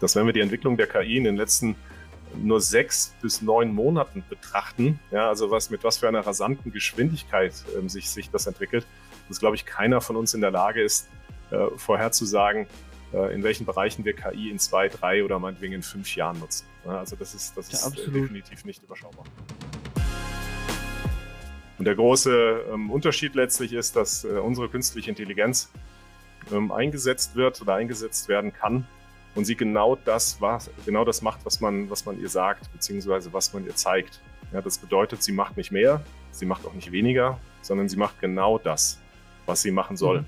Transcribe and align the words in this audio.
dass 0.00 0.16
wenn 0.16 0.26
wir 0.26 0.32
die 0.32 0.40
Entwicklung 0.40 0.76
der 0.76 0.86
KI 0.86 1.16
in 1.16 1.24
den 1.24 1.36
letzten 1.36 1.76
nur 2.34 2.60
sechs 2.60 3.14
bis 3.20 3.42
neun 3.42 3.72
Monaten 3.72 4.24
betrachten, 4.28 5.00
ja, 5.10 5.28
also 5.28 5.50
was 5.50 5.70
mit 5.70 5.84
was 5.84 5.98
für 5.98 6.08
einer 6.08 6.20
rasanten 6.20 6.72
Geschwindigkeit 6.72 7.52
ähm, 7.76 7.88
sich, 7.88 8.10
sich 8.10 8.30
das 8.30 8.46
entwickelt, 8.46 8.86
dass, 9.28 9.40
glaube 9.40 9.56
ich, 9.56 9.66
keiner 9.66 10.00
von 10.00 10.16
uns 10.16 10.34
in 10.34 10.40
der 10.40 10.50
Lage 10.50 10.82
ist, 10.82 11.08
äh, 11.50 11.66
vorherzusagen, 11.76 12.66
äh, 13.12 13.34
in 13.34 13.42
welchen 13.42 13.66
Bereichen 13.66 14.04
wir 14.04 14.14
KI 14.14 14.50
in 14.50 14.58
zwei, 14.58 14.88
drei 14.88 15.24
oder 15.24 15.38
meinetwegen 15.38 15.74
in 15.74 15.82
fünf 15.82 16.14
Jahren 16.14 16.38
nutzen. 16.38 16.66
Ja, 16.84 16.98
also 16.98 17.16
das 17.16 17.34
ist, 17.34 17.56
das 17.56 17.72
ist 17.72 17.84
ja, 17.84 18.12
definitiv 18.12 18.64
nicht 18.64 18.82
überschaubar. 18.82 19.24
Und 21.78 21.84
der 21.84 21.94
große 21.94 22.66
ähm, 22.72 22.90
Unterschied 22.90 23.34
letztlich 23.34 23.72
ist, 23.72 23.96
dass 23.96 24.24
äh, 24.24 24.28
unsere 24.28 24.68
künstliche 24.68 25.10
Intelligenz 25.10 25.70
ähm, 26.52 26.70
eingesetzt 26.70 27.36
wird 27.36 27.60
oder 27.62 27.74
eingesetzt 27.74 28.28
werden 28.28 28.52
kann 28.52 28.86
und 29.34 29.44
sie 29.44 29.56
genau 29.56 29.96
das, 29.96 30.40
was, 30.40 30.70
genau 30.84 31.04
das 31.04 31.22
macht, 31.22 31.44
was 31.44 31.60
man, 31.60 31.88
was 31.90 32.04
man 32.04 32.20
ihr 32.20 32.28
sagt, 32.28 32.72
beziehungsweise 32.72 33.32
was 33.32 33.52
man 33.52 33.64
ihr 33.64 33.74
zeigt. 33.74 34.20
Ja, 34.52 34.60
das 34.60 34.78
bedeutet, 34.78 35.22
sie 35.22 35.32
macht 35.32 35.56
nicht 35.56 35.70
mehr, 35.70 36.02
sie 36.32 36.46
macht 36.46 36.66
auch 36.66 36.74
nicht 36.74 36.90
weniger, 36.90 37.38
sondern 37.62 37.88
sie 37.88 37.96
macht 37.96 38.20
genau 38.20 38.58
das, 38.58 38.98
was 39.46 39.62
sie 39.62 39.70
machen 39.70 39.96
soll. 39.96 40.22
Mhm. 40.22 40.26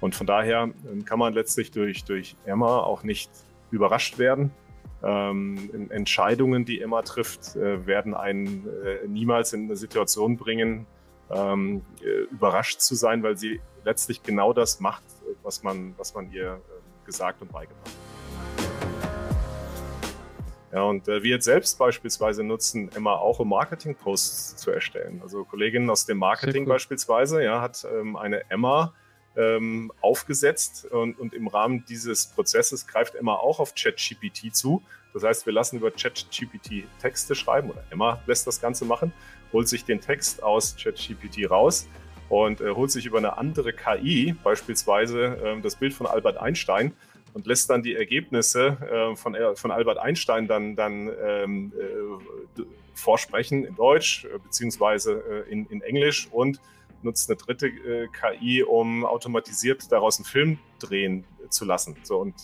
Und 0.00 0.14
von 0.14 0.26
daher 0.26 0.70
ähm, 0.90 1.04
kann 1.04 1.18
man 1.18 1.32
letztlich 1.32 1.70
durch, 1.70 2.04
durch 2.04 2.36
Emma 2.44 2.78
auch 2.78 3.02
nicht 3.02 3.30
überrascht 3.70 4.18
werden. 4.18 4.50
Ähm, 5.02 5.88
Entscheidungen, 5.90 6.64
die 6.64 6.80
Emma 6.80 7.02
trifft, 7.02 7.56
äh, 7.56 7.86
werden 7.86 8.14
einen 8.14 8.66
äh, 8.84 9.06
niemals 9.06 9.52
in 9.52 9.64
eine 9.64 9.76
Situation 9.76 10.36
bringen, 10.36 10.86
ähm, 11.30 11.82
äh, 12.02 12.24
überrascht 12.32 12.80
zu 12.80 12.94
sein, 12.94 13.22
weil 13.22 13.36
sie 13.36 13.60
letztlich 13.84 14.22
genau 14.22 14.52
das 14.52 14.80
macht, 14.80 15.02
was 15.42 15.62
man, 15.62 15.94
was 15.98 16.14
man 16.14 16.30
ihr 16.32 16.54
äh, 16.54 17.06
gesagt 17.06 17.42
und 17.42 17.52
beigebracht 17.52 17.86
hat. 17.86 18.05
Ja, 20.72 20.82
und 20.82 21.08
äh, 21.08 21.22
wir 21.22 21.30
jetzt 21.30 21.44
selbst 21.44 21.78
beispielsweise 21.78 22.42
nutzen 22.42 22.90
immer 22.96 23.20
auch, 23.20 23.38
um 23.38 23.48
Marketing-Posts 23.50 24.56
zu 24.56 24.70
erstellen. 24.70 25.20
Also 25.22 25.44
Kolleginnen 25.44 25.88
aus 25.90 26.06
dem 26.06 26.18
Marketing 26.18 26.64
cool. 26.64 26.70
beispielsweise 26.70 27.42
ja, 27.42 27.60
hat 27.60 27.86
ähm, 27.90 28.16
eine 28.16 28.50
Emma 28.50 28.92
ähm, 29.36 29.92
aufgesetzt 30.00 30.86
und, 30.86 31.18
und 31.18 31.34
im 31.34 31.46
Rahmen 31.46 31.84
dieses 31.88 32.26
Prozesses 32.26 32.86
greift 32.86 33.14
Emma 33.14 33.34
auch 33.34 33.60
auf 33.60 33.74
ChatGPT 33.74 34.54
zu. 34.54 34.82
Das 35.12 35.22
heißt, 35.22 35.46
wir 35.46 35.52
lassen 35.52 35.76
über 35.76 35.90
ChatGPT 35.90 36.84
Texte 37.00 37.34
schreiben 37.34 37.70
oder 37.70 37.84
Emma 37.90 38.20
lässt 38.26 38.46
das 38.46 38.60
Ganze 38.60 38.84
machen, 38.84 39.12
holt 39.52 39.68
sich 39.68 39.84
den 39.84 40.00
Text 40.00 40.42
aus 40.42 40.76
ChatGPT 40.76 41.50
raus 41.50 41.86
und 42.28 42.60
äh, 42.60 42.70
holt 42.70 42.90
sich 42.90 43.06
über 43.06 43.18
eine 43.18 43.38
andere 43.38 43.72
KI, 43.72 44.34
beispielsweise 44.42 45.36
äh, 45.36 45.60
das 45.60 45.76
Bild 45.76 45.94
von 45.94 46.06
Albert 46.06 46.38
Einstein, 46.38 46.92
und 47.36 47.46
lässt 47.46 47.68
dann 47.68 47.82
die 47.82 47.94
Ergebnisse 47.94 48.78
äh, 48.90 49.14
von, 49.14 49.34
äh, 49.34 49.54
von 49.56 49.70
Albert 49.70 49.98
Einstein 49.98 50.48
dann, 50.48 50.74
dann 50.74 51.10
ähm, 51.22 51.70
äh, 51.78 52.62
vorsprechen 52.94 53.66
in 53.66 53.74
Deutsch 53.76 54.24
äh, 54.24 54.38
beziehungsweise 54.38 55.44
in, 55.50 55.66
in 55.66 55.82
Englisch 55.82 56.28
und 56.32 56.62
nutzt 57.02 57.28
eine 57.28 57.36
dritte 57.36 57.70
KI, 58.08 58.62
um 58.62 59.04
automatisiert 59.04 59.92
daraus 59.92 60.18
einen 60.18 60.24
Film 60.24 60.58
drehen 60.78 61.24
zu 61.50 61.66
lassen. 61.66 61.98
So, 62.04 62.16
und 62.16 62.34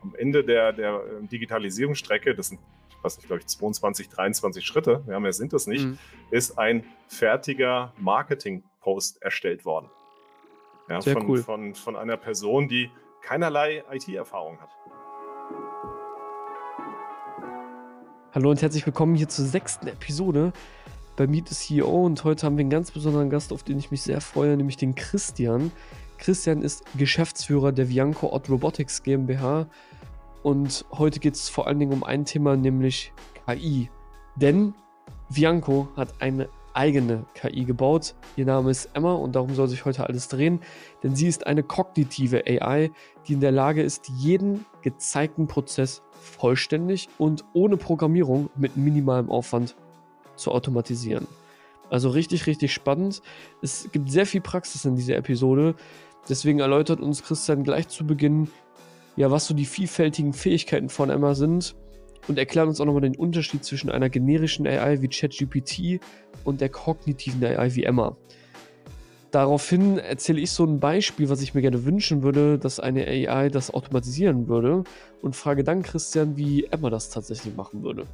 am 0.00 0.14
Ende 0.16 0.44
der, 0.44 0.72
der 0.72 1.02
Digitalisierungsstrecke, 1.22 2.34
das 2.34 2.48
sind 2.48 2.60
was 3.02 3.18
ich 3.18 3.26
glaube 3.26 3.40
ich 3.40 3.46
22, 3.46 4.10
23 4.10 4.64
Schritte, 4.64 5.02
ja, 5.08 5.18
mehr 5.18 5.32
sind 5.32 5.52
das 5.52 5.66
nicht, 5.66 5.86
mhm. 5.86 5.98
ist 6.30 6.56
ein 6.56 6.84
fertiger 7.08 7.92
Marketing 7.98 8.62
Post 8.80 9.20
erstellt 9.22 9.64
worden. 9.64 9.90
Ja, 10.88 11.00
Sehr 11.00 11.14
von, 11.14 11.28
cool. 11.28 11.42
von, 11.42 11.74
von 11.74 11.96
einer 11.96 12.16
Person, 12.16 12.68
die 12.68 12.90
keinerlei 13.22 13.84
IT-Erfahrung 13.90 14.58
hat. 14.60 14.70
Hallo 18.32 18.50
und 18.50 18.62
herzlich 18.62 18.86
willkommen 18.86 19.14
hier 19.14 19.28
zur 19.28 19.44
sechsten 19.44 19.88
Episode 19.88 20.52
bei 21.16 21.26
Meet 21.26 21.48
the 21.48 21.54
CEO 21.54 22.06
und 22.06 22.22
heute 22.24 22.46
haben 22.46 22.56
wir 22.56 22.62
einen 22.62 22.70
ganz 22.70 22.90
besonderen 22.90 23.28
Gast, 23.28 23.52
auf 23.52 23.62
den 23.62 23.78
ich 23.78 23.90
mich 23.90 24.02
sehr 24.02 24.20
freue, 24.20 24.56
nämlich 24.56 24.76
den 24.76 24.94
Christian. 24.94 25.72
Christian 26.18 26.62
ist 26.62 26.84
Geschäftsführer 26.96 27.72
der 27.72 27.88
Vianco 27.88 28.32
Odd 28.32 28.48
Robotics 28.50 29.02
GmbH 29.02 29.66
und 30.42 30.84
heute 30.92 31.20
geht 31.20 31.34
es 31.34 31.48
vor 31.48 31.66
allen 31.66 31.78
Dingen 31.78 31.92
um 31.92 32.04
ein 32.04 32.24
Thema, 32.24 32.56
nämlich 32.56 33.12
KI. 33.46 33.90
Denn 34.36 34.74
Vianco 35.28 35.88
hat 35.96 36.14
eine 36.20 36.48
eigene 36.74 37.24
KI 37.34 37.64
gebaut. 37.64 38.14
Ihr 38.36 38.46
Name 38.46 38.70
ist 38.70 38.90
Emma 38.94 39.12
und 39.14 39.34
darum 39.36 39.54
soll 39.54 39.68
sich 39.68 39.84
heute 39.84 40.06
alles 40.06 40.28
drehen, 40.28 40.60
denn 41.02 41.14
sie 41.14 41.26
ist 41.26 41.46
eine 41.46 41.62
kognitive 41.62 42.44
AI, 42.46 42.90
die 43.26 43.34
in 43.34 43.40
der 43.40 43.52
Lage 43.52 43.82
ist, 43.82 44.08
jeden 44.18 44.66
gezeigten 44.82 45.46
Prozess 45.46 46.02
vollständig 46.12 47.08
und 47.18 47.44
ohne 47.52 47.76
Programmierung 47.76 48.50
mit 48.56 48.76
minimalem 48.76 49.30
Aufwand 49.30 49.76
zu 50.36 50.52
automatisieren. 50.52 51.26
Also 51.90 52.08
richtig, 52.10 52.46
richtig 52.46 52.72
spannend. 52.72 53.20
Es 53.62 53.90
gibt 53.90 54.10
sehr 54.10 54.26
viel 54.26 54.40
Praxis 54.40 54.84
in 54.84 54.96
dieser 54.96 55.16
Episode. 55.16 55.74
Deswegen 56.28 56.60
erläutert 56.60 57.00
uns 57.00 57.22
Christian 57.22 57.64
gleich 57.64 57.88
zu 57.88 58.06
Beginn, 58.06 58.48
ja, 59.16 59.30
was 59.30 59.46
so 59.46 59.54
die 59.54 59.64
vielfältigen 59.64 60.32
Fähigkeiten 60.32 60.88
von 60.88 61.10
Emma 61.10 61.34
sind 61.34 61.74
und 62.28 62.38
erklärt 62.38 62.68
uns 62.68 62.80
auch 62.80 62.84
nochmal 62.84 63.02
den 63.02 63.16
Unterschied 63.16 63.64
zwischen 63.64 63.90
einer 63.90 64.08
generischen 64.08 64.66
AI 64.66 65.02
wie 65.02 65.08
ChatGPT 65.08 66.00
und 66.44 66.60
der 66.60 66.68
kognitiven 66.68 67.44
AI 67.44 67.74
wie 67.74 67.84
Emma. 67.84 68.16
Daraufhin 69.30 69.98
erzähle 69.98 70.40
ich 70.40 70.50
so 70.50 70.64
ein 70.64 70.80
Beispiel, 70.80 71.28
was 71.28 71.40
ich 71.40 71.54
mir 71.54 71.62
gerne 71.62 71.84
wünschen 71.84 72.22
würde, 72.22 72.58
dass 72.58 72.80
eine 72.80 73.06
AI 73.06 73.48
das 73.48 73.72
automatisieren 73.72 74.48
würde 74.48 74.82
und 75.22 75.36
frage 75.36 75.62
dann 75.62 75.82
Christian, 75.82 76.36
wie 76.36 76.64
Emma 76.64 76.90
das 76.90 77.10
tatsächlich 77.10 77.54
machen 77.54 77.84
würde. 77.84 78.06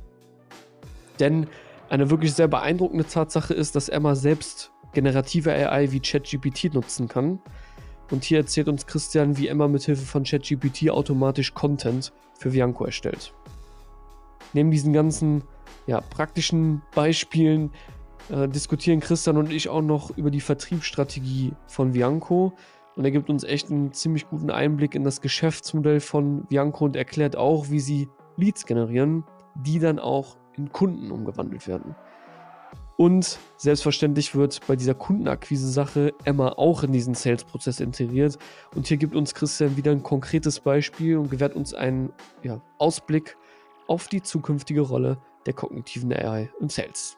Denn 1.19 1.47
eine 1.89 2.11
wirklich 2.11 2.35
sehr 2.35 2.49
beeindruckende 2.49 3.07
Tatsache 3.07 3.55
ist, 3.55 3.77
dass 3.77 3.89
Emma 3.89 4.15
selbst 4.15 4.73
generative 4.93 5.53
AI 5.53 5.93
wie 5.93 6.01
ChatGPT 6.01 6.75
nutzen 6.75 7.09
kann. 7.09 7.39
Und 8.11 8.25
hier 8.25 8.39
erzählt 8.39 8.69
uns 8.69 8.87
Christian, 8.87 9.37
wie 9.39 9.49
Emma 9.49 9.69
mithilfe 9.69 10.05
von 10.05 10.25
ChatGPT 10.25 10.91
automatisch 10.91 11.55
Content 11.55 12.13
für 12.39 12.53
Vianco 12.53 12.85
erstellt. 12.85 13.33
Neben 14.53 14.71
diesen 14.71 14.93
ganzen 14.93 15.43
ja, 15.87 16.01
praktischen 16.01 16.83
Beispielen 16.95 17.71
äh, 18.31 18.49
diskutieren 18.49 19.01
Christian 19.01 19.37
und 19.37 19.53
ich 19.53 19.69
auch 19.69 19.83
noch 19.83 20.17
über 20.17 20.31
die 20.31 20.41
Vertriebsstrategie 20.41 21.53
von 21.67 21.95
Vianco. 21.95 22.53
Und 22.97 23.05
er 23.05 23.11
gibt 23.11 23.29
uns 23.29 23.45
echt 23.45 23.71
einen 23.71 23.93
ziemlich 23.93 24.29
guten 24.29 24.51
Einblick 24.51 24.95
in 24.95 25.05
das 25.05 25.21
Geschäftsmodell 25.21 26.01
von 26.01 26.45
Vianco 26.49 26.85
und 26.85 26.97
erklärt 26.97 27.37
auch, 27.37 27.71
wie 27.71 27.81
sie 27.81 28.09
Leads 28.37 28.65
generieren, 28.67 29.25
die 29.55 29.79
dann 29.79 29.99
auch 29.99 30.37
in 30.57 30.73
Kunden 30.73 31.11
umgewandelt 31.11 31.69
werden. 31.69 31.95
Und 32.97 33.39
selbstverständlich 33.59 34.35
wird 34.35 34.61
bei 34.67 34.75
dieser 34.75 34.95
Kundenakquise-Sache 34.95 36.15
Emma 36.25 36.55
auch 36.57 36.83
in 36.83 36.93
diesen 36.93 37.15
Sales-Prozess 37.15 37.81
integriert. 37.81 38.39
Und 38.75 38.87
hier 38.87 38.97
gibt 38.97 39.15
uns 39.15 39.35
Christian 39.35 39.77
wieder 39.77 39.93
ein 39.93 40.03
konkretes 40.03 40.61
Beispiel 40.61 41.19
und 41.19 41.31
gewährt 41.31 41.55
uns 41.55 41.75
einen 41.75 42.11
ja, 42.43 42.63
Ausblick 42.79 43.37
auf 43.87 44.09
die 44.09 44.23
zukünftige 44.23 44.81
Rolle 44.81 45.19
der 45.47 45.55
kognitiven 45.55 46.13
AI 46.13 46.51
im 46.61 46.69
Sales. 46.69 47.17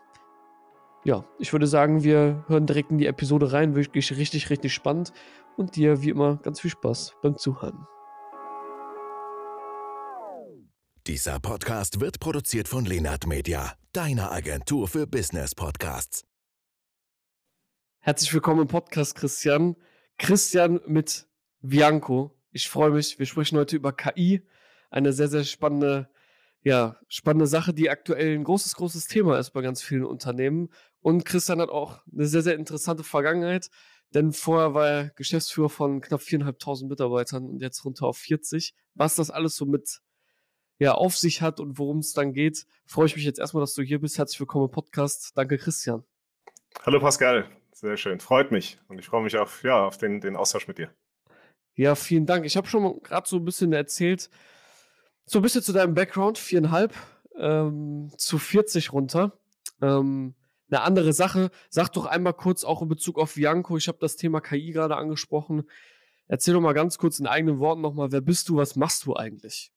Ja, 1.04 1.24
ich 1.38 1.52
würde 1.52 1.66
sagen, 1.66 2.02
wir 2.02 2.44
hören 2.48 2.66
direkt 2.66 2.90
in 2.90 2.98
die 2.98 3.06
Episode 3.06 3.52
rein, 3.52 3.74
wirklich 3.74 4.16
richtig, 4.16 4.50
richtig 4.50 4.74
spannend 4.74 5.12
und 5.56 5.76
dir 5.76 6.02
wie 6.02 6.10
immer 6.10 6.36
ganz 6.36 6.60
viel 6.60 6.70
Spaß 6.70 7.14
beim 7.22 7.36
Zuhören. 7.36 7.86
Dieser 11.06 11.40
Podcast 11.40 12.00
wird 12.00 12.20
produziert 12.20 12.68
von 12.68 12.84
Lenart 12.84 13.26
Media, 13.26 13.72
deiner 13.92 14.30
Agentur 14.30 14.88
für 14.88 15.06
Business 15.06 15.54
Podcasts. 15.54 16.24
Herzlich 18.00 18.34
willkommen 18.34 18.62
im 18.62 18.68
Podcast, 18.68 19.14
Christian. 19.14 19.76
Christian 20.18 20.80
mit 20.86 21.26
Bianco. 21.62 22.36
Ich 22.50 22.68
freue 22.68 22.90
mich. 22.90 23.18
Wir 23.18 23.26
sprechen 23.26 23.56
heute 23.58 23.76
über 23.76 23.92
KI. 23.92 24.46
Eine 24.90 25.12
sehr, 25.12 25.28
sehr 25.28 25.44
spannende 25.44 26.10
ja, 26.62 26.96
spannende 27.08 27.46
Sache, 27.46 27.72
die 27.72 27.90
aktuell 27.90 28.34
ein 28.34 28.44
großes, 28.44 28.74
großes 28.74 29.06
Thema 29.06 29.38
ist 29.38 29.50
bei 29.50 29.62
ganz 29.62 29.82
vielen 29.82 30.04
Unternehmen. 30.04 30.70
Und 31.00 31.24
Christian 31.24 31.60
hat 31.60 31.70
auch 31.70 32.00
eine 32.12 32.26
sehr, 32.26 32.42
sehr 32.42 32.56
interessante 32.56 33.04
Vergangenheit, 33.04 33.70
denn 34.14 34.32
vorher 34.32 34.74
war 34.74 34.88
er 34.88 35.10
Geschäftsführer 35.10 35.68
von 35.68 36.00
knapp 36.00 36.22
viereinhalbtausend 36.22 36.90
Mitarbeitern 36.90 37.46
und 37.46 37.62
jetzt 37.62 37.84
runter 37.84 38.06
auf 38.06 38.18
40. 38.18 38.74
Was 38.94 39.14
das 39.14 39.30
alles 39.30 39.54
so 39.54 39.66
mit 39.66 40.00
ja, 40.78 40.92
auf 40.92 41.16
sich 41.16 41.42
hat 41.42 41.60
und 41.60 41.78
worum 41.78 41.98
es 41.98 42.12
dann 42.12 42.32
geht, 42.32 42.66
freue 42.86 43.06
ich 43.06 43.16
mich 43.16 43.24
jetzt 43.24 43.38
erstmal, 43.38 43.62
dass 43.62 43.74
du 43.74 43.82
hier 43.82 44.00
bist. 44.00 44.18
Herzlich 44.18 44.38
willkommen 44.38 44.66
im 44.66 44.70
Podcast. 44.70 45.32
Danke, 45.36 45.58
Christian. 45.58 46.04
Hallo 46.84 47.00
Pascal, 47.00 47.48
sehr 47.72 47.96
schön. 47.96 48.20
Freut 48.20 48.52
mich 48.52 48.78
und 48.88 48.98
ich 48.98 49.06
freue 49.06 49.22
mich 49.22 49.36
auf, 49.36 49.64
ja, 49.64 49.84
auf 49.84 49.98
den, 49.98 50.20
den 50.20 50.36
Austausch 50.36 50.68
mit 50.68 50.78
dir. 50.78 50.92
Ja, 51.74 51.94
vielen 51.94 52.26
Dank. 52.26 52.44
Ich 52.44 52.56
habe 52.56 52.66
schon 52.68 53.02
gerade 53.02 53.28
so 53.28 53.36
ein 53.36 53.44
bisschen 53.44 53.72
erzählt, 53.72 54.30
so 55.28 55.38
ein 55.38 55.42
bisschen 55.42 55.62
zu 55.62 55.72
deinem 55.72 55.94
Background, 55.94 56.38
viereinhalb 56.38 56.94
ähm, 57.36 58.10
zu 58.16 58.38
40 58.38 58.92
runter. 58.92 59.38
Ähm, 59.82 60.34
eine 60.70 60.82
andere 60.82 61.12
Sache, 61.12 61.50
sag 61.70 61.90
doch 61.90 62.06
einmal 62.06 62.34
kurz 62.34 62.64
auch 62.64 62.82
in 62.82 62.88
Bezug 62.88 63.18
auf 63.18 63.34
Bianco, 63.34 63.76
ich 63.76 63.88
habe 63.88 63.98
das 64.00 64.16
Thema 64.16 64.40
KI 64.40 64.72
gerade 64.72 64.96
angesprochen. 64.96 65.68
Erzähl 66.26 66.54
doch 66.54 66.60
mal 66.60 66.74
ganz 66.74 66.98
kurz 66.98 67.18
in 67.18 67.26
eigenen 67.26 67.58
Worten 67.58 67.80
nochmal, 67.80 68.12
wer 68.12 68.20
bist 68.20 68.48
du, 68.48 68.56
was 68.56 68.76
machst 68.76 69.06
du 69.06 69.16
eigentlich? 69.16 69.72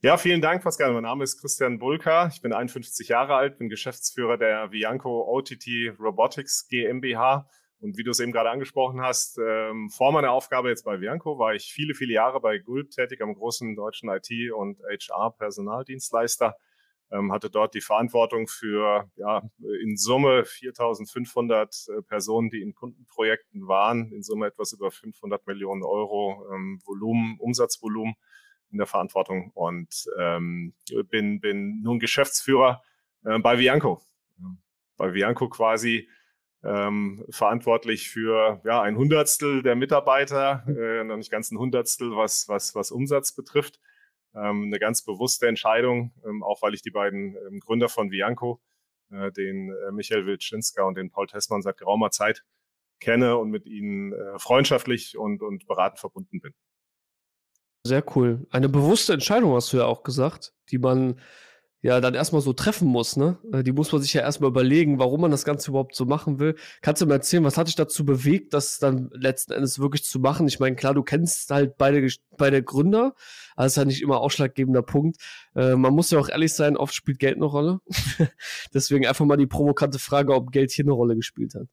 Ja, 0.00 0.18
vielen 0.18 0.42
Dank, 0.42 0.62
Pascal. 0.62 0.92
Mein 0.92 1.04
Name 1.04 1.24
ist 1.24 1.40
Christian 1.40 1.78
Bulka. 1.78 2.28
Ich 2.28 2.42
bin 2.42 2.52
51 2.52 3.08
Jahre 3.08 3.36
alt, 3.36 3.56
bin 3.56 3.70
Geschäftsführer 3.70 4.36
der 4.36 4.70
Vianco 4.70 5.22
OTT 5.34 5.66
Robotics 5.98 6.68
GmbH. 6.68 7.48
Und 7.80 7.98
wie 7.98 8.02
du 8.02 8.10
es 8.10 8.20
eben 8.20 8.32
gerade 8.32 8.50
angesprochen 8.50 9.02
hast, 9.02 9.38
ähm, 9.38 9.90
vor 9.90 10.12
meiner 10.12 10.32
Aufgabe 10.32 10.70
jetzt 10.70 10.84
bei 10.84 11.00
Vianco 11.00 11.38
war 11.38 11.54
ich 11.54 11.72
viele, 11.72 11.94
viele 11.94 12.14
Jahre 12.14 12.40
bei 12.40 12.58
Gulp 12.58 12.90
tätig, 12.90 13.20
am 13.20 13.34
großen 13.34 13.76
deutschen 13.76 14.08
IT- 14.08 14.52
und 14.52 14.78
HR-Personaldienstleister. 14.82 16.56
Ähm, 17.10 17.30
hatte 17.32 17.50
dort 17.50 17.74
die 17.74 17.82
Verantwortung 17.82 18.48
für 18.48 19.10
ja, 19.16 19.42
in 19.82 19.96
Summe 19.96 20.44
4500 20.44 21.86
äh, 21.88 22.02
Personen, 22.02 22.48
die 22.48 22.62
in 22.62 22.74
Kundenprojekten 22.74 23.68
waren, 23.68 24.10
in 24.10 24.22
Summe 24.22 24.46
etwas 24.46 24.72
über 24.72 24.90
500 24.90 25.46
Millionen 25.46 25.82
Euro 25.82 26.46
ähm, 26.52 26.80
Volumen, 26.84 27.36
Umsatzvolumen 27.38 28.14
in 28.70 28.78
der 28.78 28.86
Verantwortung 28.86 29.50
und 29.54 30.06
ähm, 30.18 30.74
bin, 31.10 31.40
bin 31.40 31.82
nun 31.82 32.00
Geschäftsführer 32.00 32.82
äh, 33.24 33.38
bei 33.38 33.58
Vianco. 33.58 34.00
Bei 34.96 35.12
Vianco 35.12 35.48
quasi 35.48 36.08
ähm, 36.64 37.24
verantwortlich 37.30 38.08
für 38.08 38.60
ja, 38.64 38.80
ein 38.82 38.96
Hundertstel 38.96 39.62
der 39.62 39.76
Mitarbeiter, 39.76 40.64
äh, 40.66 41.04
noch 41.04 41.16
nicht 41.16 41.30
ganz 41.30 41.50
ein 41.50 41.58
Hundertstel, 41.58 42.16
was, 42.16 42.48
was, 42.48 42.74
was 42.74 42.90
Umsatz 42.90 43.34
betrifft. 43.34 43.80
Ähm, 44.34 44.64
eine 44.64 44.78
ganz 44.78 45.02
bewusste 45.02 45.46
Entscheidung, 45.46 46.12
ähm, 46.26 46.42
auch 46.42 46.62
weil 46.62 46.74
ich 46.74 46.82
die 46.82 46.90
beiden 46.90 47.36
ähm, 47.36 47.60
Gründer 47.60 47.88
von 47.88 48.10
Vianco, 48.10 48.60
äh, 49.10 49.30
den 49.30 49.70
äh, 49.70 49.92
Michael 49.92 50.26
Wilczynska 50.26 50.82
und 50.82 50.96
den 50.96 51.10
Paul 51.10 51.26
Tessmann 51.26 51.62
seit 51.62 51.76
geraumer 51.76 52.10
Zeit 52.10 52.44
kenne 53.00 53.36
und 53.36 53.50
mit 53.50 53.66
ihnen 53.66 54.12
äh, 54.12 54.38
freundschaftlich 54.38 55.16
und, 55.18 55.42
und 55.42 55.66
beratend 55.66 56.00
verbunden 56.00 56.40
bin. 56.40 56.54
Sehr 57.86 58.02
cool. 58.16 58.46
Eine 58.50 58.70
bewusste 58.70 59.12
Entscheidung 59.12 59.54
hast 59.54 59.72
du 59.72 59.76
ja 59.76 59.84
auch 59.84 60.02
gesagt, 60.02 60.54
die 60.70 60.78
man 60.78 61.20
ja 61.84 62.00
dann 62.00 62.14
erstmal 62.14 62.40
so 62.40 62.54
treffen 62.54 62.88
muss, 62.88 63.16
ne? 63.16 63.36
Äh, 63.52 63.62
die 63.62 63.72
muss 63.72 63.92
man 63.92 64.00
sich 64.00 64.14
ja 64.14 64.22
erstmal 64.22 64.48
überlegen, 64.48 64.98
warum 64.98 65.20
man 65.20 65.30
das 65.30 65.44
Ganze 65.44 65.70
überhaupt 65.70 65.94
so 65.94 66.06
machen 66.06 66.38
will. 66.38 66.56
Kannst 66.80 67.02
du 67.02 67.06
mir 67.06 67.12
erzählen, 67.12 67.44
was 67.44 67.58
hat 67.58 67.68
dich 67.68 67.76
dazu 67.76 68.06
bewegt, 68.06 68.54
das 68.54 68.78
dann 68.78 69.10
letzten 69.12 69.52
Endes 69.52 69.78
wirklich 69.78 70.02
zu 70.02 70.18
machen? 70.18 70.48
Ich 70.48 70.58
meine, 70.58 70.76
klar, 70.76 70.94
du 70.94 71.02
kennst 71.02 71.50
halt 71.50 71.76
beide, 71.76 72.08
beide 72.38 72.62
Gründer, 72.62 73.14
das 73.54 73.72
ist 73.72 73.76
ja 73.76 73.84
nicht 73.84 74.00
immer 74.00 74.20
ausschlaggebender 74.20 74.82
Punkt. 74.82 75.18
Äh, 75.54 75.76
man 75.76 75.92
muss 75.92 76.10
ja 76.10 76.18
auch 76.18 76.30
ehrlich 76.30 76.54
sein, 76.54 76.78
oft 76.78 76.94
spielt 76.94 77.18
Geld 77.18 77.36
eine 77.36 77.44
Rolle. 77.44 77.80
Deswegen 78.72 79.06
einfach 79.06 79.26
mal 79.26 79.36
die 79.36 79.46
provokante 79.46 79.98
Frage, 79.98 80.34
ob 80.34 80.52
Geld 80.52 80.70
hier 80.70 80.86
eine 80.86 80.92
Rolle 80.92 81.16
gespielt 81.16 81.54
hat. 81.54 81.68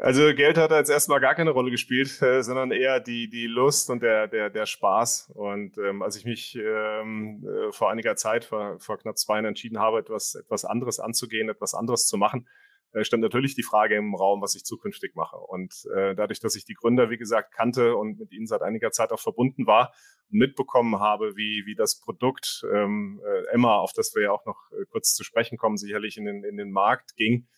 Also 0.00 0.32
Geld 0.32 0.56
hat 0.58 0.70
jetzt 0.70 0.90
erstmal 0.90 1.18
gar 1.18 1.34
keine 1.34 1.50
Rolle 1.50 1.72
gespielt, 1.72 2.22
äh, 2.22 2.42
sondern 2.42 2.70
eher 2.70 3.00
die, 3.00 3.28
die 3.28 3.48
Lust 3.48 3.90
und 3.90 4.00
der, 4.00 4.28
der, 4.28 4.48
der 4.48 4.64
Spaß. 4.64 5.32
Und 5.34 5.76
ähm, 5.78 6.02
als 6.02 6.14
ich 6.14 6.24
mich 6.24 6.56
ähm, 6.56 7.44
äh, 7.44 7.72
vor 7.72 7.90
einiger 7.90 8.14
Zeit, 8.14 8.44
vor, 8.44 8.78
vor 8.78 8.98
knapp 8.98 9.18
zwei 9.18 9.34
Jahren 9.34 9.46
entschieden 9.46 9.80
habe, 9.80 9.98
etwas, 9.98 10.36
etwas 10.36 10.64
anderes 10.64 11.00
anzugehen, 11.00 11.48
etwas 11.48 11.74
anderes 11.74 12.06
zu 12.06 12.16
machen, 12.16 12.48
äh, 12.92 13.02
stand 13.02 13.24
natürlich 13.24 13.56
die 13.56 13.64
Frage 13.64 13.96
im 13.96 14.14
Raum, 14.14 14.40
was 14.40 14.54
ich 14.54 14.64
zukünftig 14.64 15.16
mache. 15.16 15.36
Und 15.36 15.74
äh, 15.92 16.14
dadurch, 16.14 16.38
dass 16.38 16.54
ich 16.54 16.64
die 16.64 16.74
Gründer, 16.74 17.10
wie 17.10 17.18
gesagt, 17.18 17.52
kannte 17.52 17.96
und 17.96 18.20
mit 18.20 18.30
ihnen 18.30 18.46
seit 18.46 18.62
einiger 18.62 18.92
Zeit 18.92 19.10
auch 19.10 19.20
verbunden 19.20 19.66
war 19.66 19.92
und 20.30 20.38
mitbekommen 20.38 21.00
habe, 21.00 21.36
wie, 21.36 21.64
wie 21.66 21.74
das 21.74 21.98
Produkt 21.98 22.64
ähm, 22.72 23.20
äh, 23.26 23.52
Emma, 23.52 23.78
auf 23.78 23.92
das 23.94 24.14
wir 24.14 24.22
ja 24.22 24.30
auch 24.30 24.46
noch 24.46 24.70
äh, 24.70 24.84
kurz 24.92 25.14
zu 25.14 25.24
sprechen 25.24 25.58
kommen, 25.58 25.76
sicherlich 25.76 26.18
in 26.18 26.24
den, 26.24 26.44
in 26.44 26.56
den 26.56 26.70
Markt 26.70 27.16
ging, 27.16 27.48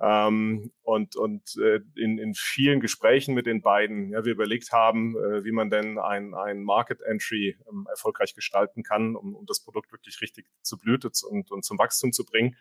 ähm, 0.00 0.70
und 0.82 1.16
und 1.16 1.56
äh, 1.56 1.80
in, 1.96 2.18
in 2.18 2.34
vielen 2.34 2.80
Gesprächen 2.80 3.34
mit 3.34 3.46
den 3.46 3.62
beiden, 3.62 4.10
ja, 4.10 4.24
wir 4.24 4.32
überlegt 4.32 4.70
haben, 4.70 5.16
äh, 5.16 5.44
wie 5.44 5.50
man 5.50 5.70
denn 5.70 5.98
ein, 5.98 6.34
ein 6.34 6.62
Market 6.62 7.00
Entry 7.02 7.56
ähm, 7.68 7.86
erfolgreich 7.90 8.34
gestalten 8.34 8.84
kann, 8.84 9.16
um, 9.16 9.34
um 9.34 9.44
das 9.46 9.60
Produkt 9.60 9.90
wirklich 9.90 10.20
richtig 10.20 10.46
zu 10.62 10.78
Blüte 10.78 11.10
und, 11.28 11.50
und 11.50 11.64
zum 11.64 11.78
Wachstum 11.78 12.12
zu 12.12 12.24
bringen, 12.24 12.56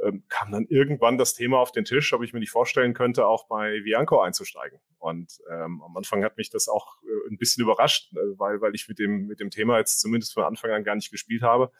ähm, 0.00 0.22
kam 0.28 0.52
dann 0.52 0.66
irgendwann 0.68 1.18
das 1.18 1.34
Thema 1.34 1.58
auf 1.58 1.72
den 1.72 1.84
Tisch, 1.84 2.12
ob 2.12 2.22
ich 2.22 2.32
mir 2.32 2.38
nicht 2.38 2.52
vorstellen 2.52 2.94
könnte, 2.94 3.26
auch 3.26 3.48
bei 3.48 3.82
Vianco 3.82 4.20
einzusteigen. 4.20 4.78
Und 4.98 5.40
ähm, 5.50 5.82
am 5.82 5.96
Anfang 5.96 6.22
hat 6.22 6.36
mich 6.36 6.48
das 6.48 6.68
auch 6.68 7.02
äh, 7.02 7.28
ein 7.28 7.38
bisschen 7.38 7.64
überrascht, 7.64 8.12
äh, 8.12 8.38
weil, 8.38 8.60
weil 8.60 8.74
ich 8.76 8.86
mit 8.86 9.00
dem, 9.00 9.26
mit 9.26 9.40
dem 9.40 9.50
Thema 9.50 9.78
jetzt 9.78 10.00
zumindest 10.00 10.32
von 10.34 10.44
Anfang 10.44 10.70
an 10.70 10.84
gar 10.84 10.94
nicht 10.94 11.10
gespielt 11.10 11.42
habe. 11.42 11.72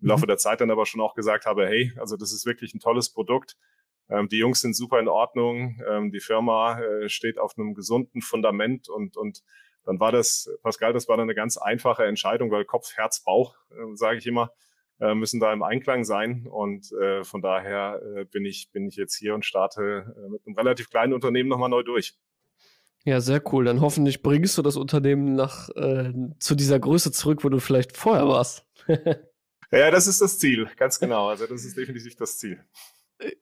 Im 0.00 0.08
Laufe 0.08 0.24
mhm. 0.24 0.28
der 0.28 0.38
Zeit 0.38 0.62
dann 0.62 0.70
aber 0.70 0.86
schon 0.86 1.02
auch 1.02 1.14
gesagt 1.14 1.44
habe, 1.44 1.66
hey, 1.66 1.92
also 1.98 2.16
das 2.16 2.32
ist 2.32 2.46
wirklich 2.46 2.72
ein 2.72 2.80
tolles 2.80 3.10
Produkt 3.10 3.58
ähm, 4.08 4.28
die 4.28 4.38
Jungs 4.38 4.60
sind 4.60 4.74
super 4.74 5.00
in 5.00 5.08
Ordnung. 5.08 5.80
Ähm, 5.88 6.10
die 6.10 6.20
Firma 6.20 6.80
äh, 6.80 7.08
steht 7.08 7.38
auf 7.38 7.56
einem 7.56 7.74
gesunden 7.74 8.22
Fundament 8.22 8.88
und, 8.88 9.16
und 9.16 9.42
dann 9.84 9.98
war 9.98 10.12
das, 10.12 10.48
Pascal, 10.62 10.92
das 10.92 11.08
war 11.08 11.16
dann 11.16 11.24
eine 11.24 11.34
ganz 11.34 11.56
einfache 11.56 12.04
Entscheidung, 12.04 12.50
weil 12.50 12.64
Kopf, 12.64 12.92
Herz, 12.94 13.22
Bauch, 13.24 13.56
äh, 13.70 13.96
sage 13.96 14.18
ich 14.18 14.26
immer, 14.26 14.52
äh, 15.00 15.14
müssen 15.14 15.40
da 15.40 15.52
im 15.52 15.62
Einklang 15.62 16.04
sein. 16.04 16.46
Und 16.46 16.92
äh, 16.92 17.24
von 17.24 17.42
daher 17.42 18.00
äh, 18.16 18.24
bin, 18.24 18.44
ich, 18.44 18.70
bin 18.70 18.86
ich 18.86 18.96
jetzt 18.96 19.16
hier 19.16 19.34
und 19.34 19.44
starte 19.44 20.14
äh, 20.16 20.28
mit 20.28 20.46
einem 20.46 20.56
relativ 20.56 20.90
kleinen 20.90 21.12
Unternehmen 21.12 21.48
nochmal 21.48 21.68
neu 21.68 21.82
durch. 21.82 22.14
Ja, 23.04 23.20
sehr 23.20 23.42
cool. 23.52 23.64
Dann 23.64 23.80
hoffentlich 23.80 24.22
bringst 24.22 24.56
du 24.56 24.62
das 24.62 24.76
Unternehmen 24.76 25.34
nach 25.34 25.68
äh, 25.70 26.12
zu 26.38 26.54
dieser 26.54 26.78
Größe 26.78 27.10
zurück, 27.10 27.42
wo 27.42 27.48
du 27.48 27.58
vielleicht 27.58 27.96
vorher 27.96 28.28
warst. 28.28 28.64
ja, 29.72 29.90
das 29.90 30.06
ist 30.06 30.20
das 30.20 30.38
Ziel, 30.38 30.68
ganz 30.76 31.00
genau. 31.00 31.28
Also 31.28 31.46
das 31.46 31.64
ist 31.64 31.76
definitiv 31.76 32.14
das 32.14 32.38
Ziel. 32.38 32.64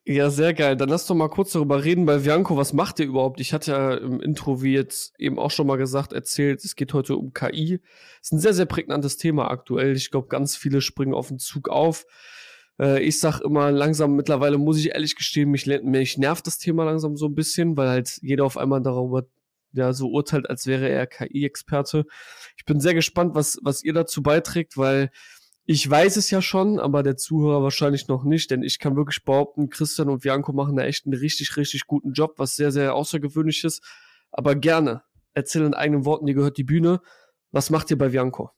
Ja, 0.04 0.30
sehr 0.30 0.54
geil. 0.54 0.76
Dann 0.76 0.88
lass 0.88 1.06
doch 1.06 1.14
mal 1.14 1.28
kurz 1.28 1.52
darüber 1.52 1.84
reden 1.84 2.04
bei 2.04 2.18
Bianco. 2.18 2.56
Was 2.56 2.72
macht 2.72 2.98
ihr 3.00 3.06
überhaupt? 3.06 3.40
Ich 3.40 3.52
hatte 3.52 3.70
ja 3.72 3.94
im 3.94 4.20
Intro, 4.20 4.62
wie 4.62 4.74
jetzt 4.74 5.14
eben 5.18 5.38
auch 5.38 5.50
schon 5.50 5.66
mal 5.66 5.76
gesagt, 5.76 6.12
erzählt, 6.12 6.64
es 6.64 6.76
geht 6.76 6.92
heute 6.92 7.16
um 7.16 7.32
KI. 7.32 7.80
Ist 8.20 8.32
ein 8.32 8.38
sehr, 8.38 8.52
sehr 8.54 8.66
prägnantes 8.66 9.16
Thema 9.16 9.50
aktuell. 9.50 9.96
Ich 9.96 10.10
glaube, 10.10 10.28
ganz 10.28 10.56
viele 10.56 10.80
springen 10.80 11.14
auf 11.14 11.28
den 11.28 11.38
Zug 11.38 11.68
auf. 11.68 12.06
Äh, 12.78 13.02
ich 13.02 13.20
sag 13.20 13.40
immer 13.40 13.70
langsam, 13.70 14.16
mittlerweile 14.16 14.58
muss 14.58 14.78
ich 14.78 14.90
ehrlich 14.90 15.16
gestehen, 15.16 15.50
mich, 15.50 15.66
mich 15.66 16.18
nervt 16.18 16.46
das 16.46 16.58
Thema 16.58 16.84
langsam 16.84 17.16
so 17.16 17.26
ein 17.26 17.34
bisschen, 17.34 17.76
weil 17.76 17.88
halt 17.88 18.18
jeder 18.22 18.44
auf 18.44 18.56
einmal 18.56 18.82
darüber 18.82 19.26
ja, 19.72 19.92
so 19.92 20.08
urteilt, 20.08 20.50
als 20.50 20.66
wäre 20.66 20.88
er 20.88 21.06
KI-Experte. 21.06 22.04
Ich 22.56 22.64
bin 22.64 22.80
sehr 22.80 22.94
gespannt, 22.94 23.34
was, 23.34 23.58
was 23.62 23.84
ihr 23.84 23.92
dazu 23.92 24.22
beiträgt, 24.22 24.76
weil 24.76 25.10
ich 25.64 25.88
weiß 25.88 26.16
es 26.16 26.30
ja 26.30 26.42
schon, 26.42 26.80
aber 26.80 27.02
der 27.02 27.16
Zuhörer 27.16 27.62
wahrscheinlich 27.62 28.08
noch 28.08 28.24
nicht, 28.24 28.50
denn 28.50 28.62
ich 28.62 28.78
kann 28.78 28.96
wirklich 28.96 29.24
behaupten, 29.24 29.68
Christian 29.68 30.08
und 30.08 30.22
Bianco 30.22 30.52
machen 30.52 30.76
da 30.76 30.84
echt 30.84 31.06
einen 31.06 31.14
richtig, 31.14 31.56
richtig 31.56 31.86
guten 31.86 32.12
Job, 32.12 32.34
was 32.38 32.56
sehr, 32.56 32.72
sehr 32.72 32.94
außergewöhnlich 32.94 33.64
ist. 33.64 33.82
Aber 34.32 34.54
gerne, 34.54 35.02
erzähl 35.34 35.64
in 35.64 35.74
eigenen 35.74 36.04
Worten, 36.04 36.26
dir 36.26 36.34
gehört 36.34 36.56
die 36.56 36.64
Bühne. 36.64 37.00
Was 37.52 37.70
macht 37.70 37.90
ihr 37.90 37.98
bei 37.98 38.08
Bianco? 38.08 38.50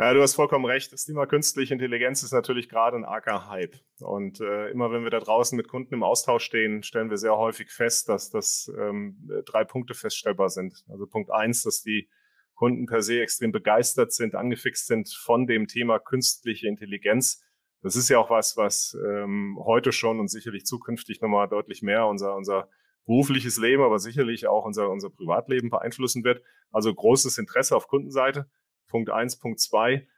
Ja, 0.00 0.14
du 0.14 0.22
hast 0.22 0.36
vollkommen 0.36 0.64
recht. 0.64 0.92
Das 0.92 1.04
Thema 1.06 1.26
künstliche 1.26 1.74
Intelligenz 1.74 2.22
ist 2.22 2.32
natürlich 2.32 2.68
gerade 2.68 2.96
ein 2.96 3.04
arger 3.04 3.48
Hype. 3.48 3.74
Und 3.98 4.40
äh, 4.40 4.70
immer 4.70 4.92
wenn 4.92 5.02
wir 5.02 5.10
da 5.10 5.18
draußen 5.18 5.56
mit 5.56 5.66
Kunden 5.66 5.92
im 5.92 6.04
Austausch 6.04 6.44
stehen, 6.44 6.84
stellen 6.84 7.10
wir 7.10 7.16
sehr 7.18 7.36
häufig 7.36 7.72
fest, 7.72 8.08
dass 8.08 8.30
das 8.30 8.70
ähm, 8.78 9.28
drei 9.44 9.64
Punkte 9.64 9.94
feststellbar 9.94 10.50
sind. 10.50 10.84
Also 10.88 11.06
Punkt 11.06 11.32
eins, 11.32 11.64
dass 11.64 11.82
die 11.82 12.08
Kunden 12.58 12.86
per 12.86 13.02
se 13.02 13.20
extrem 13.20 13.52
begeistert 13.52 14.12
sind, 14.12 14.34
angefixt 14.34 14.88
sind 14.88 15.08
von 15.08 15.46
dem 15.46 15.68
Thema 15.68 16.00
künstliche 16.00 16.66
Intelligenz. 16.66 17.40
Das 17.82 17.94
ist 17.94 18.08
ja 18.08 18.18
auch 18.18 18.30
was, 18.30 18.56
was 18.56 18.98
ähm, 19.06 19.56
heute 19.64 19.92
schon 19.92 20.18
und 20.18 20.26
sicherlich 20.26 20.64
zukünftig 20.66 21.20
nochmal 21.20 21.48
deutlich 21.48 21.82
mehr 21.82 22.08
unser, 22.08 22.34
unser 22.34 22.68
berufliches 23.06 23.58
Leben, 23.58 23.84
aber 23.84 24.00
sicherlich 24.00 24.48
auch 24.48 24.64
unser, 24.64 24.90
unser 24.90 25.08
Privatleben 25.08 25.70
beeinflussen 25.70 26.24
wird. 26.24 26.42
Also 26.72 26.92
großes 26.92 27.38
Interesse 27.38 27.76
auf 27.76 27.86
Kundenseite. 27.86 28.50
Punkt 28.88 29.10
eins, 29.10 29.38
Punkt 29.38 29.60
zwei. 29.60 30.08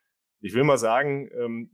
Ich 0.40 0.54
will 0.54 0.64
mal 0.64 0.78
sagen, 0.78 1.28
ähm, 1.34 1.70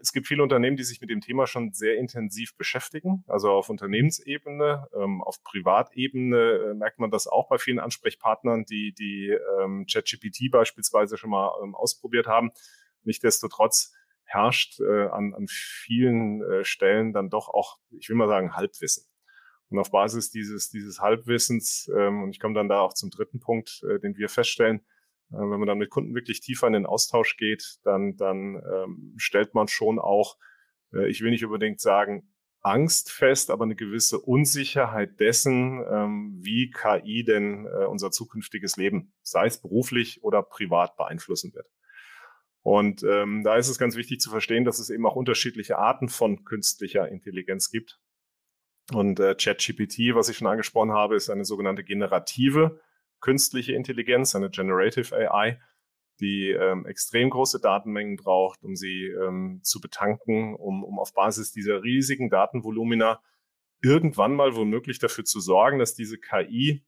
es 0.00 0.12
gibt 0.12 0.26
viele 0.26 0.42
Unternehmen, 0.42 0.76
die 0.76 0.84
sich 0.84 1.00
mit 1.00 1.10
dem 1.10 1.20
Thema 1.20 1.46
schon 1.46 1.72
sehr 1.72 1.96
intensiv 1.96 2.56
beschäftigen. 2.56 3.24
Also 3.26 3.50
auf 3.50 3.68
Unternehmensebene, 3.68 4.88
ähm, 4.94 5.22
auf 5.22 5.42
Privatebene 5.42 6.70
äh, 6.70 6.74
merkt 6.74 6.98
man 6.98 7.10
das 7.10 7.26
auch 7.26 7.48
bei 7.48 7.58
vielen 7.58 7.78
Ansprechpartnern, 7.78 8.64
die 8.64 8.92
die 8.92 9.36
ähm, 9.60 9.86
ChatGPT 9.90 10.50
beispielsweise 10.50 11.16
schon 11.16 11.30
mal 11.30 11.50
ähm, 11.62 11.74
ausprobiert 11.74 12.26
haben. 12.26 12.50
Nichtsdestotrotz 13.04 13.92
herrscht 14.24 14.80
äh, 14.80 15.06
an, 15.08 15.34
an 15.34 15.46
vielen 15.48 16.42
äh, 16.42 16.64
Stellen 16.64 17.12
dann 17.12 17.30
doch 17.30 17.48
auch, 17.48 17.78
ich 17.90 18.08
will 18.08 18.16
mal 18.16 18.28
sagen, 18.28 18.56
Halbwissen. 18.56 19.06
Und 19.68 19.78
auf 19.78 19.90
Basis 19.90 20.30
dieses, 20.30 20.70
dieses 20.70 21.00
Halbwissens, 21.00 21.90
ähm, 21.96 22.22
und 22.22 22.30
ich 22.30 22.40
komme 22.40 22.54
dann 22.54 22.68
da 22.68 22.80
auch 22.80 22.92
zum 22.92 23.10
dritten 23.10 23.40
Punkt, 23.40 23.82
äh, 23.88 23.98
den 23.98 24.16
wir 24.16 24.28
feststellen, 24.28 24.84
wenn 25.30 25.58
man 25.58 25.66
dann 25.66 25.78
mit 25.78 25.90
Kunden 25.90 26.14
wirklich 26.14 26.40
tiefer 26.40 26.66
in 26.66 26.72
den 26.72 26.86
Austausch 26.86 27.36
geht, 27.36 27.78
dann, 27.82 28.16
dann 28.16 28.62
ähm, 28.72 29.14
stellt 29.16 29.54
man 29.54 29.68
schon 29.68 29.98
auch, 29.98 30.36
äh, 30.92 31.08
ich 31.08 31.20
will 31.20 31.30
nicht 31.30 31.44
unbedingt 31.44 31.80
sagen, 31.80 32.32
Angst 32.62 33.12
fest, 33.12 33.50
aber 33.50 33.64
eine 33.64 33.76
gewisse 33.76 34.18
Unsicherheit 34.18 35.20
dessen, 35.20 35.84
ähm, 35.88 36.36
wie 36.40 36.70
KI 36.70 37.22
denn 37.22 37.66
äh, 37.66 37.84
unser 37.84 38.10
zukünftiges 38.10 38.76
Leben, 38.76 39.12
sei 39.22 39.46
es 39.46 39.60
beruflich 39.60 40.24
oder 40.24 40.42
privat, 40.42 40.96
beeinflussen 40.96 41.54
wird. 41.54 41.70
Und 42.62 43.04
ähm, 43.04 43.44
da 43.44 43.56
ist 43.56 43.68
es 43.68 43.78
ganz 43.78 43.94
wichtig 43.94 44.20
zu 44.20 44.30
verstehen, 44.30 44.64
dass 44.64 44.80
es 44.80 44.90
eben 44.90 45.06
auch 45.06 45.14
unterschiedliche 45.14 45.78
Arten 45.78 46.08
von 46.08 46.44
künstlicher 46.44 47.08
Intelligenz 47.08 47.70
gibt. 47.70 48.00
Und 48.92 49.20
äh, 49.20 49.36
ChatGPT, 49.36 50.14
was 50.14 50.28
ich 50.28 50.36
schon 50.36 50.48
angesprochen 50.48 50.90
habe, 50.90 51.14
ist 51.14 51.30
eine 51.30 51.44
sogenannte 51.44 51.84
generative 51.84 52.80
künstliche 53.26 53.72
Intelligenz, 53.72 54.36
eine 54.36 54.50
Generative 54.50 55.12
AI. 55.16 55.58
die 56.20 56.50
ähm, 56.50 56.86
extrem 56.86 57.28
große 57.28 57.60
Datenmengen 57.60 58.16
braucht, 58.16 58.62
um 58.62 58.74
sie 58.74 59.08
ähm, 59.08 59.60
zu 59.62 59.80
betanken, 59.80 60.54
um, 60.54 60.82
um 60.82 60.98
auf 60.98 61.12
Basis 61.12 61.52
dieser 61.52 61.82
riesigen 61.82 62.30
Datenvolumina 62.30 63.20
irgendwann 63.82 64.34
mal 64.34 64.54
womöglich 64.56 64.98
dafür 64.98 65.24
zu 65.24 65.40
sorgen, 65.40 65.78
dass 65.78 65.94
diese 65.94 66.18
KI 66.18 66.86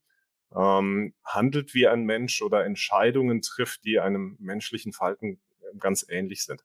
ähm, 0.57 1.13
handelt 1.25 1.75
wie 1.75 1.89
ein 1.89 2.05
Mensch 2.05 2.41
oder 2.41 2.65
Entscheidungen 2.65 3.43
trifft, 3.43 3.85
die 3.85 3.99
einem 3.99 4.37
menschlichen 4.39 4.93
Verhalten 4.93 5.41
ähm, 5.71 5.79
ganz 5.81 6.07
ähnlich 6.09 6.45
sind. 6.45 6.65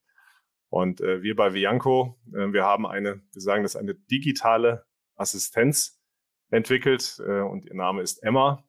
Und 0.70 1.02
äh, 1.02 1.22
wir 1.24 1.36
bei 1.36 1.54
Vianco, 1.54 2.18
äh, 2.28 2.54
wir 2.54 2.64
haben 2.64 2.86
eine, 2.86 3.24
wir 3.34 3.42
sagen 3.42 3.64
das 3.64 3.76
eine 3.76 3.96
digitale 3.96 4.86
Assistenz 5.16 6.00
entwickelt 6.52 7.20
äh, 7.28 7.42
und 7.42 7.66
ihr 7.66 7.76
Name 7.76 8.04
ist 8.04 8.24
Emma. 8.24 8.64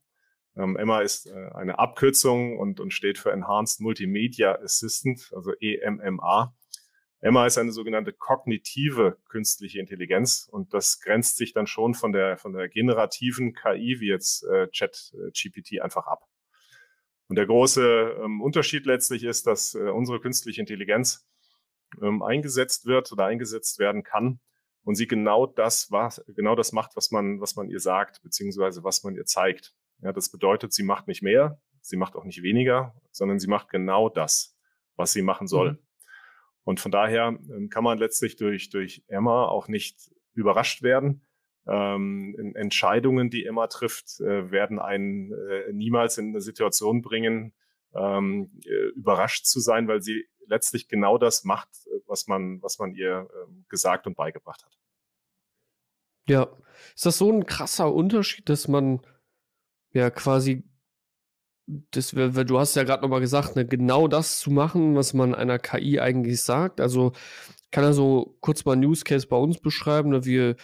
Ähm, 0.57 0.77
Emma 0.77 1.01
ist 1.01 1.27
äh, 1.27 1.51
eine 1.55 1.79
Abkürzung 1.79 2.59
und, 2.59 2.81
und 2.81 2.93
steht 2.93 3.19
für 3.19 3.33
Enhanced 3.33 3.81
Multimedia 3.81 4.57
Assistant, 4.57 5.33
also 5.35 5.53
EMMA. 5.61 6.55
Emma 7.21 7.47
ist 7.47 7.57
eine 7.57 7.73
sogenannte 7.73 8.13
kognitive 8.13 9.17
künstliche 9.29 9.81
Intelligenz 9.81 10.47
und 10.51 10.75
das 10.75 11.01
grenzt 11.01 11.39
sich 11.39 11.55
dann 11.55 11.67
schon 11.67 11.95
von 11.95 12.13
der, 12.13 12.37
von 12.37 12.53
der 12.53 12.69
generativen 12.69 13.55
KI 13.55 13.97
wie 14.01 14.09
jetzt 14.09 14.45
äh, 14.45 14.69
Chat-GPT 14.69 15.81
einfach 15.81 16.07
ab. 16.07 16.29
Und 17.29 17.37
der 17.37 17.47
große 17.47 18.19
ähm, 18.23 18.43
Unterschied 18.43 18.85
letztlich 18.85 19.25
ist, 19.25 19.47
dass 19.47 19.75
äh, 19.75 19.89
unsere 19.89 20.21
künstliche 20.21 20.61
Intelligenz 20.61 21.27
ähm, 22.03 22.23
eingesetzt 22.23 22.85
wird 22.85 23.11
oder 23.11 23.25
eingesetzt 23.25 23.79
werden 23.79 24.03
kann 24.03 24.41
und 24.85 24.95
sie 24.95 25.07
genau 25.07 25.47
das, 25.47 25.91
was, 25.91 26.23
genau 26.29 26.55
das 26.55 26.73
macht, 26.73 26.95
was 26.95 27.11
man, 27.11 27.41
was 27.41 27.57
man 27.57 27.71
ihr 27.71 27.81
sagt, 27.81 28.23
beziehungsweise 28.23 28.85
was 28.85 29.03
man 29.03 29.15
ihr 29.15 29.25
zeigt. 29.25 29.75
Ja, 30.05 30.13
das 30.13 30.29
bedeutet, 30.29 30.75
sie 30.75 30.83
macht 30.83 31.09
nicht 31.09 31.23
mehr, 31.23 31.59
sie 31.81 31.97
macht 31.97 32.15
auch 32.15 32.25
nicht 32.25 32.43
weniger, 32.43 32.95
sondern 33.11 33.39
sie 33.39 33.49
macht 33.49 33.71
genau 33.71 34.11
das, 34.11 34.55
was 34.97 35.13
sie 35.13 35.23
machen 35.23 35.47
soll. 35.47 35.73
Mhm. 35.73 35.79
Und 36.65 36.81
von 36.81 36.93
daher 36.93 37.29
ähm, 37.29 37.71
kann 37.71 37.85
man 37.85 37.97
letztlich 37.97 38.37
durch, 38.37 38.69
durch 38.69 39.03
Emma 39.09 39.47
auch 39.47 39.67
nicht 39.67 40.13
überrascht 40.35 40.83
werden. 40.83 41.23
Ähm, 41.67 42.53
Entscheidungen, 42.55 43.31
die 43.31 43.47
Emma 43.47 43.67
trifft, 43.67 44.21
äh, 44.21 44.51
werden 44.51 44.79
einen 44.79 45.33
äh, 45.33 45.73
niemals 45.73 46.19
in 46.19 46.29
eine 46.29 46.43
Situation 46.43 47.01
bringen, 47.01 47.55
ähm, 47.95 48.51
äh, 48.67 48.89
überrascht 48.91 49.47
zu 49.47 49.59
sein, 49.59 49.89
weil 49.89 50.03
sie 50.03 50.29
letztlich 50.47 50.87
genau 50.89 51.17
das 51.17 51.45
macht, 51.45 51.71
was 52.07 52.27
man, 52.27 52.61
was 52.61 52.79
man 52.79 52.95
ihr 52.95 53.27
äh, 53.33 53.53
gesagt 53.71 54.07
und 54.07 54.19
beigebracht 54.19 54.63
hat. 54.67 54.79
Ja, 56.27 56.49
ist 56.95 57.07
das 57.07 57.17
so 57.17 57.33
ein 57.33 57.47
krasser 57.47 57.93
Unterschied, 57.93 58.51
dass 58.51 58.69
man 58.69 59.01
ja 59.95 60.11
quasi 60.11 60.65
das, 61.67 62.11
du 62.11 62.59
hast 62.59 62.77
ja 62.77 62.85
gerade 62.85 63.03
nochmal 63.03 63.21
gesagt, 63.21 63.57
ne, 63.57 63.65
genau 63.65 64.07
das 64.09 64.41
zu 64.41 64.51
machen, 64.51 64.95
was 64.97 65.15
man 65.15 65.35
einer 65.35 65.59
KI 65.59 65.99
eigentlich 65.99 66.43
sagt. 66.43 66.81
Also 66.81 67.13
kann 67.71 67.85
er 67.85 67.95
so 67.95 68.37
kurz 68.41 68.65
mal 68.65 68.73
einen 68.73 68.85
Use 68.85 69.05
Case 69.05 69.27
bei 69.27 69.37
uns 69.37 69.59
beschreiben. 69.61 70.11
Ne? 70.11 70.25
Wir 70.25 70.57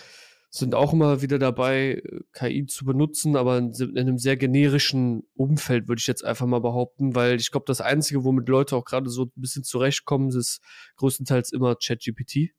sind 0.51 0.75
auch 0.75 0.93
immer 0.93 1.23
wieder 1.23 1.39
dabei, 1.39 2.03
KI 2.33 2.67
zu 2.67 2.85
benutzen, 2.85 3.37
aber 3.37 3.59
in, 3.59 3.73
in 3.73 3.99
einem 3.99 4.19
sehr 4.19 4.37
generischen 4.37 5.23
Umfeld, 5.35 5.89
würde 5.89 6.01
ich 6.01 6.07
jetzt 6.07 6.25
einfach 6.25 6.47
mal 6.47 6.61
behaupten, 6.61 7.15
weil 7.15 7.37
ich 7.37 7.51
glaube, 7.51 7.65
das 7.67 7.81
Einzige, 7.81 8.25
womit 8.25 8.49
Leute 8.49 8.77
auch 8.77 8.85
gerade 8.85 9.09
so 9.11 9.25
ein 9.25 9.33
bisschen 9.37 9.65
zurechtkommen, 9.65 10.31
ist 10.31 10.61
größtenteils 10.97 11.53
immer 11.53 11.77
ChatGPT, 11.77 12.51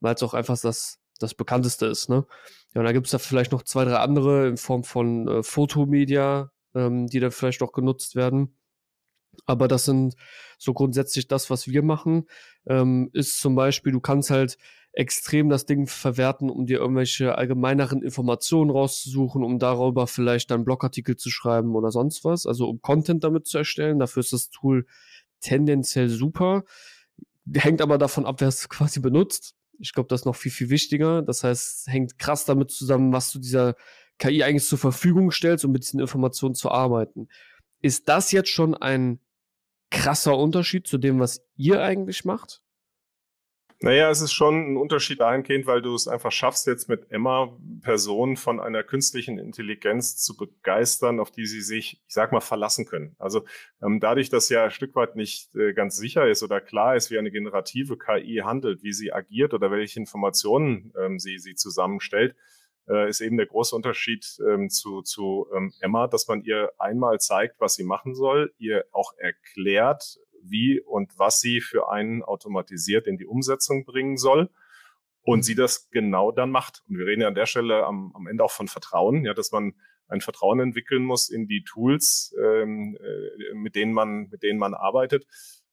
weil 0.00 0.14
es 0.14 0.22
auch 0.22 0.34
einfach 0.34 0.58
das, 0.60 0.98
das 1.18 1.34
bekannteste 1.34 1.86
ist. 1.86 2.08
Ne? 2.08 2.26
Ja, 2.74 2.80
und 2.80 2.84
da 2.84 2.92
gibt 2.92 3.06
es 3.06 3.12
da 3.12 3.18
vielleicht 3.18 3.52
noch 3.52 3.62
zwei, 3.62 3.84
drei 3.84 3.96
andere 3.96 4.48
in 4.48 4.56
Form 4.56 4.84
von 4.84 5.28
äh, 5.28 5.42
Fotomedia, 5.42 6.50
ähm, 6.74 7.06
die 7.06 7.20
dann 7.20 7.30
vielleicht 7.30 7.62
auch 7.62 7.72
genutzt 7.72 8.16
werden. 8.16 8.56
Aber 9.44 9.68
das 9.68 9.84
sind 9.84 10.14
so 10.58 10.72
grundsätzlich 10.72 11.28
das, 11.28 11.50
was 11.50 11.68
wir 11.68 11.82
machen, 11.82 12.26
ähm, 12.66 13.10
ist 13.12 13.38
zum 13.40 13.54
Beispiel, 13.54 13.92
du 13.92 14.00
kannst 14.00 14.30
halt 14.30 14.56
extrem 14.92 15.50
das 15.50 15.66
Ding 15.66 15.86
verwerten, 15.86 16.48
um 16.48 16.64
dir 16.64 16.78
irgendwelche 16.78 17.36
allgemeineren 17.36 18.02
Informationen 18.02 18.70
rauszusuchen, 18.70 19.44
um 19.44 19.58
darüber 19.58 20.06
vielleicht 20.06 20.50
dann 20.50 20.64
Blogartikel 20.64 21.16
zu 21.16 21.28
schreiben 21.28 21.76
oder 21.76 21.90
sonst 21.90 22.24
was, 22.24 22.46
also 22.46 22.68
um 22.68 22.80
Content 22.80 23.22
damit 23.22 23.46
zu 23.46 23.58
erstellen. 23.58 23.98
Dafür 23.98 24.20
ist 24.20 24.32
das 24.32 24.48
Tool 24.48 24.86
tendenziell 25.40 26.08
super. 26.08 26.64
Hängt 27.54 27.82
aber 27.82 27.98
davon 27.98 28.24
ab, 28.24 28.40
wer 28.40 28.48
es 28.48 28.68
quasi 28.70 29.00
benutzt. 29.00 29.55
Ich 29.78 29.92
glaube, 29.92 30.08
das 30.08 30.22
ist 30.22 30.24
noch 30.24 30.36
viel, 30.36 30.52
viel 30.52 30.70
wichtiger. 30.70 31.22
Das 31.22 31.44
heißt, 31.44 31.88
hängt 31.88 32.18
krass 32.18 32.44
damit 32.44 32.70
zusammen, 32.70 33.12
was 33.12 33.32
du 33.32 33.38
dieser 33.38 33.74
KI 34.18 34.42
eigentlich 34.42 34.66
zur 34.66 34.78
Verfügung 34.78 35.30
stellst, 35.30 35.64
um 35.64 35.72
mit 35.72 35.82
diesen 35.82 36.00
Informationen 36.00 36.54
zu 36.54 36.70
arbeiten. 36.70 37.28
Ist 37.82 38.08
das 38.08 38.32
jetzt 38.32 38.48
schon 38.48 38.74
ein 38.74 39.20
krasser 39.90 40.36
Unterschied 40.36 40.86
zu 40.86 40.98
dem, 40.98 41.20
was 41.20 41.42
ihr 41.56 41.82
eigentlich 41.82 42.24
macht? 42.24 42.62
Naja, 43.80 44.08
es 44.10 44.22
ist 44.22 44.32
schon 44.32 44.72
ein 44.72 44.76
Unterschied 44.78 45.20
dahingehend, 45.20 45.66
weil 45.66 45.82
du 45.82 45.94
es 45.94 46.08
einfach 46.08 46.32
schaffst, 46.32 46.66
jetzt 46.66 46.88
mit 46.88 47.10
Emma 47.10 47.54
Personen 47.82 48.36
von 48.36 48.58
einer 48.58 48.82
künstlichen 48.82 49.38
Intelligenz 49.38 50.16
zu 50.16 50.34
begeistern, 50.34 51.20
auf 51.20 51.30
die 51.30 51.44
sie 51.44 51.60
sich, 51.60 52.00
ich 52.06 52.14
sag 52.14 52.32
mal, 52.32 52.40
verlassen 52.40 52.86
können. 52.86 53.14
Also 53.18 53.44
ähm, 53.82 54.00
dadurch, 54.00 54.30
dass 54.30 54.48
ja 54.48 54.64
ein 54.64 54.70
Stück 54.70 54.94
weit 54.94 55.14
nicht 55.14 55.54
äh, 55.54 55.74
ganz 55.74 55.96
sicher 55.96 56.26
ist 56.26 56.42
oder 56.42 56.62
klar 56.62 56.96
ist, 56.96 57.10
wie 57.10 57.18
eine 57.18 57.30
generative 57.30 57.98
KI 57.98 58.40
handelt, 58.42 58.82
wie 58.82 58.94
sie 58.94 59.12
agiert 59.12 59.52
oder 59.52 59.70
welche 59.70 60.00
Informationen 60.00 60.94
ähm, 60.98 61.18
sie, 61.18 61.38
sie 61.38 61.54
zusammenstellt, 61.54 62.34
äh, 62.88 63.10
ist 63.10 63.20
eben 63.20 63.36
der 63.36 63.46
große 63.46 63.76
Unterschied 63.76 64.26
ähm, 64.48 64.70
zu, 64.70 65.02
zu 65.02 65.48
ähm, 65.54 65.74
Emma, 65.80 66.06
dass 66.06 66.28
man 66.28 66.42
ihr 66.42 66.72
einmal 66.78 67.18
zeigt, 67.20 67.60
was 67.60 67.74
sie 67.74 67.84
machen 67.84 68.14
soll, 68.14 68.54
ihr 68.58 68.86
auch 68.92 69.12
erklärt, 69.18 70.18
wie 70.50 70.80
und 70.80 71.18
was 71.18 71.40
sie 71.40 71.60
für 71.60 71.90
einen 71.90 72.22
automatisiert 72.22 73.06
in 73.06 73.16
die 73.16 73.26
Umsetzung 73.26 73.84
bringen 73.84 74.16
soll 74.16 74.50
und 75.22 75.44
sie 75.44 75.54
das 75.54 75.90
genau 75.90 76.32
dann 76.32 76.50
macht. 76.50 76.82
Und 76.88 76.98
wir 76.98 77.06
reden 77.06 77.22
ja 77.22 77.28
an 77.28 77.34
der 77.34 77.46
Stelle 77.46 77.84
am, 77.84 78.12
am 78.14 78.26
Ende 78.26 78.44
auch 78.44 78.50
von 78.50 78.68
Vertrauen, 78.68 79.24
ja, 79.24 79.34
dass 79.34 79.52
man 79.52 79.74
ein 80.08 80.20
Vertrauen 80.20 80.60
entwickeln 80.60 81.04
muss 81.04 81.28
in 81.28 81.48
die 81.48 81.64
Tools, 81.64 82.34
ähm, 82.40 82.96
äh, 83.00 83.54
mit 83.54 83.74
denen 83.74 83.92
man, 83.92 84.28
mit 84.28 84.42
denen 84.42 84.58
man 84.58 84.74
arbeitet. 84.74 85.26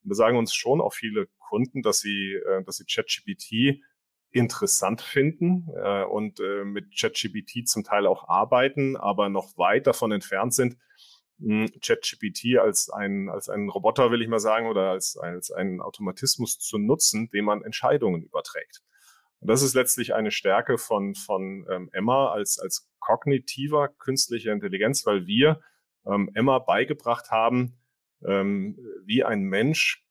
Und 0.04 0.10
da 0.10 0.16
sagen 0.16 0.38
uns 0.38 0.54
schon 0.54 0.82
auch 0.82 0.94
viele 0.94 1.28
Kunden, 1.38 1.82
dass 1.82 2.00
sie, 2.00 2.34
äh, 2.34 2.64
dass 2.64 2.78
sie 2.78 2.86
ChatGPT 2.86 3.84
interessant 4.32 5.02
finden 5.02 5.70
äh, 5.76 6.04
und 6.04 6.40
äh, 6.40 6.66
mit 6.66 6.98
ChatGPT 7.00 7.68
zum 7.68 7.84
Teil 7.84 8.08
auch 8.08 8.28
arbeiten, 8.28 8.98
aber 8.98 9.30
noch 9.30 9.58
weit 9.58 9.86
davon 9.86 10.12
entfernt 10.12 10.56
sind, 10.56 10.78
ChatGPT 11.40 12.58
als 12.60 12.90
ein 12.90 13.30
als 13.30 13.50
einen 13.50 13.70
Roboter 13.70 14.12
will 14.12 14.22
ich 14.22 14.28
mal 14.28 14.40
sagen 14.40 14.68
oder 14.68 14.92
als 14.92 15.18
als 15.18 15.52
einen 15.52 15.82
Automatismus 15.82 16.60
zu 16.60 16.78
nutzen, 16.78 17.30
dem 17.32 17.46
man 17.46 17.64
Entscheidungen 17.64 18.24
überträgt. 18.24 18.82
Und 19.40 19.50
das 19.50 19.62
ist 19.62 19.74
letztlich 19.74 20.14
eine 20.14 20.32
Stärke 20.32 20.78
von 20.78 21.16
von 21.16 21.66
ähm, 21.70 21.90
Emma 21.92 22.32
als 22.32 22.60
als 22.60 22.90
kognitiver 23.00 23.90
künstlicher 23.90 24.54
Intelligenz, 24.54 25.06
weil 25.06 25.28
wir 25.28 25.60
ähm, 26.06 26.30
Emma 26.34 26.60
beigebracht 26.60 27.32
haben, 27.32 27.78
ähm, 28.26 28.78
wie 29.06 29.24
ein 29.24 29.44
Mensch 29.44 30.06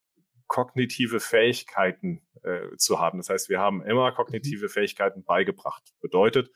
kognitive 0.49 1.19
Fähigkeiten 1.19 2.21
äh, 2.43 2.77
zu 2.77 3.01
haben. 3.01 3.19
Das 3.19 3.31
heißt, 3.31 3.49
wir 3.49 3.59
haben 3.59 3.83
Emma 3.83 4.11
mhm. 4.11 4.15
kognitive 4.15 4.69
Fähigkeiten 4.69 5.25
beigebracht. 5.25 5.95
Bedeutet, 6.03 6.51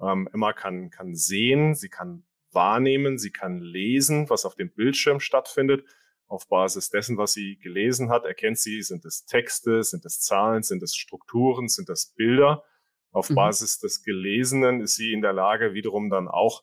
ähm, 0.00 0.28
Emma 0.32 0.52
kann, 0.52 0.90
kann 0.90 1.16
sehen, 1.16 1.74
sie 1.74 1.88
kann 1.88 2.24
wahrnehmen, 2.52 3.18
sie 3.18 3.30
kann 3.30 3.58
lesen, 3.58 4.28
was 4.30 4.44
auf 4.44 4.54
dem 4.54 4.70
Bildschirm 4.70 5.20
stattfindet. 5.20 5.84
Auf 6.26 6.48
Basis 6.48 6.90
dessen, 6.90 7.18
was 7.18 7.32
sie 7.32 7.58
gelesen 7.58 8.10
hat, 8.10 8.24
erkennt 8.24 8.58
sie, 8.58 8.82
sind 8.82 9.04
es 9.04 9.24
Texte, 9.24 9.82
sind 9.82 10.04
es 10.04 10.20
Zahlen, 10.20 10.62
sind 10.62 10.82
es 10.82 10.94
Strukturen, 10.94 11.68
sind 11.68 11.88
es 11.90 12.14
Bilder. 12.14 12.64
Auf 13.10 13.30
mhm. 13.30 13.34
Basis 13.34 13.78
des 13.80 14.02
Gelesenen 14.02 14.80
ist 14.80 14.94
sie 14.94 15.12
in 15.12 15.22
der 15.22 15.32
Lage, 15.32 15.74
wiederum 15.74 16.08
dann 16.08 16.28
auch 16.28 16.62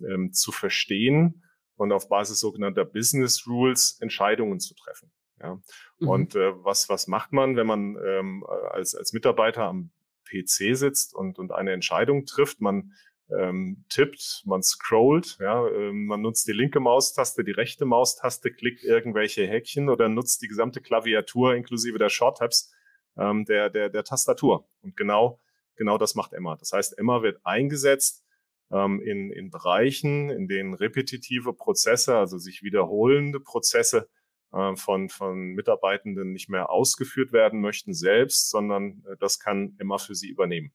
ähm, 0.00 0.32
zu 0.32 0.52
verstehen 0.52 1.42
und 1.76 1.92
auf 1.92 2.08
Basis 2.08 2.40
sogenannter 2.40 2.84
Business 2.84 3.46
Rules 3.46 3.98
Entscheidungen 4.00 4.60
zu 4.60 4.74
treffen. 4.74 5.10
Ja. 5.40 5.60
Mhm. 5.98 6.08
Und 6.08 6.34
äh, 6.34 6.52
was, 6.64 6.88
was 6.88 7.06
macht 7.06 7.32
man, 7.32 7.56
wenn 7.56 7.66
man 7.66 7.96
ähm, 8.04 8.44
als, 8.70 8.94
als 8.94 9.12
Mitarbeiter 9.12 9.64
am 9.64 9.90
PC 10.28 10.76
sitzt 10.76 11.14
und, 11.14 11.38
und 11.38 11.52
eine 11.52 11.72
Entscheidung 11.72 12.26
trifft? 12.26 12.60
Man 12.60 12.92
ähm, 13.30 13.84
tippt, 13.88 14.42
man 14.46 14.62
scrollt, 14.62 15.38
ja, 15.40 15.66
ähm, 15.68 16.06
man 16.06 16.22
nutzt 16.22 16.48
die 16.48 16.52
linke 16.52 16.80
Maustaste, 16.80 17.44
die 17.44 17.52
rechte 17.52 17.84
Maustaste, 17.84 18.50
klickt 18.50 18.82
irgendwelche 18.84 19.46
Häkchen 19.46 19.88
oder 19.88 20.08
nutzt 20.08 20.42
die 20.42 20.48
gesamte 20.48 20.80
Klaviatur 20.80 21.54
inklusive 21.54 21.98
der 21.98 22.08
Shorttabs 22.08 22.72
ähm, 23.18 23.44
der, 23.44 23.70
der, 23.70 23.90
der 23.90 24.04
Tastatur. 24.04 24.68
Und 24.80 24.96
genau, 24.96 25.40
genau 25.76 25.98
das 25.98 26.14
macht 26.14 26.32
Emma. 26.32 26.56
Das 26.56 26.72
heißt, 26.72 26.98
Emma 26.98 27.22
wird 27.22 27.40
eingesetzt 27.44 28.24
ähm, 28.70 29.00
in, 29.00 29.30
in 29.30 29.50
Bereichen, 29.50 30.30
in 30.30 30.48
denen 30.48 30.74
repetitive 30.74 31.52
Prozesse, 31.52 32.16
also 32.16 32.38
sich 32.38 32.62
wiederholende 32.62 33.40
Prozesse 33.40 34.08
äh, 34.52 34.76
von, 34.76 35.08
von 35.08 35.54
Mitarbeitenden 35.54 36.32
nicht 36.32 36.48
mehr 36.48 36.70
ausgeführt 36.70 37.32
werden 37.32 37.60
möchten 37.60 37.92
selbst, 37.92 38.50
sondern 38.50 39.04
äh, 39.06 39.16
das 39.18 39.38
kann 39.38 39.76
immer 39.78 39.98
für 39.98 40.14
sie 40.14 40.28
übernehmen. 40.28 40.72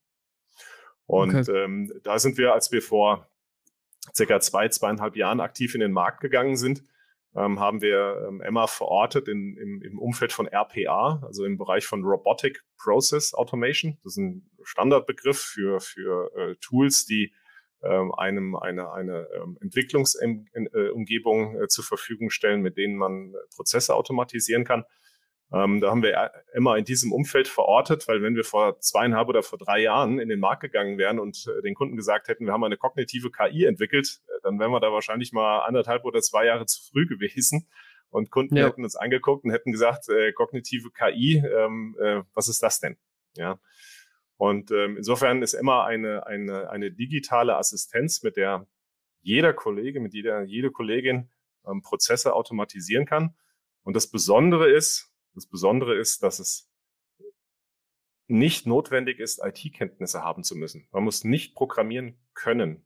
Und 1.05 1.35
okay. 1.35 1.63
ähm, 1.63 1.91
da 2.03 2.19
sind 2.19 2.37
wir, 2.37 2.53
als 2.53 2.71
wir 2.71 2.81
vor 2.81 3.27
circa 4.15 4.39
zwei, 4.39 4.69
zweieinhalb 4.69 5.15
Jahren 5.15 5.39
aktiv 5.39 5.75
in 5.75 5.81
den 5.81 5.91
Markt 5.91 6.21
gegangen 6.21 6.55
sind, 6.55 6.83
ähm, 7.35 7.59
haben 7.59 7.81
wir 7.81 8.25
ähm, 8.27 8.41
Emma 8.41 8.67
verortet 8.67 9.27
in, 9.27 9.57
im, 9.57 9.81
im 9.81 9.99
Umfeld 9.99 10.31
von 10.31 10.47
RPA, 10.47 11.21
also 11.25 11.45
im 11.45 11.57
Bereich 11.57 11.85
von 11.85 12.03
Robotic 12.03 12.63
Process 12.77 13.33
Automation. 13.33 13.97
Das 14.03 14.13
ist 14.13 14.17
ein 14.17 14.49
Standardbegriff 14.63 15.39
für, 15.39 15.79
für 15.79 16.31
äh, 16.35 16.55
Tools, 16.61 17.05
die 17.05 17.33
ähm, 17.81 18.13
einem 18.13 18.55
eine, 18.55 18.93
eine 18.93 19.27
ähm, 19.35 19.57
Entwicklungsumgebung 19.61 21.61
äh, 21.61 21.67
zur 21.67 21.83
Verfügung 21.83 22.29
stellen, 22.29 22.61
mit 22.61 22.77
denen 22.77 22.95
man 22.95 23.33
Prozesse 23.55 23.95
automatisieren 23.95 24.63
kann. 24.63 24.85
Ähm, 25.53 25.81
da 25.81 25.91
haben 25.91 26.01
wir 26.01 26.31
immer 26.55 26.77
in 26.77 26.85
diesem 26.85 27.11
Umfeld 27.11 27.47
verortet, 27.47 28.07
weil 28.07 28.23
wenn 28.23 28.35
wir 28.35 28.43
vor 28.43 28.79
zweieinhalb 28.79 29.29
oder 29.29 29.43
vor 29.43 29.59
drei 29.59 29.79
Jahren 29.81 30.19
in 30.19 30.27
den 30.27 30.39
Markt 30.39 30.61
gegangen 30.61 30.97
wären 30.97 31.19
und 31.19 31.45
äh, 31.47 31.61
den 31.61 31.75
Kunden 31.75 31.95
gesagt 31.95 32.27
hätten, 32.27 32.45
wir 32.45 32.53
haben 32.53 32.63
eine 32.63 32.77
kognitive 32.77 33.29
KI 33.29 33.65
entwickelt, 33.65 34.21
äh, 34.27 34.31
dann 34.41 34.59
wären 34.59 34.71
wir 34.71 34.79
da 34.79 34.91
wahrscheinlich 34.91 35.31
mal 35.31 35.59
anderthalb 35.59 36.05
oder 36.05 36.21
zwei 36.21 36.45
Jahre 36.45 36.65
zu 36.65 36.81
früh 36.91 37.05
gewesen. 37.05 37.67
Und 38.09 38.31
Kunden 38.31 38.57
ja. 38.57 38.65
hätten 38.65 38.83
uns 38.83 38.95
angeguckt 38.95 39.43
und 39.43 39.51
hätten 39.51 39.71
gesagt, 39.71 40.09
äh, 40.09 40.33
kognitive 40.33 40.89
KI, 40.91 41.37
ähm, 41.37 41.95
äh, 41.99 42.23
was 42.33 42.47
ist 42.47 42.63
das 42.63 42.79
denn? 42.79 42.97
Ja. 43.35 43.59
Und 44.37 44.71
ähm, 44.71 44.97
insofern 44.97 45.41
ist 45.43 45.53
immer 45.53 45.85
eine, 45.85 46.25
eine, 46.25 46.69
eine 46.69 46.91
digitale 46.91 47.55
Assistenz, 47.57 48.23
mit 48.23 48.37
der 48.37 48.67
jeder 49.21 49.53
Kollege, 49.53 49.99
mit 49.99 50.13
jeder, 50.13 50.43
jede 50.43 50.71
Kollegin 50.71 51.29
ähm, 51.65 51.81
Prozesse 51.81 52.33
automatisieren 52.33 53.05
kann. 53.05 53.35
Und 53.83 53.95
das 53.95 54.09
Besondere 54.09 54.69
ist, 54.69 55.12
das 55.33 55.47
Besondere 55.47 55.95
ist, 55.97 56.23
dass 56.23 56.39
es 56.39 56.69
nicht 58.27 58.65
notwendig 58.65 59.19
ist, 59.19 59.41
IT-Kenntnisse 59.43 60.23
haben 60.23 60.43
zu 60.43 60.55
müssen. 60.55 60.87
Man 60.91 61.03
muss 61.03 61.23
nicht 61.23 61.55
programmieren 61.55 62.17
können, 62.33 62.85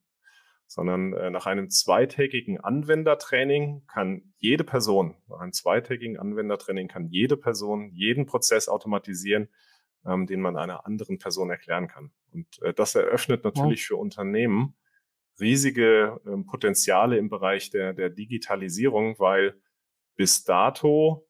sondern 0.65 1.13
äh, 1.13 1.29
nach 1.29 1.45
einem 1.45 1.69
zweitägigen 1.69 2.59
Anwendertraining 2.59 3.85
kann 3.87 4.33
jede 4.37 4.63
Person, 4.63 5.15
nach 5.27 5.39
einem 5.39 5.53
zweitägigen 5.53 6.17
Anwendertraining 6.17 6.87
kann 6.87 7.07
jede 7.07 7.37
Person 7.37 7.91
jeden 7.93 8.25
Prozess 8.25 8.67
automatisieren, 8.67 9.47
ähm, 10.05 10.25
den 10.25 10.41
man 10.41 10.57
einer 10.57 10.85
anderen 10.85 11.19
Person 11.19 11.49
erklären 11.49 11.87
kann. 11.87 12.11
Und 12.31 12.61
äh, 12.61 12.73
das 12.73 12.95
eröffnet 12.95 13.43
natürlich 13.43 13.81
ja. 13.81 13.87
für 13.87 13.97
Unternehmen 13.97 14.75
riesige 15.39 16.19
äh, 16.25 16.43
Potenziale 16.43 17.17
im 17.17 17.29
Bereich 17.29 17.69
der, 17.69 17.93
der 17.93 18.09
Digitalisierung, 18.09 19.19
weil 19.19 19.55
bis 20.15 20.43
dato 20.43 21.26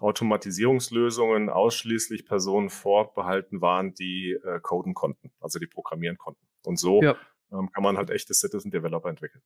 Automatisierungslösungen 0.00 1.48
ausschließlich 1.50 2.26
Personen 2.26 2.70
vorbehalten 2.70 3.60
waren, 3.60 3.94
die 3.94 4.32
äh, 4.32 4.60
coden 4.60 4.94
konnten, 4.94 5.30
also 5.40 5.58
die 5.58 5.66
programmieren 5.66 6.18
konnten. 6.18 6.40
Und 6.64 6.78
so 6.78 7.02
ja. 7.02 7.16
ähm, 7.52 7.70
kann 7.72 7.82
man 7.82 7.96
halt 7.96 8.10
echte 8.10 8.34
Citizen 8.34 8.70
Developer 8.70 9.08
entwickeln. 9.08 9.42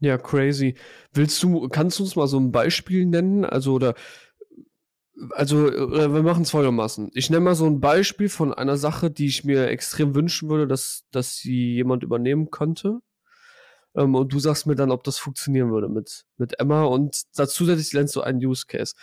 Ja, 0.00 0.18
crazy. 0.18 0.74
Willst 1.12 1.40
du, 1.42 1.68
kannst 1.68 1.98
du 1.98 2.02
uns 2.02 2.16
mal 2.16 2.26
so 2.26 2.38
ein 2.38 2.50
Beispiel 2.50 3.06
nennen? 3.06 3.44
Also, 3.44 3.74
oder, 3.74 3.94
also, 5.30 5.66
oder 5.68 6.12
wir 6.12 6.24
machen 6.24 6.42
es 6.42 6.50
folgendermaßen. 6.50 7.12
Ich 7.14 7.30
nenne 7.30 7.44
mal 7.44 7.54
so 7.54 7.66
ein 7.66 7.80
Beispiel 7.80 8.28
von 8.28 8.52
einer 8.52 8.76
Sache, 8.76 9.12
die 9.12 9.26
ich 9.26 9.44
mir 9.44 9.68
extrem 9.68 10.16
wünschen 10.16 10.48
würde, 10.48 10.66
dass, 10.66 11.04
dass 11.12 11.36
sie 11.36 11.74
jemand 11.74 12.02
übernehmen 12.02 12.50
könnte. 12.50 12.98
Ähm, 13.94 14.14
und 14.14 14.32
du 14.32 14.38
sagst 14.38 14.66
mir 14.66 14.74
dann, 14.74 14.90
ob 14.90 15.04
das 15.04 15.18
funktionieren 15.18 15.70
würde 15.70 15.88
mit, 15.88 16.24
mit 16.36 16.58
Emma 16.58 16.84
und 16.84 17.22
dazu 17.36 17.64
zusätzlich 17.64 17.92
lernst 17.92 18.16
du 18.16 18.22
einen 18.22 18.44
Use 18.44 18.66
Case. 18.66 18.94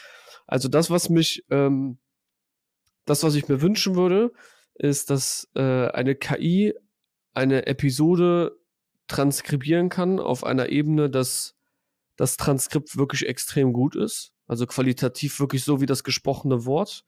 Also 0.48 0.68
das, 0.68 0.90
was 0.90 1.10
mich, 1.10 1.46
ähm, 1.50 2.00
das, 3.06 3.24
was 3.24 3.36
ich 3.36 3.48
mir 3.48 3.62
wünschen 3.62 3.96
würde, 3.96 4.32
ist, 4.76 5.10
dass 5.10 5.48
äh, 5.56 5.88
eine 5.90 6.16
KI 6.16 6.74
eine 7.34 7.68
Episode 7.68 8.58
transkribieren 9.08 9.90
kann 9.90 10.20
auf 10.20 10.44
einer 10.44 10.70
Ebene, 10.70 11.10
dass 11.10 11.56
das 12.16 12.38
Transkript 12.38 12.98
wirklich 12.98 13.28
extrem 13.28 13.74
gut 13.74 13.96
ist. 13.96 14.34
Also 14.48 14.66
qualitativ 14.66 15.40
wirklich 15.40 15.64
so 15.64 15.82
wie 15.82 15.86
das 15.86 16.04
gesprochene 16.04 16.66
Wort. 16.66 17.06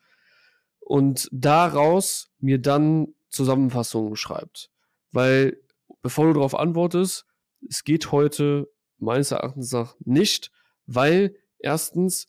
Und 0.79 1.27
daraus 1.31 2.31
mir 2.39 2.59
dann 2.59 3.13
Zusammenfassungen 3.29 4.15
schreibt. 4.15 4.69
Weil, 5.11 5.57
bevor 6.01 6.27
du 6.27 6.33
darauf 6.33 6.55
antwortest, 6.55 7.25
es 7.67 7.83
geht 7.83 8.11
heute 8.11 8.67
meines 8.97 9.31
Erachtens 9.31 9.71
nach 9.71 9.95
nicht, 9.99 10.51
weil 10.85 11.35
erstens 11.59 12.27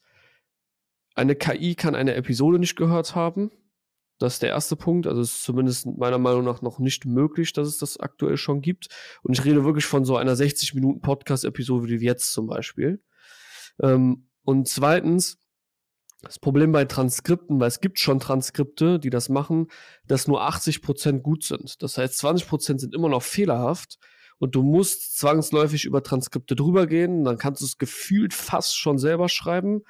eine 1.14 1.34
KI 1.34 1.74
kann 1.74 1.94
eine 1.94 2.14
Episode 2.14 2.58
nicht 2.58 2.76
gehört 2.76 3.14
haben. 3.14 3.50
Das 4.18 4.34
ist 4.34 4.42
der 4.42 4.50
erste 4.50 4.76
Punkt. 4.76 5.06
Also 5.06 5.20
es 5.20 5.32
ist 5.32 5.42
zumindest 5.42 5.86
meiner 5.86 6.18
Meinung 6.18 6.44
nach 6.44 6.62
noch 6.62 6.78
nicht 6.78 7.04
möglich, 7.04 7.52
dass 7.52 7.66
es 7.66 7.78
das 7.78 7.98
aktuell 7.98 8.36
schon 8.36 8.60
gibt. 8.60 8.88
Und 9.22 9.36
ich 9.36 9.44
rede 9.44 9.64
wirklich 9.64 9.84
von 9.84 10.04
so 10.04 10.16
einer 10.16 10.36
60 10.36 10.74
Minuten 10.74 11.00
Podcast-Episode 11.00 11.88
wie 11.88 12.04
jetzt 12.04 12.32
zum 12.32 12.46
Beispiel. 12.46 13.02
Ähm, 13.82 14.28
und 14.44 14.68
zweitens, 14.68 15.38
das 16.22 16.38
Problem 16.38 16.70
bei 16.70 16.84
Transkripten, 16.84 17.58
weil 17.58 17.68
es 17.68 17.80
gibt 17.80 17.98
schon 17.98 18.20
Transkripte, 18.20 19.00
die 19.00 19.10
das 19.10 19.28
machen, 19.28 19.66
dass 20.06 20.28
nur 20.28 20.42
80% 20.42 21.20
gut 21.20 21.42
sind. 21.42 21.82
Das 21.82 21.98
heißt, 21.98 22.22
20% 22.22 22.78
sind 22.78 22.94
immer 22.94 23.08
noch 23.08 23.22
fehlerhaft 23.22 23.98
und 24.42 24.56
du 24.56 24.64
musst 24.64 25.16
zwangsläufig 25.18 25.84
über 25.84 26.02
Transkripte 26.02 26.56
drüber 26.56 26.88
gehen, 26.88 27.22
dann 27.22 27.38
kannst 27.38 27.60
du 27.60 27.64
es 27.64 27.78
gefühlt 27.78 28.34
fast 28.34 28.76
schon 28.76 28.98
selber 28.98 29.28
schreiben. 29.28 29.82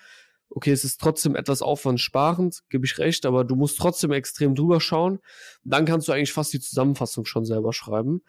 Okay, 0.51 0.73
es 0.73 0.85
ist 0.85 1.01
trotzdem 1.01 1.37
etwas 1.37 1.63
aufwandsparend, 1.63 2.61
gebe 2.69 2.85
ich 2.85 2.99
recht, 2.99 3.25
aber 3.25 3.45
du 3.45 3.57
musst 3.57 3.79
trotzdem 3.79 4.13
extrem 4.13 4.55
drüber 4.55 4.79
schauen. 4.79 5.21
Dann 5.65 5.87
kannst 5.87 6.07
du 6.07 6.13
eigentlich 6.13 6.35
fast 6.35 6.53
die 6.53 6.61
Zusammenfassung 6.61 7.25
schon 7.25 7.47
selber 7.47 7.73
schreiben. 7.73 8.21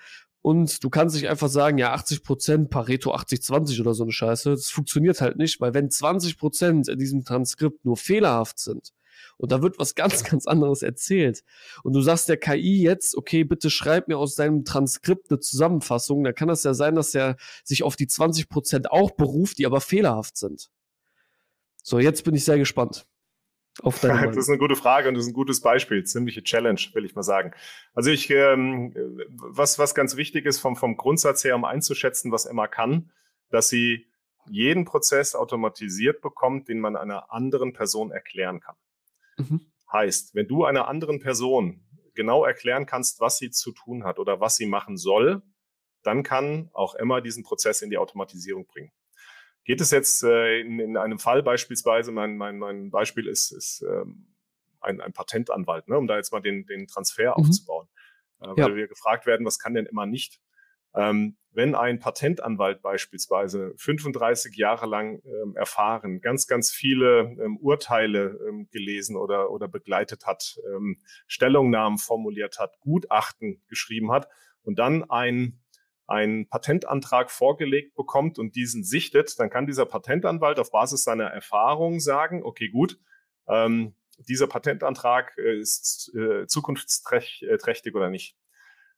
Und 0.42 0.82
du 0.86 0.90
kannst 0.90 1.18
nicht 1.18 1.28
einfach 1.28 1.50
sagen, 1.50 1.78
ja, 1.78 1.92
80 1.92 2.24
Prozent, 2.24 2.70
Pareto 2.70 3.14
80-20 3.14 3.82
oder 3.82 3.94
so 3.94 4.04
eine 4.04 4.14
Scheiße. 4.14 4.52
Das 4.52 4.70
funktioniert 4.70 5.20
halt 5.20 5.36
nicht, 5.36 5.60
weil 5.60 5.74
wenn 5.74 5.92
20 5.92 6.38
Prozent 6.38 6.88
in 6.88 7.00
diesem 7.00 7.26
Transkript 7.26 7.84
nur 7.84 7.98
fehlerhaft 7.98 8.60
sind, 8.60 8.94
und 9.38 9.52
da 9.52 9.62
wird 9.62 9.80
was 9.80 9.96
ganz, 9.96 10.24
ganz 10.24 10.48
anderes 10.48 10.82
erzählt. 10.82 11.44
Und 11.84 11.94
du 11.94 12.02
sagst 12.02 12.30
der 12.30 12.38
KI 12.38 12.82
jetzt, 12.82 13.16
okay, 13.18 13.44
bitte 13.44 13.70
schreib 13.70 14.08
mir 14.08 14.18
aus 14.18 14.36
deinem 14.36 14.66
Transkript 14.66 15.30
eine 15.30 15.40
Zusammenfassung. 15.40 16.24
Da 16.24 16.34
kann 16.34 16.50
es 16.50 16.64
ja 16.64 16.74
sein, 16.74 16.96
dass 16.96 17.14
er 17.14 17.38
sich 17.64 17.84
auf 17.84 17.96
die 17.96 18.08
20 18.08 18.50
Prozent 18.50 18.92
auch 18.92 19.12
beruft, 19.12 19.58
die 19.58 19.66
aber 19.66 19.82
fehlerhaft 19.82 20.38
sind. 20.38 20.70
So, 21.84 22.00
jetzt 22.00 22.24
bin 22.24 22.36
ich 22.36 22.46
sehr 22.46 22.58
gespannt. 22.58 23.06
Auf 23.82 24.00
deine 24.00 24.28
das 24.28 24.38
ist 24.38 24.50
eine 24.50 24.60
gute 24.60 24.76
Frage 24.76 25.08
und 25.10 25.16
das 25.16 25.24
ist 25.24 25.32
ein 25.32 25.34
gutes 25.34 25.62
Beispiel, 25.62 26.04
ziemliche 26.04 26.44
Challenge, 26.44 26.80
will 26.94 27.06
ich 27.06 27.16
mal 27.16 27.24
sagen. 27.24 27.54
Also 27.94 28.12
ich, 28.12 28.30
ähm, 28.30 28.94
was, 29.32 29.80
was 29.80 29.96
ganz 29.96 30.16
wichtig 30.16 30.46
ist 30.46 30.60
vom, 30.60 30.76
vom 30.76 30.96
Grundsatz 30.96 31.44
her, 31.44 31.56
um 31.56 31.66
einzuschätzen, 31.66 32.32
was 32.32 32.46
Emma 32.46 32.68
kann, 32.68 33.12
dass 33.50 33.70
sie 33.70 34.06
jeden 34.50 34.86
Prozess 34.86 35.34
automatisiert 35.34 36.22
bekommt, 36.22 36.70
den 36.70 36.80
man 36.80 36.96
einer 36.96 37.32
anderen 37.32 37.74
Person 37.74 38.12
erklären 38.12 38.60
kann. 38.60 38.76
Mhm. 39.38 39.62
Heißt, 39.92 40.34
wenn 40.36 40.48
du 40.48 40.66
einer 40.66 40.88
anderen 40.88 41.20
Person 41.20 41.86
genau 42.16 42.46
erklären 42.46 42.86
kannst, 42.86 43.20
was 43.20 43.38
sie 43.38 43.52
zu 43.52 43.72
tun 43.72 44.04
hat 44.04 44.20
oder 44.20 44.40
was 44.40 44.56
sie 44.56 44.66
machen 44.66 44.98
soll, 44.98 45.42
dann 46.04 46.24
kann 46.24 46.70
auch 46.74 46.96
Emma 46.96 47.22
diesen 47.22 47.44
Prozess 47.44 47.82
in 47.82 47.90
die 47.90 47.98
Automatisierung 47.98 48.66
bringen. 48.66 48.92
Geht 49.64 49.82
es 49.82 49.92
jetzt 49.92 50.24
äh, 50.24 50.60
in, 50.60 50.80
in, 50.80 50.98
einem 50.98 51.20
Fall 51.20 51.42
beispielsweise, 51.42 52.12
mein, 52.12 52.36
mein, 52.38 52.60
mein 52.60 52.92
Beispiel 52.92 53.28
ist, 53.28 53.52
ist 53.52 53.82
ähm, 53.88 54.36
ein, 54.82 55.00
ein 55.00 55.14
Patentanwalt, 55.14 55.88
ne, 55.88 55.98
um 55.98 56.08
da 56.08 56.18
jetzt 56.18 56.34
mal 56.34 56.42
den, 56.42 56.66
den 56.66 56.88
Transfer 56.88 57.34
mhm. 57.38 57.44
aufzubauen. 57.44 57.88
Äh, 58.42 58.48
weil 58.48 58.58
ja. 58.58 58.76
wir 58.76 58.88
gefragt 58.88 59.26
werden, 59.26 59.46
was 59.46 59.60
kann 59.60 59.74
denn 59.74 59.86
Emma 59.86 60.06
nicht? 60.06 60.42
Ähm, 60.94 61.38
wenn 61.54 61.76
ein 61.76 62.00
Patentanwalt 62.00 62.82
beispielsweise 62.82 63.74
35 63.78 64.56
Jahre 64.56 64.86
lang 64.86 65.22
ähm, 65.26 65.56
erfahren, 65.56 66.22
ganz, 66.22 66.48
ganz 66.48 66.72
viele 66.72 67.36
ähm, 67.44 67.58
Urteile 67.58 68.40
ähm, 68.48 68.68
gelesen 68.72 69.16
oder, 69.16 69.52
oder 69.52 69.68
begleitet 69.68 70.26
hat, 70.26 70.60
ähm, 70.68 71.00
Stellungnahmen 71.28 71.98
formuliert 71.98 72.60
hat, 72.60 72.80
Gutachten 72.80 73.62
geschrieben 73.68 74.12
hat 74.12 74.28
und 74.64 74.80
dann 74.80 75.10
ein 75.10 75.60
einen 76.06 76.50
Patentantrag 76.50 77.32
vorgelegt 77.32 77.96
bekommt 77.96 78.38
und 78.38 78.56
diesen 78.56 78.84
sichtet, 78.84 79.40
dann 79.40 79.50
kann 79.50 79.66
dieser 79.66 79.86
Patentanwalt 79.86 80.60
auf 80.60 80.70
Basis 80.70 81.04
seiner 81.04 81.28
Erfahrung 81.28 82.02
sagen, 82.02 82.44
okay, 82.44 82.68
gut, 82.70 83.00
ähm, 83.48 83.96
dieser 84.18 84.48
Patentantrag 84.48 85.38
äh, 85.38 85.60
ist 85.60 86.14
äh, 86.16 86.46
zukunftsträchtig 86.48 87.96
oder 87.96 88.10
nicht. 88.10 88.36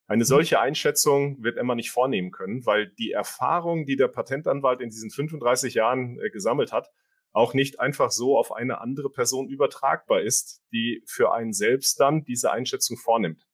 Eine 0.07 0.23
mhm. 0.23 0.27
solche 0.27 0.59
Einschätzung 0.59 1.43
wird 1.43 1.57
Emma 1.57 1.75
nicht 1.75 1.91
vornehmen 1.91 2.31
können, 2.31 2.65
weil 2.65 2.87
die 2.87 3.11
Erfahrung, 3.11 3.85
die 3.85 3.95
der 3.95 4.07
Patentanwalt 4.07 4.81
in 4.81 4.89
diesen 4.89 5.09
35 5.09 5.73
Jahren 5.73 6.19
äh, 6.19 6.29
gesammelt 6.29 6.71
hat, 6.71 6.91
auch 7.31 7.53
nicht 7.53 7.79
einfach 7.79 8.11
so 8.11 8.37
auf 8.37 8.53
eine 8.53 8.79
andere 8.79 9.09
Person 9.09 9.49
übertragbar 9.49 10.21
ist, 10.21 10.61
die 10.71 11.03
für 11.05 11.33
einen 11.33 11.51
selbst 11.51 11.99
dann 11.99 12.23
diese 12.23 12.51
Einschätzung 12.51 12.97
vornimmt. 12.97 13.45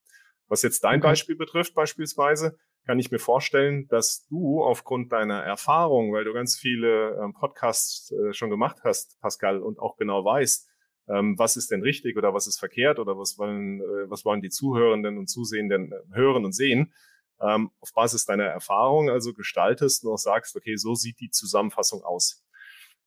Was 0.47 0.61
jetzt 0.61 0.83
dein 0.83 0.99
okay. 0.99 1.09
Beispiel 1.09 1.35
betrifft, 1.35 1.73
beispielsweise, 1.73 2.57
kann 2.85 2.99
ich 2.99 3.11
mir 3.11 3.19
vorstellen, 3.19 3.87
dass 3.87 4.25
du 4.27 4.63
aufgrund 4.63 5.11
deiner 5.11 5.41
Erfahrung, 5.41 6.13
weil 6.13 6.25
du 6.25 6.33
ganz 6.33 6.57
viele 6.57 7.19
ähm, 7.23 7.33
Podcasts 7.33 8.11
äh, 8.11 8.33
schon 8.33 8.49
gemacht 8.49 8.77
hast, 8.83 9.19
Pascal, 9.21 9.61
und 9.61 9.79
auch 9.79 9.97
genau 9.97 10.25
weißt, 10.25 10.67
ähm, 11.11 11.37
was 11.37 11.57
ist 11.57 11.71
denn 11.71 11.81
richtig 11.81 12.17
oder 12.17 12.33
was 12.33 12.47
ist 12.47 12.59
verkehrt 12.59 12.99
oder 12.99 13.17
was 13.17 13.37
wollen, 13.37 13.81
äh, 13.81 14.09
was 14.09 14.23
wollen 14.25 14.41
die 14.41 14.49
Zuhörenden 14.49 15.17
und 15.17 15.27
Zusehenden 15.27 15.91
äh, 15.91 15.95
hören 16.13 16.45
und 16.45 16.53
sehen, 16.53 16.93
ähm, 17.41 17.71
auf 17.81 17.93
Basis 17.93 18.25
deiner 18.25 18.45
Erfahrung 18.45 19.09
also 19.09 19.33
gestaltest 19.33 20.05
und 20.05 20.13
auch 20.13 20.17
sagst, 20.17 20.55
okay, 20.55 20.75
so 20.77 20.95
sieht 20.95 21.19
die 21.19 21.29
Zusammenfassung 21.29 22.03
aus. 22.03 22.43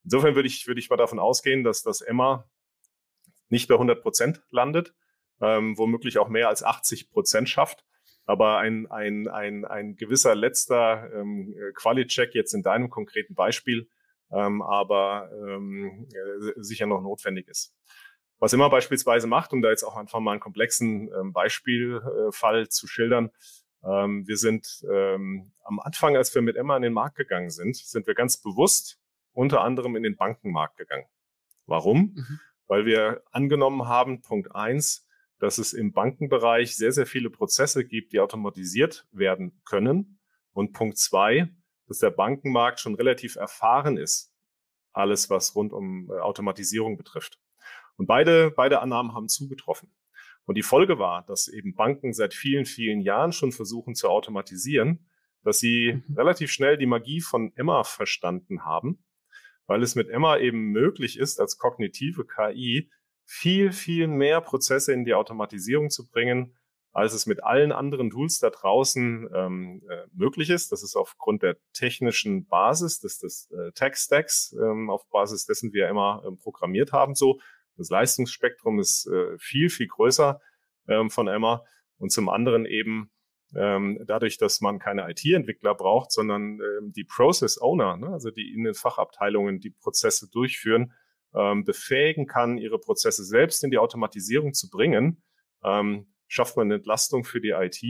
Insofern 0.02 0.34
würde 0.34 0.48
ich, 0.48 0.66
würde 0.66 0.80
ich 0.80 0.90
mal 0.90 0.96
davon 0.96 1.18
ausgehen, 1.18 1.64
dass 1.64 1.82
das 1.82 2.00
Emma 2.00 2.48
nicht 3.48 3.68
bei 3.68 3.74
100 3.74 4.02
Prozent 4.02 4.42
landet, 4.50 4.94
ähm, 5.40 5.78
womöglich 5.78 6.18
auch 6.18 6.28
mehr 6.28 6.48
als 6.48 6.62
80 6.62 7.10
Prozent 7.10 7.48
schafft. 7.48 7.84
Aber 8.26 8.58
ein, 8.58 8.90
ein, 8.90 9.28
ein, 9.28 9.64
ein 9.64 9.96
gewisser 9.96 10.34
letzter 10.34 11.10
ähm, 11.14 11.54
Quali-Check 11.74 12.34
jetzt 12.34 12.54
in 12.54 12.62
deinem 12.62 12.90
konkreten 12.90 13.34
Beispiel, 13.34 13.88
ähm, 14.32 14.62
aber 14.62 15.30
ähm, 15.32 16.08
äh, 16.12 16.52
sicher 16.56 16.86
noch 16.86 17.02
notwendig 17.02 17.48
ist. 17.48 17.74
Was 18.38 18.52
immer 18.52 18.68
beispielsweise 18.68 19.26
macht, 19.26 19.52
um 19.52 19.62
da 19.62 19.70
jetzt 19.70 19.84
auch 19.84 19.96
einfach 19.96 20.20
mal 20.20 20.32
einen 20.32 20.40
komplexen 20.40 21.10
ähm, 21.18 21.32
Beispielfall 21.32 22.68
zu 22.68 22.86
schildern, 22.86 23.30
ähm, 23.84 24.26
wir 24.26 24.36
sind 24.36 24.84
ähm, 24.90 25.52
am 25.62 25.78
Anfang, 25.80 26.16
als 26.16 26.34
wir 26.34 26.42
mit 26.42 26.56
Emma 26.56 26.76
in 26.76 26.82
den 26.82 26.92
Markt 26.92 27.16
gegangen 27.16 27.50
sind, 27.50 27.76
sind 27.76 28.06
wir 28.06 28.14
ganz 28.14 28.38
bewusst 28.38 28.98
unter 29.32 29.62
anderem 29.62 29.96
in 29.96 30.02
den 30.02 30.16
Bankenmarkt 30.16 30.76
gegangen. 30.76 31.06
Warum? 31.66 32.14
Mhm. 32.14 32.40
Weil 32.66 32.86
wir 32.86 33.22
angenommen 33.30 33.86
haben, 33.86 34.22
Punkt 34.22 34.54
eins, 34.54 35.06
dass 35.38 35.58
es 35.58 35.72
im 35.72 35.92
Bankenbereich 35.92 36.76
sehr, 36.76 36.92
sehr 36.92 37.06
viele 37.06 37.30
Prozesse 37.30 37.84
gibt, 37.84 38.12
die 38.12 38.20
automatisiert 38.20 39.06
werden 39.12 39.60
können. 39.64 40.18
Und 40.52 40.72
Punkt 40.72 40.96
zwei, 40.98 41.48
dass 41.86 41.98
der 41.98 42.10
Bankenmarkt 42.10 42.80
schon 42.80 42.94
relativ 42.94 43.36
erfahren 43.36 43.96
ist, 43.96 44.32
alles 44.92 45.30
was 45.30 45.54
rund 45.54 45.72
um 45.72 46.10
äh, 46.10 46.18
Automatisierung 46.20 46.96
betrifft. 46.96 47.40
Und 47.96 48.06
beide, 48.06 48.50
beide 48.50 48.80
Annahmen 48.80 49.14
haben 49.14 49.28
zugetroffen. 49.28 49.90
Und 50.46 50.56
die 50.56 50.62
Folge 50.62 50.98
war, 50.98 51.24
dass 51.26 51.48
eben 51.48 51.74
Banken 51.74 52.12
seit 52.12 52.34
vielen, 52.34 52.66
vielen 52.66 53.00
Jahren 53.00 53.32
schon 53.32 53.52
versuchen 53.52 53.94
zu 53.94 54.08
automatisieren, 54.08 55.06
dass 55.42 55.58
sie 55.58 56.02
mhm. 56.06 56.14
relativ 56.16 56.50
schnell 56.50 56.76
die 56.76 56.86
Magie 56.86 57.20
von 57.20 57.52
Emma 57.56 57.84
verstanden 57.84 58.64
haben, 58.64 59.04
weil 59.66 59.82
es 59.82 59.94
mit 59.94 60.08
Emma 60.08 60.38
eben 60.38 60.72
möglich 60.72 61.18
ist, 61.18 61.40
als 61.40 61.58
kognitive 61.58 62.26
KI 62.26 62.90
viel, 63.24 63.72
viel 63.72 64.06
mehr 64.06 64.40
Prozesse 64.40 64.92
in 64.92 65.04
die 65.04 65.14
Automatisierung 65.14 65.88
zu 65.90 66.06
bringen, 66.06 66.54
als 66.94 67.12
es 67.12 67.26
mit 67.26 67.42
allen 67.42 67.72
anderen 67.72 68.08
Tools 68.10 68.38
da 68.38 68.50
draußen 68.50 69.28
ähm, 69.34 69.82
äh, 69.90 70.06
möglich 70.12 70.48
ist. 70.48 70.70
Das 70.70 70.82
ist 70.82 70.94
aufgrund 70.94 71.42
der 71.42 71.56
technischen 71.72 72.46
Basis 72.46 73.00
des, 73.00 73.18
des 73.18 73.50
äh, 73.50 73.72
Tech-Stacks, 73.72 74.56
ähm, 74.58 74.88
auf 74.90 75.06
Basis 75.10 75.44
dessen 75.44 75.72
wir 75.72 75.88
immer 75.88 76.22
ähm, 76.26 76.38
programmiert 76.38 76.92
haben, 76.92 77.14
so 77.14 77.40
das 77.76 77.90
Leistungsspektrum 77.90 78.78
ist 78.78 79.06
äh, 79.08 79.36
viel, 79.38 79.68
viel 79.68 79.88
größer 79.88 80.40
ähm, 80.88 81.10
von 81.10 81.26
Emma. 81.26 81.64
Und 81.98 82.12
zum 82.12 82.28
anderen 82.28 82.66
eben 82.66 83.10
ähm, 83.56 84.02
dadurch, 84.06 84.38
dass 84.38 84.60
man 84.60 84.78
keine 84.78 85.10
IT-Entwickler 85.10 85.74
braucht, 85.74 86.12
sondern 86.12 86.60
ähm, 86.60 86.92
die 86.92 87.04
Process 87.04 87.60
Owner, 87.60 87.96
ne, 87.96 88.08
also 88.08 88.30
die 88.30 88.52
in 88.52 88.64
den 88.64 88.74
Fachabteilungen 88.74 89.60
die 89.60 89.70
Prozesse 89.70 90.28
durchführen, 90.30 90.92
ähm, 91.34 91.64
befähigen 91.64 92.26
kann, 92.26 92.58
ihre 92.58 92.78
Prozesse 92.78 93.24
selbst 93.24 93.64
in 93.64 93.70
die 93.70 93.78
Automatisierung 93.78 94.54
zu 94.54 94.70
bringen, 94.70 95.22
ähm, 95.64 96.13
schafft 96.34 96.56
man 96.56 96.70
Entlastung 96.70 97.24
für 97.24 97.40
die 97.40 97.50
IT. 97.50 97.82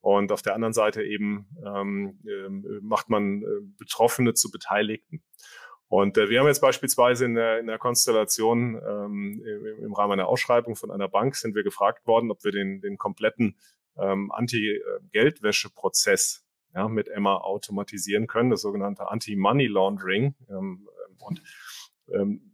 Und 0.00 0.32
auf 0.32 0.42
der 0.42 0.54
anderen 0.54 0.72
Seite 0.72 1.04
eben 1.04 1.46
ähm, 1.64 2.18
äh, 2.26 2.48
macht 2.80 3.08
man 3.08 3.42
äh, 3.42 3.46
Betroffene 3.78 4.34
zu 4.34 4.50
Beteiligten. 4.50 5.22
Und 5.86 6.18
äh, 6.18 6.28
wir 6.28 6.40
haben 6.40 6.48
jetzt 6.48 6.62
beispielsweise 6.62 7.26
in 7.26 7.34
der, 7.34 7.60
in 7.60 7.66
der 7.66 7.78
Konstellation 7.78 8.80
ähm, 8.84 9.44
im, 9.46 9.84
im, 9.84 9.92
Rahmen 9.92 10.14
einer 10.14 10.26
Ausschreibung 10.26 10.74
von 10.74 10.90
einer 10.90 11.06
Bank 11.06 11.36
sind 11.36 11.54
wir 11.54 11.62
gefragt 11.62 12.06
worden, 12.06 12.30
ob 12.30 12.42
wir 12.42 12.50
den, 12.50 12.80
den 12.80 12.96
kompletten 12.96 13.58
ähm, 13.98 14.32
Anti-Geldwäsche-Prozess 14.32 16.46
ja, 16.74 16.88
mit 16.88 17.08
Emma 17.08 17.36
automatisieren 17.36 18.26
können, 18.26 18.48
das 18.50 18.62
sogenannte 18.62 19.08
Anti-Money 19.08 19.66
Laundering. 19.66 20.34
Ähm, 20.48 20.88
und 21.18 21.42
ähm, 22.12 22.50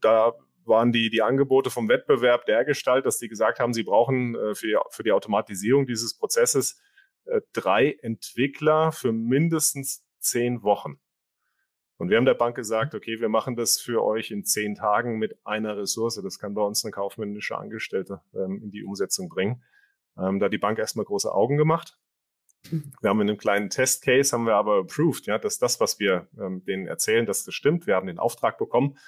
da 0.00 0.34
waren 0.64 0.92
die, 0.92 1.10
die 1.10 1.22
Angebote 1.22 1.70
vom 1.70 1.88
Wettbewerb 1.88 2.46
dergestalt, 2.46 3.06
dass 3.06 3.18
die 3.18 3.28
gesagt 3.28 3.60
haben, 3.60 3.72
sie 3.72 3.82
brauchen 3.82 4.34
äh, 4.34 4.54
für, 4.54 4.66
die, 4.66 4.76
für 4.90 5.02
die 5.02 5.12
Automatisierung 5.12 5.86
dieses 5.86 6.16
Prozesses 6.16 6.80
äh, 7.24 7.40
drei 7.52 7.96
Entwickler 8.02 8.92
für 8.92 9.12
mindestens 9.12 10.04
zehn 10.18 10.62
Wochen. 10.62 11.00
Und 11.98 12.10
wir 12.10 12.16
haben 12.16 12.24
der 12.24 12.34
Bank 12.34 12.56
gesagt, 12.56 12.94
okay, 12.94 13.20
wir 13.20 13.28
machen 13.28 13.54
das 13.54 13.78
für 13.78 14.02
euch 14.02 14.32
in 14.32 14.44
zehn 14.44 14.74
Tagen 14.74 15.18
mit 15.18 15.38
einer 15.44 15.76
Ressource. 15.76 16.20
Das 16.22 16.38
kann 16.38 16.54
bei 16.54 16.62
uns 16.62 16.84
eine 16.84 16.90
kaufmännische 16.90 17.56
Angestellte 17.56 18.22
ähm, 18.34 18.60
in 18.60 18.70
die 18.70 18.82
Umsetzung 18.82 19.28
bringen. 19.28 19.62
Ähm, 20.18 20.40
da 20.40 20.48
die 20.48 20.58
Bank 20.58 20.78
erstmal 20.78 21.04
große 21.04 21.32
Augen 21.32 21.56
gemacht. 21.56 21.98
Wir 22.70 23.10
haben 23.10 23.20
in 23.20 23.28
einem 23.28 23.38
kleinen 23.38 23.70
Testcase 23.70 24.32
haben 24.32 24.46
wir 24.46 24.54
aber 24.54 24.78
approved, 24.78 25.26
ja, 25.26 25.38
dass 25.38 25.58
das, 25.58 25.80
was 25.80 25.98
wir 25.98 26.28
ähm, 26.38 26.64
denen 26.64 26.86
erzählen, 26.86 27.26
dass 27.26 27.44
das 27.44 27.54
stimmt. 27.54 27.86
Wir 27.86 27.96
haben 27.96 28.06
den 28.06 28.18
Auftrag 28.18 28.58
bekommen. 28.58 28.98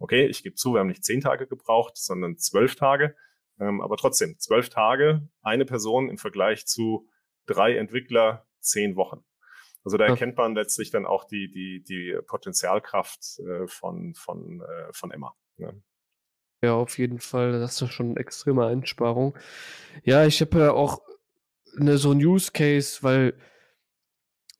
Okay, 0.00 0.26
ich 0.26 0.42
gebe 0.42 0.56
zu, 0.56 0.72
wir 0.72 0.80
haben 0.80 0.88
nicht 0.88 1.04
zehn 1.04 1.20
Tage 1.20 1.46
gebraucht, 1.46 1.96
sondern 1.96 2.38
zwölf 2.38 2.74
Tage. 2.74 3.14
Ähm, 3.60 3.82
aber 3.82 3.96
trotzdem, 3.98 4.38
zwölf 4.38 4.70
Tage, 4.70 5.28
eine 5.42 5.66
Person 5.66 6.08
im 6.08 6.16
Vergleich 6.16 6.66
zu 6.66 7.06
drei 7.46 7.76
Entwickler, 7.76 8.46
zehn 8.60 8.96
Wochen. 8.96 9.22
Also 9.84 9.98
da 9.98 10.06
erkennt 10.06 10.36
man 10.36 10.54
letztlich 10.54 10.90
dann 10.90 11.06
auch 11.06 11.24
die, 11.24 11.50
die, 11.50 11.82
die 11.82 12.18
Potenzialkraft 12.26 13.38
äh, 13.40 13.66
von, 13.66 14.14
von, 14.14 14.62
äh, 14.62 14.92
von 14.92 15.10
Emma. 15.10 15.34
Ne? 15.58 15.82
Ja, 16.62 16.74
auf 16.74 16.98
jeden 16.98 17.20
Fall. 17.20 17.52
Das 17.52 17.80
ist 17.80 17.92
schon 17.92 18.10
eine 18.10 18.20
extreme 18.20 18.66
Einsparung. 18.66 19.36
Ja, 20.02 20.24
ich 20.24 20.40
habe 20.40 20.58
ja 20.58 20.72
auch 20.72 21.00
eine, 21.78 21.98
so 21.98 22.12
ein 22.12 22.24
Use 22.24 22.52
Case, 22.52 23.02
weil 23.02 23.38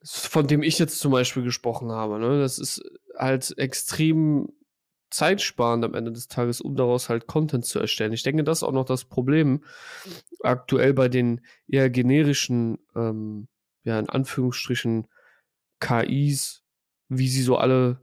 von 0.02 0.46
dem 0.46 0.62
ich 0.62 0.78
jetzt 0.78 0.98
zum 0.98 1.12
Beispiel 1.12 1.42
gesprochen 1.42 1.92
habe, 1.92 2.18
ne, 2.18 2.40
das 2.40 2.58
ist 2.58 2.82
halt 3.18 3.56
extrem 3.58 4.48
zeitsparend 5.10 5.84
am 5.84 5.94
Ende 5.94 6.12
des 6.12 6.28
Tages, 6.28 6.60
um 6.60 6.76
daraus 6.76 7.08
halt 7.08 7.26
Content 7.26 7.64
zu 7.64 7.78
erstellen. 7.78 8.12
Ich 8.12 8.22
denke, 8.22 8.44
das 8.44 8.58
ist 8.58 8.62
auch 8.62 8.72
noch 8.72 8.84
das 8.84 9.04
Problem 9.04 9.64
aktuell 10.42 10.94
bei 10.94 11.08
den 11.08 11.40
eher 11.68 11.90
generischen 11.90 12.78
ähm, 12.94 13.48
ja, 13.84 13.98
in 13.98 14.08
Anführungsstrichen 14.08 15.06
KIs, 15.80 16.62
wie 17.08 17.28
sie 17.28 17.42
so 17.42 17.56
alle 17.56 18.00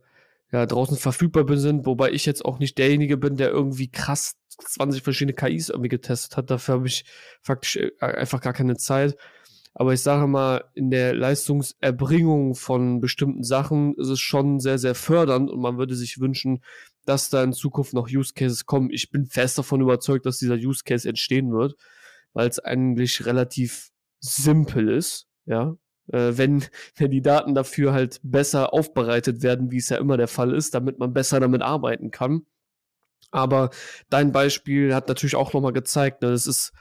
ja, 0.52 0.66
draußen 0.66 0.98
verfügbar 0.98 1.46
sind, 1.58 1.86
wobei 1.86 2.12
ich 2.12 2.26
jetzt 2.26 2.46
auch 2.46 2.60
nicht 2.60 2.78
derjenige 2.78 3.18
bin, 3.18 3.36
der 3.36 3.50
irgendwie 3.50 3.90
krass 3.90 4.38
20 4.50 5.04
verschiedene 5.04 5.34
KIs 5.34 5.70
irgendwie 5.70 5.90
getestet 5.90 6.38
hat. 6.38 6.50
Dafür 6.50 6.76
habe 6.76 6.88
ich 6.88 7.06
faktisch 7.42 7.76
äh, 7.76 7.92
einfach 8.00 8.42
gar 8.42 8.54
keine 8.54 8.78
Zeit. 8.78 9.18
Aber 9.80 9.94
ich 9.94 10.02
sage 10.02 10.26
mal, 10.26 10.66
in 10.74 10.90
der 10.90 11.14
Leistungserbringung 11.14 12.56
von 12.56 13.00
bestimmten 13.00 13.44
Sachen 13.44 13.94
ist 13.96 14.08
es 14.10 14.20
schon 14.20 14.60
sehr, 14.60 14.80
sehr 14.80 14.96
fördernd 14.96 15.52
und 15.52 15.62
man 15.62 15.78
würde 15.78 15.96
sich 15.96 16.20
wünschen, 16.20 16.64
dass 17.06 17.30
da 17.30 17.44
in 17.44 17.54
Zukunft 17.54 17.94
noch 17.94 18.10
Use 18.10 18.34
Cases 18.34 18.66
kommen. 18.66 18.90
Ich 18.92 19.12
bin 19.12 19.28
fest 19.28 19.58
davon 19.58 19.82
überzeugt, 19.82 20.26
dass 20.26 20.40
dieser 20.40 20.56
Use 20.56 20.84
Case 20.84 21.08
entstehen 21.08 21.52
wird, 21.52 21.76
weil 22.34 22.50
es 22.50 22.58
eigentlich 22.58 23.28
relativ 23.28 23.92
simpel 24.20 24.90
ist 24.90 25.28
ja. 25.48 25.76
Äh, 26.12 26.38
wenn, 26.38 26.64
wenn 26.96 27.12
die 27.12 27.22
Daten 27.22 27.56
dafür 27.56 27.94
halt 27.94 28.20
besser 28.24 28.74
aufbereitet 28.74 29.42
werden, 29.42 29.72
wie 29.72 29.78
es 29.78 29.90
ja 29.90 29.98
immer 29.98 30.18
der 30.18 30.28
Fall 30.28 30.54
ist, 30.54 30.76
damit 30.76 31.00
man 31.00 31.14
besser 31.14 31.40
damit 31.40 31.64
arbeiten 31.64 32.12
kann. 32.12 32.46
Aber 33.32 33.72
dein 34.10 34.32
Beispiel 34.32 34.94
hat 34.94 35.08
natürlich 35.08 35.36
auch 35.36 35.54
nochmal 35.54 35.74
gezeigt, 35.74 36.22
ne, 36.22 36.30
das 36.30 36.48
ist 36.48 36.72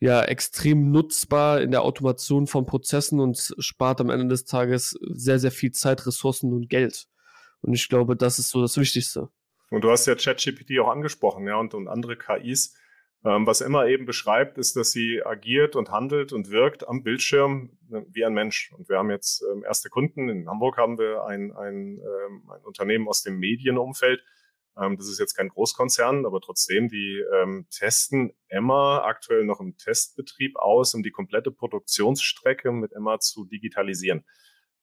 ja 0.00 0.22
extrem 0.22 0.90
nutzbar 0.90 1.60
in 1.60 1.70
der 1.70 1.82
Automation 1.82 2.46
von 2.46 2.66
Prozessen 2.66 3.20
und 3.20 3.54
spart 3.58 4.00
am 4.00 4.10
Ende 4.10 4.28
des 4.28 4.44
Tages 4.44 4.98
sehr, 5.00 5.38
sehr 5.38 5.50
viel 5.50 5.72
Zeit, 5.72 6.06
Ressourcen 6.06 6.52
und 6.52 6.68
Geld. 6.68 7.06
Und 7.62 7.74
ich 7.74 7.88
glaube, 7.88 8.16
das 8.16 8.38
ist 8.38 8.50
so 8.50 8.60
das 8.60 8.76
Wichtigste. 8.76 9.28
Und 9.70 9.82
du 9.82 9.90
hast 9.90 10.06
ja 10.06 10.14
ChatGPT 10.14 10.78
auch 10.80 10.88
angesprochen, 10.88 11.46
ja, 11.46 11.56
und, 11.56 11.74
und 11.74 11.88
andere 11.88 12.16
KIs. 12.16 12.76
Ähm, 13.24 13.46
was 13.46 13.60
Emma 13.60 13.86
eben 13.86 14.06
beschreibt, 14.06 14.58
ist, 14.58 14.76
dass 14.76 14.92
sie 14.92 15.22
agiert 15.24 15.74
und 15.74 15.90
handelt 15.90 16.32
und 16.32 16.50
wirkt 16.50 16.86
am 16.86 17.02
Bildschirm 17.02 17.70
äh, 17.90 18.02
wie 18.12 18.24
ein 18.24 18.34
Mensch. 18.34 18.72
Und 18.76 18.88
wir 18.88 18.98
haben 18.98 19.10
jetzt 19.10 19.42
ähm, 19.50 19.64
erste 19.64 19.88
Kunden. 19.88 20.28
In 20.28 20.48
Hamburg 20.48 20.76
haben 20.76 20.98
wir 20.98 21.24
ein, 21.24 21.50
ein, 21.52 21.98
ähm, 21.98 22.50
ein 22.50 22.62
Unternehmen 22.64 23.08
aus 23.08 23.22
dem 23.22 23.38
Medienumfeld. 23.38 24.22
Das 24.76 25.08
ist 25.08 25.18
jetzt 25.18 25.34
kein 25.34 25.48
Großkonzern, 25.48 26.26
aber 26.26 26.40
trotzdem, 26.40 26.88
die 26.88 27.22
testen 27.70 28.32
Emma 28.48 29.02
aktuell 29.04 29.44
noch 29.44 29.60
im 29.60 29.76
Testbetrieb 29.78 30.56
aus, 30.56 30.92
um 30.92 31.02
die 31.02 31.10
komplette 31.10 31.50
Produktionsstrecke 31.50 32.72
mit 32.72 32.92
Emma 32.92 33.18
zu 33.18 33.46
digitalisieren. 33.46 34.24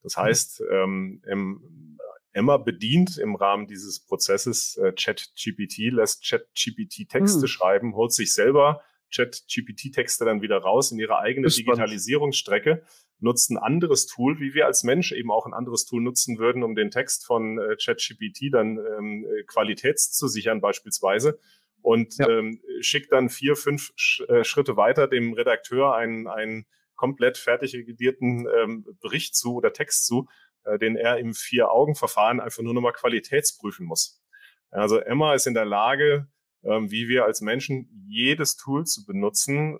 Das 0.01 0.17
heißt, 0.17 0.63
ähm, 0.71 1.21
im 1.25 1.97
Emma 2.33 2.57
bedient 2.57 3.17
im 3.17 3.35
Rahmen 3.35 3.67
dieses 3.67 4.03
Prozesses 4.03 4.75
äh, 4.77 4.91
ChatGPT, 4.91 5.91
lässt 5.91 6.27
ChatGPT 6.27 7.07
Texte 7.07 7.41
mhm. 7.41 7.47
schreiben, 7.47 7.95
holt 7.95 8.11
sich 8.11 8.33
selber 8.33 8.81
ChatGPT-Texte 9.15 10.25
dann 10.25 10.41
wieder 10.41 10.57
raus 10.57 10.91
in 10.91 10.97
ihre 10.97 11.19
eigene 11.19 11.47
Digitalisierungsstrecke, 11.47 12.83
nutzt 13.23 13.49
ein 13.49 13.57
anderes 13.57 14.05
Tool, 14.05 14.39
wie 14.39 14.53
wir 14.53 14.65
als 14.65 14.83
Mensch 14.83 15.11
eben 15.11 15.31
auch 15.31 15.45
ein 15.45 15.53
anderes 15.53 15.85
Tool 15.85 16.01
nutzen 16.01 16.37
würden, 16.37 16.63
um 16.63 16.75
den 16.75 16.91
Text 16.91 17.25
von 17.25 17.57
äh, 17.57 17.75
ChatGPT 17.75 18.53
dann 18.53 18.77
ähm, 18.77 19.25
äh, 19.25 19.43
qualitätszusichern 19.43 20.61
beispielsweise 20.61 21.39
und 21.81 22.17
ja. 22.17 22.27
ähm, 22.29 22.61
schickt 22.81 23.11
dann 23.11 23.29
vier, 23.29 23.55
fünf 23.55 23.91
Sch 23.95 24.21
äh, 24.27 24.43
Schritte 24.43 24.77
weiter 24.77 25.07
dem 25.07 25.33
Redakteur 25.33 25.95
einen, 25.95 26.27
einen 26.27 26.65
komplett 26.95 27.37
fertig 27.37 27.73
redigierten 27.73 28.47
ähm, 28.47 28.85
Bericht 29.01 29.35
zu 29.35 29.55
oder 29.55 29.73
Text 29.73 30.05
zu, 30.05 30.27
äh, 30.65 30.77
den 30.77 30.95
er 30.95 31.17
im 31.17 31.33
Vier-Augen-Verfahren 31.33 32.39
einfach 32.39 32.63
nur 32.63 32.73
nochmal 32.73 32.93
qualitätsprüfen 32.93 33.85
muss. 33.85 34.21
Also 34.69 34.97
Emma 34.97 35.33
ist 35.33 35.47
in 35.47 35.53
der 35.53 35.65
Lage, 35.65 36.27
ähm, 36.63 36.91
wie 36.91 37.07
wir 37.07 37.25
als 37.25 37.41
Menschen 37.41 37.89
jedes 38.07 38.55
Tool 38.55 38.85
zu 38.85 39.05
benutzen 39.05 39.79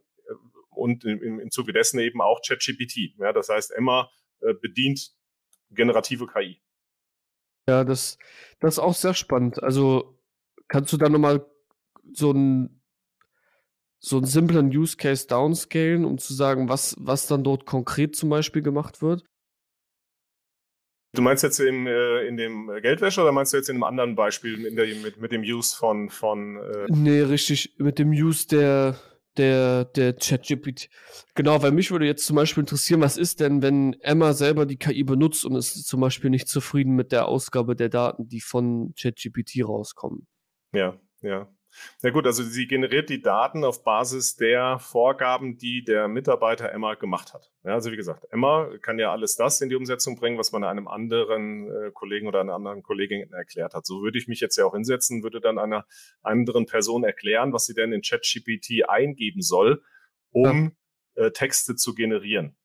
und 0.75 1.05
im, 1.05 1.39
im 1.39 1.51
Zuge 1.51 1.73
dessen 1.73 1.99
eben 1.99 2.21
auch 2.21 2.41
ChatGPT. 2.41 3.15
Ja, 3.19 3.33
das 3.33 3.49
heißt, 3.49 3.71
Emma 3.71 4.09
äh, 4.41 4.53
bedient 4.53 5.11
generative 5.71 6.27
KI. 6.27 6.61
Ja, 7.67 7.83
das, 7.83 8.17
das 8.59 8.75
ist 8.75 8.79
auch 8.79 8.93
sehr 8.93 9.13
spannend. 9.13 9.61
Also 9.63 10.19
kannst 10.67 10.91
du 10.93 10.97
da 10.97 11.09
nochmal 11.09 11.45
so 12.13 12.31
einen 12.31 12.83
so 14.05 14.17
einen 14.17 14.25
simplen 14.25 14.67
Use 14.67 14.97
Case 14.97 15.27
downscalen, 15.27 16.03
um 16.03 16.17
zu 16.17 16.33
sagen, 16.33 16.67
was, 16.67 16.93
was 16.99 17.25
dann 17.27 17.45
dort 17.45 17.65
konkret 17.65 18.17
zum 18.17 18.29
Beispiel 18.29 18.61
gemacht 18.61 19.01
wird? 19.01 19.23
Du 21.13 21.21
meinst 21.21 21.43
jetzt 21.43 21.59
im, 21.59 21.87
äh, 21.87 22.27
in 22.27 22.35
dem 22.35 22.69
Geldwäsche 22.81 23.21
oder 23.21 23.31
meinst 23.31 23.53
du 23.53 23.57
jetzt 23.57 23.69
in 23.69 23.77
einem 23.77 23.83
anderen 23.83 24.15
Beispiel 24.15 24.69
der, 24.75 24.87
mit, 24.95 25.21
mit 25.21 25.31
dem 25.31 25.41
Use 25.41 25.75
von. 25.75 26.09
von 26.09 26.57
äh 26.57 26.87
nee, 26.89 27.21
richtig, 27.21 27.75
mit 27.77 27.97
dem 27.97 28.09
Use 28.09 28.47
der, 28.47 28.99
der, 29.37 29.85
der 29.85 30.13
ChatGPT. 30.13 30.89
Genau, 31.35 31.61
weil 31.61 31.71
mich 31.71 31.91
würde 31.91 32.05
jetzt 32.05 32.25
zum 32.25 32.35
Beispiel 32.35 32.61
interessieren, 32.61 33.01
was 33.01 33.17
ist 33.17 33.39
denn, 33.39 33.61
wenn 33.61 33.93
Emma 34.01 34.33
selber 34.33 34.65
die 34.65 34.77
KI 34.77 35.03
benutzt 35.03 35.45
und 35.45 35.55
ist 35.55 35.87
zum 35.87 36.01
Beispiel 36.01 36.29
nicht 36.29 36.47
zufrieden 36.47 36.95
mit 36.95 37.11
der 37.11 37.27
Ausgabe 37.27 37.75
der 37.75 37.89
Daten, 37.89 38.27
die 38.27 38.41
von 38.41 38.93
ChatGPT 38.99 39.63
rauskommen? 39.65 40.27
Ja, 40.73 40.99
ja. 41.21 41.47
Ja 42.01 42.09
gut, 42.11 42.25
also 42.25 42.43
sie 42.43 42.67
generiert 42.67 43.09
die 43.09 43.21
Daten 43.21 43.63
auf 43.63 43.83
Basis 43.83 44.35
der 44.35 44.79
Vorgaben, 44.79 45.57
die 45.57 45.83
der 45.83 46.07
Mitarbeiter 46.07 46.71
Emma 46.71 46.95
gemacht 46.95 47.33
hat. 47.33 47.51
Ja, 47.63 47.73
also 47.73 47.91
wie 47.91 47.95
gesagt, 47.95 48.25
Emma 48.31 48.69
kann 48.81 48.99
ja 48.99 49.11
alles 49.11 49.35
das 49.35 49.61
in 49.61 49.69
die 49.69 49.75
Umsetzung 49.75 50.15
bringen, 50.15 50.37
was 50.37 50.51
man 50.51 50.63
einem 50.63 50.87
anderen 50.87 51.69
äh, 51.69 51.91
Kollegen 51.91 52.27
oder 52.27 52.41
einer 52.41 52.53
anderen 52.53 52.83
Kollegin 52.83 53.31
erklärt 53.31 53.73
hat. 53.73 53.85
So 53.85 54.01
würde 54.01 54.17
ich 54.17 54.27
mich 54.27 54.39
jetzt 54.39 54.57
ja 54.57 54.65
auch 54.65 54.73
hinsetzen, 54.73 55.23
würde 55.23 55.41
dann 55.41 55.57
einer 55.57 55.85
anderen 56.21 56.65
Person 56.65 57.03
erklären, 57.03 57.53
was 57.53 57.65
sie 57.65 57.73
denn 57.73 57.91
in 57.93 58.01
ChatGPT 58.01 58.87
eingeben 58.87 59.41
soll, 59.41 59.81
um 60.31 60.73
ja. 61.15 61.25
äh, 61.25 61.31
Texte 61.31 61.75
zu 61.75 61.93
generieren. 61.93 62.55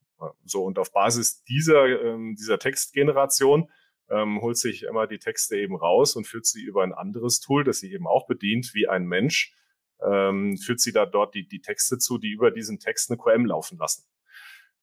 So, 0.45 0.65
und 0.65 0.79
auf 0.79 0.93
Basis 0.93 1.45
dieser, 1.45 1.87
ähm, 1.87 2.35
dieser 2.37 2.59
Textgeneration 2.59 3.71
ähm, 4.11 4.41
holt 4.41 4.57
sich 4.57 4.85
immer 4.85 5.07
die 5.07 5.19
Texte 5.19 5.57
eben 5.57 5.77
raus 5.77 6.17
und 6.17 6.27
führt 6.27 6.47
sie 6.47 6.63
über 6.63 6.83
ein 6.83 6.93
anderes 6.93 7.41
Tool, 7.41 7.65
das 7.65 7.81
sie 7.81 7.93
eben 7.93 8.07
auch 8.07 8.27
bedient, 8.27 8.73
wie 8.75 8.89
ein 8.89 9.07
Mensch, 9.07 9.55
ähm, 10.01 10.57
führt 10.57 10.81
sie 10.81 10.93
da 10.93 11.07
dort 11.07 11.35
die, 11.35 11.47
die 11.47 11.61
Texte 11.61 11.99
zu, 11.99 12.19
die 12.19 12.31
über 12.31 12.51
diesen 12.51 12.79
Text 12.79 13.11
eine 13.11 13.19
QM 13.19 13.47
laufen 13.47 13.79
lassen. 13.79 14.05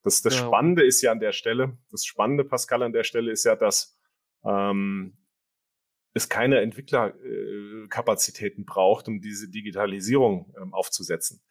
Das, 0.03 0.21
das 0.21 0.37
ja. 0.37 0.45
Spannende 0.45 0.85
ist 0.85 1.01
ja 1.01 1.11
an 1.11 1.19
der 1.19 1.31
Stelle, 1.31 1.77
das 1.89 2.05
Spannende, 2.05 2.43
Pascal, 2.43 2.83
an 2.83 2.93
der 2.93 3.03
Stelle 3.03 3.31
ist 3.31 3.43
ja, 3.43 3.55
dass 3.55 3.99
ähm, 4.43 5.17
es 6.13 6.29
keine 6.29 6.61
Entwicklerkapazitäten 6.61 8.63
äh, 8.63 8.65
braucht, 8.65 9.07
um 9.07 9.19
diese 9.19 9.49
Digitalisierung 9.49 10.53
ähm, 10.61 10.73
aufzusetzen. 10.73 11.41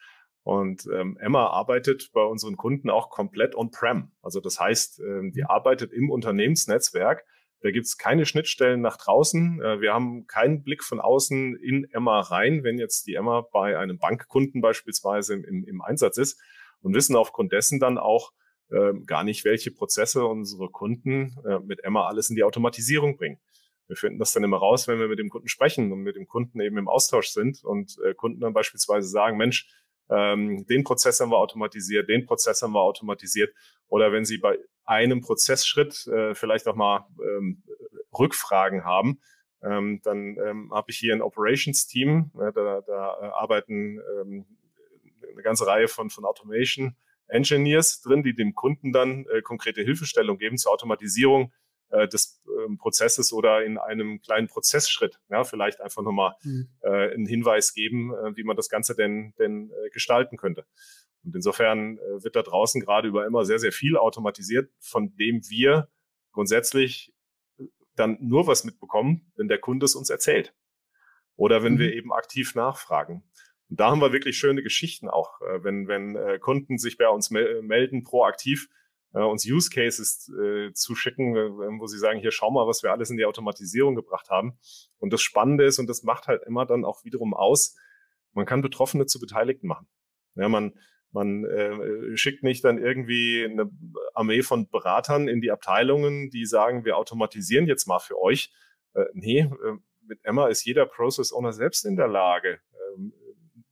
Und 0.43 0.87
ähm, 0.93 1.17
Emma 1.21 1.49
arbeitet 1.49 2.13
bei 2.13 2.23
unseren 2.23 2.57
Kunden 2.57 2.91
auch 2.91 3.11
komplett 3.11 3.57
on-prem. 3.57 4.13
Also 4.23 4.41
das 4.41 4.61
heißt, 4.61 5.01
ähm, 5.01 5.33
die 5.33 5.43
mhm. 5.43 5.49
arbeitet 5.49 5.93
im 5.93 6.11
Unternehmensnetzwerk 6.11 7.25
da 7.65 7.71
gibt 7.71 7.87
es 7.87 7.97
keine 7.97 8.27
Schnittstellen 8.27 8.83
nach 8.83 8.99
draußen. 8.99 9.63
Äh, 9.63 9.81
wir 9.81 9.95
haben 9.95 10.27
keinen 10.27 10.63
Blick 10.63 10.85
von 10.85 11.01
außen 11.01 11.57
in 11.57 11.91
Emma 11.93 12.21
rein, 12.21 12.63
wenn 12.63 12.79
jetzt 12.79 13.07
die 13.07 13.15
Emma 13.15 13.41
bei 13.41 13.79
einem 13.79 13.99
Bankkunden 13.99 14.61
beispielsweise 14.61 15.35
im, 15.35 15.65
im 15.65 15.81
Einsatz 15.81 16.19
ist 16.19 16.39
und 16.83 16.95
wissen 16.95 17.17
aufgrund 17.17 17.53
dessen 17.53 17.81
dann 17.81 17.97
auch 17.97 18.33
äh, 18.69 18.93
gar 19.07 19.25
nicht, 19.25 19.47
welche 19.47 19.71
Prozesse 19.71 20.27
unsere 20.27 20.69
Kunden 20.69 21.39
äh, 21.47 21.59
mit 21.61 21.83
Emma 21.83 22.07
alles 22.07 22.29
in 22.29 22.37
die 22.37 22.45
Automatisierung 22.45 23.17
bringen. 23.17 23.41
Wir 23.87 23.97
finden 23.97 24.19
das 24.19 24.35
dann 24.35 24.45
immer 24.45 24.59
raus, 24.59 24.87
wenn 24.87 24.99
wir 24.99 25.09
mit 25.09 25.19
dem 25.19 25.31
Kunden 25.31 25.49
sprechen 25.49 25.91
und 25.91 26.01
mit 26.01 26.17
dem 26.17 26.27
Kunden 26.27 26.61
eben 26.61 26.77
im 26.77 26.89
Austausch 26.89 27.29
sind 27.29 27.65
und 27.65 27.97
äh, 28.05 28.13
Kunden 28.13 28.41
dann 28.41 28.53
beispielsweise 28.53 29.09
sagen, 29.09 29.39
Mensch, 29.39 29.71
ähm, 30.11 30.67
den 30.67 30.85
Prozess 30.85 31.21
haben 31.21 31.31
wir 31.31 31.39
automatisiert, 31.39 32.09
den 32.09 32.27
Prozess 32.27 32.63
haben 32.63 32.73
wir 32.73 32.83
automatisiert. 32.83 33.55
Oder 33.89 34.13
wenn 34.13 34.25
Sie 34.25 34.39
bei 34.39 34.59
einem 34.85 35.21
Prozessschritt 35.21 36.07
äh, 36.07 36.35
vielleicht 36.35 36.67
auch 36.69 36.75
mal 36.75 37.07
ähm, 37.21 37.63
Rückfragen 38.19 38.85
haben, 38.85 39.21
ähm, 39.63 40.01
dann 40.03 40.37
ähm, 40.37 40.71
habe 40.73 40.91
ich 40.91 40.99
hier 40.99 41.15
ein 41.15 41.23
Operations-Team. 41.23 42.33
Äh, 42.35 42.53
da, 42.53 42.83
da 42.87 43.19
äh, 43.21 43.27
arbeiten 43.33 44.01
ähm, 44.21 44.47
eine 45.33 45.43
ganze 45.43 45.67
Reihe 45.67 45.89
von, 45.89 46.11
von 46.11 46.25
Automation 46.25 46.97
Engineers 47.29 48.03
drin, 48.03 48.23
die 48.23 48.35
dem 48.35 48.55
Kunden 48.55 48.93
dann 48.93 49.27
äh, 49.33 49.41
konkrete 49.41 49.83
Hilfestellung 49.83 50.39
geben 50.39 50.59
zur 50.59 50.73
Automatisierung 50.73 51.53
äh, 51.91 52.09
des 52.09 52.43
äh, 52.47 52.77
Prozesses 52.77 53.33
oder 53.33 53.65
in 53.65 53.79
einem 53.79 54.21
kleinen 54.21 54.49
Prozessschritt. 54.49 55.21
Ja, 55.29 55.45
vielleicht 55.45 55.81
einfach 55.81 56.03
nochmal 56.03 56.35
mhm. 56.43 56.69
äh, 56.81 57.13
einen 57.13 57.27
Hinweis 57.27 57.75
geben, 57.75 58.13
äh, 58.13 58.37
wie 58.37 58.45
man 58.45 58.57
das 58.57 58.69
Ganze 58.69 58.95
denn, 58.95 59.35
denn 59.39 59.71
äh, 59.71 59.91
gestalten 59.91 60.37
könnte. 60.37 60.65
Und 61.23 61.35
insofern 61.35 61.99
äh, 61.99 62.25
wird 62.25 62.37
da 62.37 62.43
draußen 62.43 62.81
gerade 62.81 63.09
über 63.09 63.27
immer 63.27 63.45
sehr, 63.45 63.59
sehr 63.59 63.73
viel 63.73 63.97
automatisiert, 63.97 64.71
von 64.81 65.15
dem 65.17 65.43
wir 65.49 65.89
grundsätzlich 66.33 67.15
dann 67.97 68.19
nur 68.21 68.47
was 68.47 68.65
mitbekommen, 68.65 69.31
wenn 69.37 69.49
der 69.49 69.59
Kunde 69.59 69.85
es 69.85 69.95
uns 69.95 70.11
erzählt. 70.11 70.55
Oder 71.37 71.63
wenn 71.63 71.75
mhm. 71.75 71.79
wir 71.79 71.93
eben 71.95 72.13
aktiv 72.13 72.55
nachfragen. 72.55 73.23
Und 73.71 73.81
da 73.81 73.91
haben 73.91 74.01
wir 74.01 74.13
wirklich 74.13 74.37
schöne 74.37 74.63
Geschichten 74.63 75.09
auch, 75.09 75.41
wenn, 75.41 75.89
wenn 75.89 76.41
Kunden 76.41 76.77
sich 76.77 76.99
bei 76.99 77.09
uns 77.09 77.31
melden, 77.31 78.03
proaktiv, 78.05 78.69
äh, 79.15 79.23
uns 79.23 79.47
Use 79.47 79.71
Cases 79.71 80.29
äh, 80.29 80.73
zuschicken, 80.73 81.37
äh, 81.37 81.81
wo 81.81 81.87
sie 81.87 81.99
sagen, 81.99 82.21
hier 82.21 82.33
schau 82.33 82.51
mal, 82.51 82.67
was 82.67 82.83
wir 82.83 82.93
alles 82.93 83.11
in 83.11 83.17
die 83.17 83.25
Automatisierung 83.25 83.95
gebracht 83.95 84.29
haben. 84.29 84.59
Und 84.99 85.13
das 85.13 85.23
Spannende 85.23 85.65
ist, 85.65 85.79
und 85.79 85.89
das 85.89 86.03
macht 86.03 86.27
halt 86.27 86.43
immer 86.45 86.67
dann 86.67 86.85
auch 86.85 87.05
wiederum 87.05 87.35
aus, 87.35 87.77
man 88.33 88.47
kann 88.47 88.63
Betroffene 88.63 89.07
zu 89.07 89.21
Beteiligten 89.21 89.69
machen. 89.69 89.87
Ja, 90.35 90.49
man, 90.49 90.75
man 91.13 91.45
äh, 91.45 92.17
schickt 92.17 92.43
nicht 92.43 92.65
dann 92.65 92.79
irgendwie 92.79 93.45
eine 93.45 93.71
Armee 94.15 94.43
von 94.43 94.69
Beratern 94.69 95.29
in 95.29 95.41
die 95.41 95.53
Abteilungen, 95.53 96.31
die 96.31 96.45
sagen, 96.45 96.85
wir 96.85 96.99
automatisieren 96.99 97.69
jetzt 97.69 97.87
mal 97.87 98.01
für 98.01 98.21
euch. 98.21 98.53
Äh, 98.95 99.05
nee, 99.13 99.41
äh, 99.41 99.77
mit 100.07 100.19
Emma 100.25 100.49
ist 100.49 100.65
jeder 100.65 100.87
Process 100.87 101.33
Owner 101.33 101.53
selbst 101.53 101.85
in 101.87 101.97
der 101.97 102.09
Lage 102.09 102.55
äh, 102.73 103.11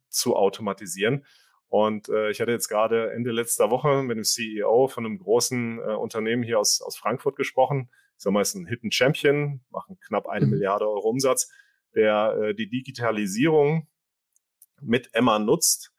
zu 0.09 0.37
automatisieren. 0.37 1.27
Und 1.73 2.11
äh, 2.11 2.31
ich 2.31 2.43
hatte 2.43 2.51
jetzt 2.51 2.69
gerade 2.69 3.13
Ende 3.13 3.31
letzter 3.31 3.71
Woche 3.71 4.03
mit 4.03 4.19
dem 4.19 4.25
CEO 4.25 4.89
von 4.89 5.07
einem 5.07 5.17
großen 5.17 5.79
äh, 5.79 5.95
Unternehmen 5.95 6.43
hier 6.43 6.59
aus, 6.59 6.83
aus 6.83 6.99
Frankfurt 6.99 7.35
gesprochen. 7.35 7.89
Ich 8.19 8.25
sag 8.25 8.31
mal, 8.35 8.43
ist 8.43 8.55
ein 8.55 8.67
Hidden 8.67 8.93
Champion, 8.93 9.63
machen 9.71 9.99
knapp 10.07 10.29
eine 10.29 10.45
mhm. 10.45 10.51
Milliarde 10.51 10.87
Euro 10.87 11.09
Umsatz, 11.09 11.51
der 11.95 12.37
äh, 12.37 12.55
die 12.55 12.69
Digitalisierung 12.69 13.89
mit 14.83 15.15
Emma 15.15 15.39
nutzt, 15.39 15.95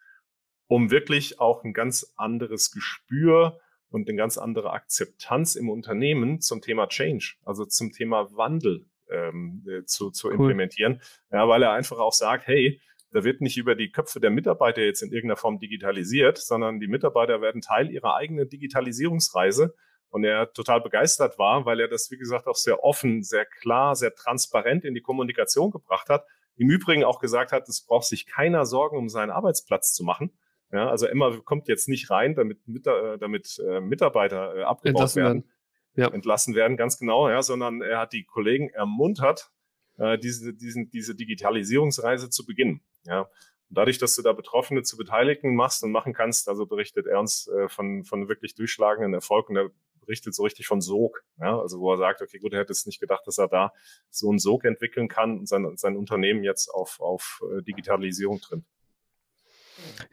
um 0.68 0.92
wirklich 0.92 1.40
auch 1.40 1.64
ein 1.64 1.74
ganz 1.74 2.14
anderes 2.18 2.70
Gespür 2.70 3.60
und 3.90 4.08
eine 4.08 4.16
ganz 4.16 4.38
andere 4.38 4.74
Akzeptanz 4.74 5.56
im 5.56 5.72
Unternehmen 5.72 6.40
zum 6.40 6.62
Thema 6.62 6.86
Change, 6.86 7.34
also 7.46 7.66
zum 7.66 7.92
Thema 7.92 8.32
Wandel 8.38 8.86
ähm, 9.10 9.66
äh, 9.68 9.86
zu, 9.86 10.12
zu 10.12 10.28
cool. 10.28 10.36
implementieren. 10.36 11.02
Ja, 11.32 11.48
weil 11.48 11.64
er 11.64 11.72
einfach 11.72 11.98
auch 11.98 12.14
sagt, 12.14 12.46
hey, 12.46 12.80
da 13.13 13.23
wird 13.23 13.41
nicht 13.41 13.58
über 13.58 13.76
die 13.76 13.91
Köpfe 13.91 14.19
der 14.19 14.32
Mitarbeiter 14.32 14.82
jetzt 14.82 15.02
in 15.02 15.12
irgendeiner 15.12 15.38
Form 15.38 15.60
digitalisiert, 15.60 16.38
sondern 16.38 16.80
die 16.80 16.88
Mitarbeiter 16.88 17.41
werden 17.41 17.62
Teil 17.62 17.89
ihrer 17.89 18.15
eigenen 18.15 18.49
Digitalisierungsreise. 18.49 19.76
Und 20.10 20.23
er 20.23 20.54
total 20.54 20.82
begeistert 20.82 21.39
war, 21.39 21.65
weil 21.65 21.80
er 21.80 21.88
das, 21.88 22.12
wie 22.12 22.17
gesagt, 22.17 22.47
auch 22.47 22.56
sehr 22.56 22.84
offen, 22.84 23.23
sehr 23.23 23.45
klar, 23.45 23.95
sehr 23.95 24.13
transparent 24.13 24.86
in 24.86 24.93
die 24.93 25.02
Kommunikation 25.02 25.71
gebracht 25.71 26.10
hat. 26.10 26.26
Im 26.56 26.69
Übrigen 26.69 27.04
auch 27.04 27.19
gesagt 27.19 27.52
hat, 27.52 27.67
es 27.67 27.84
braucht 27.84 28.06
sich 28.06 28.28
keiner 28.28 28.65
Sorgen 28.65 28.95
um 28.95 29.10
seinen 29.10 29.32
Arbeitsplatz 29.32 29.93
zu 29.93 30.04
machen, 30.04 30.32
ja, 30.73 30.89
also 30.89 31.06
Emma 31.06 31.38
kommt 31.45 31.67
jetzt 31.67 31.88
nicht 31.88 32.10
rein, 32.10 32.34
damit, 32.34 32.67
mit, 32.67 32.88
äh, 32.88 33.19
damit 33.19 33.62
äh, 33.63 33.80
Mitarbeiter 33.80 34.56
äh, 34.56 34.63
abgebaut 34.63 35.02
entlassen 35.02 35.23
werden, 35.23 35.43
werden. 35.43 35.49
Ja. 35.95 36.08
entlassen 36.12 36.56
werden, 36.56 36.78
ganz 36.78 36.97
genau, 36.97 37.30
ja, 37.30 37.43
sondern 37.43 37.82
er 37.84 37.99
hat 37.99 38.12
die 38.12 38.23
Kollegen 38.23 38.69
ermuntert, 38.69 39.52
äh, 39.97 40.17
diese, 40.17 40.56
diesen, 40.56 40.89
diese 40.89 41.13
Digitalisierungsreise 41.13 42.32
zu 42.32 42.47
beginnen. 42.47 42.82
Ja. 43.06 43.22
Und 43.22 43.78
dadurch, 43.78 43.98
dass 43.98 44.16
du 44.16 44.22
da 44.22 44.34
Betroffene 44.34 44.84
zu 44.84 44.98
Beteiligten 44.98 45.56
machst 45.56 45.84
und 45.84 45.92
machen 45.92 46.13
kannst, 46.13 46.48
also 46.48 46.66
berichtet 46.66 47.08
Ernst 47.08 47.50
äh, 47.50 47.70
von, 47.70 48.04
von 48.04 48.28
wirklich 48.28 48.56
durchschlagenden 48.56 49.13
Erfolg 49.13 49.50
und 49.50 49.56
er 49.56 49.70
berichtet 50.06 50.36
so 50.36 50.44
richtig 50.44 50.68
von 50.68 50.82
Sog, 50.82 51.24
ja, 51.39 51.58
also 51.58 51.80
wo 51.80 51.92
er 51.94 51.98
sagt, 51.98 52.22
okay, 52.22 52.38
gut, 52.38 52.54
er 52.54 52.60
hätte 52.60 52.74
es 52.74 52.86
nicht 52.86 53.00
gedacht, 53.00 53.26
dass 53.26 53.38
er 53.38 53.48
da 53.48 53.72
so 54.10 54.30
einen 54.30 54.39
Sog 54.39 54.66
entwickeln 54.66 55.08
kann 55.08 55.39
und 55.39 55.48
sein, 55.48 55.78
sein 55.78 55.96
Unternehmen 55.96 56.44
jetzt 56.44 56.70
auf, 56.70 57.00
auf 57.00 57.42
äh, 57.52 57.62
Digitalisierung 57.62 58.42
trimmt. 58.42 58.66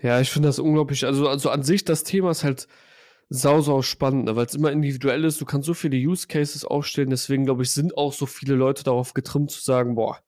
Ja, 0.00 0.20
ich 0.20 0.30
finde 0.30 0.48
das 0.48 0.58
unglaublich. 0.58 1.04
Also, 1.04 1.28
also 1.28 1.50
an 1.50 1.62
sich, 1.62 1.84
das 1.84 2.04
Thema 2.04 2.30
ist 2.30 2.44
halt 2.44 2.66
sau, 3.28 3.60
sau 3.60 3.82
spannend, 3.82 4.24
ne? 4.24 4.36
weil 4.36 4.46
es 4.46 4.54
immer 4.54 4.72
individuell 4.72 5.24
ist. 5.24 5.40
Du 5.40 5.44
kannst 5.44 5.66
so 5.66 5.74
viele 5.74 5.96
Use 5.96 6.26
Cases 6.26 6.64
aufstellen. 6.64 7.10
Deswegen, 7.10 7.44
glaube 7.44 7.62
ich, 7.62 7.70
sind 7.70 7.96
auch 7.96 8.12
so 8.12 8.26
viele 8.26 8.54
Leute 8.54 8.82
darauf 8.82 9.14
getrimmt 9.14 9.50
zu 9.50 9.60
sagen, 9.60 9.94
boah, 9.94 10.18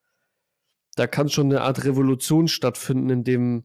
da 0.96 1.06
kann 1.06 1.28
schon 1.28 1.46
eine 1.46 1.62
Art 1.62 1.84
Revolution 1.84 2.48
stattfinden, 2.48 3.10
in 3.10 3.24
dem, 3.24 3.64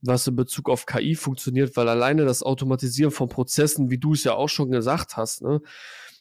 was 0.00 0.26
in 0.26 0.36
Bezug 0.36 0.68
auf 0.68 0.86
KI 0.86 1.14
funktioniert, 1.14 1.76
weil 1.76 1.88
alleine 1.88 2.24
das 2.24 2.42
Automatisieren 2.42 3.10
von 3.12 3.28
Prozessen, 3.28 3.90
wie 3.90 3.98
du 3.98 4.12
es 4.12 4.24
ja 4.24 4.34
auch 4.34 4.48
schon 4.48 4.70
gesagt 4.70 5.16
hast, 5.16 5.42
ne, 5.42 5.60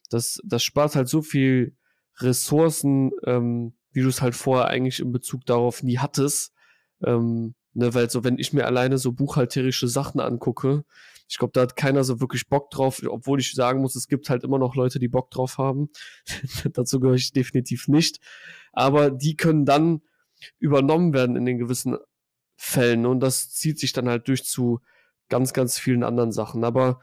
Das, 0.10 0.40
das 0.46 0.64
spart 0.64 0.96
halt 0.96 1.10
so 1.10 1.22
viel 1.22 1.76
Ressourcen, 2.20 3.12
ähm, 3.26 3.74
wie 3.92 4.02
du 4.02 4.10
es 4.10 4.22
halt 4.22 4.36
vorher 4.36 4.68
eigentlich 4.68 5.00
in 5.00 5.12
Bezug 5.12 5.46
darauf 5.46 5.84
nie 5.84 5.98
hattest. 5.98 6.54
Ähm, 7.04 7.56
ne, 7.74 7.94
weil 7.94 8.10
so, 8.10 8.24
wenn 8.24 8.38
ich 8.38 8.54
mir 8.54 8.66
alleine 8.66 8.98
so 8.98 9.12
buchhalterische 9.12 9.88
Sachen 9.88 10.20
angucke, 10.22 10.86
ich 11.28 11.38
glaube, 11.38 11.54
da 11.54 11.62
hat 11.62 11.76
keiner 11.76 12.04
so 12.04 12.20
wirklich 12.20 12.48
Bock 12.48 12.70
drauf, 12.70 13.02
obwohl 13.08 13.40
ich 13.40 13.54
sagen 13.54 13.82
muss, 13.82 13.96
es 13.96 14.08
gibt 14.08 14.30
halt 14.30 14.44
immer 14.44 14.60
noch 14.60 14.76
Leute, 14.76 15.00
die 15.00 15.08
Bock 15.08 15.32
drauf 15.32 15.58
haben. 15.58 15.90
Dazu 16.74 17.00
gehöre 17.00 17.16
ich 17.16 17.32
definitiv 17.32 17.88
nicht. 17.88 18.20
Aber 18.72 19.10
die 19.10 19.36
können 19.36 19.66
dann 19.66 20.02
übernommen 20.60 21.14
werden 21.14 21.36
in 21.36 21.46
den 21.46 21.58
gewissen 21.58 21.98
Fällen 22.56 23.06
und 23.06 23.20
das 23.20 23.52
zieht 23.52 23.80
sich 23.80 23.94
dann 23.94 24.10
halt 24.10 24.28
durch 24.28 24.46
zu 24.46 24.82
ganz, 25.30 25.54
ganz 25.54 25.80
vielen 25.80 26.04
anderen 26.04 26.32
Sachen. 26.32 26.64
Aber 26.64 27.00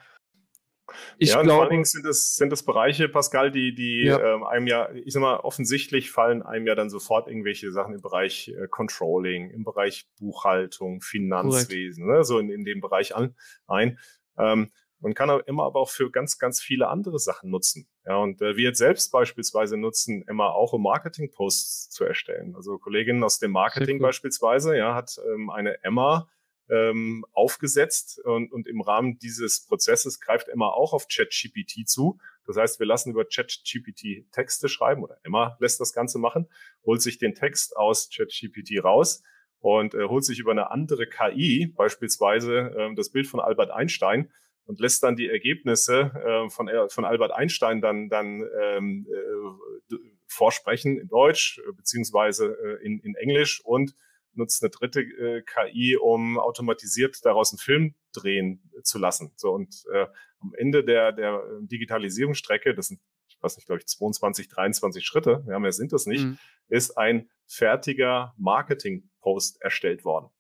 ich 1.19 1.31
ja, 1.31 1.43
glaube, 1.43 1.51
vor 1.51 1.63
allen 1.63 1.71
Dingen 1.71 1.85
sind 1.85 2.07
es, 2.07 2.35
sind 2.35 2.53
es 2.53 2.65
Bereiche, 2.65 3.09
Pascal, 3.09 3.51
die, 3.51 3.75
die 3.75 4.05
ja. 4.05 4.35
ähm, 4.35 4.45
einem 4.45 4.67
ja, 4.67 4.91
ich 4.93 5.13
sag 5.13 5.21
mal, 5.21 5.37
offensichtlich 5.39 6.11
fallen 6.11 6.43
einem 6.43 6.67
ja 6.67 6.75
dann 6.75 6.91
sofort 6.91 7.29
irgendwelche 7.29 7.71
Sachen 7.73 7.95
im 7.95 8.01
Bereich 8.01 8.49
äh, 8.49 8.67
Controlling, 8.69 9.51
im 9.51 9.65
Bereich 9.65 10.09
Buchhaltung, 10.19 11.01
Finanzwesen, 11.01 12.07
ne, 12.07 12.25
so 12.25 12.39
in, 12.39 12.51
in 12.51 12.65
dem 12.65 12.81
Bereich 12.81 13.15
an, 13.15 13.37
ein. 13.67 13.99
Ähm, 14.39 14.71
man 14.99 15.15
kann 15.15 15.31
aber 15.31 15.47
immer 15.49 15.65
aber 15.65 15.81
auch 15.81 15.91
für 15.91 16.11
ganz, 16.11 16.39
ganz 16.39 16.61
viele 16.61 16.89
andere 16.89 17.19
Sachen 17.19 17.51
nutzen. 17.51 17.89
Ja, 18.07 18.17
und 18.17 18.41
äh, 18.41 18.57
wir 18.57 18.65
jetzt 18.65 18.79
selbst 18.79 19.13
beispielsweise 19.13 19.77
nutzen 19.77 20.23
immer 20.23 20.55
auch, 20.55 20.73
um 20.73 20.83
Marketing-Posts 20.83 21.91
zu 21.91 22.05
erstellen. 22.05 22.55
Also 22.57 22.79
Kolleginnen 22.79 23.23
aus 23.23 23.39
dem 23.39 23.51
Marketing 23.53 23.97
cool. 23.97 24.07
beispielsweise, 24.07 24.77
ja, 24.77 24.95
hat 24.95 25.21
ähm, 25.33 25.51
eine 25.51 25.83
Emma 25.85 26.29
ähm, 26.71 27.27
aufgesetzt 27.33 28.21
und, 28.25 28.53
und 28.53 28.69
im 28.69 28.81
Rahmen 28.81 29.19
dieses 29.19 29.67
Prozesses 29.67 30.21
greift 30.21 30.49
Emma 30.49 30.69
auch 30.69 30.93
auf 30.93 31.09
ChatGPT 31.09 31.87
zu. 31.89 32.19
Das 32.47 32.57
heißt, 32.57 32.79
wir 32.79 32.87
lassen 32.87 33.11
über 33.11 33.25
ChatGPT 33.25 34.31
Texte 34.33 34.69
schreiben 34.69 35.03
oder 35.03 35.19
Emma 35.23 35.57
lässt 35.61 35.81
das 35.81 35.93
Ganze 35.93 36.19
machen, 36.19 36.49
holt 36.85 37.03
sich 37.03 37.19
den 37.19 37.35
Text 37.35 37.77
aus 37.77 38.09
ChatGPT 38.09 38.83
raus 38.83 39.23
und 39.59 39.95
äh, 39.95 40.05
holt 40.05 40.25
sich 40.25 40.39
über 40.39 40.53
eine 40.53 40.71
andere 40.71 41.07
KI, 41.07 41.67
beispielsweise 41.67 42.73
äh, 42.77 42.95
das 42.95 43.11
Bild 43.11 43.27
von 43.27 43.41
Albert 43.41 43.71
Einstein, 43.71 44.31
und 44.71 44.79
lässt 44.79 45.03
dann 45.03 45.17
die 45.17 45.29
Ergebnisse 45.29 46.13
äh, 46.15 46.49
von, 46.49 46.69
äh, 46.69 46.89
von 46.89 47.05
Albert 47.05 47.33
Einstein 47.33 47.81
dann, 47.81 48.09
dann 48.09 48.49
ähm, 48.63 49.05
äh, 49.11 49.97
vorsprechen 50.29 50.97
in 50.97 51.09
Deutsch 51.09 51.59
äh, 51.59 51.73
beziehungsweise 51.73 52.57
äh, 52.57 52.87
in, 52.87 53.01
in 53.01 53.17
Englisch 53.17 53.61
und 53.65 53.97
nutzt 54.33 54.63
eine 54.63 54.71
dritte 54.71 55.01
äh, 55.01 55.43
KI, 55.43 55.97
um 55.97 56.39
automatisiert 56.39 57.19
daraus 57.25 57.53
einen 57.53 57.59
Film 57.59 57.95
drehen 58.13 58.63
zu 58.85 59.01
lassen. 59.01 59.33
So 59.35 59.51
und 59.51 59.85
äh, 59.93 60.07
am 60.39 60.55
Ende 60.57 60.85
der, 60.85 61.11
der 61.11 61.43
Digitalisierungsstrecke, 61.63 62.73
das 62.73 62.87
sind, 62.87 63.01
ich 63.27 63.43
weiß 63.43 63.57
nicht, 63.57 63.67
glaube 63.67 63.81
ich, 63.81 63.89
22, 63.89 64.47
23 64.47 65.05
Schritte, 65.05 65.45
ja, 65.49 65.59
mehr 65.59 65.73
sind 65.73 65.93
das 65.93 66.07
nicht, 66.07 66.25
mhm. 66.25 66.39
ist 66.69 66.97
ein 66.97 67.29
fertiger 67.49 68.35
Marketing-Post 68.39 69.61
erstellt 69.63 70.05
worden. 70.05 70.31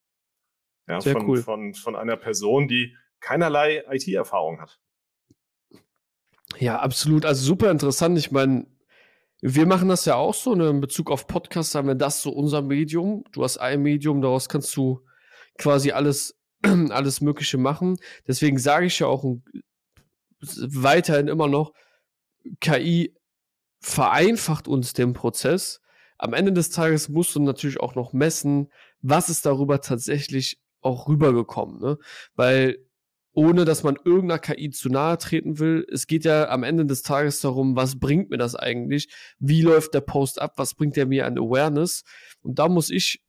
Ja, 0.86 1.00
Sehr 1.00 1.14
von, 1.14 1.28
cool. 1.28 1.42
von, 1.42 1.74
von 1.74 1.96
einer 1.96 2.16
Person, 2.16 2.68
die 2.68 2.94
keinerlei 3.20 3.84
IT-Erfahrung 3.90 4.60
hat. 4.60 4.78
Ja, 6.58 6.78
absolut. 6.80 7.24
Also 7.24 7.44
super 7.44 7.70
interessant. 7.70 8.18
Ich 8.18 8.30
meine, 8.30 8.66
wir 9.40 9.66
machen 9.66 9.88
das 9.88 10.04
ja 10.04 10.16
auch 10.16 10.34
so, 10.34 10.54
ne? 10.54 10.68
in 10.68 10.80
Bezug 10.80 11.10
auf 11.10 11.26
Podcasts 11.26 11.74
haben 11.74 11.88
wir 11.88 11.94
das 11.94 12.22
so 12.22 12.30
unser 12.30 12.62
Medium. 12.62 13.24
Du 13.32 13.42
hast 13.42 13.58
ein 13.58 13.82
Medium, 13.82 14.20
daraus 14.20 14.48
kannst 14.48 14.76
du 14.76 15.00
quasi 15.58 15.92
alles, 15.92 16.38
alles 16.62 17.20
Mögliche 17.20 17.56
machen. 17.56 17.96
Deswegen 18.26 18.58
sage 18.58 18.86
ich 18.86 18.98
ja 18.98 19.06
auch 19.06 19.24
weiterhin 20.40 21.28
immer 21.28 21.48
noch, 21.48 21.72
KI 22.60 23.14
vereinfacht 23.80 24.68
uns 24.68 24.92
den 24.92 25.12
Prozess. 25.12 25.80
Am 26.18 26.34
Ende 26.34 26.52
des 26.52 26.70
Tages 26.70 27.08
musst 27.08 27.34
du 27.34 27.40
natürlich 27.40 27.80
auch 27.80 27.94
noch 27.94 28.12
messen, 28.12 28.70
was 29.00 29.30
ist 29.30 29.46
darüber 29.46 29.80
tatsächlich 29.80 30.60
auch 30.82 31.08
rübergekommen, 31.08 31.80
ne? 31.80 31.98
Weil 32.34 32.78
ohne 33.32 33.64
dass 33.64 33.82
man 33.82 33.96
irgendeiner 34.04 34.38
KI 34.38 34.70
zu 34.70 34.88
nahe 34.88 35.18
treten 35.18 35.58
will. 35.58 35.86
Es 35.90 36.06
geht 36.06 36.24
ja 36.24 36.48
am 36.48 36.62
Ende 36.62 36.86
des 36.86 37.02
Tages 37.02 37.40
darum, 37.40 37.76
was 37.76 37.98
bringt 37.98 38.30
mir 38.30 38.38
das 38.38 38.56
eigentlich? 38.56 39.08
Wie 39.38 39.62
läuft 39.62 39.94
der 39.94 40.00
Post 40.00 40.40
ab? 40.40 40.54
Was 40.56 40.74
bringt 40.74 40.96
der 40.96 41.06
mir 41.06 41.26
an 41.26 41.38
Awareness? 41.38 42.02
Und 42.42 42.58
da 42.58 42.68
muss 42.68 42.90
ich 42.90 43.22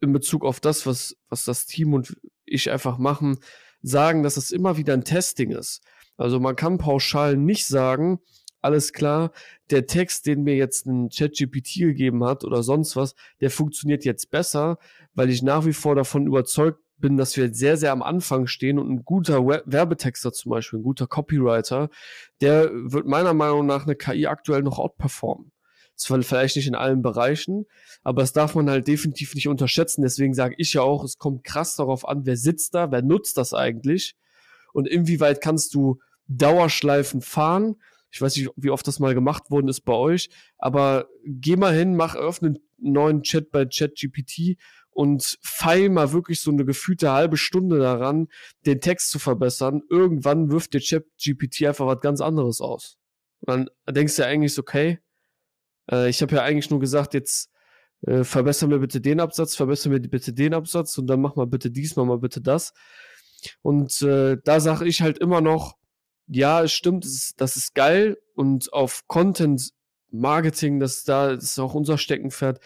in 0.00 0.12
Bezug 0.12 0.44
auf 0.44 0.60
das, 0.60 0.86
was, 0.86 1.16
was 1.28 1.44
das 1.44 1.66
Team 1.66 1.92
und 1.92 2.16
ich 2.44 2.70
einfach 2.70 2.98
machen, 2.98 3.38
sagen, 3.82 4.22
dass 4.22 4.36
es 4.36 4.50
immer 4.50 4.76
wieder 4.76 4.94
ein 4.94 5.04
Testing 5.04 5.50
ist. 5.50 5.82
Also 6.16 6.40
man 6.40 6.56
kann 6.56 6.78
pauschal 6.78 7.36
nicht 7.36 7.66
sagen, 7.66 8.20
alles 8.60 8.92
klar, 8.92 9.32
der 9.70 9.86
Text, 9.86 10.26
den 10.26 10.42
mir 10.42 10.56
jetzt 10.56 10.86
ein 10.86 11.10
ChatGPT 11.10 11.78
gegeben 11.78 12.24
hat 12.24 12.44
oder 12.44 12.62
sonst 12.62 12.96
was, 12.96 13.14
der 13.40 13.50
funktioniert 13.50 14.04
jetzt 14.04 14.30
besser, 14.30 14.78
weil 15.14 15.30
ich 15.30 15.42
nach 15.42 15.64
wie 15.64 15.72
vor 15.72 15.94
davon 15.94 16.26
überzeugt 16.26 16.80
bin, 17.00 17.16
dass 17.16 17.36
wir 17.36 17.52
sehr, 17.54 17.76
sehr 17.76 17.92
am 17.92 18.02
Anfang 18.02 18.46
stehen 18.46 18.78
und 18.78 18.90
ein 18.90 19.04
guter 19.04 19.46
Werbetexter 19.46 20.32
zum 20.32 20.50
Beispiel, 20.50 20.80
ein 20.80 20.84
guter 20.84 21.06
Copywriter, 21.06 21.90
der 22.40 22.70
wird 22.72 23.06
meiner 23.06 23.34
Meinung 23.34 23.66
nach 23.66 23.84
eine 23.84 23.96
KI 23.96 24.26
aktuell 24.26 24.62
noch 24.62 24.78
outperformen. 24.78 25.52
Zwar 25.94 26.22
vielleicht 26.22 26.54
nicht 26.54 26.68
in 26.68 26.76
allen 26.76 27.02
Bereichen, 27.02 27.66
aber 28.04 28.22
das 28.22 28.32
darf 28.32 28.54
man 28.54 28.70
halt 28.70 28.86
definitiv 28.86 29.34
nicht 29.34 29.48
unterschätzen. 29.48 30.02
Deswegen 30.02 30.32
sage 30.32 30.54
ich 30.58 30.72
ja 30.74 30.82
auch, 30.82 31.02
es 31.02 31.18
kommt 31.18 31.42
krass 31.42 31.74
darauf 31.74 32.06
an, 32.06 32.24
wer 32.24 32.36
sitzt 32.36 32.74
da, 32.74 32.92
wer 32.92 33.02
nutzt 33.02 33.36
das 33.36 33.52
eigentlich 33.52 34.14
und 34.72 34.86
inwieweit 34.86 35.40
kannst 35.40 35.74
du 35.74 35.98
Dauerschleifen 36.28 37.20
fahren. 37.20 37.76
Ich 38.10 38.20
weiß 38.20 38.36
nicht, 38.36 38.50
wie 38.56 38.70
oft 38.70 38.86
das 38.86 39.00
mal 39.00 39.14
gemacht 39.14 39.50
worden 39.50 39.68
ist 39.68 39.82
bei 39.82 39.92
euch, 39.92 40.30
aber 40.56 41.08
geh 41.24 41.56
mal 41.56 41.74
hin, 41.74 41.96
mach 41.96 42.16
öffne 42.16 42.48
einen 42.48 42.58
neuen 42.78 43.22
Chat 43.22 43.50
bei 43.50 43.66
ChatGPT 43.66 44.56
und 44.90 45.38
feil 45.42 45.90
mal 45.90 46.12
wirklich 46.12 46.40
so 46.40 46.50
eine 46.50 46.64
gefühlte 46.64 47.12
halbe 47.12 47.36
Stunde 47.36 47.78
daran, 47.78 48.28
den 48.66 48.80
Text 48.80 49.10
zu 49.10 49.18
verbessern. 49.18 49.82
Irgendwann 49.90 50.50
wirft 50.50 50.74
dir 50.74 50.80
ChatGPT 50.80 51.66
einfach 51.66 51.86
was 51.86 52.00
ganz 52.00 52.20
anderes 52.20 52.60
aus. 52.60 52.98
Und 53.40 53.70
dann 53.86 53.94
denkst 53.94 54.16
du 54.16 54.22
ja 54.22 54.28
eigentlich 54.28 54.58
okay, 54.58 54.98
äh, 55.90 56.08
ich 56.08 56.22
habe 56.22 56.36
ja 56.36 56.42
eigentlich 56.42 56.70
nur 56.70 56.80
gesagt, 56.80 57.14
jetzt 57.14 57.50
äh, 58.06 58.24
verbessern 58.24 58.70
wir 58.70 58.78
bitte 58.78 59.00
den 59.00 59.20
Absatz, 59.20 59.56
verbessern 59.56 59.92
wir 59.92 60.00
bitte 60.00 60.32
den 60.32 60.54
Absatz 60.54 60.98
und 60.98 61.06
dann 61.06 61.20
mach 61.20 61.36
mal 61.36 61.46
bitte 61.46 61.70
dies, 61.70 61.96
mach 61.96 62.04
mal 62.04 62.18
bitte 62.18 62.40
das. 62.40 62.72
Und 63.62 64.02
äh, 64.02 64.36
da 64.44 64.60
sage 64.60 64.86
ich 64.86 65.00
halt 65.00 65.18
immer 65.18 65.40
noch, 65.40 65.77
ja, 66.28 66.62
es 66.62 66.72
stimmt, 66.72 67.04
das 67.04 67.12
ist, 67.12 67.40
das 67.40 67.56
ist 67.56 67.74
geil 67.74 68.18
und 68.34 68.72
auf 68.72 69.06
Content 69.08 69.70
Marketing, 70.10 70.80
das, 70.80 71.04
da, 71.04 71.34
das 71.34 71.44
ist 71.44 71.58
auch 71.58 71.74
unser 71.74 71.98
Steckenpferd, 71.98 72.60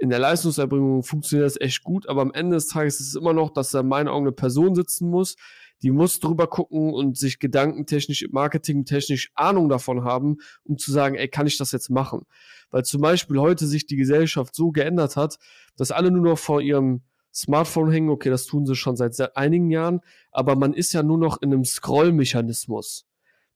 in 0.00 0.08
der 0.08 0.18
Leistungserbringung 0.18 1.02
funktioniert 1.02 1.46
das 1.46 1.60
echt 1.60 1.82
gut, 1.82 2.08
aber 2.08 2.22
am 2.22 2.32
Ende 2.32 2.56
des 2.56 2.68
Tages 2.68 3.00
ist 3.00 3.08
es 3.08 3.14
immer 3.16 3.34
noch, 3.34 3.50
dass 3.50 3.70
da 3.70 3.80
in 3.80 3.88
meinen 3.88 4.08
Augen 4.08 4.26
eine 4.26 4.32
Person 4.32 4.74
sitzen 4.74 5.10
muss, 5.10 5.36
die 5.82 5.90
muss 5.90 6.20
drüber 6.20 6.46
gucken 6.46 6.92
und 6.92 7.18
sich 7.18 7.38
gedankentechnisch, 7.38 8.26
marketingtechnisch 8.30 9.30
Ahnung 9.34 9.68
davon 9.68 10.04
haben, 10.04 10.38
um 10.64 10.78
zu 10.78 10.90
sagen, 10.90 11.16
ey, 11.16 11.28
kann 11.28 11.46
ich 11.46 11.58
das 11.58 11.72
jetzt 11.72 11.90
machen? 11.90 12.22
Weil 12.70 12.84
zum 12.84 13.00
Beispiel 13.00 13.38
heute 13.38 13.66
sich 13.66 13.86
die 13.86 13.96
Gesellschaft 13.96 14.54
so 14.54 14.72
geändert 14.72 15.16
hat, 15.16 15.38
dass 15.76 15.90
alle 15.90 16.10
nur 16.10 16.22
noch 16.22 16.38
vor 16.38 16.60
ihrem 16.60 17.02
Smartphone 17.32 17.90
hängen. 17.90 18.10
Okay, 18.10 18.30
das 18.30 18.46
tun 18.46 18.66
sie 18.66 18.74
schon 18.74 18.96
seit 18.96 19.36
einigen 19.36 19.70
Jahren, 19.70 20.00
aber 20.30 20.56
man 20.56 20.74
ist 20.74 20.92
ja 20.92 21.02
nur 21.02 21.18
noch 21.18 21.40
in 21.42 21.52
einem 21.52 21.64
Scrollmechanismus. 21.64 23.06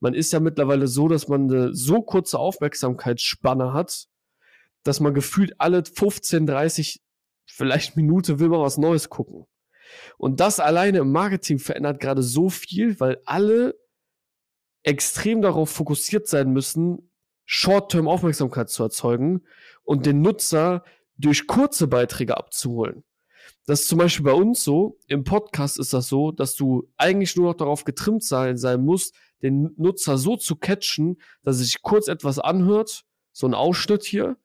Man 0.01 0.15
ist 0.15 0.33
ja 0.33 0.41
mittlerweile 0.41 0.87
so, 0.87 1.09
dass 1.09 1.29
man 1.29 1.51
eine 1.51 1.75
so 1.75 2.03
kurze 2.03 2.39
Aufmerksamkeitsspanne 2.39 3.73
hat, 3.73 4.09
dass 4.83 5.01
man 5.01 5.15
gefühlt 5.15 5.55
alle 5.59 5.83
15, 5.85 6.47
30, 6.47 7.03
vielleicht 7.47 7.97
Minute 7.97 8.39
will 8.39 8.49
man 8.49 8.61
was 8.61 8.79
Neues 8.79 9.09
gucken. 9.09 9.47
Und 10.19 10.41
das 10.41 10.61
alleine 10.61 10.99
im 10.99 11.13
Marketing 11.13 11.59
verändert 11.59 12.01
gerade 12.01 12.23
so 12.23 12.51
viel, 12.51 12.99
weil 13.01 13.21
alle 13.25 13.75
extrem 14.83 15.41
darauf 15.43 15.71
fokussiert 15.71 16.29
sein 16.29 16.53
müssen, 16.53 17.11
Short-Term 17.47 18.09
Aufmerksamkeit 18.09 18.71
zu 18.71 18.83
erzeugen 18.83 19.43
und 19.83 20.07
den 20.07 20.23
Nutzer 20.23 20.85
durch 21.17 21.47
kurze 21.47 21.87
Beiträge 21.87 22.37
abzuholen. 22.37 23.05
Das 23.67 23.83
ist 23.83 23.89
zum 23.89 23.99
Beispiel 23.99 24.25
bei 24.25 24.33
uns 24.33 24.63
so, 24.63 24.99
im 25.07 25.25
Podcast 25.25 25.79
ist 25.79 25.93
das 25.93 26.09
so, 26.09 26.33
dass 26.33 26.55
du 26.55 26.91
eigentlich 26.97 27.37
nur 27.37 27.49
noch 27.49 27.57
darauf 27.57 27.85
getrimmt 27.85 28.23
sein, 28.23 28.57
sein 28.57 28.85
musst, 28.85 29.15
den 29.43 29.75
Nutzer 29.77 30.19
so 30.19 30.37
zu 30.37 30.57
catchen, 30.57 31.21
dass 31.43 31.57
er 31.57 31.65
sich 31.65 31.83
kurz 31.83 32.09
etwas 32.09 32.39
anhört, 32.39 33.05
so 33.33 33.47
ein 33.47 33.55
Ausschnitt 33.55 34.05
hier, 34.05 34.37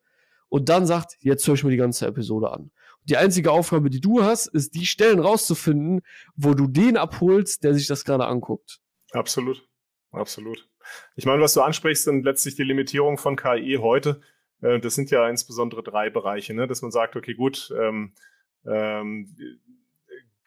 und 0.48 0.68
dann 0.68 0.86
sagt, 0.86 1.16
jetzt 1.20 1.46
höre 1.46 1.54
ich 1.54 1.64
mir 1.64 1.70
die 1.70 1.76
ganze 1.76 2.06
Episode 2.06 2.50
an. 2.50 2.70
Die 3.04 3.16
einzige 3.16 3.52
Aufgabe, 3.52 3.88
die 3.88 4.00
du 4.00 4.22
hast, 4.22 4.46
ist, 4.46 4.74
die 4.74 4.84
Stellen 4.84 5.20
rauszufinden, 5.20 6.02
wo 6.34 6.54
du 6.54 6.66
den 6.66 6.96
abholst, 6.96 7.64
der 7.64 7.72
sich 7.72 7.86
das 7.86 8.04
gerade 8.04 8.26
anguckt. 8.26 8.80
Absolut. 9.12 9.66
Absolut. 10.12 10.68
Ich 11.14 11.24
meine, 11.24 11.40
was 11.40 11.54
du 11.54 11.60
ansprichst, 11.60 12.04
sind 12.04 12.24
letztlich 12.24 12.56
die 12.56 12.64
Limitierung 12.64 13.16
von 13.16 13.36
KI 13.36 13.78
heute. 13.80 14.20
Äh, 14.60 14.80
das 14.80 14.94
sind 14.94 15.10
ja 15.10 15.28
insbesondere 15.28 15.82
drei 15.82 16.10
Bereiche, 16.10 16.52
ne? 16.52 16.66
dass 16.66 16.82
man 16.82 16.90
sagt, 16.90 17.16
okay, 17.16 17.34
gut, 17.34 17.72
ähm, 17.78 18.12
ähm, 18.66 19.34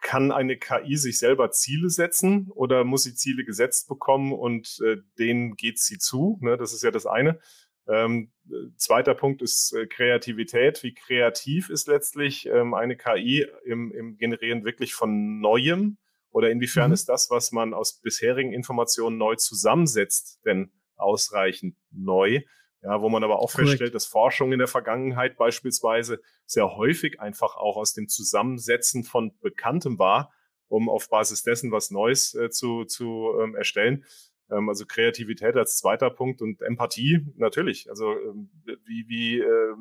kann 0.02 0.32
eine 0.32 0.58
KI 0.58 0.98
sich 0.98 1.18
selber 1.18 1.52
Ziele 1.52 1.90
setzen 1.90 2.52
oder 2.52 2.84
muss 2.84 3.04
sie 3.04 3.16
Ziele 3.16 3.46
gesetzt 3.46 3.88
bekommen 3.88 4.34
und 4.34 4.80
äh, 4.86 4.98
denen 5.18 5.56
geht 5.56 5.80
sie 5.80 5.98
zu? 5.98 6.38
Ne? 6.42 6.58
Das 6.58 6.74
ist 6.74 6.84
ja 6.84 6.92
das 6.92 7.06
eine. 7.06 7.40
Ähm, 7.88 8.32
zweiter 8.78 9.16
Punkt 9.16 9.42
ist 9.42 9.74
äh, 9.74 9.88
Kreativität. 9.88 10.84
Wie 10.84 10.94
kreativ 10.94 11.70
ist 11.70 11.88
letztlich 11.88 12.46
ähm, 12.46 12.74
eine 12.74 12.96
KI 12.96 13.48
im, 13.66 13.92
im 13.92 14.18
Generieren 14.18 14.64
wirklich 14.64 14.94
von 14.94 15.40
Neuem? 15.40 15.98
Oder 16.32 16.50
inwiefern 16.50 16.90
mhm. 16.90 16.94
ist 16.94 17.10
das, 17.10 17.30
was 17.30 17.52
man 17.52 17.74
aus 17.74 18.02
bisherigen 18.02 18.54
Informationen 18.54 19.18
neu 19.18 19.36
zusammensetzt, 19.36 20.42
denn 20.46 20.72
ausreichend 20.96 21.76
neu? 21.92 22.42
Ja, 22.84 23.02
wo 23.02 23.08
man 23.08 23.24
aber 23.24 23.40
auch 23.40 23.52
Correct. 23.52 23.70
feststellt, 23.70 23.96
dass 23.96 24.06
Forschung 24.06 24.52
in 24.52 24.60
der 24.60 24.68
Vergangenheit 24.68 25.38
beispielsweise 25.38 26.22
sehr 26.46 26.76
häufig 26.76 27.22
einfach 27.22 27.56
auch 27.56 27.78
aus 27.78 27.94
dem 27.94 28.10
Zusammensetzen 28.10 29.06
von 29.06 29.38
Bekanntem 29.40 29.98
war, 30.00 30.34
um 30.68 30.90
auf 30.90 31.10
Basis 31.10 31.44
dessen 31.44 31.72
was 31.72 31.92
Neues 31.92 32.36
äh, 32.36 32.50
zu, 32.50 32.84
zu 32.84 33.32
ähm, 33.42 33.56
erstellen. 33.56 34.04
Ähm, 34.52 34.68
also 34.68 34.86
Kreativität 34.86 35.56
als 35.56 35.78
zweiter 35.78 36.10
Punkt 36.10 36.42
und 36.42 36.62
Empathie 36.62 37.26
natürlich. 37.38 37.90
Also 37.90 38.12
ähm, 38.12 38.50
wie, 38.86 39.08
wie 39.08 39.40
äh, 39.40 39.76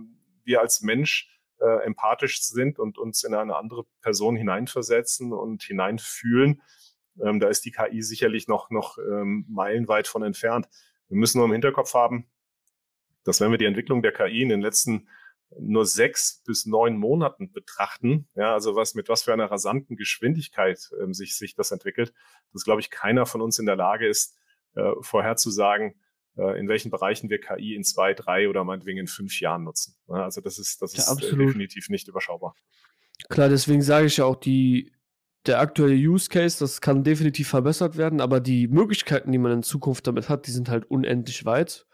wir 0.44 0.60
als 0.60 0.82
Mensch 0.82 1.28
äh, 1.60 1.84
empathisch 1.84 2.42
sind 2.42 2.78
und 2.78 2.98
uns 2.98 3.24
in 3.24 3.34
eine 3.34 3.56
andere 3.56 3.84
Person 4.00 4.36
hineinversetzen 4.36 5.32
und 5.32 5.62
hineinfühlen. 5.62 6.62
Ähm, 7.20 7.40
da 7.40 7.48
ist 7.48 7.64
die 7.64 7.72
KI 7.72 8.02
sicherlich 8.02 8.48
noch, 8.48 8.70
noch 8.70 8.98
ähm, 8.98 9.44
meilenweit 9.48 10.06
von 10.06 10.22
entfernt. 10.22 10.68
Wir 11.08 11.16
müssen 11.16 11.38
nur 11.38 11.46
im 11.46 11.52
Hinterkopf 11.52 11.94
haben, 11.94 12.26
dass 13.24 13.40
wenn 13.40 13.50
wir 13.50 13.58
die 13.58 13.66
Entwicklung 13.66 14.02
der 14.02 14.12
KI 14.12 14.42
in 14.42 14.48
den 14.48 14.60
letzten 14.60 15.08
nur 15.58 15.86
sechs 15.86 16.42
bis 16.46 16.66
neun 16.66 16.96
Monaten 16.96 17.52
betrachten, 17.52 18.28
ja, 18.34 18.54
also 18.54 18.74
was 18.74 18.94
mit 18.94 19.08
was 19.08 19.22
für 19.22 19.32
einer 19.32 19.50
rasanten 19.50 19.96
Geschwindigkeit 19.96 20.90
ähm, 21.00 21.12
sich, 21.14 21.36
sich 21.36 21.54
das 21.54 21.70
entwickelt, 21.70 22.12
dass, 22.52 22.64
glaube 22.64 22.80
ich, 22.80 22.90
keiner 22.90 23.26
von 23.26 23.40
uns 23.40 23.58
in 23.58 23.66
der 23.66 23.76
Lage 23.76 24.08
ist, 24.08 24.36
äh, 24.74 24.92
vorherzusagen, 25.00 25.94
äh, 26.36 26.58
in 26.58 26.68
welchen 26.68 26.90
Bereichen 26.90 27.30
wir 27.30 27.40
KI 27.40 27.74
in 27.74 27.84
zwei, 27.84 28.14
drei 28.14 28.48
oder 28.48 28.64
meinetwegen 28.64 28.98
in 28.98 29.06
fünf 29.06 29.40
Jahren 29.40 29.64
nutzen. 29.64 29.94
Ja, 30.08 30.24
also 30.24 30.40
das 30.40 30.58
ist, 30.58 30.80
das 30.80 30.94
ist 30.94 31.08
äh, 31.08 31.36
definitiv 31.36 31.88
nicht 31.88 32.08
überschaubar. 32.08 32.54
Klar, 33.28 33.48
deswegen 33.48 33.82
sage 33.82 34.06
ich 34.06 34.16
ja 34.16 34.24
auch, 34.24 34.36
die, 34.36 34.92
der 35.46 35.60
aktuelle 35.60 35.94
Use 35.94 36.28
Case, 36.28 36.58
das 36.58 36.80
kann 36.80 37.04
definitiv 37.04 37.48
verbessert 37.48 37.96
werden, 37.96 38.20
aber 38.20 38.40
die 38.40 38.68
Möglichkeiten, 38.68 39.32
die 39.32 39.38
man 39.38 39.52
in 39.52 39.62
Zukunft 39.62 40.06
damit 40.06 40.28
hat, 40.28 40.46
die 40.46 40.52
sind 40.52 40.68
halt 40.68 40.90
unendlich 40.90 41.44
weit. 41.44 41.86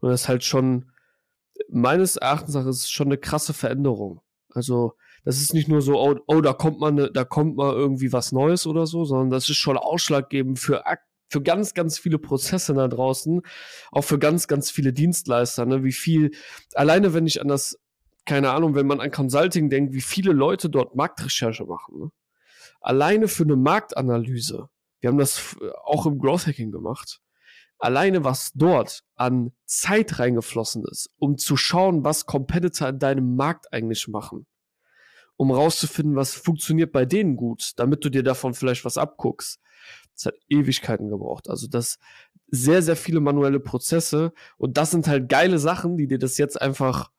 Und 0.00 0.10
das 0.10 0.22
ist 0.22 0.28
halt 0.28 0.44
schon, 0.44 0.90
meines 1.68 2.16
Erachtens 2.16 2.54
nach, 2.54 2.66
ist 2.66 2.90
schon 2.90 3.08
eine 3.08 3.18
krasse 3.18 3.54
Veränderung. 3.54 4.20
Also, 4.50 4.94
das 5.24 5.40
ist 5.40 5.54
nicht 5.54 5.68
nur 5.68 5.82
so, 5.82 6.00
oh, 6.00 6.16
oh 6.26 6.40
da 6.40 6.52
kommt 6.52 6.78
man, 6.78 7.10
da 7.12 7.24
kommt 7.24 7.56
mal 7.56 7.72
irgendwie 7.72 8.12
was 8.12 8.32
Neues 8.32 8.66
oder 8.66 8.86
so, 8.86 9.04
sondern 9.04 9.30
das 9.30 9.48
ist 9.48 9.56
schon 9.56 9.76
ausschlaggebend 9.76 10.58
für 10.58 10.84
für 11.28 11.42
ganz, 11.42 11.74
ganz 11.74 11.98
viele 11.98 12.18
Prozesse 12.18 12.74
da 12.74 12.88
draußen, 12.88 13.42
auch 13.90 14.02
für 14.02 14.18
ganz, 14.18 14.46
ganz 14.46 14.70
viele 14.70 14.92
Dienstleister, 14.92 15.66
ne? 15.66 15.84
wie 15.84 15.92
viel, 15.92 16.30
alleine 16.74 17.14
wenn 17.14 17.26
ich 17.26 17.40
an 17.40 17.48
das, 17.48 17.78
keine 18.24 18.50
Ahnung, 18.50 18.74
wenn 18.74 18.86
man 18.86 19.00
an 19.00 19.10
Consulting 19.10 19.70
denkt, 19.70 19.92
wie 19.92 20.00
viele 20.00 20.32
Leute 20.32 20.70
dort 20.70 20.94
Marktrecherche 20.94 21.64
machen. 21.64 21.98
Ne? 21.98 22.10
Alleine 22.80 23.28
für 23.28 23.42
eine 23.42 23.56
Marktanalyse, 23.56 24.68
wir 25.00 25.10
haben 25.10 25.18
das 25.18 25.56
auch 25.84 26.06
im 26.06 26.18
Growth 26.18 26.46
Hacking 26.46 26.70
gemacht, 26.70 27.20
alleine 27.78 28.24
was 28.24 28.52
dort 28.54 29.02
an 29.14 29.52
Zeit 29.64 30.18
reingeflossen 30.18 30.84
ist, 30.90 31.10
um 31.18 31.38
zu 31.38 31.56
schauen, 31.56 32.04
was 32.04 32.26
Competitor 32.26 32.88
in 32.88 32.98
deinem 32.98 33.36
Markt 33.36 33.72
eigentlich 33.72 34.08
machen, 34.08 34.46
um 35.36 35.50
rauszufinden, 35.50 36.16
was 36.16 36.34
funktioniert 36.34 36.92
bei 36.92 37.04
denen 37.04 37.36
gut, 37.36 37.72
damit 37.76 38.04
du 38.04 38.10
dir 38.10 38.22
davon 38.22 38.54
vielleicht 38.54 38.84
was 38.84 38.98
abguckst. 38.98 39.60
Das 40.14 40.26
hat 40.26 40.34
Ewigkeiten 40.48 41.10
gebraucht. 41.10 41.50
Also 41.50 41.66
das 41.68 41.98
sehr, 42.48 42.82
sehr 42.82 42.96
viele 42.96 43.20
manuelle 43.20 43.60
Prozesse 43.60 44.32
und 44.56 44.76
das 44.76 44.90
sind 44.90 45.08
halt 45.08 45.28
geile 45.28 45.58
Sachen, 45.58 45.96
die 45.96 46.06
dir 46.06 46.18
das 46.18 46.38
jetzt 46.38 46.60
einfach, 46.60 47.10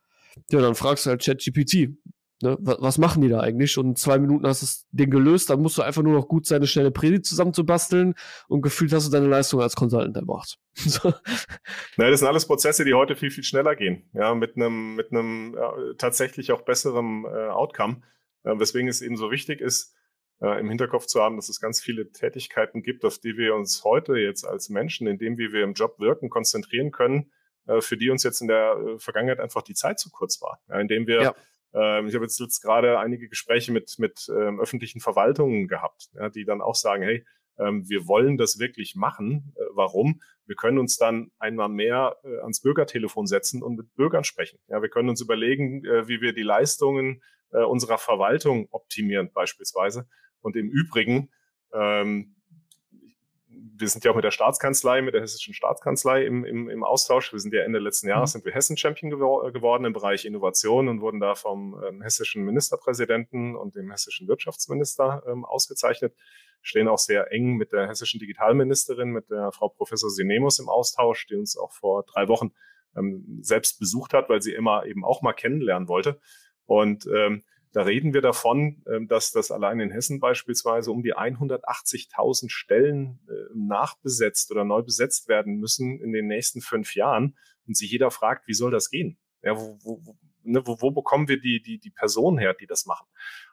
ja, 0.49 0.59
dann 0.61 0.75
fragst 0.75 1.05
du 1.05 1.11
halt 1.11 1.23
ChatGPT, 1.23 1.97
Ne, 2.43 2.55
was 2.59 2.99
machen 2.99 3.23
die 3.23 3.29
da 3.29 3.39
eigentlich? 3.39 3.79
Und 3.79 3.87
in 3.87 3.95
zwei 3.95 4.19
Minuten 4.19 4.45
hast 4.45 4.61
du 4.61 4.65
das 4.67 4.85
Ding 4.91 5.09
gelöst, 5.09 5.49
dann 5.49 5.59
musst 5.59 5.77
du 5.77 5.81
einfach 5.81 6.03
nur 6.03 6.13
noch 6.13 6.27
gut 6.27 6.45
sein, 6.45 6.57
eine 6.57 6.67
schnelle 6.67 6.91
Predigt 6.91 7.25
zusammenzubasteln 7.25 8.13
und 8.47 8.61
gefühlt 8.61 8.93
hast 8.93 9.07
du 9.07 9.11
deine 9.11 9.25
Leistung 9.25 9.59
als 9.59 9.75
Consultant 9.75 10.15
erbracht. 10.15 10.59
so. 10.75 11.09
Ja, 11.09 12.09
das 12.11 12.19
sind 12.19 12.27
alles 12.27 12.45
Prozesse, 12.45 12.85
die 12.85 12.93
heute 12.93 13.15
viel, 13.15 13.31
viel 13.31 13.43
schneller 13.43 13.75
gehen. 13.75 14.07
Ja, 14.13 14.35
mit 14.35 14.55
einem, 14.55 14.95
mit 14.95 15.11
einem 15.11 15.55
ja, 15.55 15.73
tatsächlich 15.97 16.51
auch 16.51 16.61
besseren 16.61 17.25
äh, 17.25 17.49
Outcome. 17.49 18.01
Äh, 18.43 18.59
weswegen 18.59 18.87
es 18.87 19.01
eben 19.01 19.17
so 19.17 19.31
wichtig 19.31 19.59
ist, 19.59 19.95
äh, 20.39 20.59
im 20.59 20.69
Hinterkopf 20.69 21.07
zu 21.07 21.19
haben, 21.19 21.37
dass 21.37 21.49
es 21.49 21.59
ganz 21.59 21.81
viele 21.81 22.11
Tätigkeiten 22.11 22.83
gibt, 22.83 23.03
auf 23.03 23.17
die 23.17 23.35
wir 23.35 23.55
uns 23.55 23.83
heute 23.83 24.13
jetzt 24.13 24.45
als 24.45 24.69
Menschen, 24.69 25.07
indem 25.07 25.39
wir 25.39 25.63
im 25.63 25.73
Job 25.73 25.97
wirken, 25.97 26.29
konzentrieren 26.29 26.91
können, 26.91 27.31
äh, 27.65 27.81
für 27.81 27.97
die 27.97 28.11
uns 28.11 28.21
jetzt 28.21 28.41
in 28.41 28.47
der 28.47 28.77
äh, 28.77 28.99
Vergangenheit 28.99 29.39
einfach 29.39 29.63
die 29.63 29.73
Zeit 29.73 29.99
zu 29.99 30.11
kurz 30.11 30.39
war. 30.39 30.59
Ja, 30.69 30.79
indem 30.79 31.07
wir 31.07 31.23
ja 31.23 31.35
ähm, 31.73 32.07
ich 32.07 32.15
habe 32.15 32.25
jetzt, 32.25 32.39
jetzt 32.39 32.61
gerade 32.61 32.99
einige 32.99 33.29
Gespräche 33.29 33.71
mit, 33.71 33.95
mit 33.97 34.27
ähm, 34.29 34.59
öffentlichen 34.59 34.99
Verwaltungen 34.99 35.67
gehabt, 35.67 36.09
ja, 36.13 36.29
die 36.29 36.45
dann 36.45 36.61
auch 36.61 36.75
sagen, 36.75 37.03
hey, 37.03 37.25
ähm, 37.59 37.87
wir 37.89 38.07
wollen 38.07 38.37
das 38.37 38.59
wirklich 38.59 38.95
machen. 38.95 39.53
Äh, 39.55 39.61
warum? 39.73 40.21
Wir 40.45 40.55
können 40.55 40.77
uns 40.77 40.97
dann 40.97 41.31
einmal 41.39 41.69
mehr 41.69 42.17
äh, 42.23 42.39
ans 42.39 42.61
Bürgertelefon 42.61 43.27
setzen 43.27 43.63
und 43.63 43.75
mit 43.75 43.93
Bürgern 43.95 44.23
sprechen. 44.23 44.59
Ja, 44.67 44.81
wir 44.81 44.89
können 44.89 45.09
uns 45.09 45.21
überlegen, 45.21 45.83
äh, 45.85 46.07
wie 46.07 46.21
wir 46.21 46.33
die 46.33 46.43
Leistungen 46.43 47.21
äh, 47.51 47.63
unserer 47.63 47.97
Verwaltung 47.97 48.67
optimieren 48.71 49.31
beispielsweise. 49.33 50.07
Und 50.41 50.55
im 50.55 50.69
Übrigen 50.69 51.31
ähm, 51.73 52.36
wir 53.79 53.87
sind 53.87 54.03
ja 54.03 54.11
auch 54.11 54.15
mit 54.15 54.23
der 54.23 54.31
Staatskanzlei, 54.31 55.01
mit 55.01 55.13
der 55.13 55.21
hessischen 55.21 55.53
Staatskanzlei 55.53 56.25
im, 56.25 56.45
im, 56.45 56.69
im 56.69 56.83
Austausch. 56.83 57.31
Wir 57.31 57.39
sind 57.39 57.53
ja 57.53 57.61
Ende 57.61 57.79
letzten 57.79 58.07
Jahres 58.07 58.31
mhm. 58.31 58.39
sind 58.39 58.45
wir 58.45 58.53
Hessen-Champion 58.53 59.11
gewor 59.11 59.51
geworden 59.51 59.85
im 59.85 59.93
Bereich 59.93 60.25
Innovation 60.25 60.87
und 60.87 61.01
wurden 61.01 61.19
da 61.19 61.35
vom 61.35 61.81
ähm, 61.87 62.01
hessischen 62.01 62.43
Ministerpräsidenten 62.43 63.55
und 63.55 63.75
dem 63.75 63.91
hessischen 63.91 64.27
Wirtschaftsminister 64.27 65.23
ähm, 65.27 65.45
ausgezeichnet. 65.45 66.15
Stehen 66.61 66.87
auch 66.87 66.97
sehr 66.97 67.31
eng 67.31 67.55
mit 67.55 67.71
der 67.71 67.87
hessischen 67.87 68.19
Digitalministerin, 68.19 69.09
mit 69.09 69.29
der 69.29 69.51
Frau 69.51 69.69
Professor 69.69 70.09
Sinemus 70.09 70.59
im 70.59 70.69
Austausch, 70.69 71.27
die 71.27 71.35
uns 71.35 71.57
auch 71.57 71.71
vor 71.71 72.03
drei 72.03 72.27
Wochen 72.27 72.51
ähm, 72.95 73.39
selbst 73.41 73.79
besucht 73.79 74.13
hat, 74.13 74.29
weil 74.29 74.41
sie 74.41 74.53
immer 74.53 74.85
eben 74.85 75.05
auch 75.05 75.21
mal 75.21 75.33
kennenlernen 75.33 75.87
wollte. 75.87 76.19
Und 76.65 77.07
ähm, 77.07 77.43
da 77.77 77.83
reden 77.83 78.15
wir 78.15 78.21
davon, 78.21 78.83
ähm, 78.91 79.07
dass 79.07 79.31
das 79.31 79.51
allein 79.51 79.79
in 79.79 79.91
Hessen 79.91 80.19
beispielsweise 80.19 80.89
um 80.91 81.03
die 81.03 81.15
180.000 81.15 82.49
Stellen 82.49 83.19
äh, 83.29 83.33
nachbesetzt 83.53 84.49
oder 84.49 84.63
neu 84.63 84.81
besetzt 84.81 85.27
werden 85.27 85.57
müssen 85.59 86.01
in 86.01 86.11
den 86.11 86.25
nächsten 86.25 86.61
fünf 86.61 86.95
Jahren 86.95 87.37
und 87.67 87.77
sich 87.77 87.91
jeder 87.91 88.09
fragt, 88.09 88.47
wie 88.47 88.55
soll 88.55 88.71
das 88.71 88.89
gehen? 88.89 89.19
Ja, 89.43 89.55
wo, 89.55 89.77
wo, 89.83 90.17
ne, 90.41 90.65
wo, 90.65 90.81
wo 90.81 90.89
bekommen 90.89 91.27
wir 91.27 91.39
die, 91.39 91.61
die, 91.61 91.77
die 91.77 91.91
Personen 91.91 92.39
her, 92.39 92.55
die 92.55 92.65
das 92.65 92.87
machen? 92.87 93.05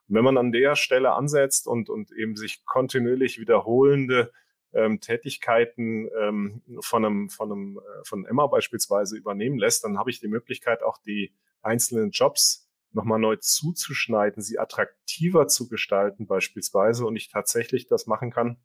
Und 0.08 0.14
wenn 0.14 0.24
man 0.24 0.38
an 0.38 0.52
der 0.52 0.74
Stelle 0.74 1.12
ansetzt 1.12 1.66
und, 1.66 1.90
und 1.90 2.10
eben 2.10 2.34
sich 2.34 2.64
kontinuierlich 2.64 3.38
wiederholende 3.38 4.32
ähm, 4.72 5.00
Tätigkeiten 5.00 6.08
ähm, 6.18 6.62
von 6.80 7.04
einem, 7.04 7.28
von 7.28 7.52
einem, 7.52 7.78
äh, 7.78 8.04
von 8.04 8.24
Emma 8.24 8.46
beispielsweise 8.46 9.18
übernehmen 9.18 9.58
lässt, 9.58 9.84
dann 9.84 9.98
habe 9.98 10.08
ich 10.08 10.18
die 10.18 10.28
Möglichkeit, 10.28 10.82
auch 10.82 10.96
die 10.96 11.34
einzelnen 11.60 12.10
Jobs 12.10 12.63
nochmal 12.94 13.18
neu 13.18 13.36
zuzuschneiden, 13.36 14.42
sie 14.42 14.58
attraktiver 14.58 15.46
zu 15.46 15.68
gestalten 15.68 16.26
beispielsweise 16.26 17.06
und 17.06 17.16
ich 17.16 17.28
tatsächlich 17.28 17.86
das 17.86 18.06
machen 18.06 18.30
kann, 18.30 18.58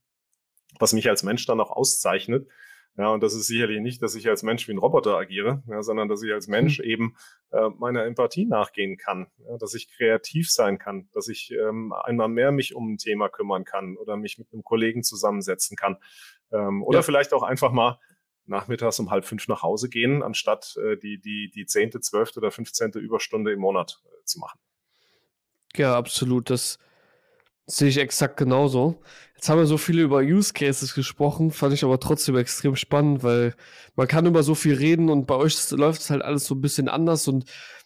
was 0.79 0.93
mich 0.93 1.09
als 1.09 1.23
Mensch 1.23 1.45
dann 1.45 1.59
auch 1.59 1.71
auszeichnet. 1.71 2.47
Ja, 2.97 3.07
und 3.09 3.23
das 3.23 3.33
ist 3.33 3.47
sicherlich 3.47 3.79
nicht, 3.79 4.01
dass 4.01 4.15
ich 4.15 4.27
als 4.27 4.43
Mensch 4.43 4.67
wie 4.67 4.73
ein 4.73 4.77
Roboter 4.77 5.15
agiere, 5.15 5.63
ja, 5.67 5.81
sondern 5.81 6.09
dass 6.09 6.21
ich 6.21 6.33
als 6.33 6.47
Mensch 6.47 6.79
mhm. 6.79 6.85
eben 6.85 7.15
äh, 7.51 7.69
meiner 7.77 8.03
Empathie 8.03 8.45
nachgehen 8.45 8.97
kann, 8.97 9.27
ja, 9.37 9.57
dass 9.57 9.73
ich 9.73 9.89
kreativ 9.89 10.51
sein 10.51 10.79
kann, 10.79 11.07
dass 11.13 11.29
ich 11.29 11.51
ähm, 11.51 11.93
einmal 11.93 12.27
mehr 12.27 12.51
mich 12.51 12.75
um 12.75 12.93
ein 12.93 12.97
Thema 12.97 13.29
kümmern 13.29 13.63
kann 13.63 13.95
oder 13.95 14.17
mich 14.17 14.37
mit 14.37 14.51
einem 14.51 14.63
Kollegen 14.63 15.03
zusammensetzen 15.03 15.77
kann. 15.77 15.97
Ähm, 16.51 16.83
oder 16.83 16.99
ja. 16.99 17.03
vielleicht 17.03 17.31
auch 17.31 17.43
einfach 17.43 17.71
mal 17.71 17.99
nachmittags 18.49 18.99
um 18.99 19.11
halb 19.11 19.25
fünf 19.25 19.47
nach 19.47 19.63
Hause 19.63 19.89
gehen, 19.89 20.23
anstatt 20.23 20.77
äh, 20.77 20.97
die, 20.97 21.19
die, 21.19 21.49
die 21.49 21.65
zehnte, 21.65 22.01
zwölfte 22.01 22.39
oder 22.39 22.51
fünfzehnte 22.51 22.99
Überstunde 22.99 23.51
im 23.51 23.59
Monat 23.59 24.01
äh, 24.05 24.25
zu 24.25 24.39
machen. 24.39 24.59
Ja, 25.75 25.95
absolut. 25.95 26.49
Das 26.49 26.79
sehe 27.65 27.89
ich 27.89 27.97
exakt 27.97 28.37
genauso. 28.37 29.01
Jetzt 29.35 29.47
haben 29.47 29.59
wir 29.59 29.67
so 29.67 29.77
viele 29.77 30.01
über 30.01 30.19
Use 30.19 30.53
Cases 30.53 30.93
gesprochen, 30.93 31.51
fand 31.51 31.73
ich 31.73 31.83
aber 31.83 31.99
trotzdem 31.99 32.35
extrem 32.35 32.75
spannend, 32.75 33.23
weil 33.23 33.55
man 33.95 34.07
kann 34.07 34.25
über 34.25 34.43
so 34.43 34.55
viel 34.55 34.73
reden 34.73 35.09
und 35.09 35.27
bei 35.27 35.35
euch 35.35 35.69
läuft 35.71 36.01
es 36.01 36.09
halt 36.09 36.23
alles 36.23 36.45
so 36.45 36.55
ein 36.55 36.61
bisschen 36.61 36.89
anders 36.89 37.27
und 37.27 37.45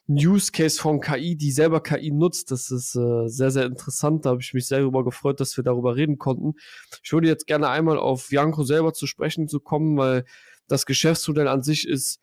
ein 0.10 0.16
Use 0.16 0.52
Case 0.52 0.82
von 0.82 1.00
KI, 1.00 1.36
die 1.38 1.52
selber 1.52 1.82
KI 1.82 2.12
nutzt, 2.12 2.52
das 2.52 2.72
ist 2.72 2.96
äh, 2.96 3.28
sehr, 3.28 3.52
sehr 3.52 3.66
interessant. 3.66 4.26
Da 4.26 4.32
habe 4.32 4.42
ich 4.42 4.54
mich 4.54 4.68
sehr 4.68 4.80
darüber 4.80 5.06
gefreut, 5.06 5.40
dass 5.40 5.56
wir 5.56 5.64
darüber 5.64 5.96
reden 5.96 6.18
konnten. 6.18 6.56
Ich 7.04 7.14
würde 7.14 7.28
jetzt 7.28 7.48
gerne 7.48 7.70
einmal 7.70 7.98
auf 7.98 8.32
Janko 8.32 8.64
selber 8.64 8.94
zu 8.94 9.08
sprechen 9.08 9.48
zu 9.48 9.62
kommen, 9.62 9.98
weil 9.98 10.26
das 10.68 10.86
Geschäftsmodell 10.86 11.48
an 11.48 11.64
sich 11.64 11.88
ist 11.88 12.20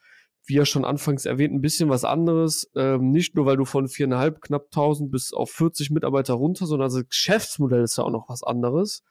wie 0.50 0.54
ja 0.54 0.66
schon 0.66 0.84
anfangs 0.84 1.26
erwähnt, 1.26 1.54
ein 1.54 1.60
bisschen 1.60 1.88
was 1.88 2.04
anderes. 2.04 2.70
Ähm, 2.74 3.12
nicht 3.12 3.34
nur, 3.36 3.46
weil 3.46 3.56
du 3.56 3.64
von 3.64 3.88
viereinhalb, 3.88 4.40
knapp 4.40 4.66
1000 4.66 5.10
bis 5.10 5.32
auf 5.32 5.50
40 5.52 5.90
Mitarbeiter 5.90 6.34
runter, 6.34 6.66
sondern 6.66 6.90
das 6.90 7.08
Geschäftsmodell 7.08 7.82
ist 7.82 7.98
ja 7.98 8.04
auch 8.04 8.10
noch 8.10 8.28
was 8.28 8.42
anderes. 8.42 9.04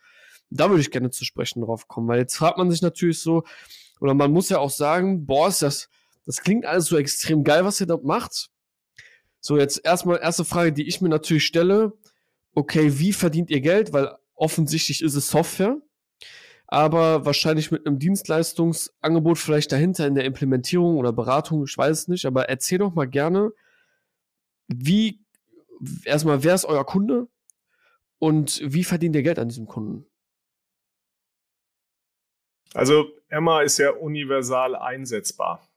Da 0.49 0.69
würde 0.69 0.81
ich 0.81 0.91
gerne 0.91 1.11
zu 1.11 1.25
sprechen 1.25 1.61
drauf 1.61 1.87
kommen, 1.87 2.07
weil 2.07 2.19
jetzt 2.19 2.35
fragt 2.35 2.57
man 2.57 2.69
sich 2.69 2.81
natürlich 2.81 3.21
so, 3.21 3.43
oder 4.01 4.13
man 4.13 4.31
muss 4.31 4.49
ja 4.49 4.59
auch 4.59 4.69
sagen, 4.69 5.25
boah, 5.25 5.47
ist 5.47 5.61
das, 5.61 5.89
das 6.25 6.41
klingt 6.41 6.65
alles 6.65 6.85
so 6.85 6.97
extrem 6.97 7.43
geil, 7.43 7.63
was 7.65 7.79
ihr 7.79 7.87
da 7.87 7.97
macht. 8.01 8.49
So, 9.39 9.57
jetzt 9.57 9.85
erstmal, 9.85 10.19
erste 10.19 10.43
Frage, 10.43 10.73
die 10.73 10.87
ich 10.87 10.99
mir 10.99 11.09
natürlich 11.09 11.45
stelle. 11.45 11.93
Okay, 12.53 12.99
wie 12.99 13.13
verdient 13.13 13.49
ihr 13.49 13.61
Geld? 13.61 13.93
Weil 13.93 14.13
offensichtlich 14.35 15.01
ist 15.01 15.15
es 15.15 15.29
Software 15.29 15.77
aber 16.71 17.25
wahrscheinlich 17.25 17.71
mit 17.71 17.87
einem 17.87 17.97
Dienstleistungsangebot 17.97 19.39
vielleicht 19.39 19.71
dahinter 19.71 20.05
in 20.05 20.13
der 20.13 20.25
Implementierung 20.25 20.97
oder 20.97 21.11
Beratung, 21.11 21.63
ich 21.63 21.75
weiß 21.75 22.01
es 22.01 22.07
nicht, 22.07 22.25
aber 22.27 22.47
erzähl 22.47 22.77
doch 22.77 22.93
mal 22.93 23.07
gerne, 23.07 23.51
wie, 24.67 25.19
erstmal, 26.05 26.43
wer 26.43 26.53
ist 26.53 26.65
euer 26.65 26.85
Kunde 26.85 27.27
und 28.19 28.61
wie 28.63 28.83
verdient 28.83 29.15
ihr 29.15 29.23
Geld 29.23 29.39
an 29.39 29.49
diesem 29.49 29.65
Kunden? 29.65 30.05
Also 32.75 33.09
Emma 33.29 33.63
ist 33.63 33.79
ja 33.79 33.89
universal 33.89 34.75
einsetzbar. 34.75 35.67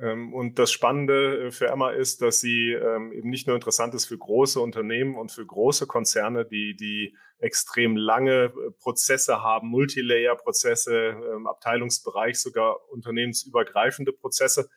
Ähm, 0.00 0.34
und 0.34 0.58
das 0.58 0.72
Spannende 0.72 1.46
äh, 1.46 1.50
für 1.50 1.68
Emma 1.68 1.90
ist, 1.90 2.22
dass 2.22 2.40
sie 2.40 2.72
ähm, 2.72 3.12
eben 3.12 3.30
nicht 3.30 3.46
nur 3.46 3.56
interessant 3.56 3.94
ist 3.94 4.06
für 4.06 4.18
große 4.18 4.60
Unternehmen 4.60 5.16
und 5.16 5.32
für 5.32 5.44
große 5.44 5.86
Konzerne, 5.86 6.44
die, 6.44 6.76
die 6.76 7.16
extrem 7.38 7.96
lange 7.96 8.44
äh, 8.44 8.70
Prozesse 8.78 9.42
haben, 9.42 9.68
Multilayer-Prozesse, 9.68 11.16
im 11.36 11.46
Abteilungsbereich 11.46 12.38
sogar 12.38 12.76
unternehmensübergreifende 12.90 14.12
Prozesse, 14.12 14.68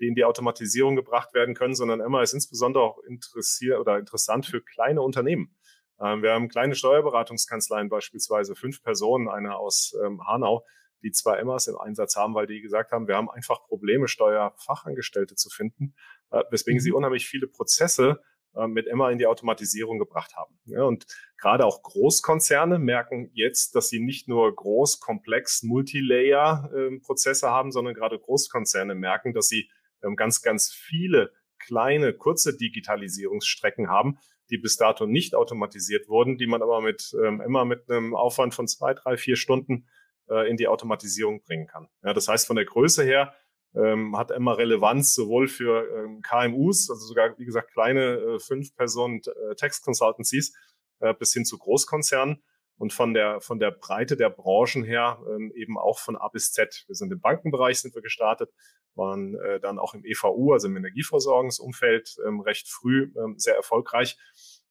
die 0.00 0.08
in 0.08 0.14
die 0.14 0.24
Automatisierung 0.24 0.96
gebracht 0.96 1.32
werden 1.32 1.54
können, 1.54 1.74
sondern 1.74 2.00
Emma 2.00 2.22
ist 2.22 2.34
insbesondere 2.34 2.84
auch 2.84 2.98
interessiert 3.04 3.78
oder 3.78 3.98
interessant 3.98 4.46
für 4.46 4.60
kleine 4.60 5.00
Unternehmen. 5.00 5.56
Ähm, 6.00 6.22
wir 6.22 6.32
haben 6.32 6.48
kleine 6.48 6.74
Steuerberatungskanzleien 6.74 7.88
beispielsweise, 7.88 8.56
fünf 8.56 8.82
Personen, 8.82 9.28
eine 9.28 9.56
aus 9.56 9.96
Hanau, 10.26 10.64
die 11.06 11.12
zwei 11.12 11.36
Emmas 11.36 11.68
im 11.68 11.78
Einsatz 11.78 12.16
haben, 12.16 12.34
weil 12.34 12.46
die 12.46 12.60
gesagt 12.60 12.90
haben, 12.90 13.06
wir 13.06 13.16
haben 13.16 13.30
einfach 13.30 13.62
Probleme, 13.62 14.08
Steuerfachangestellte 14.08 15.36
zu 15.36 15.48
finden, 15.48 15.94
äh, 16.30 16.42
weswegen 16.50 16.80
sie 16.80 16.90
mhm. 16.90 16.96
unheimlich 16.96 17.26
viele 17.26 17.46
Prozesse 17.46 18.20
äh, 18.54 18.66
mit 18.66 18.88
Emma 18.88 19.10
in 19.10 19.18
die 19.18 19.26
Automatisierung 19.26 19.98
gebracht 19.98 20.34
haben. 20.34 20.58
Ja, 20.64 20.82
und 20.82 21.06
gerade 21.38 21.64
auch 21.64 21.82
Großkonzerne 21.82 22.78
merken 22.80 23.30
jetzt, 23.34 23.76
dass 23.76 23.88
sie 23.88 24.00
nicht 24.00 24.26
nur 24.26 24.54
groß, 24.54 24.98
komplex, 24.98 25.62
Multilayer-Prozesse 25.62 27.46
ähm, 27.46 27.52
haben, 27.52 27.70
sondern 27.70 27.94
gerade 27.94 28.18
Großkonzerne 28.18 28.96
merken, 28.96 29.32
dass 29.32 29.46
sie 29.46 29.70
ähm, 30.02 30.16
ganz, 30.16 30.42
ganz 30.42 30.72
viele 30.72 31.32
kleine, 31.58 32.14
kurze 32.14 32.56
Digitalisierungsstrecken 32.56 33.88
haben, 33.88 34.18
die 34.50 34.58
bis 34.58 34.76
dato 34.76 35.06
nicht 35.06 35.34
automatisiert 35.34 36.08
wurden, 36.08 36.36
die 36.36 36.46
man 36.46 36.62
aber 36.62 36.80
mit 36.80 37.16
ähm, 37.24 37.40
immer 37.40 37.64
mit 37.64 37.88
einem 37.88 38.14
Aufwand 38.14 38.54
von 38.54 38.66
zwei, 38.66 38.94
drei, 38.94 39.16
vier 39.16 39.36
Stunden 39.36 39.86
äh, 40.28 40.48
in 40.48 40.56
die 40.56 40.68
Automatisierung 40.68 41.42
bringen 41.42 41.66
kann. 41.66 41.88
Ja, 42.02 42.12
das 42.12 42.28
heißt, 42.28 42.46
von 42.46 42.56
der 42.56 42.64
Größe 42.64 43.04
her 43.04 43.34
ähm, 43.74 44.16
hat 44.16 44.30
Emma 44.30 44.52
Relevanz 44.52 45.14
sowohl 45.14 45.48
für 45.48 45.86
ähm, 45.96 46.22
KMUs, 46.22 46.90
also 46.90 47.06
sogar, 47.06 47.38
wie 47.38 47.44
gesagt, 47.44 47.72
kleine 47.72 48.16
äh, 48.16 48.38
fünf 48.38 48.74
Personen 48.74 49.20
äh, 49.20 49.54
Text 49.54 49.84
Consultancies, 49.84 50.54
äh, 51.00 51.14
bis 51.14 51.32
hin 51.32 51.44
zu 51.44 51.58
Großkonzernen 51.58 52.42
und 52.78 52.92
von 52.92 53.14
der, 53.14 53.40
von 53.40 53.58
der 53.58 53.70
Breite 53.70 54.16
der 54.16 54.30
Branchen 54.30 54.84
her 54.84 55.18
ähm, 55.28 55.52
eben 55.54 55.78
auch 55.78 55.98
von 55.98 56.16
A 56.16 56.28
bis 56.28 56.52
Z. 56.52 56.84
Wir 56.86 56.94
sind 56.94 57.12
im 57.12 57.20
Bankenbereich 57.20 57.80
sind 57.80 57.94
wir 57.94 58.02
gestartet, 58.02 58.50
waren 58.94 59.34
äh, 59.40 59.60
dann 59.60 59.78
auch 59.78 59.94
im 59.94 60.04
EVU, 60.04 60.52
also 60.52 60.68
im 60.68 60.76
Energieversorgungsumfeld, 60.76 62.16
ähm, 62.26 62.40
recht 62.40 62.68
früh 62.68 63.12
ähm, 63.16 63.38
sehr 63.38 63.56
erfolgreich 63.56 64.16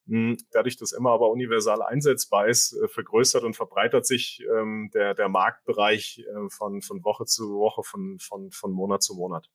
dadurch, 0.07 0.77
dass 0.77 0.93
Emma 0.93 1.13
aber 1.13 1.29
universal 1.29 1.81
einsetzbar 1.81 2.47
ist, 2.47 2.73
äh, 2.73 2.87
vergrößert 2.87 3.43
und 3.43 3.55
verbreitert 3.55 4.05
sich 4.05 4.43
ähm, 4.55 4.89
der, 4.93 5.15
der 5.15 5.29
Marktbereich 5.29 6.23
äh, 6.27 6.49
von, 6.49 6.81
von 6.81 7.03
Woche 7.03 7.25
zu 7.25 7.55
Woche, 7.55 7.83
von, 7.83 8.17
von, 8.19 8.51
von 8.51 8.71
Monat 8.71 9.01
zu 9.01 9.15
Monat. 9.15 9.49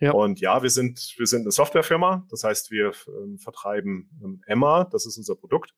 Ja. 0.00 0.12
Und 0.12 0.40
ja, 0.40 0.62
wir 0.62 0.70
sind, 0.70 1.14
wir 1.16 1.26
sind 1.26 1.42
eine 1.42 1.52
Softwarefirma. 1.52 2.26
Das 2.30 2.44
heißt, 2.44 2.70
wir 2.70 2.92
ähm, 3.08 3.38
vertreiben 3.38 4.10
ähm, 4.22 4.42
Emma, 4.46 4.84
das 4.84 5.06
ist 5.06 5.16
unser 5.16 5.36
Produkt. 5.36 5.74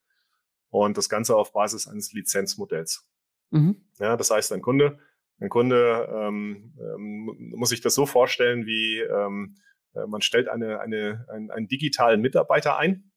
Und 0.71 0.99
das 0.99 1.09
Ganze 1.09 1.37
auf 1.37 1.53
Basis 1.53 1.87
eines 1.87 2.13
Lizenzmodells. 2.13 3.07
Mhm. 3.51 3.89
Ja, 3.99 4.17
das 4.17 4.31
heißt, 4.31 4.53
ein 4.53 4.61
Kunde, 4.61 4.99
ein 5.41 5.49
Kunde 5.49 6.09
ähm, 6.13 6.75
ähm, 6.79 7.53
muss 7.57 7.71
sich 7.71 7.81
das 7.81 7.95
so 7.95 8.07
vorstellen, 8.07 8.67
wie 8.67 8.99
ähm, 9.01 9.57
äh, 9.95 10.07
man 10.07 10.21
stellt 10.21 10.49
eine, 10.49 10.81
eine, 10.81 11.27
einen, 11.31 11.51
einen 11.51 11.69
digitalen 11.69 12.21
Mitarbeiter 12.21 12.77
ein, 12.77 13.08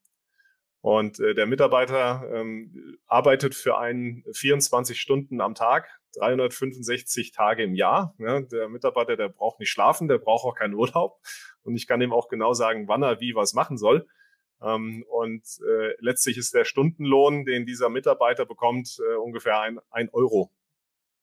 und 0.82 1.20
äh, 1.20 1.32
der 1.34 1.46
Mitarbeiter 1.46 2.28
ähm, 2.34 2.98
arbeitet 3.06 3.54
für 3.54 3.78
einen 3.78 4.24
24 4.32 5.00
Stunden 5.00 5.40
am 5.40 5.54
Tag, 5.54 5.88
365 6.16 7.30
Tage 7.30 7.62
im 7.62 7.76
Jahr. 7.76 8.16
Ja, 8.18 8.40
der 8.40 8.68
Mitarbeiter, 8.68 9.16
der 9.16 9.28
braucht 9.28 9.60
nicht 9.60 9.70
schlafen, 9.70 10.08
der 10.08 10.18
braucht 10.18 10.44
auch 10.44 10.56
keinen 10.56 10.74
Urlaub. 10.74 11.20
Und 11.62 11.76
ich 11.76 11.86
kann 11.86 12.02
ihm 12.02 12.12
auch 12.12 12.28
genau 12.28 12.52
sagen, 12.52 12.88
wann 12.88 13.04
er 13.04 13.20
wie 13.20 13.36
was 13.36 13.54
machen 13.54 13.78
soll. 13.78 14.08
Ähm, 14.60 15.04
und 15.08 15.44
äh, 15.64 15.94
letztlich 16.00 16.36
ist 16.36 16.52
der 16.52 16.64
Stundenlohn, 16.64 17.44
den 17.44 17.64
dieser 17.64 17.88
Mitarbeiter 17.88 18.44
bekommt, 18.44 18.98
äh, 18.98 19.14
ungefähr 19.14 19.60
ein, 19.60 19.78
ein 19.90 20.08
Euro 20.12 20.50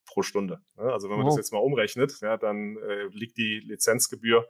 pro 0.06 0.22
Stunde. 0.22 0.62
Ja, 0.78 0.86
also 0.86 1.10
wenn 1.10 1.18
man 1.18 1.26
wow. 1.26 1.34
das 1.34 1.38
jetzt 1.38 1.52
mal 1.52 1.60
umrechnet, 1.60 2.18
ja, 2.22 2.38
dann 2.38 2.78
äh, 2.78 3.08
liegt 3.12 3.38
die 3.38 3.60
Lizenzgebühr 3.60 4.48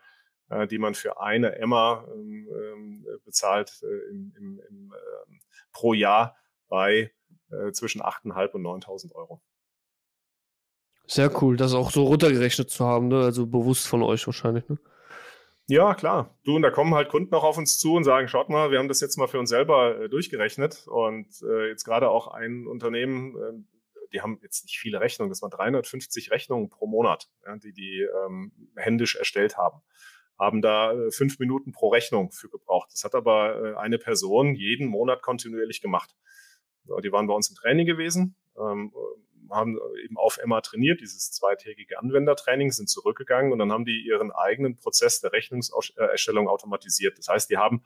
äh, 0.49 0.67
die 0.67 0.77
man 0.77 0.95
für 0.95 1.19
eine 1.19 1.55
Emma 1.55 2.05
ähm, 2.13 2.47
ähm 2.51 3.05
bezahlt 3.25 3.81
äh, 3.83 4.09
im, 4.09 4.33
im, 4.37 4.61
im, 4.69 4.93
äh, 4.93 5.39
pro 5.71 5.93
Jahr 5.93 6.35
bei 6.67 7.11
äh, 7.51 7.71
zwischen 7.71 8.01
8.500 8.01 8.51
und 8.51 8.63
9.000 8.63 9.13
Euro. 9.13 9.41
Sehr 11.05 11.41
cool, 11.41 11.57
das 11.57 11.73
auch 11.73 11.91
so 11.91 12.03
runtergerechnet 12.03 12.69
zu 12.69 12.85
haben, 12.85 13.07
ne? 13.07 13.23
also 13.23 13.47
bewusst 13.47 13.87
von 13.87 14.03
euch 14.03 14.25
wahrscheinlich. 14.27 14.67
Ne? 14.69 14.77
Ja, 15.67 15.95
klar. 15.95 16.37
Du, 16.43 16.55
und 16.55 16.61
da 16.61 16.71
kommen 16.71 16.93
halt 16.93 17.09
Kunden 17.09 17.33
auch 17.33 17.43
auf 17.43 17.57
uns 17.57 17.79
zu 17.79 17.95
und 17.95 18.03
sagen, 18.03 18.27
schaut 18.27 18.49
mal, 18.49 18.71
wir 18.71 18.79
haben 18.79 18.87
das 18.87 19.01
jetzt 19.01 19.17
mal 19.17 19.27
für 19.27 19.39
uns 19.39 19.49
selber 19.49 20.01
äh, 20.01 20.09
durchgerechnet. 20.09 20.87
Und 20.87 21.27
äh, 21.43 21.67
jetzt 21.69 21.83
gerade 21.83 22.09
auch 22.09 22.27
ein 22.27 22.67
Unternehmen, 22.67 23.35
äh, 23.35 24.07
die 24.13 24.21
haben 24.21 24.39
jetzt 24.41 24.63
nicht 24.63 24.79
viele 24.79 24.99
Rechnungen, 24.99 25.29
das 25.29 25.41
waren 25.41 25.51
350 25.51 26.31
Rechnungen 26.31 26.69
pro 26.69 26.87
Monat, 26.87 27.29
ja, 27.45 27.55
die 27.57 27.73
die 27.73 28.07
ähm, 28.25 28.51
händisch 28.75 29.15
erstellt 29.15 29.57
haben 29.57 29.81
haben 30.39 30.61
da 30.61 30.93
äh, 30.93 31.11
fünf 31.11 31.37
Minuten 31.39 31.71
pro 31.71 31.89
Rechnung 31.89 32.31
für 32.31 32.49
gebraucht. 32.49 32.89
Das 32.91 33.03
hat 33.03 33.13
aber 33.13 33.73
äh, 33.73 33.75
eine 33.77 33.99
Person 33.99 34.55
jeden 34.55 34.87
Monat 34.87 35.21
kontinuierlich 35.21 35.81
gemacht. 35.81 36.15
Die 37.03 37.11
waren 37.11 37.27
bei 37.27 37.35
uns 37.35 37.49
im 37.49 37.55
Training 37.55 37.85
gewesen, 37.85 38.35
ähm, 38.57 38.91
haben 39.51 39.77
eben 40.03 40.17
auf 40.17 40.37
Emma 40.37 40.61
trainiert, 40.61 41.01
dieses 41.01 41.31
zweitägige 41.31 41.99
Anwendertraining, 41.99 42.71
sind 42.71 42.89
zurückgegangen 42.89 43.51
und 43.51 43.59
dann 43.59 43.71
haben 43.71 43.85
die 43.85 44.03
ihren 44.05 44.31
eigenen 44.31 44.75
Prozess 44.75 45.21
der 45.21 45.31
Rechnungserstellung 45.31 46.47
automatisiert. 46.47 47.17
Das 47.19 47.27
heißt, 47.27 47.49
die 47.49 47.57
haben 47.57 47.83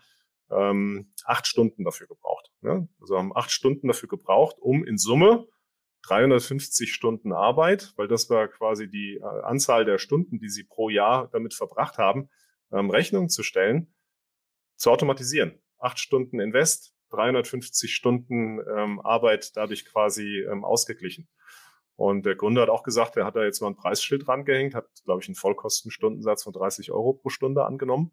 ähm, 0.52 1.12
acht 1.26 1.48
Stunden 1.48 1.84
dafür 1.84 2.08
gebraucht. 2.08 2.52
Ne? 2.62 2.88
Also 3.02 3.18
haben 3.18 3.36
acht 3.36 3.52
Stunden 3.52 3.88
dafür 3.88 4.10
gebraucht, 4.10 4.58
um 4.60 4.86
in 4.86 4.98
Summe 4.98 5.48
350 6.04 6.94
Stunden 6.94 7.32
Arbeit, 7.32 7.94
weil 7.96 8.08
das 8.08 8.30
war 8.30 8.48
quasi 8.48 8.90
die 8.90 9.16
äh, 9.16 9.24
Anzahl 9.24 9.86
der 9.86 9.98
Stunden, 9.98 10.38
die 10.38 10.50
sie 10.50 10.64
pro 10.64 10.90
Jahr 10.90 11.30
damit 11.32 11.54
verbracht 11.54 11.98
haben, 11.98 12.30
ähm, 12.74 12.90
Rechnung 12.90 13.30
zu 13.30 13.44
stellen, 13.44 13.94
zu 14.76 14.92
automatisieren. 14.92 15.62
Acht 15.78 16.00
Stunden 16.00 16.40
Invest, 16.40 16.94
350 17.12 17.94
Stunden 17.94 18.60
ähm, 18.60 19.00
Arbeit 19.02 19.56
dadurch 19.56 19.86
quasi 19.86 20.40
ähm, 20.42 20.66
ausgeglichen. 20.66 21.30
Und 21.96 22.26
der 22.26 22.36
Gründer 22.36 22.64
hat 22.64 22.70
auch 22.70 22.84
gesagt, 22.84 23.18
er 23.18 23.26
hat 23.26 23.36
da 23.36 23.44
jetzt 23.44 23.62
mal 23.62 23.68
ein 23.68 23.76
Preisschild 23.76 24.28
rangehängt, 24.28 24.74
hat, 24.74 24.88
glaube 25.06 25.22
ich, 25.22 25.28
einen 25.28 25.36
Vollkostenstundensatz 25.36 26.44
von 26.44 26.54
30 26.54 26.92
Euro 26.92 27.14
pro 27.14 27.30
Stunde 27.30 27.66
angenommen 27.66 28.12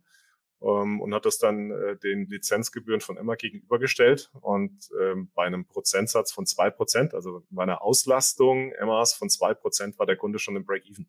ähm, 0.63 1.01
und 1.01 1.15
hat 1.15 1.25
das 1.25 1.39
dann 1.39 1.71
äh, 1.71 1.97
den 1.97 2.27
Lizenzgebühren 2.27 3.01
von 3.01 3.17
Emma 3.17 3.37
gegenübergestellt. 3.37 4.31
Und 4.41 4.91
ähm, 5.01 5.31
bei 5.35 5.45
einem 5.45 5.67
Prozentsatz 5.67 6.31
von 6.31 6.45
zwei 6.45 6.71
Prozent, 6.71 7.15
also 7.15 7.43
bei 7.49 7.63
einer 7.63 7.83
Auslastung 7.83 8.73
Emmas 8.73 9.15
von 9.15 9.31
zwei 9.31 9.55
Prozent, 9.55 9.99
war 9.99 10.07
der 10.07 10.17
Kunde 10.17 10.39
schon 10.39 10.57
im 10.57 10.67
Break-Even. 10.67 11.09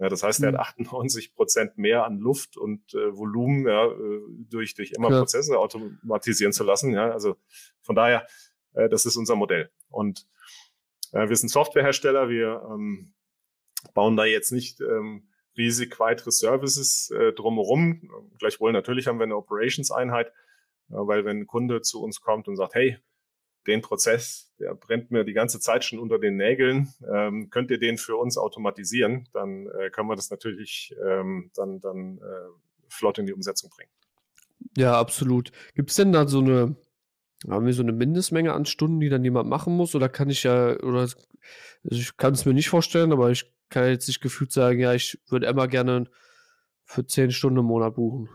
Ja, 0.00 0.08
das 0.08 0.22
heißt, 0.22 0.42
er 0.42 0.48
hat 0.48 0.58
98 0.58 1.30
mhm. 1.30 1.34
Prozent 1.36 1.78
mehr 1.78 2.06
an 2.06 2.18
Luft 2.18 2.56
und 2.56 2.94
äh, 2.94 3.14
Volumen 3.14 3.66
ja, 3.66 3.86
äh, 3.86 4.20
durch, 4.48 4.74
durch 4.74 4.92
immer 4.92 5.10
ja. 5.10 5.18
Prozesse 5.18 5.58
automatisieren 5.58 6.54
zu 6.54 6.64
lassen. 6.64 6.92
Ja, 6.94 7.10
also 7.10 7.36
von 7.82 7.94
daher, 7.94 8.26
äh, 8.72 8.88
das 8.88 9.04
ist 9.04 9.16
unser 9.16 9.36
Modell. 9.36 9.70
Und 9.90 10.26
äh, 11.12 11.28
wir 11.28 11.36
sind 11.36 11.50
Softwarehersteller, 11.50 12.30
wir 12.30 12.62
ähm, 12.70 13.12
bauen 13.92 14.16
da 14.16 14.24
jetzt 14.24 14.52
nicht 14.52 14.80
ähm, 14.80 15.28
riesig 15.58 16.00
weitere 16.00 16.30
Services 16.30 17.10
äh, 17.10 17.34
drumherum. 17.34 18.10
Gleichwohl 18.38 18.72
natürlich 18.72 19.06
haben 19.06 19.18
wir 19.18 19.24
eine 19.24 19.36
Operations-Einheit, 19.36 20.28
äh, 20.28 20.32
weil 20.94 21.26
wenn 21.26 21.40
ein 21.40 21.46
Kunde 21.46 21.82
zu 21.82 22.02
uns 22.02 22.22
kommt 22.22 22.48
und 22.48 22.56
sagt, 22.56 22.74
hey, 22.74 22.96
den 23.66 23.82
Prozess, 23.82 24.52
der 24.58 24.74
brennt 24.74 25.10
mir 25.10 25.24
die 25.24 25.32
ganze 25.32 25.60
Zeit 25.60 25.84
schon 25.84 25.98
unter 25.98 26.18
den 26.18 26.36
Nägeln. 26.36 26.92
Ähm, 27.12 27.50
könnt 27.50 27.70
ihr 27.70 27.78
den 27.78 27.98
für 27.98 28.16
uns 28.16 28.38
automatisieren? 28.38 29.28
Dann 29.32 29.66
äh, 29.66 29.90
können 29.90 30.08
wir 30.08 30.16
das 30.16 30.30
natürlich 30.30 30.94
ähm, 31.04 31.50
dann, 31.54 31.80
dann 31.80 32.18
äh, 32.18 32.48
flott 32.88 33.18
in 33.18 33.26
die 33.26 33.32
Umsetzung 33.32 33.70
bringen. 33.70 33.90
Ja, 34.76 34.98
absolut. 34.98 35.52
Gibt 35.74 35.90
es 35.90 35.96
denn 35.96 36.12
da 36.12 36.26
so 36.26 36.40
eine, 36.40 36.76
haben 37.48 37.66
wir 37.66 37.72
so 37.72 37.82
eine 37.82 37.92
Mindestmenge 37.92 38.52
an 38.52 38.66
Stunden, 38.66 39.00
die 39.00 39.08
dann 39.08 39.24
jemand 39.24 39.48
machen 39.48 39.76
muss? 39.76 39.94
Oder 39.94 40.08
kann 40.08 40.30
ich 40.30 40.42
ja, 40.42 40.76
oder 40.80 41.00
also 41.00 41.16
ich 41.90 42.16
kann 42.16 42.34
es 42.34 42.44
mir 42.44 42.54
nicht 42.54 42.68
vorstellen, 42.68 43.12
aber 43.12 43.30
ich 43.30 43.52
kann 43.68 43.88
jetzt 43.88 44.08
nicht 44.08 44.20
gefühlt 44.20 44.52
sagen, 44.52 44.80
ja, 44.80 44.94
ich 44.94 45.18
würde 45.28 45.46
immer 45.46 45.68
gerne 45.68 46.08
für 46.84 47.06
zehn 47.06 47.30
Stunden 47.30 47.60
im 47.60 47.66
Monat 47.66 47.94
buchen. 47.94 48.28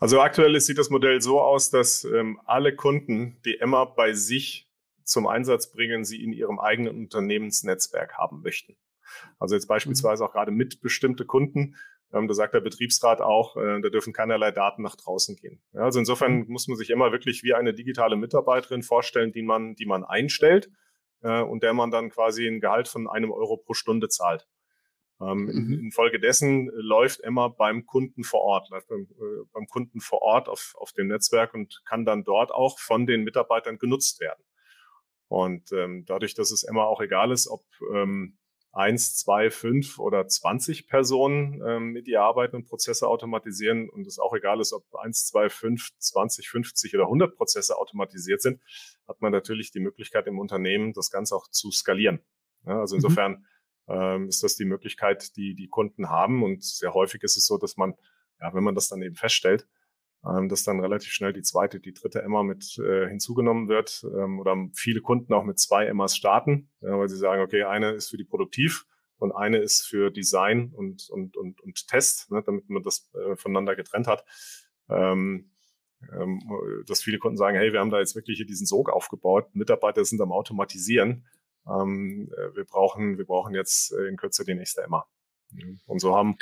Also 0.00 0.20
aktuell 0.20 0.58
sieht 0.60 0.78
das 0.78 0.90
Modell 0.90 1.20
so 1.20 1.40
aus, 1.40 1.70
dass 1.70 2.04
ähm, 2.04 2.40
alle 2.44 2.74
Kunden, 2.74 3.40
die 3.44 3.58
Emma 3.58 3.84
bei 3.84 4.12
sich 4.12 4.68
zum 5.04 5.26
Einsatz 5.26 5.70
bringen, 5.70 6.04
sie 6.04 6.22
in 6.22 6.32
ihrem 6.32 6.58
eigenen 6.58 6.96
Unternehmensnetzwerk 6.96 8.14
haben 8.18 8.42
möchten. 8.42 8.76
Also 9.38 9.54
jetzt 9.54 9.66
beispielsweise 9.66 10.22
mhm. 10.22 10.28
auch 10.28 10.32
gerade 10.32 10.50
mit 10.50 10.80
bestimmte 10.80 11.24
Kunden, 11.24 11.76
ähm, 12.12 12.28
da 12.28 12.34
sagt 12.34 12.54
der 12.54 12.60
Betriebsrat 12.60 13.20
auch, 13.20 13.56
äh, 13.56 13.80
da 13.80 13.88
dürfen 13.88 14.12
keinerlei 14.12 14.50
Daten 14.50 14.82
nach 14.82 14.96
draußen 14.96 15.36
gehen. 15.36 15.60
Ja, 15.72 15.82
also 15.82 15.98
insofern 15.98 16.40
mhm. 16.40 16.46
muss 16.48 16.68
man 16.68 16.76
sich 16.76 16.90
immer 16.90 17.12
wirklich 17.12 17.42
wie 17.42 17.54
eine 17.54 17.74
digitale 17.74 18.16
Mitarbeiterin 18.16 18.82
vorstellen, 18.82 19.32
die 19.32 19.42
man, 19.42 19.74
die 19.74 19.86
man 19.86 20.04
einstellt 20.04 20.70
äh, 21.22 21.42
und 21.42 21.62
der 21.62 21.74
man 21.74 21.90
dann 21.90 22.10
quasi 22.10 22.46
ein 22.46 22.60
Gehalt 22.60 22.88
von 22.88 23.08
einem 23.08 23.32
Euro 23.32 23.56
pro 23.56 23.74
Stunde 23.74 24.08
zahlt. 24.08 24.46
Ähm, 25.20 25.44
mhm. 25.44 25.78
Infolgedessen 25.84 26.70
läuft 26.74 27.20
Emma 27.20 27.48
beim 27.48 27.86
Kunden 27.86 28.24
vor 28.24 28.40
Ort, 28.40 28.68
läuft 28.70 28.88
beim, 28.88 29.02
äh, 29.02 29.44
beim 29.52 29.66
Kunden 29.66 30.00
vor 30.00 30.22
Ort 30.22 30.48
auf, 30.48 30.74
auf 30.76 30.92
dem 30.92 31.06
Netzwerk 31.06 31.54
und 31.54 31.82
kann 31.84 32.04
dann 32.04 32.24
dort 32.24 32.50
auch 32.50 32.78
von 32.80 33.06
den 33.06 33.22
Mitarbeitern 33.22 33.78
genutzt 33.78 34.20
werden. 34.20 34.44
Und 35.28 35.72
ähm, 35.72 36.04
dadurch, 36.04 36.34
dass 36.34 36.50
es 36.50 36.64
Emma 36.64 36.84
auch 36.84 37.00
egal 37.00 37.30
ist, 37.30 37.48
ob 37.48 37.64
ähm, 37.92 38.38
eins, 38.72 39.16
zwei, 39.16 39.50
fünf 39.50 40.00
oder 40.00 40.26
zwanzig 40.26 40.88
Personen 40.88 41.62
ähm, 41.64 41.92
mit 41.92 42.08
ihr 42.08 42.20
arbeiten 42.20 42.56
und 42.56 42.66
Prozesse 42.66 43.06
automatisieren 43.06 43.88
und 43.88 44.04
es 44.08 44.18
auch 44.18 44.34
egal 44.34 44.60
ist, 44.60 44.72
ob 44.72 44.84
eins, 44.96 45.26
zwei, 45.26 45.48
fünf, 45.48 45.90
zwanzig, 45.98 46.50
fünfzig 46.50 46.92
oder 46.94 47.06
hundert 47.06 47.36
Prozesse 47.36 47.78
automatisiert 47.78 48.42
sind, 48.42 48.60
hat 49.06 49.20
man 49.20 49.30
natürlich 49.30 49.70
die 49.70 49.78
Möglichkeit 49.78 50.26
im 50.26 50.40
Unternehmen, 50.40 50.92
das 50.92 51.10
Ganze 51.12 51.36
auch 51.36 51.46
zu 51.48 51.70
skalieren. 51.70 52.18
Ja, 52.66 52.80
also 52.80 52.96
mhm. 52.96 52.98
insofern 52.98 53.46
ähm, 53.88 54.28
ist 54.28 54.42
das 54.42 54.56
die 54.56 54.64
Möglichkeit, 54.64 55.36
die 55.36 55.54
die 55.54 55.68
Kunden 55.68 56.10
haben. 56.10 56.42
Und 56.42 56.64
sehr 56.64 56.94
häufig 56.94 57.22
ist 57.22 57.36
es 57.36 57.46
so, 57.46 57.58
dass 57.58 57.76
man, 57.76 57.94
ja, 58.40 58.54
wenn 58.54 58.64
man 58.64 58.74
das 58.74 58.88
dann 58.88 59.02
eben 59.02 59.14
feststellt, 59.14 59.66
ähm, 60.26 60.48
dass 60.48 60.64
dann 60.64 60.80
relativ 60.80 61.12
schnell 61.12 61.32
die 61.32 61.42
zweite, 61.42 61.80
die 61.80 61.92
dritte 61.92 62.22
Emma 62.22 62.42
mit 62.42 62.78
äh, 62.78 63.08
hinzugenommen 63.08 63.68
wird 63.68 64.06
ähm, 64.16 64.40
oder 64.40 64.56
viele 64.74 65.00
Kunden 65.00 65.32
auch 65.34 65.44
mit 65.44 65.58
zwei 65.58 65.86
Emmas 65.86 66.16
starten, 66.16 66.70
ja, 66.80 66.98
weil 66.98 67.08
sie 67.08 67.16
sagen, 67.16 67.42
okay, 67.42 67.64
eine 67.64 67.92
ist 67.92 68.08
für 68.08 68.16
die 68.16 68.24
Produktiv 68.24 68.86
und 69.18 69.32
eine 69.32 69.58
ist 69.58 69.86
für 69.86 70.10
Design 70.10 70.72
und, 70.74 71.08
und, 71.10 71.36
und, 71.36 71.60
und 71.60 71.88
Test, 71.88 72.30
ne, 72.30 72.42
damit 72.44 72.68
man 72.70 72.82
das 72.82 73.10
äh, 73.14 73.36
voneinander 73.36 73.76
getrennt 73.76 74.06
hat. 74.06 74.24
Ähm, 74.88 75.50
ähm, 76.12 76.40
dass 76.86 77.02
viele 77.02 77.18
Kunden 77.18 77.38
sagen, 77.38 77.56
hey, 77.56 77.72
wir 77.72 77.80
haben 77.80 77.90
da 77.90 77.98
jetzt 77.98 78.14
wirklich 78.14 78.36
hier 78.36 78.46
diesen 78.46 78.66
Sog 78.66 78.90
aufgebaut, 78.90 79.54
Mitarbeiter 79.54 80.04
sind 80.04 80.20
am 80.20 80.32
Automatisieren 80.32 81.24
ähm, 81.66 82.30
äh, 82.36 82.56
wir 82.56 82.64
brauchen, 82.64 83.18
wir 83.18 83.24
brauchen 83.24 83.54
jetzt 83.54 83.92
äh, 83.92 84.06
in 84.06 84.16
Kürze 84.16 84.44
die 84.44 84.54
nächste 84.54 84.82
Emma. 84.82 85.06
Und 85.86 86.00
so 86.00 86.16
haben 86.16 86.36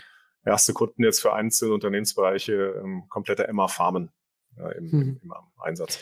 erste 0.45 0.73
Kunden 0.73 1.05
jetzt 1.05 1.21
für 1.21 1.33
einzelne 1.33 1.75
Unternehmensbereiche 1.75 2.81
ähm, 2.83 3.05
komplette 3.09 3.47
Emma-Farmen 3.47 4.11
ja, 4.57 4.71
im, 4.71 4.85
mhm. 4.85 5.21
im, 5.23 5.33
Einsatz. 5.59 6.01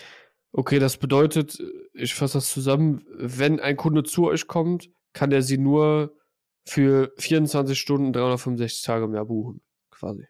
Okay, 0.53 0.79
das 0.79 0.97
bedeutet, 0.97 1.63
ich 1.93 2.15
fasse 2.15 2.39
das 2.39 2.51
zusammen, 2.51 3.05
wenn 3.13 3.61
ein 3.61 3.77
Kunde 3.77 4.03
zu 4.03 4.29
euch 4.29 4.47
kommt, 4.47 4.91
kann 5.13 5.33
er 5.33 5.43
sie 5.43 5.59
nur 5.59 6.17
für 6.67 7.13
24 7.19 7.79
Stunden, 7.79 8.13
365 8.13 8.83
Tage 8.83 9.05
im 9.05 9.15
Jahr 9.15 9.27
buchen, 9.27 9.63
quasi. 9.91 10.27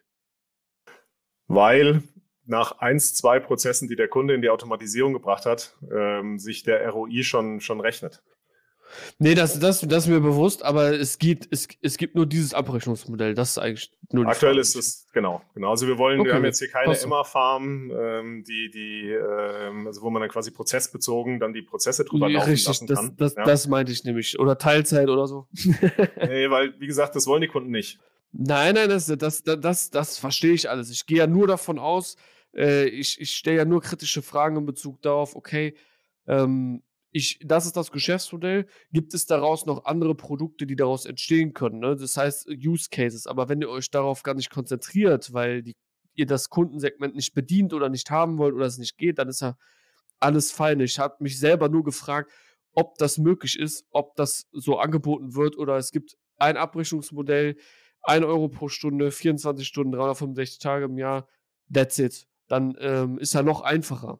Weil 1.47 2.03
nach 2.45 2.79
eins, 2.79 3.15
zwei 3.15 3.39
Prozessen, 3.39 3.87
die 3.87 3.95
der 3.95 4.07
Kunde 4.07 4.33
in 4.33 4.41
die 4.41 4.49
Automatisierung 4.49 5.13
gebracht 5.13 5.45
hat, 5.45 5.77
ähm, 5.91 6.39
sich 6.39 6.63
der 6.63 6.87
ROI 6.89 7.23
schon, 7.23 7.59
schon 7.59 7.79
rechnet. 7.79 8.23
Nee, 9.19 9.35
das, 9.35 9.59
das, 9.59 9.81
das 9.81 10.03
ist 10.03 10.09
mir 10.09 10.19
bewusst, 10.19 10.63
aber 10.63 10.91
es 10.93 11.17
gibt, 11.17 11.47
es, 11.51 11.67
es 11.81 11.97
gibt 11.97 12.15
nur 12.15 12.25
dieses 12.25 12.53
Abrechnungsmodell. 12.53 13.33
Das 13.33 13.51
ist 13.51 13.57
eigentlich 13.57 13.91
nur 14.11 14.27
Aktuell 14.27 14.57
ist 14.57 14.75
es, 14.75 15.07
genau, 15.13 15.41
genau. 15.53 15.69
Also 15.71 15.87
wir 15.87 15.97
wollen, 15.97 16.19
okay, 16.19 16.29
wir 16.29 16.35
haben 16.35 16.45
jetzt 16.45 16.59
hier 16.59 16.69
keine 16.69 16.97
Emma-Farm, 16.97 17.91
ähm, 17.91 18.43
die, 18.43 18.69
die, 18.69 19.11
ähm, 19.11 19.87
also 19.87 20.01
wo 20.01 20.09
man 20.09 20.21
dann 20.21 20.29
quasi 20.29 20.51
prozessbezogen 20.51 21.39
dann 21.39 21.53
die 21.53 21.61
Prozesse 21.61 22.03
drüber 22.03 22.29
laufen 22.29 22.49
Richtig, 22.49 22.67
lassen 22.67 22.87
das, 22.87 22.99
kann. 22.99 23.15
Das, 23.17 23.35
ja? 23.35 23.43
das 23.43 23.67
meinte 23.67 23.91
ich 23.91 24.03
nämlich. 24.03 24.39
Oder 24.39 24.57
Teilzeit 24.57 25.09
oder 25.09 25.27
so. 25.27 25.47
nee, 25.53 26.49
weil, 26.49 26.73
wie 26.79 26.87
gesagt, 26.87 27.15
das 27.15 27.27
wollen 27.27 27.41
die 27.41 27.47
Kunden 27.47 27.71
nicht. 27.71 27.99
Nein, 28.33 28.75
nein, 28.75 28.89
das, 28.89 29.07
das, 29.07 29.43
das, 29.43 29.59
das, 29.59 29.89
das 29.89 30.17
verstehe 30.17 30.53
ich 30.53 30.69
alles. 30.69 30.89
Ich 30.89 31.05
gehe 31.05 31.17
ja 31.17 31.27
nur 31.27 31.47
davon 31.47 31.79
aus, 31.79 32.15
äh, 32.55 32.85
ich, 32.85 33.19
ich 33.19 33.31
stelle 33.31 33.57
ja 33.57 33.65
nur 33.65 33.81
kritische 33.81 34.21
Fragen 34.21 34.57
in 34.57 34.65
Bezug 34.65 35.01
darauf, 35.01 35.35
okay, 35.35 35.75
ähm, 36.27 36.81
ich, 37.11 37.39
das 37.43 37.65
ist 37.65 37.75
das 37.75 37.91
Geschäftsmodell. 37.91 38.65
Gibt 38.91 39.13
es 39.13 39.25
daraus 39.25 39.65
noch 39.65 39.85
andere 39.85 40.15
Produkte, 40.15 40.65
die 40.65 40.75
daraus 40.75 41.05
entstehen 41.05 41.53
können? 41.53 41.79
Ne? 41.79 41.95
Das 41.95 42.15
heißt 42.15 42.47
Use 42.49 42.87
Cases. 42.89 43.27
Aber 43.27 43.49
wenn 43.49 43.61
ihr 43.61 43.69
euch 43.69 43.91
darauf 43.91 44.23
gar 44.23 44.33
nicht 44.33 44.49
konzentriert, 44.49 45.33
weil 45.33 45.61
die, 45.61 45.75
ihr 46.15 46.25
das 46.25 46.49
Kundensegment 46.49 47.15
nicht 47.15 47.33
bedient 47.33 47.73
oder 47.73 47.89
nicht 47.89 48.09
haben 48.11 48.37
wollt 48.37 48.55
oder 48.55 48.65
es 48.65 48.77
nicht 48.77 48.97
geht, 48.97 49.19
dann 49.19 49.27
ist 49.27 49.41
ja 49.41 49.55
alles 50.19 50.51
fein. 50.51 50.79
Ich 50.79 50.99
habe 50.99 51.15
mich 51.19 51.37
selber 51.37 51.67
nur 51.67 51.83
gefragt, 51.83 52.31
ob 52.73 52.97
das 52.97 53.17
möglich 53.17 53.59
ist, 53.59 53.85
ob 53.91 54.15
das 54.15 54.47
so 54.51 54.79
angeboten 54.79 55.35
wird 55.35 55.57
oder 55.57 55.77
es 55.77 55.91
gibt 55.91 56.15
ein 56.37 56.55
Abrechnungsmodell, 56.55 57.57
1 58.03 58.25
Euro 58.25 58.47
pro 58.47 58.69
Stunde, 58.69 59.11
24 59.11 59.67
Stunden, 59.67 59.91
365 59.91 60.59
Tage 60.59 60.85
im 60.85 60.97
Jahr, 60.97 61.27
that's 61.71 61.99
it. 61.99 62.25
Dann 62.47 62.75
ähm, 62.79 63.19
ist 63.19 63.33
ja 63.33 63.43
noch 63.43 63.61
einfacher. 63.61 64.19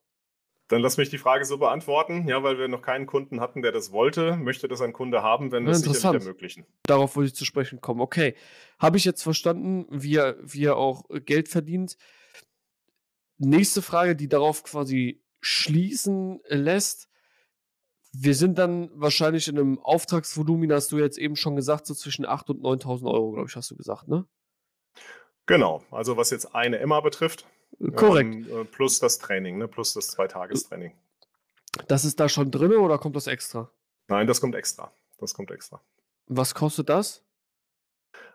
Dann 0.72 0.82
lass 0.82 0.96
mich 0.96 1.10
die 1.10 1.18
Frage 1.18 1.44
so 1.44 1.58
beantworten, 1.58 2.30
ja, 2.30 2.44
weil 2.44 2.58
wir 2.58 2.70
noch 2.70 2.82
keinen 2.82 3.06
Kunden 3.06 3.42
hatten, 3.42 3.62
der 3.62 3.74
das 3.74 3.92
wollte, 3.92 4.38
möchte 4.38 4.70
das 4.70 4.80
ein 4.80 4.94
Kunde 4.94 5.22
haben, 5.22 5.52
wenn 5.52 5.66
wir 5.66 5.74
es 5.74 5.82
sicherlich 5.82 6.22
ermöglichen. 6.22 6.66
Darauf 6.84 7.18
wollte 7.18 7.28
ich 7.28 7.36
zu 7.36 7.44
sprechen 7.44 7.82
kommen. 7.82 8.00
Okay, 8.00 8.36
habe 8.80 8.96
ich 8.96 9.04
jetzt 9.04 9.22
verstanden, 9.22 9.86
wie 9.90 10.16
er, 10.16 10.38
wie 10.42 10.64
er 10.64 10.78
auch 10.78 11.10
äh, 11.10 11.20
Geld 11.20 11.50
verdient. 11.50 11.98
Nächste 13.38 13.82
Frage, 13.82 14.16
die 14.16 14.30
darauf 14.30 14.64
quasi 14.64 15.22
schließen 15.42 16.40
lässt. 16.48 17.10
Wir 18.14 18.34
sind 18.34 18.58
dann 18.58 18.92
wahrscheinlich 18.94 19.50
in 19.50 19.60
einem 19.60 19.78
Auftragsvolumen, 19.78 20.72
hast 20.72 20.94
du 20.94 21.00
jetzt 21.00 21.18
eben 21.18 21.36
schon 21.36 21.58
gesagt, 21.58 21.86
so 21.86 21.94
zwischen 21.94 22.26
8.000 22.26 22.62
und 22.62 22.82
9.000 22.82 23.12
Euro, 23.12 23.32
glaube 23.34 23.50
ich, 23.50 23.58
hast 23.58 23.72
du 23.72 23.76
gesagt, 23.76 24.08
ne? 24.08 24.26
Genau, 25.48 25.84
also 25.92 26.16
was 26.16 26.30
jetzt 26.30 26.56
eine 26.56 26.80
Emma 26.80 27.02
betrifft, 27.02 27.46
Korrekt. 27.96 28.48
Ähm, 28.50 28.68
plus 28.72 29.00
das 29.00 29.18
Training, 29.18 29.58
ne? 29.58 29.68
plus 29.68 29.94
das 29.94 30.08
Zweitagestraining. 30.08 30.94
Das 31.88 32.06
ist 32.06 32.20
da 32.20 32.30
schon 32.30 32.52
drin 32.52 32.74
oder 32.74 32.98
kommt 32.98 33.16
das 33.16 33.28
extra? 33.28 33.70
Nein, 34.08 34.28
das 34.28 34.42
kommt 34.42 34.56
extra. 34.56 34.92
Das 35.18 35.34
kommt 35.34 35.52
extra. 35.52 35.82
Was 36.28 36.54
kostet 36.54 36.90
das? 36.90 37.24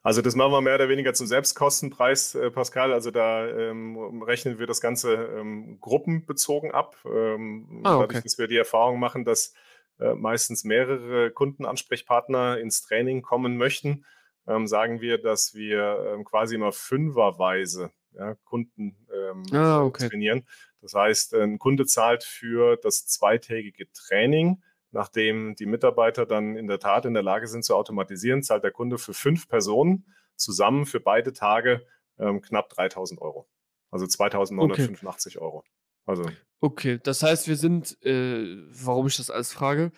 Also 0.02 0.22
das 0.22 0.36
machen 0.36 0.52
wir 0.52 0.60
mehr 0.60 0.76
oder 0.76 0.88
weniger 0.88 1.14
zum 1.14 1.26
Selbstkostenpreis, 1.26 2.34
äh, 2.34 2.50
Pascal. 2.50 2.92
Also 2.92 3.10
da 3.10 3.46
ähm, 3.46 4.22
rechnen 4.22 4.58
wir 4.58 4.66
das 4.66 4.80
Ganze 4.80 5.14
ähm, 5.14 5.78
gruppenbezogen 5.80 6.70
ab. 6.70 6.96
Ähm, 7.04 7.82
ah, 7.84 7.96
okay. 7.96 8.06
Dadurch, 8.06 8.22
dass 8.24 8.38
wir 8.38 8.46
die 8.46 8.56
Erfahrung 8.56 9.00
machen, 9.00 9.24
dass 9.24 9.52
äh, 9.98 10.14
meistens 10.14 10.64
mehrere 10.64 11.30
Kundenansprechpartner 11.30 12.58
ins 12.58 12.82
Training 12.82 13.22
kommen 13.22 13.56
möchten, 13.56 14.04
ähm, 14.46 14.66
sagen 14.66 15.00
wir, 15.00 15.18
dass 15.18 15.54
wir 15.54 16.12
ähm, 16.14 16.24
quasi 16.24 16.54
immer 16.54 16.72
fünferweise 16.72 17.90
ja, 18.16 18.34
Kunden 18.44 18.96
ähm, 19.12 19.44
ah, 19.52 19.82
okay. 19.82 20.08
trainieren. 20.08 20.46
Das 20.80 20.94
heißt, 20.94 21.34
ein 21.34 21.58
Kunde 21.58 21.86
zahlt 21.86 22.24
für 22.24 22.76
das 22.76 23.06
zweitägige 23.06 23.90
Training, 23.92 24.62
nachdem 24.90 25.54
die 25.56 25.66
Mitarbeiter 25.66 26.26
dann 26.26 26.56
in 26.56 26.66
der 26.66 26.78
Tat 26.78 27.04
in 27.04 27.14
der 27.14 27.22
Lage 27.22 27.46
sind 27.46 27.64
zu 27.64 27.74
automatisieren, 27.74 28.42
zahlt 28.42 28.64
der 28.64 28.70
Kunde 28.70 28.98
für 28.98 29.14
fünf 29.14 29.48
Personen 29.48 30.06
zusammen 30.36 30.86
für 30.86 31.00
beide 31.00 31.32
Tage 31.32 31.86
ähm, 32.18 32.40
knapp 32.40 32.68
3000 32.70 33.20
Euro. 33.20 33.48
Also 33.90 34.06
2985 34.06 35.36
okay. 35.36 35.44
Euro. 35.44 35.64
Also. 36.04 36.24
Okay, 36.60 36.98
das 37.02 37.22
heißt, 37.22 37.48
wir 37.48 37.56
sind, 37.56 38.00
äh, 38.02 38.56
warum 38.70 39.06
ich 39.06 39.16
das 39.16 39.30
alles 39.30 39.52
frage, 39.52 39.92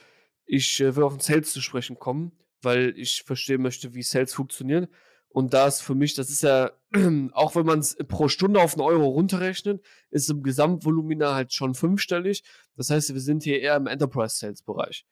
ich 0.46 0.80
äh, 0.80 0.96
will 0.96 1.04
auf 1.04 1.12
den 1.12 1.20
Sales 1.20 1.52
zu 1.52 1.60
sprechen 1.60 1.98
kommen, 1.98 2.32
weil 2.62 2.94
ich 2.96 3.22
verstehen 3.22 3.62
möchte, 3.62 3.94
wie 3.94 4.02
Sales 4.02 4.34
funktioniert. 4.34 4.90
Und 5.28 5.54
da 5.54 5.66
ist 5.66 5.82
für 5.82 5.94
mich, 5.94 6.14
das 6.14 6.30
ist 6.30 6.42
ja, 6.42 6.70
auch 7.32 7.54
wenn 7.54 7.66
man 7.66 7.80
es 7.80 7.96
pro 8.08 8.28
Stunde 8.28 8.60
auf 8.60 8.74
einen 8.74 8.82
Euro 8.82 9.06
runterrechnet, 9.06 9.84
ist 10.10 10.30
im 10.30 10.42
Gesamtvolumina 10.42 11.34
halt 11.34 11.52
schon 11.52 11.74
fünfstellig. 11.74 12.42
Das 12.76 12.90
heißt, 12.90 13.12
wir 13.12 13.20
sind 13.20 13.42
hier 13.42 13.60
eher 13.60 13.76
im 13.76 13.86
Enterprise-Sales-Bereich. 13.86 15.06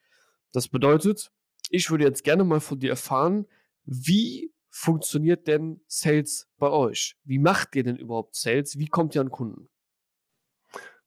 Das 0.52 0.68
bedeutet, 0.68 1.30
ich 1.70 1.90
würde 1.90 2.04
jetzt 2.04 2.24
gerne 2.24 2.44
mal 2.44 2.60
von 2.60 2.78
dir 2.78 2.90
erfahren, 2.90 3.46
wie 3.84 4.52
funktioniert 4.70 5.46
denn 5.46 5.80
Sales 5.86 6.48
bei 6.58 6.68
euch? 6.68 7.16
Wie 7.24 7.38
macht 7.38 7.76
ihr 7.76 7.84
denn 7.84 7.96
überhaupt 7.96 8.36
Sales? 8.36 8.78
Wie 8.78 8.88
kommt 8.88 9.14
ihr 9.14 9.20
an 9.20 9.30
Kunden? 9.30 9.68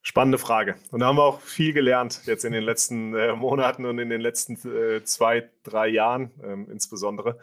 Spannende 0.02 0.38
Frage. 0.38 0.76
Und 0.92 1.02
da 1.02 1.08
haben 1.08 1.18
wir 1.18 1.24
auch 1.24 1.42
viel 1.42 1.74
gelernt 1.74 2.22
jetzt 2.26 2.46
in 2.46 2.54
den 2.54 2.64
letzten 2.64 3.14
äh, 3.14 3.34
Monaten 3.36 3.86
und 3.86 4.00
in 4.00 4.10
den 4.10 4.22
letzten 4.22 4.56
äh, 4.68 5.04
zwei, 5.04 5.50
drei 5.64 5.88
Jahren 5.90 6.32
ähm, 6.42 6.68
insbesondere. 6.72 7.38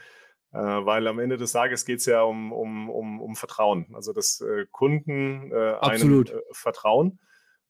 Äh, 0.57 0.87
weil 0.87 1.07
am 1.07 1.19
Ende 1.19 1.37
des 1.37 1.53
Tages 1.53 1.85
geht 1.85 1.99
es 1.99 2.07
ja 2.07 2.23
um, 2.23 2.51
um, 2.51 2.89
um, 2.89 3.21
um 3.21 3.37
Vertrauen. 3.37 3.87
Also 3.93 4.15
dass 4.15 4.41
äh, 4.41 4.65
Kunden 4.71 5.53
äh, 5.53 5.75
einem 5.81 6.25
äh, 6.25 6.33
vertrauen. 6.53 7.19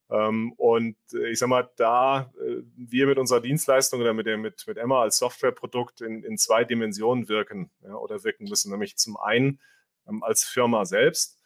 Ähm, 0.09 0.53
und 0.55 0.95
ich 1.29 1.37
sag 1.37 1.49
mal, 1.49 1.69
da 1.75 2.31
wir 2.77 3.07
mit 3.07 3.17
unserer 3.17 3.41
Dienstleistung 3.41 3.99
oder 3.99 4.13
mit, 4.13 4.25
der, 4.25 4.37
mit, 4.37 4.63
mit 4.67 4.77
Emma 4.77 5.01
als 5.01 5.17
Softwareprodukt 5.17 5.99
in, 5.99 6.23
in 6.23 6.37
zwei 6.37 6.63
Dimensionen 6.63 7.27
wirken 7.27 7.71
ja, 7.81 7.93
oder 7.95 8.23
wirken 8.23 8.45
müssen, 8.45 8.71
nämlich 8.71 8.95
zum 8.95 9.17
einen 9.17 9.59
ähm, 10.07 10.23
als 10.23 10.45
Firma 10.45 10.85
selbst, 10.85 11.37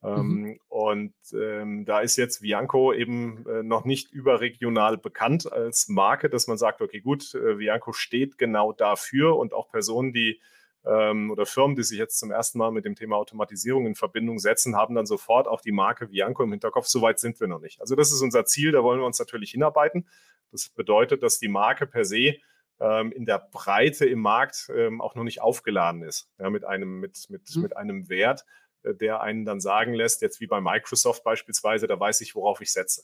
Mhm. 0.00 0.08
Ähm, 0.08 0.60
und 0.68 1.14
ähm, 1.32 1.84
da 1.84 2.00
ist 2.00 2.16
jetzt 2.16 2.40
Vianco 2.40 2.92
eben 2.92 3.44
äh, 3.48 3.64
noch 3.64 3.84
nicht 3.84 4.12
überregional 4.12 4.96
bekannt 4.96 5.50
als 5.50 5.88
Marke, 5.88 6.30
dass 6.30 6.46
man 6.46 6.56
sagt, 6.56 6.80
okay, 6.80 7.00
gut, 7.00 7.34
äh, 7.34 7.58
Vianco 7.58 7.92
steht 7.92 8.38
genau 8.38 8.72
dafür 8.72 9.36
und 9.36 9.52
auch 9.52 9.70
Personen, 9.70 10.12
die 10.12 10.40
ähm, 10.84 11.30
oder 11.30 11.46
Firmen, 11.46 11.76
die 11.76 11.82
sich 11.82 11.98
jetzt 11.98 12.18
zum 12.18 12.30
ersten 12.30 12.58
Mal 12.58 12.70
mit 12.70 12.84
dem 12.84 12.94
Thema 12.94 13.16
Automatisierung 13.16 13.86
in 13.86 13.94
Verbindung 13.94 14.38
setzen, 14.38 14.76
haben 14.76 14.94
dann 14.94 15.06
sofort 15.06 15.48
auch 15.48 15.60
die 15.60 15.72
Marke 15.72 16.10
Vianco 16.10 16.42
im 16.42 16.50
Hinterkopf. 16.50 16.86
Soweit 16.86 17.18
sind 17.18 17.40
wir 17.40 17.46
noch 17.46 17.60
nicht. 17.60 17.80
Also 17.80 17.96
das 17.96 18.12
ist 18.12 18.22
unser 18.22 18.44
Ziel, 18.44 18.72
da 18.72 18.82
wollen 18.82 19.00
wir 19.00 19.06
uns 19.06 19.18
natürlich 19.18 19.50
hinarbeiten. 19.50 20.08
Das 20.50 20.68
bedeutet, 20.68 21.22
dass 21.22 21.38
die 21.38 21.48
Marke 21.48 21.86
per 21.86 22.04
se 22.04 22.36
ähm, 22.80 23.12
in 23.12 23.26
der 23.26 23.38
Breite 23.38 24.06
im 24.06 24.20
Markt 24.20 24.70
ähm, 24.74 25.00
auch 25.00 25.14
noch 25.14 25.24
nicht 25.24 25.42
aufgeladen 25.42 26.02
ist, 26.02 26.30
ja, 26.38 26.48
mit 26.50 26.64
einem, 26.64 27.00
mit, 27.00 27.26
mit, 27.28 27.54
mhm. 27.54 27.62
mit 27.62 27.76
einem 27.76 28.08
Wert, 28.08 28.44
äh, 28.82 28.94
der 28.94 29.20
einen 29.20 29.44
dann 29.44 29.60
sagen 29.60 29.94
lässt, 29.94 30.22
jetzt 30.22 30.40
wie 30.40 30.46
bei 30.46 30.60
Microsoft 30.60 31.24
beispielsweise, 31.24 31.86
da 31.86 31.98
weiß 31.98 32.20
ich, 32.20 32.34
worauf 32.34 32.60
ich 32.60 32.72
setze. 32.72 33.02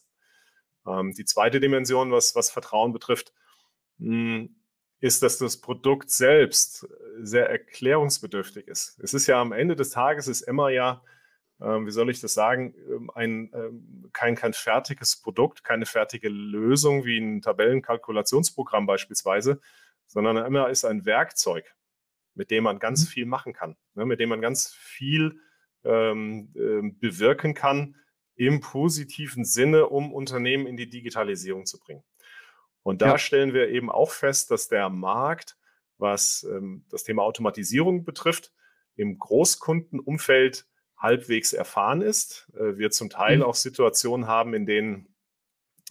Ähm, 0.86 1.12
die 1.12 1.24
zweite 1.24 1.60
Dimension, 1.60 2.12
was, 2.12 2.34
was 2.34 2.50
Vertrauen 2.50 2.92
betrifft, 2.92 3.32
hm, 3.98 4.54
ist, 5.00 5.22
dass 5.22 5.38
das 5.38 5.60
Produkt 5.60 6.10
selbst 6.10 6.88
sehr 7.20 7.48
erklärungsbedürftig 7.48 8.66
ist. 8.68 8.98
Es 9.00 9.14
ist 9.14 9.26
ja 9.26 9.40
am 9.40 9.52
Ende 9.52 9.76
des 9.76 9.90
Tages 9.90 10.28
ist 10.28 10.42
immer 10.42 10.70
ja, 10.70 11.02
ähm, 11.60 11.86
wie 11.86 11.90
soll 11.90 12.10
ich 12.10 12.20
das 12.20 12.34
sagen, 12.34 12.74
ähm, 12.88 13.10
ein, 13.14 13.50
kein, 14.12 14.34
kein 14.34 14.52
fertiges 14.52 15.20
Produkt, 15.20 15.64
keine 15.64 15.86
fertige 15.86 16.28
Lösung 16.28 17.04
wie 17.04 17.18
ein 17.18 17.42
Tabellenkalkulationsprogramm 17.42 18.86
beispielsweise, 18.86 19.60
sondern 20.06 20.36
immer 20.38 20.70
ist 20.70 20.84
ein 20.84 21.04
Werkzeug, 21.04 21.74
mit 22.34 22.50
dem 22.50 22.64
man 22.64 22.78
ganz 22.78 23.04
mhm. 23.04 23.08
viel 23.08 23.26
machen 23.26 23.52
kann, 23.52 23.76
ne, 23.94 24.06
mit 24.06 24.20
dem 24.20 24.30
man 24.30 24.40
ganz 24.40 24.72
viel 24.72 25.40
ähm, 25.84 26.52
ähm, 26.56 26.98
bewirken 26.98 27.54
kann 27.54 27.96
im 28.36 28.60
positiven 28.60 29.44
Sinne, 29.44 29.86
um 29.86 30.12
Unternehmen 30.12 30.66
in 30.66 30.76
die 30.76 30.88
Digitalisierung 30.88 31.66
zu 31.66 31.78
bringen. 31.78 32.02
Und 32.84 33.02
da 33.02 33.12
ja. 33.12 33.18
stellen 33.18 33.54
wir 33.54 33.70
eben 33.70 33.90
auch 33.90 34.10
fest, 34.10 34.52
dass 34.52 34.68
der 34.68 34.90
Markt, 34.90 35.56
was 35.98 36.46
ähm, 36.48 36.84
das 36.90 37.02
Thema 37.02 37.22
Automatisierung 37.22 38.04
betrifft, 38.04 38.52
im 38.94 39.18
Großkundenumfeld 39.18 40.66
halbwegs 40.96 41.52
erfahren 41.52 42.02
ist. 42.02 42.52
Äh, 42.54 42.76
wir 42.76 42.90
zum 42.90 43.10
Teil 43.10 43.38
mhm. 43.38 43.42
auch 43.42 43.54
Situationen 43.54 44.28
haben, 44.28 44.54
in 44.54 44.66
denen 44.66 45.08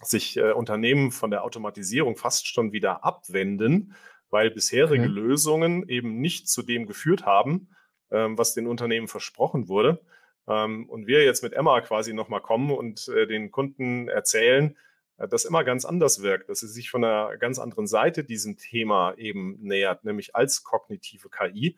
sich 0.02 0.36
äh, 0.36 0.52
Unternehmen 0.52 1.10
von 1.10 1.30
der 1.30 1.44
Automatisierung 1.44 2.16
fast 2.16 2.46
schon 2.46 2.72
wieder 2.72 3.04
abwenden, 3.04 3.94
weil 4.30 4.50
bisherige 4.50 5.04
okay. 5.04 5.12
Lösungen 5.12 5.88
eben 5.88 6.20
nicht 6.20 6.48
zu 6.48 6.62
dem 6.62 6.86
geführt 6.86 7.26
haben, 7.26 7.74
ähm, 8.12 8.38
was 8.38 8.54
den 8.54 8.68
Unternehmen 8.68 9.08
versprochen 9.08 9.68
wurde. 9.68 10.00
Ähm, 10.46 10.88
und 10.88 11.08
wir 11.08 11.24
jetzt 11.24 11.42
mit 11.42 11.54
Emma 11.54 11.80
quasi 11.80 12.12
nochmal 12.12 12.40
kommen 12.40 12.70
und 12.70 13.08
äh, 13.08 13.26
den 13.26 13.50
Kunden 13.50 14.08
erzählen, 14.08 14.70
äh, 14.70 14.74
das 15.16 15.44
immer 15.44 15.64
ganz 15.64 15.84
anders 15.84 16.22
wirkt, 16.22 16.48
dass 16.48 16.60
sie 16.60 16.68
sich 16.68 16.90
von 16.90 17.04
einer 17.04 17.36
ganz 17.36 17.58
anderen 17.58 17.86
Seite 17.86 18.24
diesem 18.24 18.56
Thema 18.56 19.14
eben 19.16 19.58
nähert, 19.60 20.04
nämlich 20.04 20.34
als 20.34 20.64
kognitive 20.64 21.28
KI. 21.28 21.76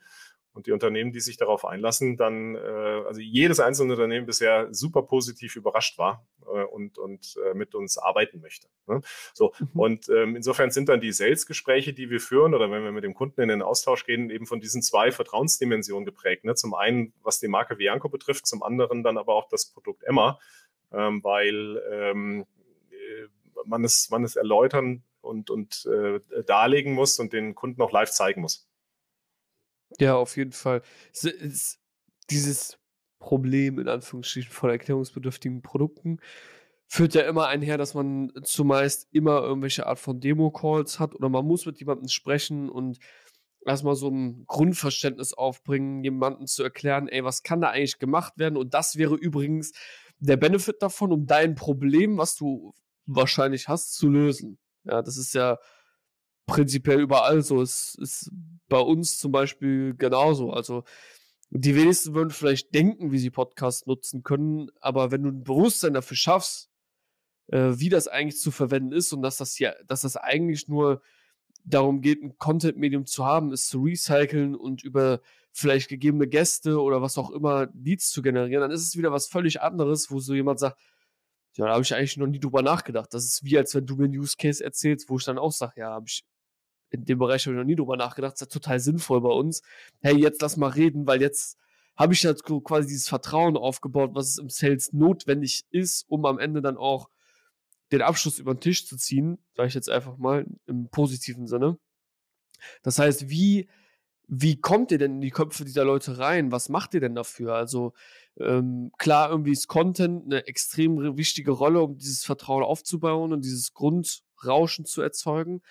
Und 0.53 0.65
die 0.65 0.71
Unternehmen, 0.71 1.11
die 1.11 1.19
sich 1.19 1.37
darauf 1.37 1.65
einlassen, 1.65 2.17
dann, 2.17 2.55
äh, 2.55 2.57
also 2.57 3.21
jedes 3.21 3.59
einzelne 3.59 3.93
Unternehmen 3.93 4.25
bisher 4.25 4.73
super 4.73 5.03
positiv 5.03 5.55
überrascht 5.55 5.99
war 5.99 6.25
äh, 6.47 6.63
und, 6.63 6.97
und 6.97 7.35
äh, 7.45 7.53
mit 7.53 7.75
uns 7.75 7.99
arbeiten 7.99 8.41
möchte. 8.41 8.67
Ne? 8.87 9.01
So, 9.35 9.53
mhm. 9.59 9.79
und 9.79 10.09
ähm, 10.09 10.35
insofern 10.35 10.71
sind 10.71 10.89
dann 10.89 10.99
die 10.99 11.11
Sales-Gespräche, 11.11 11.93
die 11.93 12.09
wir 12.09 12.19
führen, 12.19 12.55
oder 12.55 12.71
wenn 12.71 12.83
wir 12.83 12.91
mit 12.91 13.03
dem 13.03 13.13
Kunden 13.13 13.41
in 13.41 13.49
den 13.49 13.61
Austausch 13.61 14.03
gehen, 14.03 14.31
eben 14.31 14.47
von 14.47 14.59
diesen 14.59 14.81
zwei 14.81 15.11
Vertrauensdimensionen 15.11 16.07
geprägt. 16.07 16.43
Ne? 16.43 16.55
Zum 16.55 16.73
einen, 16.73 17.13
was 17.21 17.39
die 17.39 17.49
Marke 17.49 17.77
Vianco 17.77 18.09
betrifft, 18.09 18.47
zum 18.47 18.63
anderen 18.63 19.03
dann 19.03 19.19
aber 19.19 19.35
auch 19.35 19.47
das 19.49 19.67
Produkt 19.67 20.03
Emma, 20.05 20.39
ähm, 20.91 21.23
weil 21.23 21.83
ähm, 21.91 22.41
äh, 22.41 22.56
man, 23.65 23.83
es, 23.83 24.09
man 24.09 24.23
es 24.23 24.35
erläutern 24.35 25.03
und, 25.21 25.49
und 25.49 25.85
äh, 25.85 26.19
darlegen 26.45 26.93
muss 26.93 27.19
und 27.19 27.33
den 27.33 27.55
Kunden 27.55 27.81
auch 27.81 27.91
live 27.91 28.11
zeigen 28.11 28.41
muss. 28.41 28.67
Ja, 29.99 30.15
auf 30.15 30.35
jeden 30.37 30.51
Fall. 30.51 30.81
Es 31.13 31.23
ist 31.23 31.79
dieses 32.29 32.77
Problem 33.19 33.79
in 33.79 33.87
Anführungsstrichen 33.87 34.51
von 34.51 34.69
erklärungsbedürftigen 34.69 35.61
Produkten 35.61 36.19
führt 36.87 37.15
ja 37.15 37.23
immer 37.23 37.47
einher, 37.47 37.77
dass 37.77 37.93
man 37.93 38.31
zumeist 38.43 39.07
immer 39.11 39.41
irgendwelche 39.41 39.85
Art 39.87 39.99
von 39.99 40.19
Demo-Calls 40.21 40.99
hat 40.99 41.13
oder 41.15 41.27
man 41.29 41.45
muss 41.45 41.65
mit 41.65 41.79
jemandem 41.79 42.07
sprechen 42.07 42.69
und 42.69 42.99
erstmal 43.65 43.95
so 43.95 44.09
ein 44.09 44.45
Grundverständnis 44.47 45.33
aufbringen, 45.33 46.03
jemandem 46.03 46.47
zu 46.47 46.63
erklären, 46.63 47.09
ey, 47.09 47.23
was 47.25 47.43
kann 47.43 47.59
da 47.59 47.69
eigentlich 47.69 47.99
gemacht 47.99 48.37
werden? 48.37 48.55
Und 48.55 48.73
das 48.73 48.97
wäre 48.97 49.15
übrigens 49.15 49.73
der 50.19 50.37
Benefit 50.37 50.81
davon, 50.81 51.11
um 51.11 51.25
dein 51.25 51.55
Problem, 51.55 52.17
was 52.17 52.35
du 52.35 52.73
wahrscheinlich 53.07 53.67
hast, 53.67 53.95
zu 53.95 54.09
lösen. 54.09 54.59
Ja, 54.83 55.01
das 55.01 55.17
ist 55.17 55.33
ja 55.33 55.57
prinzipiell 56.45 56.99
überall 57.01 57.41
so. 57.41 57.61
Es 57.61 57.95
ist 57.95 58.31
bei 58.69 58.79
uns 58.79 59.17
zum 59.17 59.31
Beispiel 59.31 59.95
genauso. 59.95 60.51
Also 60.51 60.83
die 61.49 61.75
wenigsten 61.75 62.13
würden 62.13 62.31
vielleicht 62.31 62.73
denken, 62.73 63.11
wie 63.11 63.19
sie 63.19 63.29
Podcasts 63.29 63.85
nutzen 63.85 64.23
können, 64.23 64.69
aber 64.81 65.11
wenn 65.11 65.23
du 65.23 65.29
ein 65.29 65.43
Bewusstsein 65.43 65.93
dafür 65.93 66.17
schaffst, 66.17 66.69
äh, 67.47 67.73
wie 67.75 67.89
das 67.89 68.07
eigentlich 68.07 68.39
zu 68.39 68.51
verwenden 68.51 68.91
ist 68.91 69.13
und 69.13 69.21
dass 69.21 69.37
das 69.37 69.57
ja, 69.59 69.73
dass 69.87 70.01
das 70.01 70.17
eigentlich 70.17 70.67
nur 70.67 71.01
darum 71.63 72.01
geht, 72.01 72.21
ein 72.21 72.37
Content-Medium 72.37 73.05
zu 73.05 73.25
haben, 73.25 73.51
es 73.51 73.67
zu 73.67 73.83
recyceln 73.83 74.55
und 74.55 74.83
über 74.83 75.21
vielleicht 75.51 75.89
gegebene 75.89 76.27
Gäste 76.27 76.81
oder 76.81 77.01
was 77.01 77.17
auch 77.17 77.31
immer 77.31 77.67
Leads 77.73 78.11
zu 78.11 78.21
generieren, 78.21 78.61
dann 78.61 78.71
ist 78.71 78.83
es 78.83 78.97
wieder 78.97 79.11
was 79.11 79.27
völlig 79.27 79.61
anderes, 79.61 80.11
wo 80.11 80.19
so 80.19 80.33
jemand 80.35 80.59
sagt, 80.59 80.79
ja, 81.57 81.65
da 81.65 81.73
habe 81.73 81.83
ich 81.83 81.93
eigentlich 81.93 82.17
noch 82.17 82.27
nie 82.27 82.39
drüber 82.39 82.61
nachgedacht. 82.61 83.13
Das 83.13 83.25
ist 83.25 83.43
wie, 83.43 83.57
als 83.57 83.73
wenn 83.75 83.85
du 83.85 83.95
mir 83.95 84.05
einen 84.05 84.17
Use 84.17 84.35
Case 84.37 84.63
erzählst, 84.63 85.09
wo 85.09 85.17
ich 85.17 85.25
dann 85.25 85.37
auch 85.37 85.51
sage, 85.51 85.81
ja, 85.81 85.89
habe 85.89 86.05
ich 86.07 86.23
in 86.89 87.05
dem 87.05 87.19
Bereich 87.19 87.45
habe 87.45 87.55
ich 87.55 87.59
noch 87.59 87.65
nie 87.65 87.75
drüber 87.75 87.97
nachgedacht, 87.97 88.33
das 88.33 88.41
ist 88.41 88.53
ja 88.53 88.59
total 88.59 88.79
sinnvoll 88.79 89.21
bei 89.21 89.29
uns. 89.29 89.61
Hey, 90.01 90.15
jetzt 90.17 90.41
lass 90.41 90.57
mal 90.57 90.69
reden, 90.69 91.05
weil 91.05 91.21
jetzt 91.21 91.57
habe 91.97 92.13
ich 92.13 92.23
ja 92.23 92.33
quasi 92.33 92.87
dieses 92.87 93.09
Vertrauen 93.09 93.57
aufgebaut, 93.57 94.11
was 94.13 94.29
es 94.29 94.37
im 94.37 94.49
Sales 94.49 94.93
notwendig 94.93 95.65
ist, 95.71 96.05
um 96.07 96.25
am 96.25 96.39
Ende 96.39 96.61
dann 96.61 96.77
auch 96.77 97.09
den 97.91 98.01
Abschluss 98.01 98.39
über 98.39 98.53
den 98.53 98.61
Tisch 98.61 98.85
zu 98.85 98.97
ziehen, 98.97 99.37
sage 99.55 99.67
ich 99.67 99.73
jetzt 99.73 99.89
einfach 99.89 100.17
mal 100.17 100.45
im 100.65 100.89
positiven 100.89 101.47
Sinne. 101.47 101.77
Das 102.83 102.99
heißt, 102.99 103.29
wie, 103.29 103.67
wie 104.27 104.59
kommt 104.59 104.91
ihr 104.91 104.97
denn 104.97 105.15
in 105.15 105.21
die 105.21 105.31
Köpfe 105.31 105.63
dieser 105.63 105.85
Leute 105.85 106.17
rein? 106.17 106.51
Was 106.51 106.69
macht 106.69 106.93
ihr 106.93 106.99
denn 106.99 107.15
dafür? 107.15 107.53
Also 107.53 107.93
ähm, 108.37 108.91
klar, 108.97 109.29
irgendwie 109.31 109.53
ist 109.53 109.67
Content 109.67 110.25
eine 110.25 110.47
extrem 110.47 111.17
wichtige 111.17 111.51
Rolle, 111.51 111.81
um 111.81 111.97
dieses 111.97 112.25
Vertrauen 112.25 112.63
aufzubauen 112.63 113.33
und 113.33 113.45
dieses 113.45 113.73
Grundrauschen 113.73 114.85
zu 114.85 115.01
erzeugen 115.01 115.61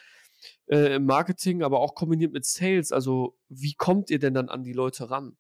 äh, 0.69 0.97
im 0.97 1.05
Marketing, 1.05 1.63
aber 1.63 1.81
auch 1.81 1.95
kombiniert 1.95 2.33
mit 2.33 2.45
Sales. 2.45 2.93
Also 2.93 3.37
wie 3.49 3.75
kommt 3.75 4.11
ihr 4.11 4.19
denn 4.19 4.35
dann 4.35 4.49
an 4.49 4.65
die 4.65 4.73
Leute 4.73 5.11
ran? 5.11 5.37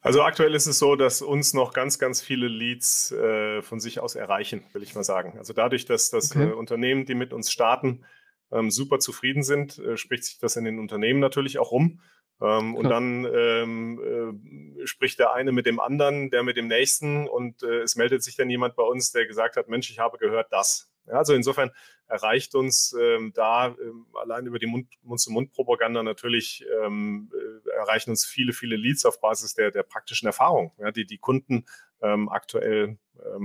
Also 0.00 0.22
aktuell 0.22 0.54
ist 0.54 0.66
es 0.66 0.78
so, 0.78 0.94
dass 0.94 1.20
uns 1.20 1.52
noch 1.52 1.72
ganz, 1.72 1.98
ganz 1.98 2.20
viele 2.20 2.46
Leads 2.46 3.10
äh, 3.12 3.60
von 3.62 3.80
sich 3.80 3.98
aus 3.98 4.14
erreichen, 4.14 4.64
will 4.72 4.82
ich 4.82 4.94
mal 4.94 5.02
sagen. 5.02 5.36
Also 5.38 5.52
dadurch, 5.52 5.84
dass 5.84 6.10
das 6.10 6.30
okay. 6.30 6.50
äh, 6.50 6.52
Unternehmen, 6.52 7.06
die 7.06 7.14
mit 7.14 7.32
uns 7.32 7.50
starten, 7.50 8.04
ähm, 8.52 8.70
super 8.70 8.98
zufrieden 8.98 9.42
sind, 9.42 9.78
äh, 9.78 9.96
spricht 9.96 10.24
sich 10.24 10.38
das 10.38 10.56
in 10.56 10.64
den 10.64 10.78
Unternehmen 10.78 11.20
natürlich 11.20 11.58
auch 11.58 11.70
rum. 11.70 12.00
Ähm, 12.40 12.74
und 12.74 12.90
dann 12.90 13.24
ähm, 13.24 14.78
äh, 14.82 14.86
spricht 14.86 15.18
der 15.18 15.32
eine 15.32 15.52
mit 15.52 15.64
dem 15.64 15.80
anderen, 15.80 16.30
der 16.30 16.42
mit 16.42 16.58
dem 16.58 16.68
nächsten 16.68 17.26
und 17.26 17.62
äh, 17.62 17.80
es 17.80 17.96
meldet 17.96 18.22
sich 18.22 18.36
dann 18.36 18.50
jemand 18.50 18.76
bei 18.76 18.82
uns, 18.82 19.10
der 19.10 19.26
gesagt 19.26 19.56
hat, 19.56 19.68
Mensch, 19.68 19.90
ich 19.90 19.98
habe 19.98 20.18
gehört 20.18 20.52
das. 20.52 20.90
Ja, 21.06 21.14
also 21.14 21.32
insofern 21.32 21.70
erreicht 22.08 22.54
uns 22.54 22.94
ähm, 23.00 23.32
da 23.34 23.68
ähm, 23.68 24.06
allein 24.20 24.44
über 24.46 24.58
die 24.58 24.66
Mund-zu-Mund-Propaganda 24.66 26.02
natürlich 26.02 26.64
ähm, 26.84 27.30
äh, 27.32 27.70
erreichen 27.70 28.10
uns 28.10 28.26
viele, 28.26 28.52
viele 28.52 28.76
Leads 28.76 29.06
auf 29.06 29.20
Basis 29.20 29.54
der, 29.54 29.70
der 29.70 29.82
praktischen 29.82 30.26
Erfahrung, 30.26 30.72
ja, 30.78 30.90
die 30.90 31.06
die 31.06 31.18
Kunden 31.18 31.64
ähm, 32.02 32.28
aktuell, 32.28 32.98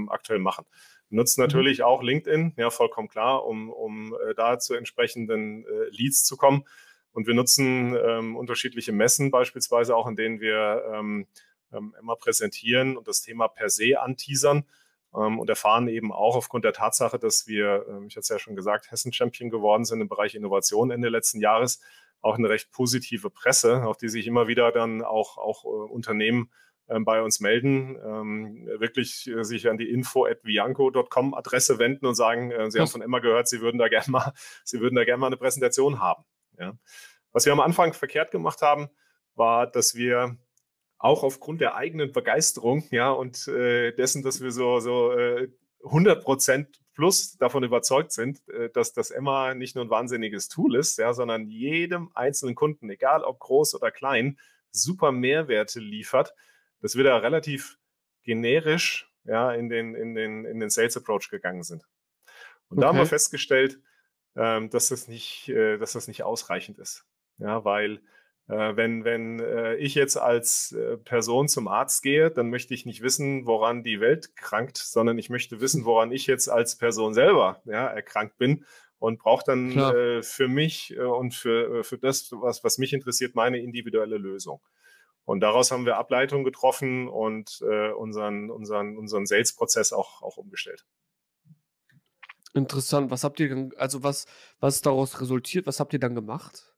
aktuell 0.10 0.40
machen. 0.40 0.66
Wir 1.12 1.18
nutzen 1.18 1.42
mhm. 1.42 1.48
natürlich 1.48 1.80
mhm. 1.80 1.86
auch 1.86 2.02
LinkedIn, 2.02 2.54
ja, 2.58 2.70
vollkommen 2.70 3.10
klar, 3.10 3.46
um, 3.46 3.70
um 3.70 4.16
äh, 4.16 4.34
da 4.34 4.58
zu 4.58 4.74
entsprechenden 4.74 5.66
äh, 5.66 5.90
Leads 5.92 6.24
zu 6.24 6.38
kommen. 6.38 6.64
Und 7.12 7.28
wir 7.28 7.34
nutzen 7.34 7.94
ähm, 7.96 8.38
unterschiedliche 8.38 8.94
Messen 8.94 9.32
beispielsweise 9.32 9.96
auch, 9.96 10.08
in 10.08 10.16
denen 10.16 10.40
wir 10.40 10.84
ähm, 10.94 11.28
ähm, 11.74 11.94
immer 12.00 12.16
präsentieren 12.16 12.96
und 12.96 13.08
das 13.08 13.22
Thema 13.22 13.50
per 13.50 13.70
se 13.70 14.00
anteasern 14.00 14.64
ähm, 15.14 15.38
und 15.38 15.50
erfahren 15.50 15.90
eben 15.90 16.14
auch 16.14 16.38
aufgrund 16.38 16.64
der 16.64 16.72
Tatsache, 16.72 17.20
dass 17.20 17.48
wir, 17.48 17.86
ähm, 17.90 18.08
ich 18.08 18.16
hatte 18.16 18.22
es 18.22 18.30
ja 18.30 18.40
schon 18.40 18.56
gesagt, 18.56 18.92
Hessen-Champion 18.92 19.50
geworden 19.50 19.84
sind 19.84 20.00
im 20.00 20.08
Bereich 20.08 20.36
Innovation 20.36 20.92
Ende 20.92 21.10
letzten 21.10 21.42
Jahres, 21.42 21.82
auch 22.22 22.38
eine 22.38 22.48
recht 22.48 22.72
positive 22.72 23.30
Presse, 23.30 23.84
auf 23.84 23.98
die 23.98 24.08
sich 24.08 24.28
immer 24.28 24.48
wieder 24.48 24.72
dann 24.72 25.02
auch, 25.02 25.38
auch 25.38 25.66
äh, 25.66 25.68
Unternehmen 25.68 26.50
bei 27.00 27.22
uns 27.22 27.40
melden, 27.40 27.98
ähm, 28.04 28.68
wirklich 28.80 29.28
äh, 29.28 29.44
sich 29.44 29.70
an 29.70 29.78
die 29.78 29.90
info.vianco.com 29.90 31.34
Adresse 31.34 31.80
wenden 31.80 32.06
und 32.06 32.16
sagen, 32.16 32.52
äh, 32.52 32.70
Sie 32.70 32.80
haben 32.80 32.88
von 32.88 33.02
Emma 33.02 33.20
gehört, 33.20 33.48
Sie 33.48 33.62
würden 33.62 33.78
da 33.78 33.88
gerne 33.88 34.10
mal, 34.10 34.34
Sie 34.64 34.80
würden 34.80 34.96
da 34.96 35.04
gerne 35.04 35.20
mal 35.20 35.28
eine 35.28 35.38
Präsentation 35.38 36.00
haben. 36.00 36.24
Ja. 36.60 36.74
Was 37.32 37.46
wir 37.46 37.54
am 37.54 37.60
Anfang 37.60 37.94
verkehrt 37.94 38.32
gemacht 38.32 38.62
haben, 38.62 38.90
war, 39.36 39.68
dass 39.68 39.96
wir 39.96 40.38
auch 40.98 41.24
aufgrund 41.24 41.62
der 41.62 41.76
eigenen 41.76 42.12
Begeisterung, 42.12 42.84
ja, 42.92 43.12
und 43.12 43.48
äh, 43.48 43.92
dessen, 43.94 44.22
dass 44.22 44.42
wir 44.42 44.52
so, 44.52 44.80
so 44.80 45.12
äh, 45.14 45.48
100 45.84 46.24
Prozent 46.24 46.80
plus 46.94 47.38
davon 47.38 47.64
überzeugt 47.64 48.12
sind, 48.12 48.48
äh, 48.50 48.70
dass 48.70 48.94
das 48.94 49.10
Emma 49.10 49.56
nicht 49.56 49.76
nur 49.76 49.86
ein 49.86 49.90
wahnsinniges 49.90 50.48
Tool 50.48 50.76
ist, 50.76 50.98
ja, 51.00 51.14
sondern 51.14 51.48
jedem 51.48 52.12
einzelnen 52.14 52.56
Kunden, 52.56 52.90
egal 52.90 53.24
ob 53.24 53.40
groß 53.40 53.76
oder 53.76 53.92
klein, 53.92 54.38
super 54.70 55.12
Mehrwerte 55.12 55.80
liefert, 55.80 56.34
dass 56.82 56.96
wir 56.96 57.04
da 57.04 57.18
relativ 57.18 57.78
generisch 58.24 59.12
ja, 59.26 59.52
in, 59.54 59.70
den, 59.70 59.96
in, 59.96 60.16
den, 60.16 60.46
in 60.46 60.60
den 60.60 60.70
Sales 60.70 60.98
Approach 60.98 61.30
gegangen 61.30 61.64
sind. 61.64 61.84
Und 62.70 62.78
okay. 62.78 62.82
da 62.82 62.88
haben 62.88 62.98
wir 62.98 63.06
festgestellt, 63.06 63.80
ähm, 64.36 64.70
dass, 64.70 64.90
das 64.90 65.08
nicht, 65.08 65.50
äh, 65.50 65.78
dass 65.78 65.94
das 65.94 66.08
nicht 66.08 66.24
ausreichend 66.24 66.80
ist. 66.80 67.06
Ja, 67.38 67.66
weil 67.66 68.02
äh, 68.48 68.76
wenn, 68.76 69.04
wenn 69.04 69.40
äh, 69.40 69.76
ich 69.76 69.96
jetzt 69.96 70.18
als 70.18 70.72
äh, 70.72 70.98
Person 70.98 71.48
zum 71.48 71.68
Arzt 71.68 72.04
gehe, 72.04 72.32
dann 72.32 72.50
möchte 72.50 72.74
ich 72.74 72.86
nicht 72.86 73.02
wissen, 73.02 73.46
woran 73.46 73.84
die 73.84 74.00
Welt 74.00 74.36
krankt, 74.36 74.78
sondern 74.78 75.18
ich 75.18 75.30
möchte 75.30 75.62
wissen, 75.62 75.86
woran 75.86 76.12
ich 76.12 76.28
jetzt 76.28 76.50
als 76.50 76.78
Person 76.78 77.14
selber 77.14 77.62
ja, 77.66 77.88
erkrankt 77.88 78.38
bin 78.38 78.66
und 79.00 79.20
brauche 79.20 79.44
dann 79.46 79.78
äh, 79.78 80.24
für 80.24 80.48
mich 80.48 80.96
äh, 80.96 81.02
und 81.02 81.34
für, 81.34 81.84
für 81.84 81.98
das, 81.98 82.32
was, 82.32 82.64
was 82.64 82.78
mich 82.78 82.94
interessiert, 82.94 83.36
meine 83.36 83.60
individuelle 83.60 84.18
Lösung. 84.18 84.62
Und 85.32 85.40
daraus 85.40 85.72
haben 85.72 85.86
wir 85.86 85.98
Ableitungen 85.98 86.44
getroffen 86.44 87.08
und 87.08 87.62
unseren, 87.62 88.52
unseren, 88.52 88.98
unseren 88.98 89.26
Sales-Prozess 89.26 89.94
auch, 89.94 90.22
auch 90.22 90.38
umgestellt. 90.38 90.86
Interessant. 92.54 93.12
Was 93.12 93.24
habt 93.24 93.40
ihr 93.40 93.50
dann, 93.50 93.72
also 93.78 94.04
was, 94.04 94.26
was 94.60 94.82
daraus 94.82 95.22
resultiert? 95.22 95.68
Was 95.68 95.80
habt 95.80 95.94
ihr 95.94 96.00
dann 96.00 96.16
gemacht? 96.16 96.74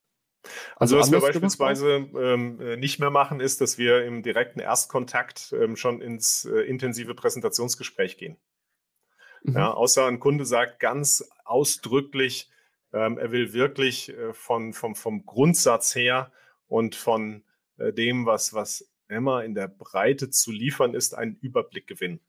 Also, 0.75 0.97
also 0.97 0.99
was 0.99 1.11
wir 1.11 1.19
beispielsweise 1.21 2.09
ähm, 2.15 2.59
äh, 2.59 2.77
nicht 2.77 2.99
mehr 2.99 3.09
machen, 3.09 3.39
ist, 3.39 3.61
dass 3.61 3.77
wir 3.77 4.05
im 4.05 4.23
direkten 4.23 4.59
Erstkontakt 4.59 5.53
ähm, 5.53 5.75
schon 5.75 6.01
ins 6.01 6.45
äh, 6.45 6.59
intensive 6.61 7.15
Präsentationsgespräch 7.15 8.17
gehen. 8.17 8.37
Mhm. 9.43 9.55
Ja, 9.55 9.73
außer 9.73 10.05
ein 10.05 10.19
Kunde 10.19 10.45
sagt 10.45 10.79
ganz 10.79 11.27
ausdrücklich, 11.45 12.51
ähm, 12.91 13.17
er 13.17 13.31
will 13.31 13.53
wirklich 13.53 14.09
äh, 14.09 14.33
von, 14.33 14.73
vom, 14.73 14.95
vom 14.95 15.25
Grundsatz 15.25 15.95
her 15.95 16.31
und 16.67 16.95
von 16.95 17.43
äh, 17.77 17.93
dem, 17.93 18.25
was, 18.25 18.53
was 18.53 18.89
immer 19.07 19.43
in 19.43 19.53
der 19.53 19.67
Breite 19.67 20.29
zu 20.29 20.51
liefern 20.51 20.93
ist, 20.93 21.13
einen 21.13 21.35
Überblick 21.35 21.87
gewinnen. 21.87 22.19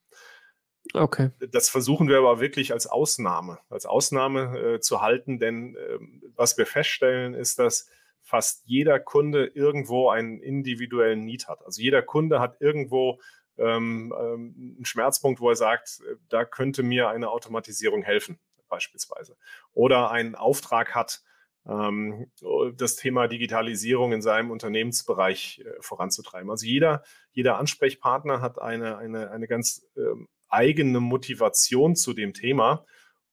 Okay. 0.93 1.31
Das 1.51 1.71
versuchen 1.71 2.09
wir 2.09 2.19
aber 2.19 2.41
wirklich 2.41 2.73
als 2.73 2.87
Ausnahme, 2.87 3.59
als 3.71 3.87
Ausnahme 3.87 4.59
äh, 4.59 4.81
zu 4.81 5.01
halten, 5.01 5.39
denn 5.39 5.77
äh, 5.77 5.99
was 6.37 6.59
wir 6.59 6.67
feststellen, 6.67 7.35
ist, 7.35 7.59
dass 7.59 7.89
fast 8.21 8.63
jeder 8.67 9.01
Kunde 9.01 9.47
irgendwo 9.47 10.11
einen 10.11 10.41
individuellen 10.41 11.25
Need 11.25 11.49
hat. 11.49 11.65
Also 11.65 11.81
jeder 11.81 12.03
Kunde 12.03 12.41
hat 12.41 12.61
irgendwo 12.61 13.21
ähm, 13.57 14.13
ähm, 14.19 14.75
einen 14.77 14.85
Schmerzpunkt, 14.85 15.41
wo 15.41 15.49
er 15.49 15.57
sagt, 15.57 16.01
äh, 16.09 16.17
da 16.29 16.45
könnte 16.45 16.83
mir 16.83 17.09
eine 17.09 17.31
Automatisierung 17.31 18.03
helfen, 18.03 18.39
beispielsweise. 18.69 19.37
Oder 19.73 20.11
einen 20.11 20.35
Auftrag 20.35 20.95
hat, 20.95 21.23
ähm, 21.67 22.31
das 22.77 22.97
Thema 22.97 23.27
Digitalisierung 23.27 24.13
in 24.13 24.23
seinem 24.23 24.51
Unternehmensbereich 24.51 25.65
äh, 25.65 25.71
voranzutreiben. 25.81 26.51
Also 26.51 26.67
jeder, 26.67 27.03
jeder 27.33 27.59
Ansprechpartner 27.59 28.41
hat 28.41 28.61
eine, 28.61 28.99
eine, 28.99 29.31
eine 29.31 29.47
ganz 29.47 29.87
ähm, 29.97 30.29
eigene 30.49 31.01
Motivation 31.01 31.97
zu 31.97 32.13
dem 32.13 32.35
Thema. 32.35 32.85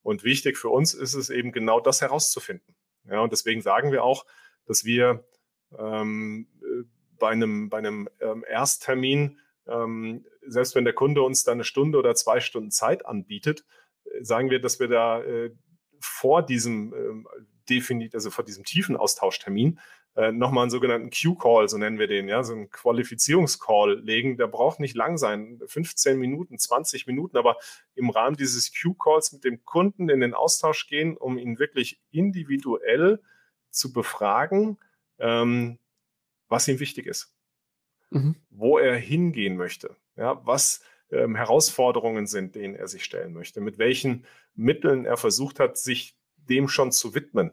Und 0.01 0.23
wichtig 0.23 0.57
für 0.57 0.69
uns 0.69 0.93
ist 0.93 1.13
es 1.13 1.29
eben 1.29 1.51
genau 1.51 1.79
das 1.79 2.01
herauszufinden. 2.01 2.75
Ja, 3.05 3.19
und 3.21 3.31
deswegen 3.31 3.61
sagen 3.61 3.91
wir 3.91 4.03
auch, 4.03 4.25
dass 4.65 4.85
wir 4.85 5.25
ähm, 5.77 6.47
bei 7.19 7.29
einem, 7.29 7.69
bei 7.69 7.77
einem 7.77 8.09
ähm, 8.19 8.43
Ersttermin, 8.47 9.39
ähm, 9.67 10.25
selbst 10.45 10.75
wenn 10.75 10.85
der 10.85 10.93
Kunde 10.93 11.21
uns 11.21 11.43
dann 11.43 11.55
eine 11.55 11.63
Stunde 11.63 11.97
oder 11.97 12.15
zwei 12.15 12.39
Stunden 12.39 12.71
Zeit 12.71 13.05
anbietet, 13.05 13.65
äh, 14.05 14.23
sagen 14.23 14.49
wir, 14.49 14.59
dass 14.59 14.79
wir 14.79 14.87
da 14.87 15.21
äh, 15.21 15.51
vor 15.99 16.43
diesem 16.43 16.93
ähm, 16.93 17.27
definitiv, 17.71 18.13
also 18.13 18.29
vor 18.29 18.43
diesem 18.43 18.63
tiefen 18.63 18.97
Austauschtermin 18.97 19.79
äh, 20.15 20.31
nochmal 20.31 20.63
einen 20.63 20.71
sogenannten 20.71 21.09
Q-Call, 21.09 21.69
so 21.69 21.77
nennen 21.77 21.97
wir 21.97 22.07
den, 22.07 22.27
ja, 22.27 22.43
so 22.43 22.53
einen 22.53 22.69
Qualifizierungscall 22.69 24.01
legen. 24.01 24.35
Der 24.35 24.47
braucht 24.47 24.79
nicht 24.81 24.95
lang 24.95 25.17
sein, 25.17 25.61
15 25.65 26.17
Minuten, 26.17 26.59
20 26.59 27.07
Minuten, 27.07 27.37
aber 27.37 27.55
im 27.95 28.09
Rahmen 28.09 28.35
dieses 28.35 28.73
Q-Calls 28.73 29.31
mit 29.31 29.45
dem 29.45 29.63
Kunden 29.63 30.09
in 30.09 30.19
den 30.19 30.33
Austausch 30.33 30.87
gehen, 30.87 31.15
um 31.15 31.37
ihn 31.37 31.59
wirklich 31.59 32.01
individuell 32.11 33.21
zu 33.69 33.93
befragen, 33.93 34.77
ähm, 35.17 35.79
was 36.49 36.67
ihm 36.67 36.81
wichtig 36.81 37.07
ist, 37.07 37.33
mhm. 38.09 38.35
wo 38.49 38.77
er 38.77 38.97
hingehen 38.97 39.55
möchte, 39.55 39.95
ja, 40.17 40.45
was 40.45 40.81
ähm, 41.09 41.35
Herausforderungen 41.35 42.27
sind, 42.27 42.55
denen 42.55 42.75
er 42.75 42.89
sich 42.89 43.05
stellen 43.05 43.31
möchte, 43.31 43.61
mit 43.61 43.77
welchen 43.77 44.25
Mitteln 44.55 45.05
er 45.05 45.15
versucht 45.15 45.61
hat, 45.61 45.77
sich 45.77 46.17
dem 46.35 46.67
schon 46.67 46.91
zu 46.91 47.15
widmen. 47.15 47.51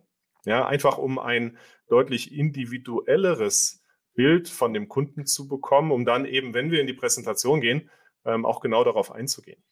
Ja, 0.48 0.66
einfach 0.66 0.96
um 0.96 1.18
ein 1.18 1.58
deutlich 1.88 2.32
individuelleres 2.32 3.84
Bild 4.14 4.48
von 4.48 4.72
dem 4.72 4.88
Kunden 4.88 5.26
zu 5.26 5.46
bekommen, 5.46 5.92
um 5.92 6.06
dann 6.06 6.24
eben, 6.24 6.54
wenn 6.54 6.70
wir 6.70 6.80
in 6.80 6.86
die 6.86 6.94
Präsentation 6.94 7.60
gehen, 7.60 7.90
ähm, 8.24 8.46
auch 8.46 8.60
genau 8.60 8.82
darauf 8.82 9.12
einzugehen. 9.12 9.62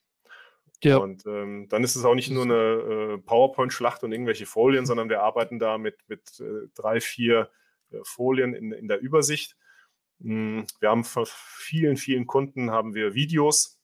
Ja. 0.83 0.97
Und 0.97 1.25
ähm, 1.25 1.67
dann 1.69 1.83
ist 1.83 1.95
es 1.95 2.05
auch 2.05 2.13
nicht 2.13 2.29
nur 2.29 2.43
eine 2.43 2.53
äh, 2.53 3.17
PowerPoint-Schlacht 3.17 4.03
und 4.03 4.11
irgendwelche 4.11 4.45
Folien, 4.45 4.85
sondern 4.85 5.09
wir 5.09 5.23
arbeiten 5.23 5.57
da 5.57 5.79
mit, 5.79 5.97
mit 6.07 6.39
äh, 6.39 6.67
drei, 6.75 7.01
vier 7.01 7.49
äh, 7.89 7.97
Folien 8.03 8.53
in, 8.53 8.71
in 8.71 8.87
der 8.87 8.99
Übersicht. 8.99 9.57
Mhm. 10.19 10.67
Wir 10.79 10.89
haben 10.89 11.03
von 11.03 11.25
vielen, 11.27 11.97
vielen 11.97 12.27
Kunden 12.27 12.69
haben 12.69 12.93
wir 12.93 13.15
Videos 13.15 13.79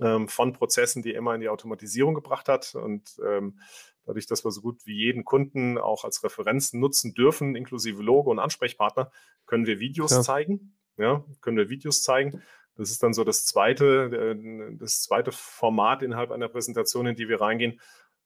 ähm, 0.00 0.26
von 0.26 0.52
Prozessen, 0.52 1.02
die 1.02 1.14
Emma 1.14 1.34
in 1.36 1.40
die 1.40 1.48
Automatisierung 1.48 2.14
gebracht 2.14 2.48
hat. 2.48 2.74
Und 2.74 3.20
ähm, 3.24 3.60
dadurch, 4.04 4.26
dass 4.26 4.44
wir 4.44 4.50
so 4.50 4.60
gut 4.60 4.86
wie 4.86 4.94
jeden 4.94 5.24
Kunden 5.24 5.78
auch 5.78 6.04
als 6.04 6.22
Referenz 6.24 6.72
nutzen 6.72 7.14
dürfen, 7.14 7.56
inklusive 7.56 8.02
Logo 8.02 8.30
und 8.30 8.38
Ansprechpartner, 8.38 9.10
können 9.46 9.66
wir 9.66 9.80
Videos 9.80 10.10
ja. 10.10 10.22
zeigen. 10.22 10.76
Ja, 10.98 11.24
können 11.40 11.56
wir 11.56 11.70
Videos 11.70 12.02
zeigen. 12.02 12.42
Das 12.76 12.90
ist 12.90 13.02
dann 13.02 13.12
so 13.12 13.24
das 13.24 13.44
zweite, 13.44 14.36
äh, 14.36 14.76
das 14.76 15.02
zweite 15.02 15.32
Format 15.32 16.02
innerhalb 16.02 16.30
einer 16.30 16.48
Präsentation, 16.48 17.06
in 17.06 17.16
die 17.16 17.28
wir 17.28 17.40
reingehen. 17.40 17.80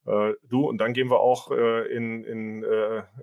Äh, 0.05 0.33
du, 0.43 0.67
und 0.67 0.77
dann 0.77 0.93
gehen 0.93 1.09
wir 1.09 1.19
auch 1.19 1.51
äh, 1.51 1.87
in, 1.93 2.23
in, 2.23 2.63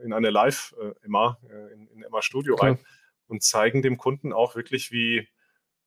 in 0.02 0.12
eine 0.12 0.30
Live-Emma, 0.30 1.38
in, 1.72 1.88
in 1.88 2.02
Emma 2.02 2.22
Studio 2.22 2.56
rein 2.56 2.76
Klar. 2.76 2.88
und 3.28 3.42
zeigen 3.42 3.82
dem 3.82 3.96
Kunden 3.96 4.32
auch 4.32 4.54
wirklich, 4.54 4.92
wie 4.92 5.28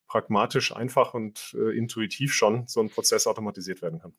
pragmatisch, 0.07 0.74
einfach 0.74 1.13
und 1.13 1.53
intuitiv 1.53 2.34
schon 2.34 2.65
so 2.68 2.80
ein 2.80 2.89
Prozess 2.89 3.28
automatisiert 3.28 3.82
werden 3.82 3.99
kann. 3.99 4.13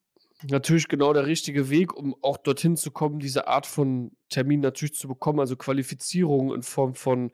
Natürlich 0.44 0.86
genau 0.86 1.12
der 1.12 1.26
richtige 1.26 1.68
Weg, 1.68 1.94
um 1.96 2.14
auch 2.22 2.36
dorthin 2.36 2.76
zu 2.76 2.92
kommen, 2.92 3.18
diese 3.18 3.48
Art 3.48 3.66
von 3.66 4.12
Termin 4.28 4.60
natürlich 4.60 4.94
zu 4.94 5.08
bekommen, 5.08 5.40
also 5.40 5.56
Qualifizierung 5.56 6.54
in 6.54 6.62
Form 6.62 6.94
von 6.94 7.32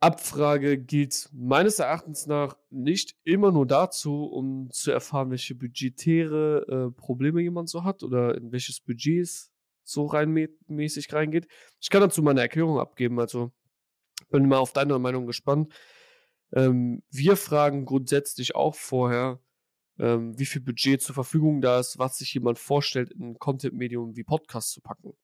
Abfrage 0.00 0.76
gilt 0.76 1.30
meines 1.32 1.78
Erachtens 1.78 2.26
nach 2.26 2.58
nicht 2.68 3.16
immer 3.24 3.52
nur 3.52 3.66
dazu, 3.66 4.24
um 4.24 4.68
zu 4.70 4.90
erfahren, 4.90 5.30
welche 5.30 5.54
budgetäre 5.54 6.90
äh, 6.90 7.00
Probleme 7.00 7.40
jemand 7.40 7.70
so 7.70 7.84
hat 7.84 8.02
oder 8.02 8.34
in 8.34 8.52
welches 8.52 8.80
Budget 8.80 9.22
es 9.22 9.50
so 9.84 10.06
reinmäßig 10.06 11.12
reingeht. 11.12 11.46
Ich 11.80 11.90
kann 11.90 12.02
dazu 12.02 12.22
meine 12.22 12.40
Erklärung 12.40 12.78
abgeben, 12.78 13.20
also 13.20 13.52
bin 14.30 14.48
mal 14.48 14.58
auf 14.58 14.72
deine 14.72 14.98
Meinung 14.98 15.26
gespannt. 15.26 15.72
Ähm, 16.52 17.02
wir 17.10 17.36
fragen 17.36 17.84
grundsätzlich 17.84 18.54
auch 18.54 18.74
vorher, 18.74 19.40
ähm, 19.98 20.38
wie 20.38 20.46
viel 20.46 20.62
Budget 20.62 21.02
zur 21.02 21.14
Verfügung 21.14 21.60
da 21.60 21.78
ist, 21.78 21.98
was 21.98 22.18
sich 22.18 22.34
jemand 22.34 22.58
vorstellt, 22.58 23.10
in 23.10 23.30
ein 23.30 23.38
Content-Medium 23.38 24.16
wie 24.16 24.24
Podcast 24.24 24.72
zu 24.72 24.80
packen. 24.80 25.14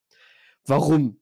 Warum? 0.64 1.20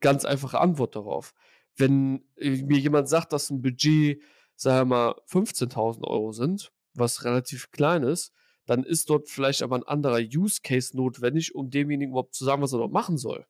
Ganz 0.00 0.24
einfache 0.24 0.60
Antwort 0.60 0.96
darauf 0.96 1.34
wenn 1.76 2.24
äh, 2.36 2.62
mir 2.62 2.78
jemand 2.78 3.08
sagt, 3.08 3.32
dass 3.32 3.50
ein 3.50 3.62
Budget, 3.62 4.22
sagen 4.56 4.90
wir 4.90 4.96
mal, 4.96 5.14
15.000 5.28 6.04
Euro 6.04 6.32
sind, 6.32 6.72
was 6.94 7.24
relativ 7.24 7.70
klein 7.70 8.02
ist, 8.02 8.32
dann 8.66 8.84
ist 8.84 9.10
dort 9.10 9.28
vielleicht 9.28 9.62
aber 9.62 9.76
ein 9.76 9.82
anderer 9.82 10.20
Use 10.20 10.60
Case 10.62 10.96
notwendig, 10.96 11.54
um 11.54 11.70
demjenigen 11.70 12.12
überhaupt 12.12 12.34
zu 12.34 12.44
sagen, 12.44 12.62
was 12.62 12.72
er 12.72 12.78
dort 12.78 12.92
machen 12.92 13.18
soll. 13.18 13.46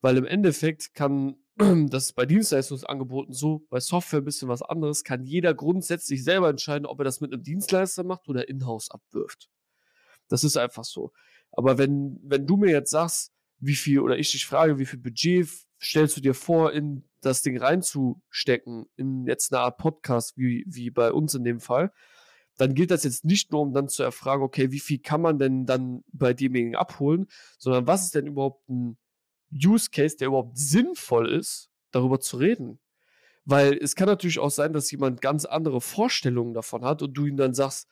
Weil 0.00 0.16
im 0.16 0.26
Endeffekt 0.26 0.94
kann 0.94 1.36
das 1.90 2.04
ist 2.04 2.12
bei 2.12 2.24
Dienstleistungsangeboten 2.24 3.34
so, 3.34 3.66
bei 3.68 3.80
Software 3.80 4.20
ein 4.20 4.24
bisschen 4.24 4.48
was 4.48 4.62
anderes, 4.62 5.02
kann 5.02 5.24
jeder 5.24 5.54
grundsätzlich 5.54 6.22
selber 6.22 6.50
entscheiden, 6.50 6.86
ob 6.86 7.00
er 7.00 7.04
das 7.04 7.20
mit 7.20 7.32
einem 7.32 7.42
Dienstleister 7.42 8.04
macht 8.04 8.28
oder 8.28 8.48
in-house 8.48 8.90
abwirft. 8.90 9.50
Das 10.28 10.44
ist 10.44 10.56
einfach 10.56 10.84
so. 10.84 11.12
Aber 11.50 11.78
wenn, 11.78 12.20
wenn 12.22 12.46
du 12.46 12.56
mir 12.56 12.70
jetzt 12.70 12.90
sagst, 12.90 13.32
wie 13.58 13.74
viel, 13.74 14.00
oder 14.00 14.18
ich 14.18 14.30
dich 14.30 14.46
frage, 14.46 14.78
wie 14.78 14.86
viel 14.86 15.00
Budget 15.00 15.48
stellst 15.80 16.16
du 16.16 16.20
dir 16.20 16.34
vor, 16.34 16.72
in 16.72 17.08
das 17.20 17.42
Ding 17.42 17.58
reinzustecken, 17.58 18.86
in 18.96 19.26
jetzt 19.26 19.52
eine 19.52 19.62
Art 19.62 19.78
Podcast, 19.78 20.36
wie, 20.36 20.64
wie 20.68 20.90
bei 20.90 21.12
uns 21.12 21.34
in 21.34 21.42
dem 21.42 21.58
Fall, 21.58 21.92
dann 22.56 22.74
gilt 22.74 22.92
das 22.92 23.04
jetzt 23.04 23.24
nicht 23.24 23.50
nur, 23.50 23.62
um 23.62 23.72
dann 23.72 23.88
zu 23.88 24.02
erfragen, 24.04 24.42
okay, 24.42 24.70
wie 24.70 24.80
viel 24.80 24.98
kann 24.98 25.20
man 25.20 25.38
denn 25.38 25.64
dann 25.66 26.04
bei 26.12 26.34
demjenigen 26.34 26.76
abholen, 26.76 27.26
sondern 27.58 27.86
was 27.86 28.04
ist 28.04 28.14
denn 28.14 28.26
überhaupt 28.26 28.68
ein 28.68 28.96
Use 29.52 29.90
Case, 29.90 30.16
der 30.16 30.28
überhaupt 30.28 30.58
sinnvoll 30.58 31.32
ist, 31.32 31.70
darüber 31.90 32.20
zu 32.20 32.36
reden. 32.36 32.78
Weil 33.44 33.78
es 33.78 33.94
kann 33.94 34.06
natürlich 34.06 34.38
auch 34.38 34.50
sein, 34.50 34.72
dass 34.72 34.90
jemand 34.90 35.22
ganz 35.22 35.44
andere 35.44 35.80
Vorstellungen 35.80 36.52
davon 36.52 36.84
hat 36.84 37.02
und 37.02 37.14
du 37.14 37.26
ihm 37.26 37.36
dann 37.36 37.54
sagst, 37.54 37.88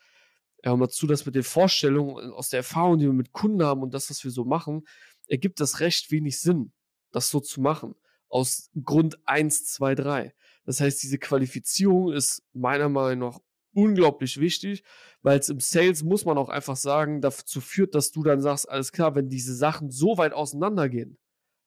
hör 0.62 0.76
mal 0.76 0.88
zu, 0.88 1.07
dass 1.07 1.24
mit 1.24 1.34
den 1.34 1.42
Vorstellungen 1.42 2.32
aus 2.32 2.50
der 2.50 2.59
Erfahrung, 2.59 2.98
die 2.98 3.07
wir 3.07 3.12
mit 3.12 3.32
Kunden 3.32 3.62
haben 3.62 3.82
und 3.82 3.94
das, 3.94 4.11
was 4.11 4.22
wir 4.24 4.30
so 4.30 4.44
machen, 4.44 4.86
ergibt 5.26 5.61
das 5.61 5.80
recht 5.80 6.11
wenig 6.11 6.40
Sinn, 6.40 6.72
das 7.11 7.30
so 7.30 7.40
zu 7.40 7.61
machen. 7.61 7.94
Aus 8.28 8.70
Grund 8.84 9.18
1, 9.26 9.66
2, 9.66 9.94
3. 9.94 10.34
Das 10.64 10.80
heißt, 10.80 11.02
diese 11.02 11.18
Qualifizierung 11.18 12.12
ist 12.12 12.42
meiner 12.52 12.88
Meinung 12.88 13.30
nach 13.30 13.40
unglaublich 13.72 14.40
wichtig, 14.40 14.82
weil 15.22 15.38
es 15.38 15.48
im 15.48 15.61
Sales, 15.61 16.02
muss 16.02 16.24
man 16.24 16.38
auch 16.38 16.48
einfach 16.48 16.76
sagen, 16.76 17.20
dazu 17.20 17.61
führt, 17.61 17.94
dass 17.94 18.11
du 18.11 18.22
dann 18.22 18.40
sagst, 18.40 18.68
alles 18.68 18.90
klar, 18.90 19.14
wenn 19.14 19.28
diese 19.28 19.54
Sachen 19.54 19.90
so 19.90 20.18
weit 20.18 20.32
auseinandergehen, 20.32 21.18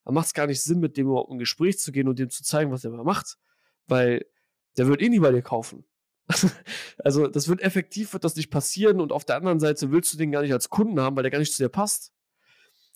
dann 0.06 0.14
macht 0.14 0.28
es 0.28 0.34
gar 0.34 0.48
nicht 0.48 0.62
Sinn, 0.62 0.80
mit 0.80 0.98
dem 0.98 1.08
überhaupt 1.08 1.32
ein 1.32 1.40
Gespräch 1.40 1.80
zu 1.80 1.92
gehen 1.92 2.08
und 2.08 2.20
dem 2.20 2.30
zu 2.30 2.44
zeigen, 2.44 2.72
was 2.72 2.84
er 2.84 2.92
mal 2.92 3.04
macht, 3.04 3.38
weil 3.88 4.26
der 4.78 4.88
wird 4.88 5.02
eh 5.02 5.10
nie 5.10 5.20
bei 5.20 5.32
dir 5.32 5.42
kaufen. 5.42 5.86
also 7.04 7.28
das 7.28 7.48
wird 7.48 7.62
effektiv, 7.62 8.14
wird 8.14 8.24
das 8.24 8.36
nicht 8.36 8.50
passieren 8.50 9.02
und 9.02 9.12
auf 9.12 9.26
der 9.26 9.36
anderen 9.36 9.60
Seite 9.60 9.92
willst 9.92 10.14
du 10.14 10.18
den 10.18 10.32
gar 10.32 10.42
nicht 10.42 10.54
als 10.54 10.70
Kunden 10.70 11.00
haben, 11.00 11.16
weil 11.16 11.24
der 11.24 11.32
gar 11.32 11.40
nicht 11.40 11.54
zu 11.54 11.64
dir 11.64 11.70
passt. 11.70 12.14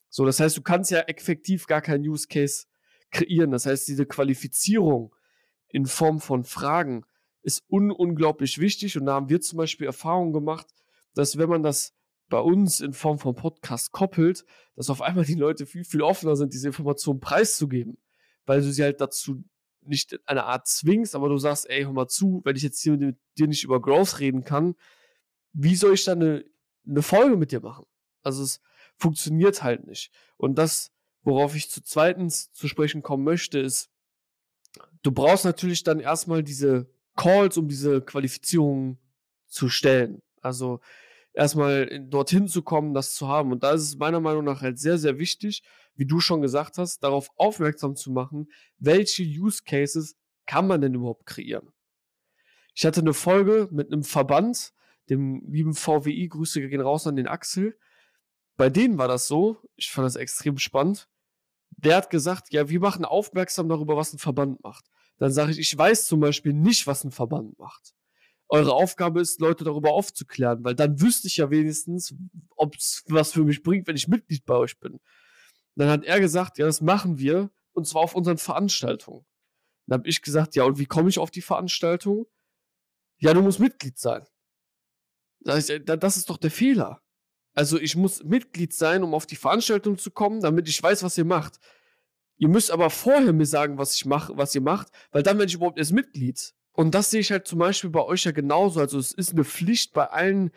So, 0.10 0.26
das 0.26 0.39
heißt, 0.39 0.56
du 0.56 0.62
kannst 0.62 0.91
ja 0.91 0.99
effektiv 0.99 1.66
gar 1.66 1.82
keinen 1.82 2.08
Use 2.08 2.28
Case 2.28 2.66
kreieren. 3.10 3.51
Das 3.51 3.66
heißt, 3.66 3.88
diese 3.88 4.06
Qualifizierung 4.06 5.16
in 5.70 5.88
Form 5.88 6.20
von 6.20 6.43
Fragen 6.43 7.06
ist 7.41 7.64
un 7.68 7.91
unglaublich 7.91 8.60
wichtig 8.60 8.97
und 8.97 9.06
da 9.06 9.14
haben 9.16 9.30
wir 9.30 9.41
zum 9.41 9.58
Beispiel 9.58 9.88
Erfahrungen 9.88 10.32
gemacht, 10.32 10.68
dass 11.14 11.38
wenn 11.38 11.49
man 11.49 11.64
das 11.64 11.93
bei 12.34 12.39
uns 12.39 12.79
in 12.79 12.93
Form 12.93 13.19
von 13.19 13.36
Podcast 13.36 13.91
koppelt, 13.91 14.43
dass 14.75 14.89
auf 14.89 15.03
einmal 15.03 15.23
die 15.23 15.36
Leute 15.36 15.67
viel, 15.67 15.84
viel 15.84 16.01
offener 16.01 16.36
sind, 16.36 16.51
diese 16.51 16.65
Informationen 16.65 17.19
preiszugeben, 17.19 17.99
weil 18.47 18.59
du 18.61 18.73
sie 18.73 18.81
halt 18.81 18.99
dazu 19.01 19.43
nicht 19.81 20.19
eine 20.27 20.45
Art 20.45 20.65
zwingst, 20.65 21.13
aber 21.13 21.29
du 21.29 21.38
sagst, 21.38 21.69
ey, 21.69 21.84
hör 21.84 21.93
mal 21.93 22.07
zu, 22.07 22.41
wenn 22.43 22.55
ich 22.55 22.63
jetzt 22.63 22.81
hier 22.81 22.97
mit 22.97 23.19
dir 23.38 23.45
nicht 23.45 23.63
über 23.63 23.79
Growth 23.79 24.19
reden 24.19 24.43
kann, 24.43 24.73
wie 25.51 25.75
soll 25.75 25.93
ich 25.93 26.05
dann 26.05 26.23
eine, 26.23 26.45
eine 26.88 27.03
Folge 27.03 27.38
mit 27.38 27.51
dir 27.51 27.61
machen? 27.61 27.86
Also 28.23 28.41
es 28.41 28.61
funktioniert 28.95 29.61
halt 29.61 29.86
nicht. 29.86 30.11
Und 30.38 30.57
das, 30.57 30.91
worauf 31.21 31.55
ich 31.55 31.69
zu 31.69 31.84
zweitens 31.84 32.51
zu 32.51 32.67
sprechen 32.67 33.03
kommen 33.03 33.23
möchte, 33.23 33.59
ist, 33.59 33.91
du 35.03 35.11
brauchst 35.11 35.45
natürlich 35.45 35.84
dann 35.84 35.99
erstmal 35.99 36.41
diese 36.41 36.89
Calls, 37.15 37.59
um 37.59 37.67
diese 37.67 38.01
Qualifizierung 38.01 38.97
zu 39.45 39.69
stellen. 39.69 40.23
Also 40.41 40.79
erstmal 41.34 42.07
dorthin 42.07 42.47
zu 42.47 42.61
kommen, 42.61 42.93
das 42.93 43.13
zu 43.13 43.27
haben. 43.27 43.51
Und 43.51 43.63
da 43.63 43.71
ist 43.71 43.81
es 43.81 43.97
meiner 43.97 44.19
Meinung 44.19 44.43
nach 44.43 44.61
halt 44.61 44.79
sehr, 44.79 44.97
sehr 44.97 45.17
wichtig, 45.17 45.63
wie 45.95 46.05
du 46.05 46.19
schon 46.19 46.41
gesagt 46.41 46.77
hast, 46.77 47.03
darauf 47.03 47.29
aufmerksam 47.36 47.95
zu 47.95 48.11
machen, 48.11 48.51
welche 48.77 49.23
Use 49.23 49.63
Cases 49.63 50.15
kann 50.45 50.67
man 50.67 50.81
denn 50.81 50.93
überhaupt 50.93 51.25
kreieren. 51.25 51.71
Ich 52.75 52.86
hatte 52.86 53.01
eine 53.01 53.13
Folge 53.13 53.67
mit 53.71 53.91
einem 53.91 54.03
Verband, 54.03 54.73
dem 55.09 55.43
lieben 55.47 55.73
VWI, 55.73 56.29
Grüße 56.29 56.67
gehen 56.67 56.81
raus 56.81 57.05
an 57.05 57.15
den 57.15 57.27
Axel. 57.27 57.77
Bei 58.55 58.69
denen 58.69 58.97
war 58.97 59.07
das 59.07 59.27
so, 59.27 59.57
ich 59.75 59.91
fand 59.91 60.05
das 60.05 60.15
extrem 60.15 60.57
spannend. 60.57 61.09
Der 61.71 61.97
hat 61.97 62.09
gesagt, 62.09 62.53
ja, 62.53 62.69
wir 62.69 62.79
machen 62.79 63.03
aufmerksam 63.03 63.67
darüber, 63.67 63.97
was 63.97 64.13
ein 64.13 64.19
Verband 64.19 64.63
macht. 64.63 64.86
Dann 65.17 65.31
sage 65.31 65.51
ich, 65.51 65.59
ich 65.59 65.77
weiß 65.77 66.07
zum 66.07 66.19
Beispiel 66.19 66.53
nicht, 66.53 66.88
was 66.88 67.03
ein 67.03 67.11
Verband 67.11 67.57
macht 67.59 67.93
eure 68.54 68.74
Aufgabe 68.74 69.20
ist, 69.20 69.39
Leute 69.39 69.64
darüber 69.64 69.93
aufzuklären, 69.93 70.64
weil 70.64 70.76
dann 70.76 71.01
wüsste 71.01 71.28
ich 71.28 71.38
ja 71.38 71.49
wenigstens, 71.49 72.14
ob 72.56 72.76
es 72.76 73.04
was 73.08 73.32
für 73.32 73.43
mich 73.43 73.64
bringt, 73.64 73.88
wenn 73.88 73.95
ich 73.95 74.08
Mitglied 74.08 74.45
bei 74.45 74.56
euch 74.56 74.80
bin. 74.80 74.99
Dann 75.76 75.89
hat 75.89 76.04
er 76.04 76.20
gesagt, 76.20 76.60
ja, 76.60 76.68
das 76.68 76.80
machen 76.80 77.18
wir, 77.18 77.49
und 77.72 77.88
zwar 77.88 78.04
auf 78.04 78.14
unseren 78.14 78.38
Veranstaltungen. 78.38 79.26
Dann 79.88 80.01
habe 80.01 80.08
ich 80.08 80.22
gesagt, 80.22 80.56
ja, 80.56 80.66
und 80.66 80.78
wie 80.78 80.86
komme 80.86 81.10
ich 81.10 81.18
auf 81.18 81.32
die 81.32 81.41
Veranstaltung? 81.41 82.28
Ja, 83.18 83.34
du 83.34 83.41
musst 83.41 83.60
Mitglied 83.60 83.97
sein. 83.97 84.24
Das 85.39 85.70
ist 85.70 86.30
doch 86.30 86.38
der 86.38 86.51
Fehler. 86.51 87.01
Also 87.56 87.80
ich 87.80 87.95
muss 87.95 88.24
Mitglied 88.24 88.72
sein, 88.74 89.04
um 89.04 89.16
auf 89.16 89.26
die 89.26 89.36
Veranstaltung 89.36 89.97
zu 89.97 90.12
kommen, 90.12 90.41
damit 90.41 90.70
ich 90.70 90.82
weiß, 90.82 91.01
was 91.01 91.18
ihr 91.18 91.26
macht. 91.26 91.60
Ihr 92.38 92.49
müsst 92.49 92.70
aber 92.70 92.91
vorher 92.91 93.34
mir 93.34 93.47
sagen, 93.47 93.80
was 93.80 93.95
ich 93.95 94.06
mache, 94.06 94.38
was 94.38 94.54
ihr 94.54 94.62
macht, 94.62 94.89
weil 95.12 95.24
dann 95.24 95.39
werde 95.39 95.49
ich 95.49 95.56
überhaupt 95.56 95.80
erst 95.80 95.91
Mitglied. 95.91 96.54
Und 96.74 96.95
das 96.95 97.11
sehe 97.11 97.21
ich 97.21 97.32
halt 97.32 97.47
zum 97.47 97.59
Beispiel 97.59 97.91
bei 97.91 98.03
euch 98.03 98.24
ja 98.26 98.32
genauso. 98.32 98.80
Also 98.80 98.97
es 98.97 99.11
ist 99.11 99.32
eine 99.32 99.43
Pflicht 99.43 99.93
bei 99.93 100.07
allen 100.07 100.51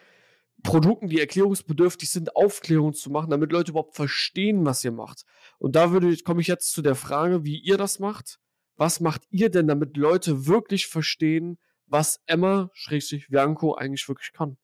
Produkten, 0.62 1.08
die 1.08 1.20
erklärungsbedürftig 1.20 2.10
sind, 2.10 2.34
Aufklärung 2.34 2.94
zu 2.94 3.10
machen, 3.10 3.30
damit 3.30 3.52
Leute 3.52 3.70
überhaupt 3.70 3.94
verstehen, 3.94 4.64
was 4.64 4.82
ihr 4.84 4.92
macht. 4.92 5.24
Und 5.58 5.76
da 5.76 5.92
würde, 5.92 6.16
komme 6.24 6.40
ich 6.40 6.46
jetzt 6.46 6.72
zu 6.72 6.82
der 6.82 6.94
Frage, 6.94 7.44
wie 7.44 7.58
ihr 7.58 7.76
das 7.76 7.98
macht. 7.98 8.38
Was 8.76 9.00
macht 9.00 9.22
ihr 9.30 9.50
denn, 9.50 9.68
damit 9.68 9.96
Leute 9.96 10.46
wirklich 10.46 10.86
verstehen, 10.86 11.58
was 11.86 12.20
Emma, 12.26 12.70
Bianco 13.28 13.74
eigentlich 13.74 14.08
wirklich 14.08 14.32
kann? 14.32 14.58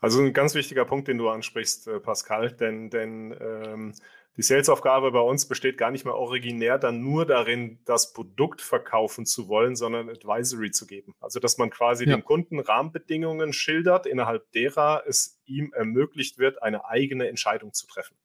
Also 0.00 0.20
ein 0.20 0.32
ganz 0.32 0.54
wichtiger 0.54 0.84
Punkt, 0.84 1.08
den 1.08 1.18
du 1.18 1.28
ansprichst, 1.28 1.88
äh, 1.88 2.00
Pascal, 2.00 2.52
denn, 2.52 2.88
denn 2.88 3.36
ähm, 3.40 3.94
die 4.38 4.42
Sales-Aufgabe 4.42 5.10
bei 5.10 5.20
uns 5.20 5.48
besteht 5.48 5.76
gar 5.78 5.90
nicht 5.90 6.04
mehr 6.04 6.14
originär 6.14 6.78
dann 6.78 7.00
nur 7.00 7.26
darin, 7.26 7.80
das 7.84 8.12
Produkt 8.12 8.62
verkaufen 8.62 9.26
zu 9.26 9.48
wollen, 9.48 9.74
sondern 9.74 10.08
Advisory 10.08 10.70
zu 10.70 10.86
geben. 10.86 11.16
Also, 11.18 11.40
dass 11.40 11.58
man 11.58 11.70
quasi 11.70 12.04
ja. 12.04 12.14
dem 12.14 12.24
Kunden 12.24 12.60
Rahmenbedingungen 12.60 13.52
schildert, 13.52 14.06
innerhalb 14.06 14.48
derer 14.52 15.02
es 15.08 15.40
ihm 15.44 15.72
ermöglicht 15.72 16.38
wird, 16.38 16.62
eine 16.62 16.84
eigene 16.84 17.26
Entscheidung 17.26 17.72
zu 17.72 17.88
treffen. 17.88 18.16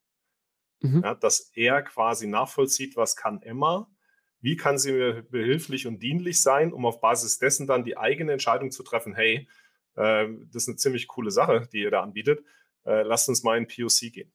Mhm. 0.81 1.01
Ja, 1.03 1.15
dass 1.15 1.51
er 1.55 1.81
quasi 1.81 2.27
nachvollzieht, 2.27 2.95
was 2.95 3.15
kann 3.15 3.41
Emma, 3.41 3.89
wie 4.39 4.55
kann 4.55 4.77
sie 4.77 4.91
mir 4.91 5.23
behilflich 5.23 5.87
und 5.87 6.03
dienlich 6.03 6.43
sein, 6.43 6.73
um 6.73 6.85
auf 6.85 7.01
Basis 7.01 7.39
dessen 7.39 7.65
dann 7.65 7.85
die 7.85 7.97
eigene 7.97 8.33
Entscheidung 8.33 8.69
zu 8.69 8.83
treffen, 8.83 9.15
hey, 9.15 9.47
äh, 9.95 10.27
das 10.51 10.63
ist 10.63 10.67
eine 10.67 10.77
ziemlich 10.77 11.07
coole 11.07 11.31
Sache, 11.31 11.67
die 11.73 11.79
ihr 11.79 11.89
da 11.89 12.03
anbietet, 12.03 12.45
äh, 12.85 13.01
lasst 13.01 13.29
uns 13.29 13.41
mal 13.41 13.57
in 13.57 13.65
POC 13.65 14.11
gehen. 14.13 14.31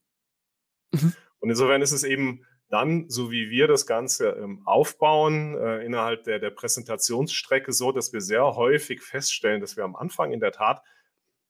Mhm. 0.90 1.12
Und 1.40 1.50
insofern 1.50 1.82
ist 1.82 1.92
es 1.92 2.04
eben 2.04 2.44
dann, 2.68 3.08
so 3.08 3.30
wie 3.30 3.50
wir 3.50 3.66
das 3.66 3.86
Ganze 3.86 4.30
ähm, 4.30 4.62
aufbauen, 4.66 5.56
äh, 5.56 5.84
innerhalb 5.84 6.24
der, 6.24 6.38
der 6.38 6.50
Präsentationsstrecke 6.50 7.72
so, 7.72 7.92
dass 7.92 8.12
wir 8.12 8.20
sehr 8.20 8.56
häufig 8.56 9.02
feststellen, 9.02 9.60
dass 9.60 9.76
wir 9.76 9.84
am 9.84 9.96
Anfang 9.96 10.32
in 10.32 10.40
der 10.40 10.52
Tat 10.52 10.82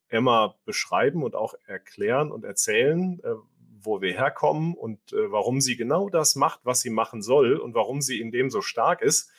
immer 0.09 0.57
beschreiben 0.64 1.22
und 1.22 1.34
auch 1.34 1.55
erklären 1.66 2.30
und 2.30 2.45
erzählen, 2.45 3.20
äh, 3.24 3.34
wo 3.80 4.01
wir 4.01 4.12
herkommen 4.12 4.74
und 4.74 5.12
äh, 5.12 5.30
warum 5.30 5.61
sie 5.61 5.76
genau 5.76 6.09
das 6.09 6.36
macht, 6.36 6.61
was 6.64 6.80
sie 6.80 6.91
machen 6.91 7.22
soll 7.22 7.57
und 7.57 7.74
warum 7.74 8.01
sie 8.01 8.20
in 8.20 8.30
dem 8.30 8.51
so 8.51 8.61
stark 8.61 9.03
ist. 9.03 9.30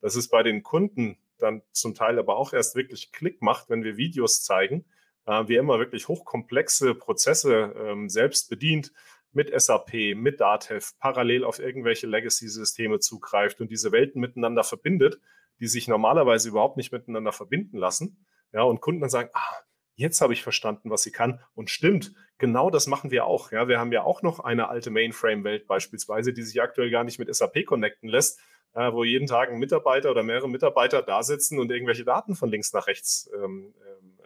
dass 0.00 0.14
es 0.14 0.28
bei 0.28 0.44
den 0.44 0.62
Kunden 0.62 1.18
dann 1.38 1.62
zum 1.72 1.94
Teil 1.94 2.18
aber 2.20 2.36
auch 2.36 2.52
erst 2.52 2.76
wirklich 2.76 3.10
Klick 3.10 3.42
macht, 3.42 3.68
wenn 3.68 3.82
wir 3.82 3.96
Videos 3.96 4.42
zeigen, 4.42 4.84
äh, 5.26 5.48
wie 5.48 5.56
immer 5.56 5.78
wirklich 5.78 6.08
hochkomplexe 6.08 6.94
Prozesse 6.94 7.74
ähm, 7.76 8.08
selbst 8.08 8.48
bedient 8.48 8.92
mit 9.32 9.52
SAP, 9.60 10.14
mit 10.14 10.40
Datev 10.40 10.92
parallel 10.98 11.44
auf 11.44 11.58
irgendwelche 11.58 12.06
Legacy-Systeme 12.06 12.98
zugreift 12.98 13.60
und 13.60 13.70
diese 13.70 13.92
Welten 13.92 14.20
miteinander 14.20 14.64
verbindet, 14.64 15.20
die 15.60 15.66
sich 15.66 15.88
normalerweise 15.88 16.48
überhaupt 16.48 16.76
nicht 16.76 16.92
miteinander 16.92 17.32
verbinden 17.32 17.78
lassen. 17.78 18.24
Ja, 18.52 18.62
und 18.62 18.80
Kunden 18.80 19.00
dann 19.00 19.10
sagen, 19.10 19.30
ah, 19.34 19.56
jetzt 19.98 20.20
habe 20.20 20.32
ich 20.32 20.42
verstanden, 20.42 20.90
was 20.90 21.02
sie 21.02 21.10
kann. 21.10 21.40
Und 21.54 21.70
stimmt, 21.70 22.14
genau 22.38 22.70
das 22.70 22.86
machen 22.86 23.10
wir 23.10 23.26
auch. 23.26 23.50
Ja, 23.50 23.68
wir 23.68 23.78
haben 23.78 23.92
ja 23.92 24.04
auch 24.04 24.22
noch 24.22 24.40
eine 24.40 24.68
alte 24.68 24.90
Mainframe-Welt 24.90 25.66
beispielsweise, 25.66 26.32
die 26.32 26.42
sich 26.42 26.62
aktuell 26.62 26.90
gar 26.90 27.04
nicht 27.04 27.18
mit 27.18 27.34
SAP 27.34 27.66
connecten 27.66 28.08
lässt, 28.08 28.40
äh, 28.74 28.92
wo 28.92 29.04
jeden 29.04 29.26
Tag 29.26 29.50
ein 29.50 29.58
Mitarbeiter 29.58 30.10
oder 30.10 30.22
mehrere 30.22 30.48
Mitarbeiter 30.48 31.02
da 31.02 31.22
sitzen 31.22 31.58
und 31.58 31.70
irgendwelche 31.70 32.04
Daten 32.04 32.36
von 32.36 32.48
links 32.48 32.72
nach 32.72 32.86
rechts 32.86 33.28
ähm, 33.34 33.74
ähm, 33.84 34.18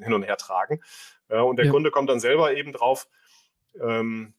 äh, 0.00 0.04
hin 0.04 0.14
und 0.14 0.22
her 0.22 0.38
tragen. 0.38 0.80
Äh, 1.28 1.40
und 1.40 1.56
der 1.56 1.66
ja. 1.66 1.70
Kunde 1.70 1.90
kommt 1.90 2.08
dann 2.08 2.20
selber 2.20 2.54
eben 2.54 2.72
drauf, 2.72 3.06
ähm, 3.80 4.34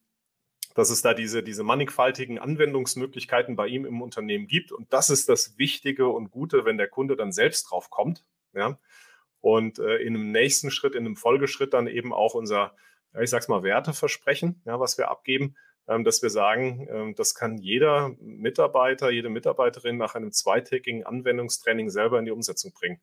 dass 0.74 0.90
es 0.90 1.00
da 1.00 1.14
diese, 1.14 1.42
diese 1.42 1.64
mannigfaltigen 1.64 2.38
Anwendungsmöglichkeiten 2.38 3.56
bei 3.56 3.66
ihm 3.66 3.86
im 3.86 4.02
Unternehmen 4.02 4.46
gibt. 4.46 4.72
Und 4.72 4.92
das 4.92 5.08
ist 5.08 5.28
das 5.28 5.58
Wichtige 5.58 6.08
und 6.08 6.30
Gute, 6.30 6.64
wenn 6.64 6.76
der 6.76 6.88
Kunde 6.88 7.16
dann 7.16 7.32
selbst 7.32 7.70
drauf 7.70 7.88
kommt. 7.88 8.24
Ja? 8.52 8.78
Und 9.40 9.78
äh, 9.78 9.96
in 9.96 10.14
einem 10.14 10.32
nächsten 10.32 10.70
Schritt, 10.70 10.94
in 10.94 11.06
einem 11.06 11.16
Folgeschritt 11.16 11.72
dann 11.72 11.86
eben 11.86 12.12
auch 12.12 12.34
unser, 12.34 12.76
ich 13.18 13.30
sag's 13.30 13.48
mal, 13.48 13.62
Werteversprechen, 13.62 14.60
ja, 14.66 14.78
was 14.78 14.98
wir 14.98 15.10
abgeben, 15.10 15.56
ähm, 15.88 16.04
dass 16.04 16.22
wir 16.22 16.30
sagen, 16.30 16.86
ähm, 16.90 17.14
das 17.14 17.34
kann 17.34 17.56
jeder 17.56 18.14
Mitarbeiter, 18.20 19.10
jede 19.10 19.30
Mitarbeiterin 19.30 19.96
nach 19.96 20.14
einem 20.14 20.32
zweitägigen 20.32 21.04
Anwendungstraining 21.06 21.90
selber 21.90 22.18
in 22.18 22.24
die 22.24 22.32
Umsetzung 22.32 22.72
bringen. 22.72 23.00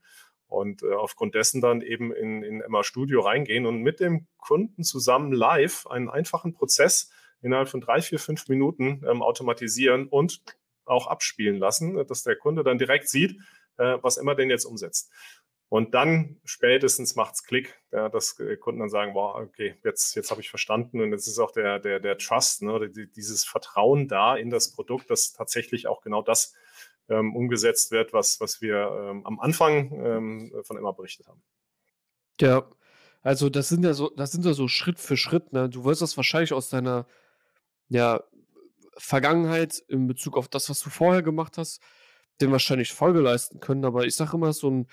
Und 0.47 0.83
äh, 0.83 0.93
aufgrund 0.93 1.35
dessen 1.35 1.61
dann 1.61 1.81
eben 1.81 2.13
in, 2.13 2.43
in 2.43 2.61
Emma 2.61 2.83
Studio 2.83 3.21
reingehen 3.21 3.65
und 3.65 3.81
mit 3.81 3.99
dem 3.99 4.27
Kunden 4.37 4.83
zusammen 4.83 5.31
live 5.31 5.87
einen 5.87 6.09
einfachen 6.09 6.53
Prozess 6.53 7.11
innerhalb 7.41 7.69
von 7.69 7.81
drei, 7.81 8.01
vier, 8.01 8.19
fünf 8.19 8.47
Minuten 8.47 9.03
ähm, 9.09 9.21
automatisieren 9.21 10.07
und 10.07 10.41
auch 10.85 11.07
abspielen 11.07 11.57
lassen, 11.57 12.05
dass 12.07 12.23
der 12.23 12.35
Kunde 12.35 12.63
dann 12.63 12.77
direkt 12.77 13.09
sieht, 13.09 13.39
äh, 13.77 13.97
was 14.01 14.17
immer 14.17 14.35
denn 14.35 14.49
jetzt 14.49 14.65
umsetzt. 14.65 15.11
Und 15.73 15.95
dann 15.95 16.39
spätestens 16.43 17.15
macht 17.15 17.33
es 17.33 17.43
Klick, 17.43 17.81
ja, 17.91 18.07
dass 18.07 18.35
Kunden 18.59 18.81
dann 18.81 18.89
sagen, 18.89 19.15
wow, 19.15 19.35
okay, 19.37 19.75
jetzt, 19.83 20.15
jetzt 20.15 20.29
habe 20.29 20.39
ich 20.39 20.51
verstanden 20.51 21.01
und 21.01 21.11
jetzt 21.11 21.25
ist 21.25 21.39
auch 21.39 21.51
der, 21.51 21.79
der, 21.79 21.99
der 21.99 22.19
Trust, 22.19 22.61
ne, 22.61 22.91
dieses 22.91 23.43
Vertrauen 23.43 24.07
da 24.07 24.35
in 24.35 24.51
das 24.51 24.71
Produkt, 24.71 25.09
dass 25.09 25.33
tatsächlich 25.33 25.87
auch 25.87 26.01
genau 26.03 26.21
das 26.21 26.53
ähm, 27.09 27.35
umgesetzt 27.35 27.91
wird, 27.91 28.13
was, 28.13 28.39
was 28.39 28.61
wir 28.61 29.09
ähm, 29.09 29.25
am 29.25 29.39
Anfang 29.39 29.91
ähm, 29.91 30.53
von 30.63 30.77
Emma 30.77 30.91
berichtet 30.91 31.27
haben. 31.27 31.41
Ja, 32.39 32.65
also 33.21 33.49
das 33.49 33.69
sind 33.69 33.85
ja 33.85 33.93
so, 33.93 34.09
das 34.09 34.31
sind 34.31 34.45
ja 34.45 34.53
so 34.53 34.67
Schritt 34.67 34.99
für 34.99 35.17
Schritt, 35.17 35.53
ne? 35.53 35.69
Du 35.69 35.85
wirst 35.85 36.01
das 36.01 36.17
wahrscheinlich 36.17 36.53
aus 36.53 36.69
deiner 36.69 37.05
ja, 37.87 38.23
Vergangenheit 38.97 39.79
in 39.87 40.07
Bezug 40.07 40.37
auf 40.37 40.47
das, 40.47 40.69
was 40.69 40.81
du 40.81 40.89
vorher 40.89 41.21
gemacht 41.21 41.57
hast, 41.57 41.81
den 42.41 42.51
wahrscheinlich 42.51 42.93
Folge 42.93 43.19
leisten 43.19 43.59
können. 43.59 43.85
Aber 43.85 44.05
ich 44.05 44.15
sage 44.15 44.37
immer, 44.37 44.53
so 44.53 44.69
ein, 44.69 44.87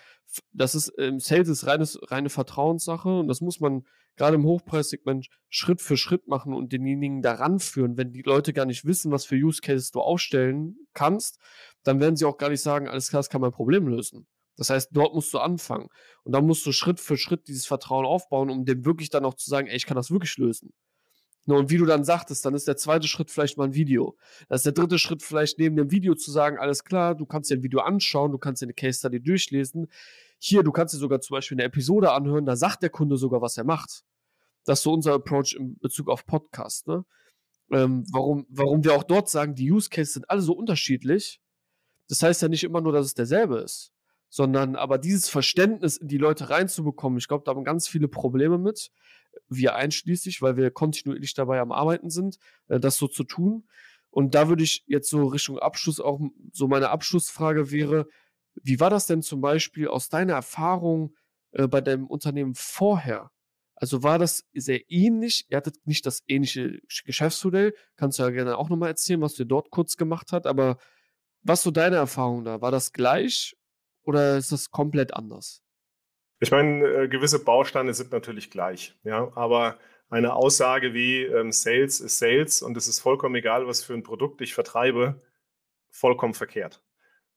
das 0.52 0.74
ist 0.74 0.88
im 0.88 1.20
Sales 1.20 1.48
ist 1.48 1.66
reines, 1.66 1.98
reine 2.10 2.30
Vertrauenssache 2.30 3.08
und 3.20 3.28
das 3.28 3.40
muss 3.40 3.60
man 3.60 3.84
gerade 4.16 4.36
im 4.36 4.44
Hochpreissegment 4.44 5.28
Schritt 5.48 5.80
für 5.80 5.96
Schritt 5.96 6.28
machen 6.28 6.52
und 6.52 6.72
denjenigen 6.72 7.22
daran 7.22 7.58
führen. 7.58 7.96
Wenn 7.96 8.12
die 8.12 8.22
Leute 8.22 8.52
gar 8.52 8.66
nicht 8.66 8.84
wissen, 8.84 9.10
was 9.10 9.24
für 9.24 9.36
Use 9.36 9.60
Cases 9.62 9.90
du 9.90 10.00
aufstellen 10.00 10.76
kannst, 10.92 11.38
dann 11.84 12.00
werden 12.00 12.16
sie 12.16 12.26
auch 12.26 12.36
gar 12.36 12.50
nicht 12.50 12.60
sagen, 12.60 12.88
alles 12.88 13.08
klar, 13.08 13.20
das 13.20 13.30
kann 13.30 13.40
mein 13.40 13.52
Problem 13.52 13.88
lösen. 13.88 14.26
Das 14.56 14.68
heißt, 14.68 14.90
dort 14.92 15.14
musst 15.14 15.32
du 15.32 15.38
anfangen. 15.38 15.88
Und 16.22 16.32
dann 16.32 16.46
musst 16.46 16.66
du 16.66 16.72
Schritt 16.72 17.00
für 17.00 17.16
Schritt 17.16 17.48
dieses 17.48 17.64
Vertrauen 17.64 18.04
aufbauen, 18.04 18.50
um 18.50 18.66
dem 18.66 18.84
wirklich 18.84 19.08
dann 19.08 19.24
auch 19.24 19.34
zu 19.34 19.48
sagen, 19.48 19.68
ey, 19.68 19.76
ich 19.76 19.86
kann 19.86 19.96
das 19.96 20.10
wirklich 20.10 20.36
lösen. 20.36 20.74
Ne, 21.46 21.54
und 21.54 21.70
wie 21.70 21.78
du 21.78 21.86
dann 21.86 22.04
sagtest, 22.04 22.44
dann 22.44 22.54
ist 22.54 22.68
der 22.68 22.76
zweite 22.76 23.08
Schritt 23.08 23.30
vielleicht 23.30 23.56
mal 23.56 23.64
ein 23.64 23.74
Video. 23.74 24.16
Das 24.48 24.60
ist 24.60 24.66
der 24.66 24.72
dritte 24.72 24.98
Schritt 24.98 25.22
vielleicht 25.22 25.58
neben 25.58 25.76
dem 25.76 25.90
Video 25.90 26.14
zu 26.14 26.30
sagen, 26.30 26.58
alles 26.58 26.84
klar, 26.84 27.14
du 27.14 27.24
kannst 27.24 27.50
dir 27.50 27.56
ein 27.56 27.62
Video 27.62 27.80
anschauen, 27.80 28.32
du 28.32 28.38
kannst 28.38 28.60
dir 28.62 28.66
eine 28.66 28.74
Case 28.74 28.98
Study 28.98 29.20
durchlesen. 29.20 29.88
Hier, 30.38 30.62
du 30.62 30.72
kannst 30.72 30.94
dir 30.94 30.98
sogar 30.98 31.20
zum 31.20 31.34
Beispiel 31.34 31.56
eine 31.56 31.64
Episode 31.64 32.12
anhören, 32.12 32.46
da 32.46 32.56
sagt 32.56 32.82
der 32.82 32.90
Kunde 32.90 33.16
sogar, 33.16 33.40
was 33.40 33.56
er 33.56 33.64
macht. 33.64 34.04
Das 34.64 34.80
ist 34.80 34.82
so 34.82 34.92
unser 34.92 35.14
Approach 35.14 35.54
in 35.58 35.78
Bezug 35.78 36.08
auf 36.08 36.26
Podcast. 36.26 36.86
Ne? 36.86 37.04
Ähm, 37.72 38.04
warum, 38.12 38.46
warum 38.50 38.84
wir 38.84 38.94
auch 38.94 39.04
dort 39.04 39.30
sagen, 39.30 39.54
die 39.54 39.70
Use 39.70 39.88
Cases 39.88 40.14
sind 40.14 40.28
alle 40.28 40.42
so 40.42 40.52
unterschiedlich. 40.52 41.40
Das 42.08 42.22
heißt 42.22 42.42
ja 42.42 42.48
nicht 42.48 42.64
immer 42.64 42.80
nur, 42.80 42.92
dass 42.92 43.06
es 43.06 43.14
derselbe 43.14 43.58
ist, 43.58 43.92
sondern 44.28 44.76
aber 44.76 44.98
dieses 44.98 45.28
Verständnis 45.28 45.96
in 45.96 46.08
die 46.08 46.18
Leute 46.18 46.50
reinzubekommen, 46.50 47.18
ich 47.18 47.28
glaube, 47.28 47.44
da 47.44 47.52
haben 47.52 47.64
ganz 47.64 47.88
viele 47.88 48.08
Probleme 48.08 48.58
mit 48.58 48.90
wir 49.50 49.74
einschließlich, 49.74 50.40
weil 50.42 50.56
wir 50.56 50.70
kontinuierlich 50.70 51.34
dabei 51.34 51.60
am 51.60 51.72
Arbeiten 51.72 52.10
sind, 52.10 52.38
äh, 52.68 52.80
das 52.80 52.96
so 52.96 53.08
zu 53.08 53.24
tun. 53.24 53.68
Und 54.10 54.34
da 54.34 54.48
würde 54.48 54.62
ich 54.62 54.84
jetzt 54.86 55.10
so 55.10 55.26
Richtung 55.26 55.58
Abschluss 55.58 56.00
auch 56.00 56.20
so 56.52 56.68
meine 56.68 56.90
Abschlussfrage 56.90 57.70
wäre, 57.70 58.06
wie 58.54 58.80
war 58.80 58.90
das 58.90 59.06
denn 59.06 59.22
zum 59.22 59.40
Beispiel 59.40 59.88
aus 59.88 60.08
deiner 60.08 60.34
Erfahrung 60.34 61.14
äh, 61.52 61.68
bei 61.68 61.80
deinem 61.80 62.06
Unternehmen 62.06 62.54
vorher? 62.54 63.30
Also 63.76 64.02
war 64.02 64.18
das 64.18 64.44
sehr 64.52 64.90
ähnlich? 64.90 65.46
Ihr 65.48 65.56
hattet 65.56 65.86
nicht 65.86 66.04
das 66.04 66.22
ähnliche 66.26 66.80
Geschäftsmodell. 67.04 67.74
Kannst 67.96 68.18
du 68.18 68.24
ja 68.24 68.30
gerne 68.30 68.58
auch 68.58 68.68
nochmal 68.68 68.90
erzählen, 68.90 69.22
was 69.22 69.34
du 69.34 69.46
dort 69.46 69.70
kurz 69.70 69.96
gemacht 69.96 70.32
hat. 70.32 70.46
Aber 70.46 70.76
was 71.42 71.62
so 71.62 71.70
deine 71.70 71.96
Erfahrung 71.96 72.44
da? 72.44 72.60
War 72.60 72.70
das 72.70 72.92
gleich 72.92 73.56
oder 74.02 74.36
ist 74.36 74.52
das 74.52 74.70
komplett 74.70 75.14
anders? 75.14 75.62
Ich 76.40 76.50
meine, 76.50 76.86
äh, 76.86 77.08
gewisse 77.08 77.44
Bausteine 77.44 77.94
sind 77.94 78.12
natürlich 78.12 78.50
gleich, 78.50 78.94
ja, 79.04 79.30
aber 79.34 79.78
eine 80.08 80.34
Aussage 80.34 80.92
wie 80.94 81.22
ähm, 81.22 81.52
Sales 81.52 82.00
ist 82.00 82.18
Sales 82.18 82.62
und 82.62 82.76
es 82.76 82.88
ist 82.88 82.98
vollkommen 82.98 83.36
egal, 83.36 83.66
was 83.66 83.84
für 83.84 83.94
ein 83.94 84.02
Produkt 84.02 84.40
ich 84.40 84.54
vertreibe, 84.54 85.20
vollkommen 85.90 86.34
verkehrt. 86.34 86.82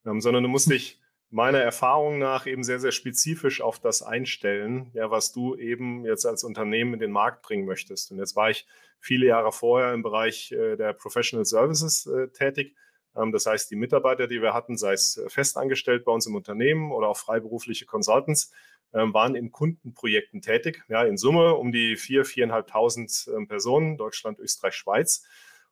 Ähm, 0.06 0.22
sondern 0.22 0.44
du 0.44 0.50
musst 0.50 0.72
dich 0.72 1.00
meiner 1.30 1.60
Erfahrung 1.60 2.20
nach 2.20 2.46
eben 2.46 2.64
sehr, 2.64 2.80
sehr 2.80 2.92
spezifisch 2.92 3.60
auf 3.62 3.80
das 3.80 4.04
einstellen, 4.04 4.90
ja, 4.94 5.12
was 5.12 5.34
du 5.34 5.56
eben 5.56 6.06
jetzt 6.06 6.26
als 6.26 6.44
Unternehmen 6.44 6.94
in 6.94 7.00
den 7.00 7.12
Markt 7.12 7.42
bringen 7.42 7.66
möchtest. 7.66 8.12
Und 8.12 8.20
jetzt 8.20 8.36
war 8.36 8.52
ich 8.52 8.68
viele 9.00 9.26
Jahre 9.26 9.52
vorher 9.52 9.94
im 9.94 10.04
Bereich 10.04 10.52
äh, 10.52 10.76
der 10.78 10.94
Professional 10.94 11.46
Services 11.46 12.06
äh, 12.06 12.30
tätig. 12.30 12.76
Ähm, 13.16 13.32
das 13.32 13.46
heißt, 13.46 13.70
die 13.72 13.76
Mitarbeiter, 13.76 14.28
die 14.28 14.42
wir 14.42 14.54
hatten, 14.54 14.78
sei 14.78 14.94
es 14.94 15.22
festangestellt 15.28 16.06
bei 16.06 16.12
uns 16.12 16.26
im 16.26 16.36
Unternehmen 16.36 16.92
oder 16.92 17.08
auch 17.08 17.18
freiberufliche 17.18 17.86
Consultants, 17.86 18.52
ähm, 18.94 19.14
waren 19.14 19.36
in 19.36 19.52
Kundenprojekten 19.52 20.42
tätig. 20.42 20.84
Ja, 20.88 21.04
in 21.04 21.18
Summe 21.18 21.56
um 21.56 21.72
die 21.72 21.96
4.000, 21.98 22.64
4.500 22.64 23.36
ähm, 23.36 23.48
Personen, 23.48 23.98
Deutschland, 23.98 24.40
Österreich, 24.40 24.76
Schweiz. 24.76 25.26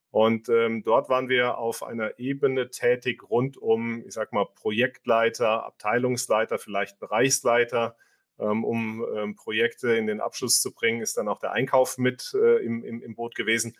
Und 0.09 0.49
ähm, 0.49 0.83
dort 0.83 1.07
waren 1.07 1.29
wir 1.29 1.57
auf 1.57 1.83
einer 1.83 2.19
Ebene 2.19 2.69
tätig 2.69 3.29
rund 3.29 3.57
um, 3.57 4.03
ich 4.05 4.13
sag 4.13 4.33
mal, 4.33 4.45
Projektleiter, 4.45 5.63
Abteilungsleiter, 5.63 6.59
vielleicht 6.59 6.99
Bereichsleiter. 6.99 7.95
Ähm, 8.39 8.63
um 8.65 9.05
ähm, 9.15 9.35
Projekte 9.35 9.93
in 9.93 10.07
den 10.07 10.19
Abschluss 10.19 10.61
zu 10.61 10.73
bringen, 10.73 11.01
ist 11.01 11.15
dann 11.15 11.27
auch 11.27 11.39
der 11.39 11.51
Einkauf 11.51 11.97
mit 11.97 12.33
äh, 12.33 12.65
im, 12.65 12.83
im, 12.83 13.01
im 13.03 13.15
Boot 13.15 13.35
gewesen. 13.35 13.77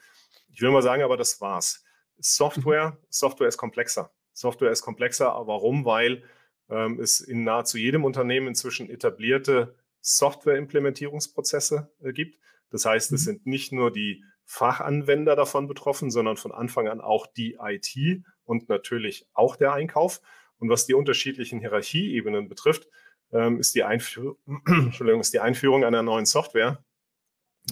Ich 0.54 0.62
will 0.62 0.70
mal 0.70 0.84
sagen, 0.84 1.02
aber 1.02 1.18
das 1.18 1.42
war's. 1.42 1.84
Software, 2.22 2.98
Software 3.10 3.48
ist 3.48 3.58
komplexer. 3.58 4.12
Software 4.34 4.72
ist 4.72 4.82
komplexer. 4.82 5.28
Warum? 5.46 5.86
Weil 5.86 6.24
ähm, 6.70 7.00
es 7.00 7.20
in 7.20 7.44
nahezu 7.44 7.78
jedem 7.78 8.06
Unternehmen 8.06 8.48
inzwischen 8.48 8.90
etablierte 8.90 9.76
Software-Implementierungsprozesse 10.02 11.92
äh, 12.04 12.14
gibt. 12.14 12.40
Das 12.70 12.86
heißt, 12.86 13.12
es 13.12 13.22
mhm. 13.22 13.26
sind 13.26 13.46
nicht 13.46 13.72
nur 13.72 13.92
die 13.92 14.24
Fachanwender 14.46 15.36
davon 15.36 15.68
betroffen, 15.68 16.12
sondern 16.12 16.38
von 16.38 16.52
Anfang 16.52 16.88
an 16.88 17.02
auch 17.02 17.28
die 17.28 17.58
IT 17.62 18.24
und 18.44 18.70
natürlich 18.70 19.28
auch 19.34 19.56
der 19.56 19.74
Einkauf. 19.74 20.22
Und 20.58 20.70
was 20.70 20.86
die 20.86 20.94
unterschiedlichen 20.94 21.60
Hierarchieebenen 21.60 22.50
betrifft, 22.50 22.88
ähm, 23.32 23.60
ist, 23.60 23.76
die 23.76 23.84
Einführ 23.84 24.38
Entschuldigung, 24.68 25.22
ist 25.22 25.34
die 25.34 25.40
Einführung 25.40 25.84
einer 25.84 26.04
neuen 26.04 26.26
Software. 26.26 26.84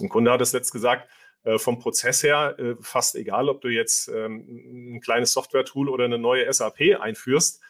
Ein 0.00 0.08
Kunde 0.08 0.30
hat 0.30 0.40
es 0.40 0.52
letzt 0.52 0.72
gesagt, 0.72 1.08
vom 1.58 1.78
Prozess 1.78 2.22
her 2.22 2.58
äh, 2.58 2.74
fast 2.80 3.16
egal, 3.16 3.48
ob 3.48 3.60
du 3.62 3.68
jetzt 3.68 4.08
ähm, 4.08 4.96
ein 4.96 5.00
kleines 5.00 5.32
Software-Tool 5.32 5.88
oder 5.88 6.04
eine 6.04 6.18
neue 6.18 6.52
SAP 6.52 7.00
einführst. 7.00 7.62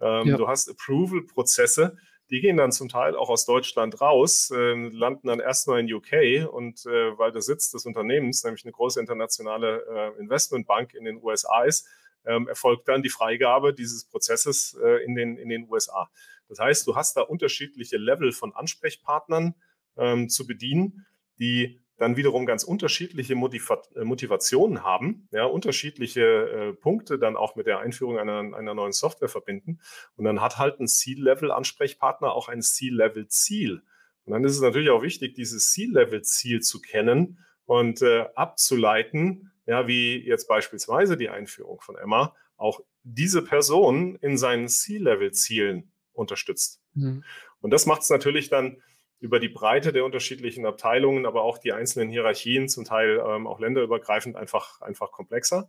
Ähm, 0.00 0.28
ja. 0.28 0.36
Du 0.36 0.48
hast 0.48 0.70
Approval-Prozesse, 0.70 1.96
die 2.30 2.40
gehen 2.40 2.56
dann 2.56 2.72
zum 2.72 2.88
Teil 2.88 3.16
auch 3.16 3.28
aus 3.28 3.46
Deutschland 3.46 4.00
raus, 4.00 4.50
äh, 4.50 4.74
landen 4.88 5.28
dann 5.28 5.40
erstmal 5.40 5.80
in 5.80 5.92
UK 5.92 6.50
und 6.50 6.84
äh, 6.86 7.18
weil 7.18 7.32
der 7.32 7.42
Sitz 7.42 7.70
des 7.70 7.86
Unternehmens, 7.86 8.44
nämlich 8.44 8.64
eine 8.64 8.72
große 8.72 9.00
internationale 9.00 9.84
äh, 10.16 10.20
Investmentbank 10.20 10.94
in 10.94 11.04
den 11.04 11.22
USA 11.22 11.64
ist, 11.64 11.86
ähm, 12.24 12.48
erfolgt 12.48 12.88
dann 12.88 13.02
die 13.02 13.08
Freigabe 13.08 13.72
dieses 13.72 14.04
Prozesses 14.04 14.78
äh, 14.82 15.04
in, 15.04 15.14
den, 15.14 15.36
in 15.36 15.48
den 15.48 15.68
USA. 15.68 16.10
Das 16.48 16.58
heißt, 16.58 16.86
du 16.86 16.96
hast 16.96 17.16
da 17.16 17.22
unterschiedliche 17.22 17.96
Level 17.96 18.32
von 18.32 18.54
Ansprechpartnern 18.54 19.54
ähm, 19.96 20.28
zu 20.28 20.46
bedienen, 20.46 21.06
die 21.38 21.80
dann 21.98 22.16
wiederum 22.16 22.46
ganz 22.46 22.64
unterschiedliche 22.64 23.34
Motiva 23.34 23.82
äh, 23.94 24.04
Motivationen 24.04 24.84
haben, 24.84 25.28
ja, 25.32 25.44
unterschiedliche 25.44 26.22
äh, 26.22 26.72
Punkte 26.72 27.18
dann 27.18 27.36
auch 27.36 27.56
mit 27.56 27.66
der 27.66 27.80
Einführung 27.80 28.18
einer, 28.18 28.56
einer 28.56 28.74
neuen 28.74 28.92
Software 28.92 29.28
verbinden. 29.28 29.80
Und 30.16 30.24
dann 30.24 30.40
hat 30.40 30.58
halt 30.58 30.80
ein 30.80 30.86
C-Level-Ansprechpartner 30.86 32.32
auch 32.32 32.48
ein 32.48 32.62
C-Level-Ziel. 32.62 33.82
Und 34.24 34.32
dann 34.32 34.44
ist 34.44 34.52
es 34.52 34.60
natürlich 34.60 34.90
auch 34.90 35.02
wichtig, 35.02 35.34
dieses 35.34 35.72
C-Level-Ziel 35.72 36.60
zu 36.60 36.80
kennen 36.80 37.44
und 37.66 38.00
äh, 38.02 38.26
abzuleiten, 38.34 39.50
ja, 39.66 39.86
wie 39.86 40.24
jetzt 40.24 40.46
beispielsweise 40.46 41.16
die 41.16 41.28
Einführung 41.28 41.80
von 41.80 41.96
Emma, 41.96 42.34
auch 42.56 42.80
diese 43.02 43.42
Person 43.42 44.16
in 44.16 44.38
seinen 44.38 44.68
C-Level-Zielen 44.68 45.90
unterstützt. 46.12 46.80
Mhm. 46.94 47.24
Und 47.60 47.72
das 47.72 47.86
macht 47.86 48.02
es 48.02 48.10
natürlich 48.10 48.50
dann 48.50 48.82
über 49.20 49.40
die 49.40 49.48
Breite 49.48 49.92
der 49.92 50.04
unterschiedlichen 50.04 50.64
Abteilungen, 50.64 51.26
aber 51.26 51.42
auch 51.42 51.58
die 51.58 51.72
einzelnen 51.72 52.08
Hierarchien, 52.08 52.68
zum 52.68 52.84
Teil 52.84 53.22
ähm, 53.26 53.46
auch 53.46 53.58
länderübergreifend, 53.58 54.36
einfach, 54.36 54.80
einfach 54.80 55.10
komplexer. 55.10 55.68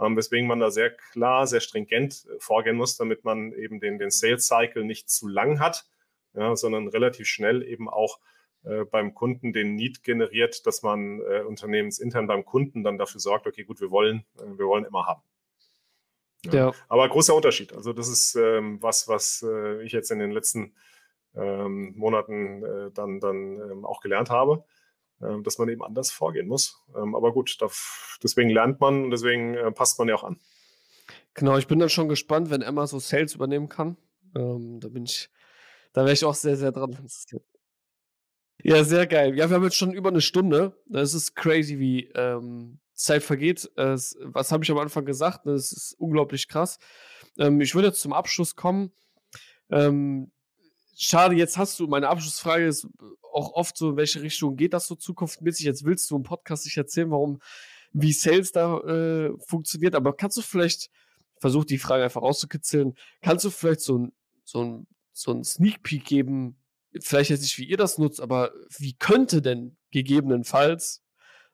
Ähm, 0.00 0.16
weswegen 0.16 0.46
man 0.46 0.60
da 0.60 0.70
sehr 0.70 0.90
klar, 0.90 1.46
sehr 1.46 1.60
stringent 1.60 2.24
äh, 2.26 2.38
vorgehen 2.38 2.76
muss, 2.76 2.96
damit 2.96 3.24
man 3.24 3.52
eben 3.52 3.80
den, 3.80 3.98
den 3.98 4.10
Sales 4.10 4.46
Cycle 4.46 4.84
nicht 4.84 5.10
zu 5.10 5.28
lang 5.28 5.60
hat, 5.60 5.86
ja, 6.34 6.54
sondern 6.56 6.88
relativ 6.88 7.26
schnell 7.26 7.62
eben 7.62 7.88
auch 7.88 8.20
äh, 8.64 8.84
beim 8.84 9.14
Kunden 9.14 9.52
den 9.52 9.74
Need 9.74 10.02
generiert, 10.04 10.66
dass 10.66 10.82
man 10.82 11.20
äh, 11.20 11.40
unternehmensintern 11.40 12.26
beim 12.26 12.44
Kunden 12.44 12.84
dann 12.84 12.96
dafür 12.96 13.20
sorgt, 13.20 13.46
okay, 13.46 13.64
gut, 13.64 13.80
wir 13.80 13.90
wollen, 13.90 14.24
äh, 14.38 14.58
wir 14.58 14.66
wollen 14.66 14.84
immer 14.84 15.06
haben. 15.06 15.22
Ja. 16.44 16.54
ja. 16.54 16.72
Aber 16.88 17.08
großer 17.08 17.34
Unterschied. 17.34 17.72
Also 17.72 17.92
das 17.92 18.08
ist 18.08 18.36
ähm, 18.36 18.80
was, 18.80 19.08
was 19.08 19.44
äh, 19.46 19.82
ich 19.82 19.92
jetzt 19.92 20.10
in 20.10 20.20
den 20.20 20.30
letzten 20.30 20.74
ähm, 21.38 21.94
Monaten 21.96 22.64
äh, 22.64 22.90
dann, 22.92 23.20
dann 23.20 23.60
ähm, 23.60 23.84
auch 23.84 24.00
gelernt 24.00 24.30
habe. 24.30 24.64
äh, 25.20 25.42
dass 25.42 25.58
man 25.58 25.68
eben 25.68 25.82
anders 25.82 26.10
vorgehen 26.10 26.46
muss. 26.48 26.82
Ähm, 26.96 27.14
aber 27.14 27.32
gut, 27.32 27.56
da, 27.60 27.68
deswegen 28.22 28.50
lernt 28.50 28.80
man 28.80 29.04
und 29.04 29.10
deswegen 29.10 29.54
äh, 29.54 29.72
passt 29.72 29.98
man 29.98 30.08
ja 30.08 30.14
auch 30.14 30.24
an. 30.24 30.38
Genau, 31.34 31.56
ich 31.56 31.66
bin 31.66 31.78
dann 31.78 31.88
schon 31.88 32.08
gespannt, 32.08 32.50
wenn 32.50 32.62
Emma 32.62 32.86
so 32.86 32.98
Sales 32.98 33.34
übernehmen 33.34 33.68
kann. 33.68 33.96
Ähm, 34.36 34.80
da 34.80 34.88
bin 34.88 35.04
ich, 35.04 35.30
da 35.92 36.02
wäre 36.02 36.12
ich 36.12 36.24
auch 36.24 36.34
sehr, 36.34 36.56
sehr 36.56 36.72
dran 36.72 36.96
Ja, 38.62 38.84
sehr 38.84 39.06
geil. 39.06 39.36
Ja, 39.36 39.48
wir 39.48 39.56
haben 39.56 39.64
jetzt 39.64 39.76
schon 39.76 39.92
über 39.92 40.10
eine 40.10 40.20
Stunde. 40.20 40.76
Das 40.86 41.14
ist 41.14 41.34
crazy, 41.34 41.78
wie 41.78 42.10
ähm, 42.14 42.80
Zeit 42.94 43.22
vergeht. 43.22 43.70
Es, 43.76 44.16
was 44.20 44.50
habe 44.52 44.64
ich 44.64 44.70
am 44.70 44.78
Anfang 44.78 45.04
gesagt? 45.04 45.46
Das 45.46 45.72
ist 45.72 45.94
unglaublich 45.98 46.48
krass. 46.48 46.78
Ähm, 47.38 47.60
ich 47.60 47.74
würde 47.74 47.88
jetzt 47.88 48.00
zum 48.00 48.12
Abschluss 48.12 48.56
kommen. 48.56 48.92
Ähm, 49.70 50.32
schade, 50.98 51.36
jetzt 51.36 51.56
hast 51.56 51.78
du, 51.78 51.86
meine 51.86 52.08
Abschlussfrage 52.08 52.66
ist 52.66 52.86
auch 53.32 53.52
oft 53.52 53.76
so, 53.76 53.90
in 53.90 53.96
welche 53.96 54.20
Richtung 54.20 54.56
geht 54.56 54.72
das 54.72 54.86
so 54.86 54.96
zukunftsmäßig? 54.96 55.64
Jetzt 55.64 55.84
willst 55.84 56.10
du 56.10 56.16
im 56.16 56.24
Podcast 56.24 56.64
nicht 56.64 56.76
erzählen, 56.76 57.10
warum, 57.10 57.40
wie 57.92 58.12
Sales 58.12 58.52
da 58.52 58.78
äh, 58.80 59.32
funktioniert, 59.46 59.94
aber 59.94 60.14
kannst 60.14 60.36
du 60.36 60.42
vielleicht, 60.42 60.90
versuch 61.40 61.64
die 61.64 61.78
Frage 61.78 62.04
einfach 62.04 62.22
rauszukitzeln, 62.22 62.94
kannst 63.22 63.44
du 63.44 63.50
vielleicht 63.50 63.80
so 63.80 63.98
ein, 63.98 64.12
so 64.44 64.62
ein, 64.62 64.86
so 65.12 65.32
ein 65.32 65.44
Sneak 65.44 65.82
Peek 65.82 66.04
geben, 66.04 66.60
vielleicht 67.00 67.30
jetzt 67.30 67.42
nicht, 67.42 67.58
wie 67.58 67.68
ihr 67.68 67.76
das 67.76 67.98
nutzt, 67.98 68.20
aber 68.20 68.52
wie 68.76 68.94
könnte 68.94 69.40
denn 69.40 69.76
gegebenenfalls 69.92 71.04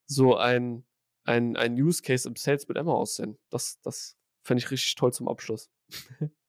so 0.07 0.37
ein, 0.37 0.87
ein, 1.25 1.57
ein 1.57 1.75
Use 1.75 2.03
Case 2.03 2.27
im 2.27 2.37
Sales 2.37 2.67
mit 2.67 2.79
Emma 2.79 2.93
aussehen? 2.93 3.39
Das, 3.51 3.79
das 3.83 4.17
fände 4.43 4.63
ich 4.63 4.71
richtig 4.71 4.95
toll 4.95 5.13
zum 5.13 5.29
Abschluss. 5.29 5.71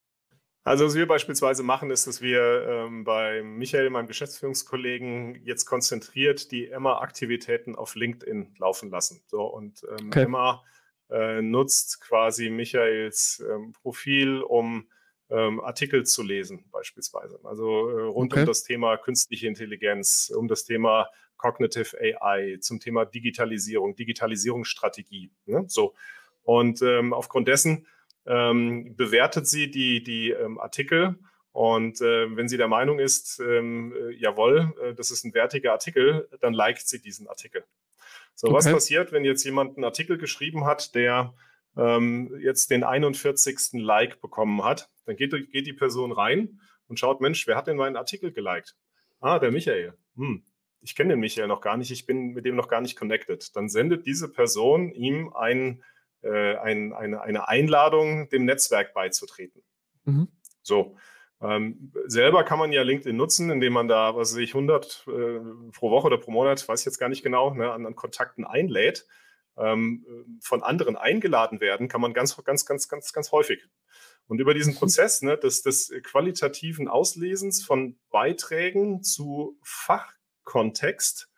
Also 0.66 0.88
was 0.88 0.96
wir 0.96 1.08
beispielsweise 1.08 1.62
machen, 1.62 1.92
ist, 1.92 2.08
dass 2.08 2.24
wir 2.24 2.68
ähm, 2.68 3.04
bei 3.04 3.44
Michael, 3.44 3.92
meinem 3.92 4.08
Geschäftsführungskollegen, 4.08 5.46
jetzt 5.46 5.66
konzentriert 5.66 6.52
die 6.52 6.70
Emma-Aktivitäten 6.70 7.76
auf 7.76 7.94
LinkedIn 7.94 8.56
laufen 8.58 8.90
lassen. 8.90 9.22
So 9.28 9.44
und 9.44 9.86
ähm, 9.88 10.08
okay. 10.08 10.24
Emma 10.24 10.64
äh, 11.12 11.44
nutzt 11.44 12.02
quasi 12.02 12.50
Michaels 12.50 13.46
ähm, 13.48 13.74
Profil, 13.74 14.42
um 14.42 14.90
ähm, 15.30 15.60
Artikel 15.62 16.04
zu 16.04 16.24
lesen, 16.24 16.66
beispielsweise. 16.72 17.40
Also 17.44 17.90
äh, 17.90 18.02
rund 18.02 18.34
okay. 18.34 18.42
um 18.42 18.48
das 18.48 18.64
Thema 18.64 18.98
künstliche 18.98 19.48
Intelligenz, 19.48 20.34
um 20.36 20.48
das 20.48 20.66
Thema 20.66 21.10
Cognitive 21.38 21.96
AI, 22.00 22.58
zum 22.60 22.80
Thema 22.80 23.06
Digitalisierung, 23.06 23.96
Digitalisierungsstrategie. 23.96 25.30
Ne? 25.46 25.66
So. 25.68 25.94
Und 26.42 26.82
ähm, 26.82 27.14
aufgrund 27.14 27.48
dessen 27.48 27.86
ähm, 28.26 28.96
bewertet 28.96 29.48
sie 29.48 29.70
die, 29.70 30.04
die 30.04 30.32
ähm, 30.32 30.60
Artikel. 30.60 31.16
Und 31.52 32.02
äh, 32.02 32.36
wenn 32.36 32.50
sie 32.50 32.58
der 32.58 32.68
Meinung 32.68 33.00
ist, 33.00 33.40
ähm, 33.40 33.94
äh, 33.96 34.12
jawohl, 34.12 34.74
äh, 34.82 34.94
das 34.94 35.12
ist 35.12 35.24
ein 35.24 35.34
wertiger 35.34 35.72
Artikel, 35.72 36.28
dann 36.42 36.54
liked 36.54 36.88
sie 36.88 37.02
diesen 37.02 37.28
Artikel. 37.28 37.64
So, 38.34 38.48
okay. 38.48 38.56
was 38.58 38.72
passiert, 38.72 39.12
wenn 39.14 39.24
jetzt 39.24 39.46
jemand 39.46 39.78
einen 39.78 39.86
Artikel 39.86 40.18
geschrieben 40.18 40.66
hat, 40.66 40.96
der 40.96 41.34
ähm, 41.78 42.38
jetzt 42.42 42.72
den 42.72 42.84
41. 42.84 43.74
Like 43.74 44.22
bekommen 44.22 44.64
hat? 44.64 44.90
Dann 45.06 45.16
geht, 45.16 45.32
geht 45.52 45.68
die 45.68 45.74
Person 45.74 46.12
rein 46.12 46.60
und 46.88 47.00
schaut, 47.00 47.22
Mensch, 47.22 47.48
wer 47.48 47.56
hat 47.56 47.68
denn 47.68 47.78
meinen 47.78 47.96
Artikel 47.96 48.32
geliked? 48.32 48.76
Ah, 49.20 49.40
der 49.40 49.52
Michael. 49.52 49.94
Hm, 50.16 50.44
ich 50.82 50.96
kenne 50.96 51.14
den 51.14 51.20
Michael 51.20 51.48
noch 51.48 51.62
gar 51.62 51.78
nicht, 51.78 51.92
ich 51.92 52.06
bin 52.06 52.34
mit 52.34 52.46
dem 52.46 52.56
noch 52.56 52.68
gar 52.68 52.82
nicht 52.82 52.98
connected. 52.98 53.56
Dann 53.56 53.70
sendet 53.70 54.06
diese 54.06 54.32
Person 54.32 54.92
ihm 54.92 55.34
einen 55.34 55.84
äh, 56.26 56.58
ein, 56.58 56.94
eine, 56.94 57.22
eine 57.22 57.48
Einladung, 57.48 58.30
dem 58.30 58.46
Netzwerk 58.46 58.94
beizutreten. 58.94 59.64
Mhm. 60.06 60.28
So. 60.62 60.98
Ähm, 61.42 61.92
selber 62.06 62.44
kann 62.44 62.60
man 62.60 62.72
ja 62.72 62.82
LinkedIn 62.82 63.16
nutzen, 63.16 63.50
indem 63.52 63.74
man 63.74 63.88
da, 63.88 64.16
was 64.16 64.34
weiß 64.34 64.40
ich, 64.40 64.56
100 64.56 65.06
äh, 65.08 65.12
pro 65.72 65.92
Woche 65.92 66.08
oder 66.08 66.18
pro 66.18 66.32
Monat, 66.32 66.68
weiß 66.68 66.80
ich 66.80 66.86
jetzt 66.86 66.98
gar 66.98 67.10
nicht 67.10 67.24
genau, 67.24 67.54
ne, 67.54 67.72
an, 67.72 67.86
an 67.86 67.96
Kontakten 67.96 68.46
einlädt. 68.46 69.06
Ähm, 69.58 70.06
von 70.42 70.64
anderen 70.64 70.98
eingeladen 70.98 71.62
werden, 71.62 71.88
kann 71.88 72.02
man 72.02 72.14
ganz, 72.14 72.36
ganz, 72.44 72.66
ganz, 72.66 72.90
ganz, 72.90 73.14
ganz 73.14 73.32
häufig. 73.32 73.66
Und 74.28 74.40
über 74.40 74.54
diesen 74.54 74.76
Prozess 74.76 75.22
ne, 75.22 75.38
des, 75.38 75.62
des 75.62 75.94
qualitativen 76.04 76.88
Auslesens 76.88 77.64
von 77.64 77.98
Beiträgen 78.10 79.02
zu 79.04 79.58
Fachkontext 79.64 81.30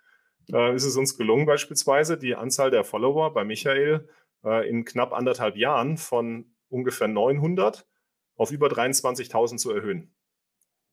äh, 0.52 0.76
ist 0.76 0.86
es 0.86 0.96
uns 0.96 1.18
gelungen, 1.18 1.46
beispielsweise 1.46 2.18
die 2.18 2.36
Anzahl 2.36 2.72
der 2.72 2.84
Follower 2.84 3.34
bei 3.34 3.44
Michael 3.44 4.08
äh, 4.44 4.68
in 4.70 4.86
knapp 4.86 5.14
anderthalb 5.14 5.56
Jahren 5.56 5.98
von 5.98 6.54
ungefähr 6.70 7.08
900 7.08 7.88
auf 8.36 8.52
über 8.52 8.68
23.000 8.68 9.58
zu 9.58 9.72
erhöhen. 9.72 10.14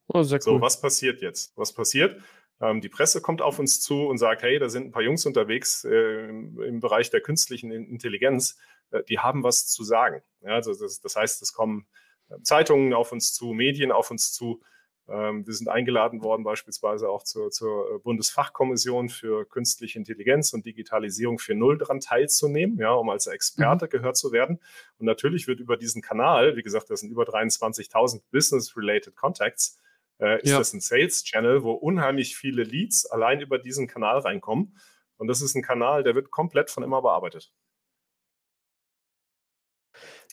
Oh, 0.09 0.23
sehr 0.23 0.39
cool. 0.39 0.43
So, 0.43 0.61
was 0.61 0.81
passiert 0.81 1.23
jetzt? 1.23 1.57
Was 1.57 1.73
passiert? 1.73 2.21
Ähm, 2.61 2.81
die 2.81 2.89
Presse 2.89 3.21
kommt 3.21 3.43
auf 3.43 3.59
uns 3.59 3.81
zu 3.81 4.07
und 4.07 4.19
sagt, 4.19 4.43
hey, 4.43 4.59
da 4.59 4.69
sind 4.69 4.87
ein 4.87 4.93
paar 4.93 5.03
Jungs 5.03 5.27
unterwegs 5.27 5.85
äh, 5.85 6.29
im, 6.29 6.81
Bereich 6.81 7.11
der 7.11 7.21
künstlichen 7.21 7.71
Intelligenz, 7.71 8.59
äh, 8.91 9.03
die 9.05 9.19
haben 9.19 9.43
was 9.43 9.67
zu 9.67 9.83
sagen. 9.85 10.23
Ja, 10.43 10.51
also 10.51 10.75
das, 10.75 11.01
das 11.01 11.17
heißt, 11.17 11.43
es 11.43 11.53
kommen 11.53 11.87
äh, 12.29 12.41
Zeitungen 12.43 12.95
auf 12.95 13.13
uns 13.13 13.33
zu, 13.33 13.53
Medien 13.53 13.93
auf 13.93 14.11
uns 14.11 14.33
zu, 14.33 14.63
wir 15.07 15.53
sind 15.53 15.69
eingeladen 15.69 16.23
worden, 16.23 16.45
beispielsweise 16.45 17.11
auch 17.11 17.25
zur, 17.25 17.51
zur, 17.51 18.01
Bundesfachkommission 18.03 19.11
für 19.11 19.45
künstliche 19.45 19.99
Intelligenz 19.99 20.55
und 20.55 20.65
Digitalisierung 20.65 21.39
für 21.39 21.55
Null 21.55 21.77
daran 21.77 22.01
teilzunehmen, 22.01 22.79
ja, 22.79 22.93
um 22.93 23.11
als 23.11 23.27
Experte 23.27 23.85
mhm. 23.85 23.91
gehört 23.91 24.17
zu 24.17 24.33
werden. 24.33 24.61
Und 24.99 25.07
natürlich 25.07 25.47
wird 25.47 25.61
über 25.61 25.77
diesen 25.77 26.01
Kanal, 26.01 26.57
wie 26.57 26.63
gesagt, 26.63 26.89
das 26.89 27.01
sind 27.01 27.11
über 27.11 27.25
23.000 27.25 28.23
Business-related 28.31 29.15
Contacts, 29.15 29.79
äh, 30.21 30.41
ist 30.41 30.51
ja. 30.51 30.59
das 30.59 30.73
ein 30.73 30.81
Sales-Channel, 30.81 31.63
wo 31.63 31.73
unheimlich 31.73 32.37
viele 32.37 32.63
Leads 32.63 33.05
allein 33.07 33.41
über 33.41 33.59
diesen 33.59 33.87
Kanal 33.87 34.21
reinkommen. 34.21 34.77
Und 35.17 35.29
das 35.29 35.43
ist 35.43 35.55
ein 35.55 35.63
Kanal, 35.63 36.03
der 36.03 36.15
wird 36.15 36.31
komplett 36.31 36.71
von 36.71 36.83
immer 36.83 37.03
bearbeitet. 37.03 37.53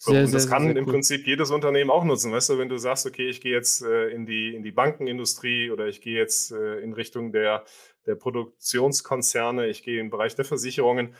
So, 0.03 0.13
sehr, 0.13 0.25
und 0.25 0.33
das 0.33 0.43
sehr, 0.43 0.51
kann 0.51 0.63
sehr 0.63 0.77
im. 0.77 0.85
Prinzip 0.87 1.27
jedes 1.27 1.51
Unternehmen 1.51 1.91
auch 1.91 2.03
nutzen. 2.03 2.31
Weißt 2.31 2.49
du, 2.49 2.57
wenn 2.57 2.69
du 2.69 2.77
sagst, 2.79 3.05
okay, 3.05 3.29
ich 3.29 3.39
gehe 3.39 3.51
jetzt 3.51 3.83
äh, 3.83 4.07
in, 4.07 4.25
die, 4.25 4.55
in 4.55 4.63
die 4.63 4.71
Bankenindustrie 4.71 5.69
oder 5.69 5.85
ich 5.85 6.01
gehe 6.01 6.17
jetzt 6.17 6.51
äh, 6.51 6.79
in 6.79 6.93
Richtung 6.93 7.31
der, 7.31 7.65
der 8.07 8.15
Produktionskonzerne, 8.15 9.67
ich 9.67 9.83
gehe 9.83 9.99
im 9.99 10.09
Bereich 10.09 10.33
der 10.33 10.43
Versicherungen, 10.43 11.13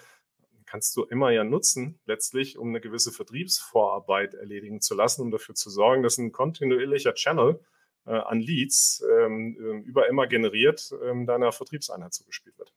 kannst 0.66 0.98
du 0.98 1.04
immer 1.04 1.30
ja 1.30 1.44
nutzen, 1.44 2.00
letztlich, 2.08 2.58
um 2.58 2.70
eine 2.70 2.82
gewisse 2.82 3.12
Vertriebsvorarbeit 3.12 4.34
erledigen 4.34 4.82
zu 4.82 4.96
lassen, 4.96 5.22
um 5.22 5.30
dafür 5.30 5.54
zu 5.54 5.70
sorgen, 5.70 6.02
dass 6.02 6.18
ein 6.18 6.32
kontinuierlicher 6.32 7.14
Channel 7.14 7.60
äh, 8.08 8.14
an 8.14 8.40
Leads 8.40 9.04
ähm, 9.08 9.58
ähm 9.62 9.84
über 9.84 10.10
immer 10.10 10.26
generiert 10.26 10.92
ähm, 11.04 11.28
deiner 11.28 11.52
Vertriebseinheit 11.52 12.16
zugespielt 12.16 12.58
wird. 12.58 12.74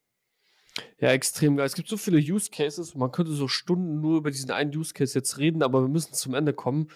Ja, 0.99 1.11
extrem 1.11 1.57
geil. 1.57 1.67
Es 1.67 1.75
gibt 1.75 1.89
so 1.89 1.97
viele 1.97 2.19
Use 2.19 2.51
Cases. 2.51 2.95
Man 2.95 3.13
könnte 3.13 3.33
so 3.33 3.47
Stunden 3.49 4.01
nur 4.01 4.19
über 4.19 4.31
diesen 4.31 4.51
einen 4.51 4.77
Use 4.77 4.93
Case 4.93 5.17
jetzt 5.17 5.39
reden, 5.39 5.63
aber 5.63 5.83
wir 5.83 5.89
müssen 5.89 6.15
zum 6.15 6.35
Ende 6.35 6.53
kommen. 6.53 6.89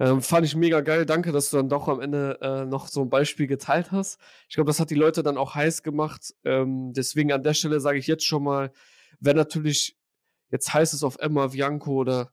Ähm, 0.00 0.22
fand 0.22 0.46
ich 0.46 0.56
mega 0.56 0.80
geil. 0.80 1.06
Danke, 1.06 1.30
dass 1.32 1.50
du 1.50 1.58
dann 1.58 1.68
doch 1.68 1.88
am 1.88 2.00
Ende 2.00 2.38
äh, 2.40 2.64
noch 2.64 2.88
so 2.88 3.02
ein 3.02 3.10
Beispiel 3.10 3.46
geteilt 3.46 3.92
hast. 3.92 4.18
Ich 4.48 4.56
glaube, 4.56 4.68
das 4.68 4.80
hat 4.80 4.90
die 4.90 4.96
Leute 4.96 5.22
dann 5.22 5.36
auch 5.36 5.54
heiß 5.54 5.82
gemacht. 5.82 6.34
Ähm, 6.44 6.92
deswegen 6.94 7.32
an 7.32 7.42
der 7.44 7.54
Stelle 7.54 7.80
sage 7.80 7.98
ich 7.98 8.06
jetzt 8.06 8.24
schon 8.26 8.42
mal, 8.42 8.72
wenn 9.20 9.36
natürlich 9.36 9.96
jetzt 10.50 10.74
heißt 10.74 10.94
es 10.94 11.04
auf 11.04 11.18
Emma, 11.18 11.48
Bianco 11.48 11.92
oder 11.92 12.32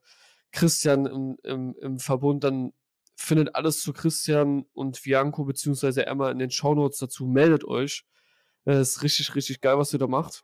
Christian 0.52 1.06
im, 1.06 1.38
im, 1.44 1.76
im 1.82 2.00
Verbund, 2.00 2.44
dann 2.44 2.74
findet 3.16 3.56
alles 3.56 3.82
zu 3.82 3.94
Christian 3.94 4.66
und 4.74 5.04
Bianco 5.04 5.44
beziehungsweise 5.46 6.06
Emma 6.06 6.32
in 6.32 6.40
den 6.40 6.52
Shownotes 6.52 7.00
dazu. 7.00 7.28
Meldet 7.28 7.66
euch. 7.66 8.06
Äh, 8.66 8.82
ist 8.82 9.04
richtig, 9.04 9.36
richtig 9.36 9.62
geil, 9.62 9.78
was 9.78 9.94
ihr 9.94 10.00
da 10.00 10.08
macht 10.08 10.44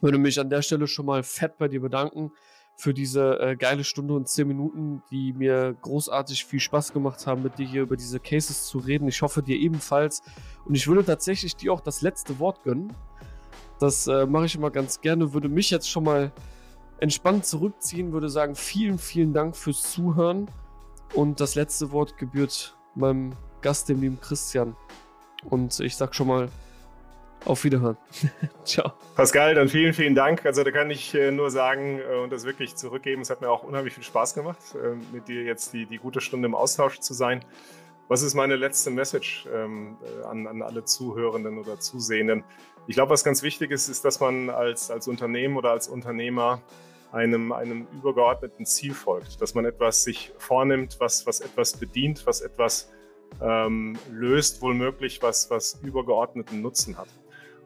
würde 0.00 0.18
mich 0.18 0.38
an 0.40 0.50
der 0.50 0.62
Stelle 0.62 0.86
schon 0.86 1.06
mal 1.06 1.22
fett 1.22 1.58
bei 1.58 1.68
dir 1.68 1.80
bedanken 1.80 2.32
für 2.78 2.94
diese 2.94 3.40
äh, 3.40 3.56
geile 3.56 3.82
Stunde 3.82 4.14
und 4.14 4.28
zehn 4.28 4.46
Minuten, 4.46 5.02
die 5.10 5.32
mir 5.32 5.74
großartig 5.82 6.44
viel 6.44 6.60
Spaß 6.60 6.92
gemacht 6.92 7.26
haben, 7.26 7.42
mit 7.42 7.58
dir 7.58 7.66
hier 7.66 7.82
über 7.82 7.96
diese 7.96 8.20
Cases 8.20 8.66
zu 8.66 8.78
reden. 8.78 9.08
Ich 9.08 9.20
hoffe 9.20 9.42
dir 9.42 9.58
ebenfalls. 9.58 10.22
Und 10.64 10.76
ich 10.76 10.86
würde 10.86 11.04
tatsächlich 11.04 11.56
dir 11.56 11.72
auch 11.72 11.80
das 11.80 12.02
letzte 12.02 12.38
Wort 12.38 12.62
gönnen. 12.62 12.92
Das 13.80 14.06
äh, 14.06 14.26
mache 14.26 14.46
ich 14.46 14.54
immer 14.54 14.70
ganz 14.70 15.00
gerne. 15.00 15.32
Würde 15.32 15.48
mich 15.48 15.70
jetzt 15.70 15.90
schon 15.90 16.04
mal 16.04 16.30
entspannt 17.00 17.46
zurückziehen, 17.46 18.12
würde 18.12 18.28
sagen, 18.28 18.54
vielen, 18.54 18.98
vielen 18.98 19.32
Dank 19.32 19.56
fürs 19.56 19.82
Zuhören. 19.90 20.48
Und 21.14 21.40
das 21.40 21.56
letzte 21.56 21.90
Wort 21.90 22.16
gebührt 22.16 22.76
meinem 22.94 23.32
Gast, 23.60 23.88
dem 23.88 24.00
lieben 24.00 24.20
Christian. 24.20 24.76
Und 25.50 25.80
ich 25.80 25.96
sag 25.96 26.14
schon 26.14 26.28
mal 26.28 26.48
auf 27.48 27.64
Wiederhören. 27.64 27.96
Ciao. 28.64 28.92
Pascal, 29.14 29.54
dann 29.54 29.68
vielen, 29.68 29.94
vielen 29.94 30.14
Dank. 30.14 30.44
Also 30.44 30.64
da 30.64 30.70
kann 30.70 30.90
ich 30.90 31.14
äh, 31.14 31.30
nur 31.30 31.50
sagen 31.50 32.00
äh, 32.00 32.18
und 32.18 32.30
das 32.30 32.44
wirklich 32.44 32.76
zurückgeben. 32.76 33.22
Es 33.22 33.30
hat 33.30 33.40
mir 33.40 33.50
auch 33.50 33.62
unheimlich 33.62 33.94
viel 33.94 34.04
Spaß 34.04 34.34
gemacht, 34.34 34.58
äh, 34.74 34.94
mit 35.12 35.28
dir 35.28 35.42
jetzt 35.42 35.72
die, 35.72 35.86
die 35.86 35.98
gute 35.98 36.20
Stunde 36.20 36.46
im 36.46 36.54
Austausch 36.54 37.00
zu 37.00 37.14
sein. 37.14 37.44
Was 38.08 38.22
ist 38.22 38.34
meine 38.34 38.56
letzte 38.56 38.90
Message 38.90 39.46
ähm, 39.54 39.98
an, 40.24 40.46
an 40.46 40.62
alle 40.62 40.84
Zuhörenden 40.84 41.58
oder 41.58 41.78
Zusehenden? 41.78 42.42
Ich 42.86 42.94
glaube, 42.94 43.10
was 43.10 43.22
ganz 43.22 43.42
wichtig 43.42 43.70
ist, 43.70 43.88
ist, 43.88 44.04
dass 44.04 44.18
man 44.18 44.48
als, 44.48 44.90
als 44.90 45.08
Unternehmen 45.08 45.58
oder 45.58 45.72
als 45.72 45.88
Unternehmer 45.88 46.62
einem, 47.12 47.52
einem 47.52 47.86
übergeordneten 47.92 48.64
Ziel 48.64 48.94
folgt, 48.94 49.40
dass 49.42 49.54
man 49.54 49.64
etwas 49.66 50.04
sich 50.04 50.32
vornimmt, 50.38 50.96
was, 51.00 51.26
was 51.26 51.40
etwas 51.40 51.76
bedient, 51.76 52.26
was 52.26 52.40
etwas 52.40 52.90
ähm, 53.40 53.98
löst, 54.10 54.62
wohl 54.62 54.74
möglich, 54.74 55.20
was, 55.22 55.50
was 55.50 55.78
übergeordneten 55.82 56.62
Nutzen 56.62 56.96
hat. 56.96 57.08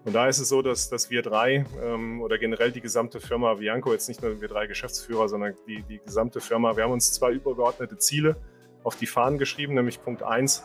Und 0.04 0.14
da 0.14 0.26
ist 0.26 0.38
es 0.38 0.48
so, 0.48 0.62
dass, 0.62 0.88
dass 0.90 1.10
wir 1.10 1.22
drei 1.22 1.64
ähm, 1.80 2.22
oder 2.22 2.36
generell 2.38 2.72
die 2.72 2.80
gesamte 2.80 3.20
Firma 3.20 3.54
Bianco, 3.54 3.92
jetzt 3.92 4.08
nicht 4.08 4.20
nur 4.20 4.40
wir 4.40 4.48
drei 4.48 4.66
Geschäftsführer, 4.66 5.28
sondern 5.28 5.54
die, 5.68 5.82
die 5.82 5.98
gesamte 5.98 6.40
Firma, 6.40 6.76
wir 6.76 6.84
haben 6.84 6.92
uns 6.92 7.12
zwei 7.12 7.32
übergeordnete 7.32 7.98
Ziele 7.98 8.36
auf 8.82 8.96
die 8.96 9.06
Fahnen 9.06 9.38
geschrieben, 9.38 9.74
nämlich 9.74 10.02
Punkt 10.02 10.24
eins 10.24 10.64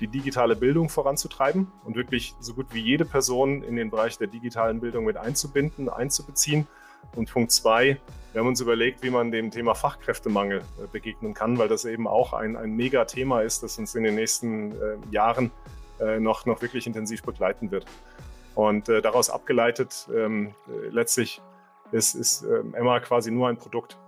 die 0.00 0.08
digitale 0.08 0.56
Bildung 0.56 0.90
voranzutreiben 0.90 1.72
und 1.84 1.96
wirklich 1.96 2.34
so 2.38 2.52
gut 2.52 2.66
wie 2.72 2.80
jede 2.80 3.06
Person 3.06 3.62
in 3.62 3.76
den 3.76 3.90
Bereich 3.90 4.18
der 4.18 4.26
digitalen 4.26 4.80
Bildung 4.80 5.06
mit 5.06 5.16
einzubinden, 5.16 5.88
einzubeziehen. 5.88 6.66
Und 7.14 7.32
Punkt 7.32 7.52
zwei, 7.52 7.98
wir 8.32 8.40
haben 8.40 8.48
uns 8.48 8.60
überlegt, 8.60 9.02
wie 9.02 9.08
man 9.10 9.30
dem 9.30 9.50
Thema 9.50 9.74
Fachkräftemangel 9.74 10.58
äh, 10.58 10.86
begegnen 10.92 11.32
kann, 11.32 11.56
weil 11.56 11.68
das 11.68 11.86
eben 11.86 12.06
auch 12.06 12.34
ein, 12.34 12.56
ein 12.56 12.72
Mega-Thema 12.72 13.40
ist, 13.40 13.62
das 13.62 13.78
uns 13.78 13.94
in 13.94 14.02
den 14.02 14.16
nächsten 14.16 14.72
äh, 14.72 14.96
Jahren 15.10 15.50
äh, 15.98 16.20
noch, 16.20 16.44
noch 16.44 16.60
wirklich 16.60 16.86
intensiv 16.86 17.22
begleiten 17.22 17.70
wird. 17.70 17.86
Und 18.56 18.88
äh, 18.88 19.02
daraus 19.02 19.28
abgeleitet, 19.30 20.08
ähm, 20.12 20.54
äh, 20.66 20.88
letztlich 20.88 21.42
ist, 21.92 22.14
ist 22.14 22.42
ähm, 22.42 22.74
Emma 22.74 22.98
quasi 23.00 23.30
nur 23.30 23.48
ein 23.48 23.58
Produkt. 23.58 23.98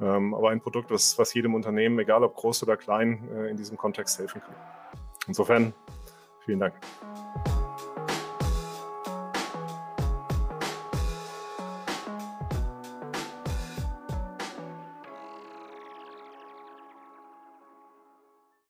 Ähm, 0.00 0.34
aber 0.34 0.50
ein 0.50 0.60
Produkt, 0.60 0.90
was, 0.90 1.16
was 1.16 1.32
jedem 1.32 1.54
Unternehmen, 1.54 1.98
egal 2.00 2.24
ob 2.24 2.34
groß 2.34 2.64
oder 2.64 2.76
klein, 2.76 3.28
äh, 3.32 3.50
in 3.50 3.56
diesem 3.56 3.76
Kontext 3.76 4.18
helfen 4.18 4.42
kann. 4.42 4.54
Insofern, 5.28 5.72
vielen 6.44 6.58
Dank. 6.58 6.74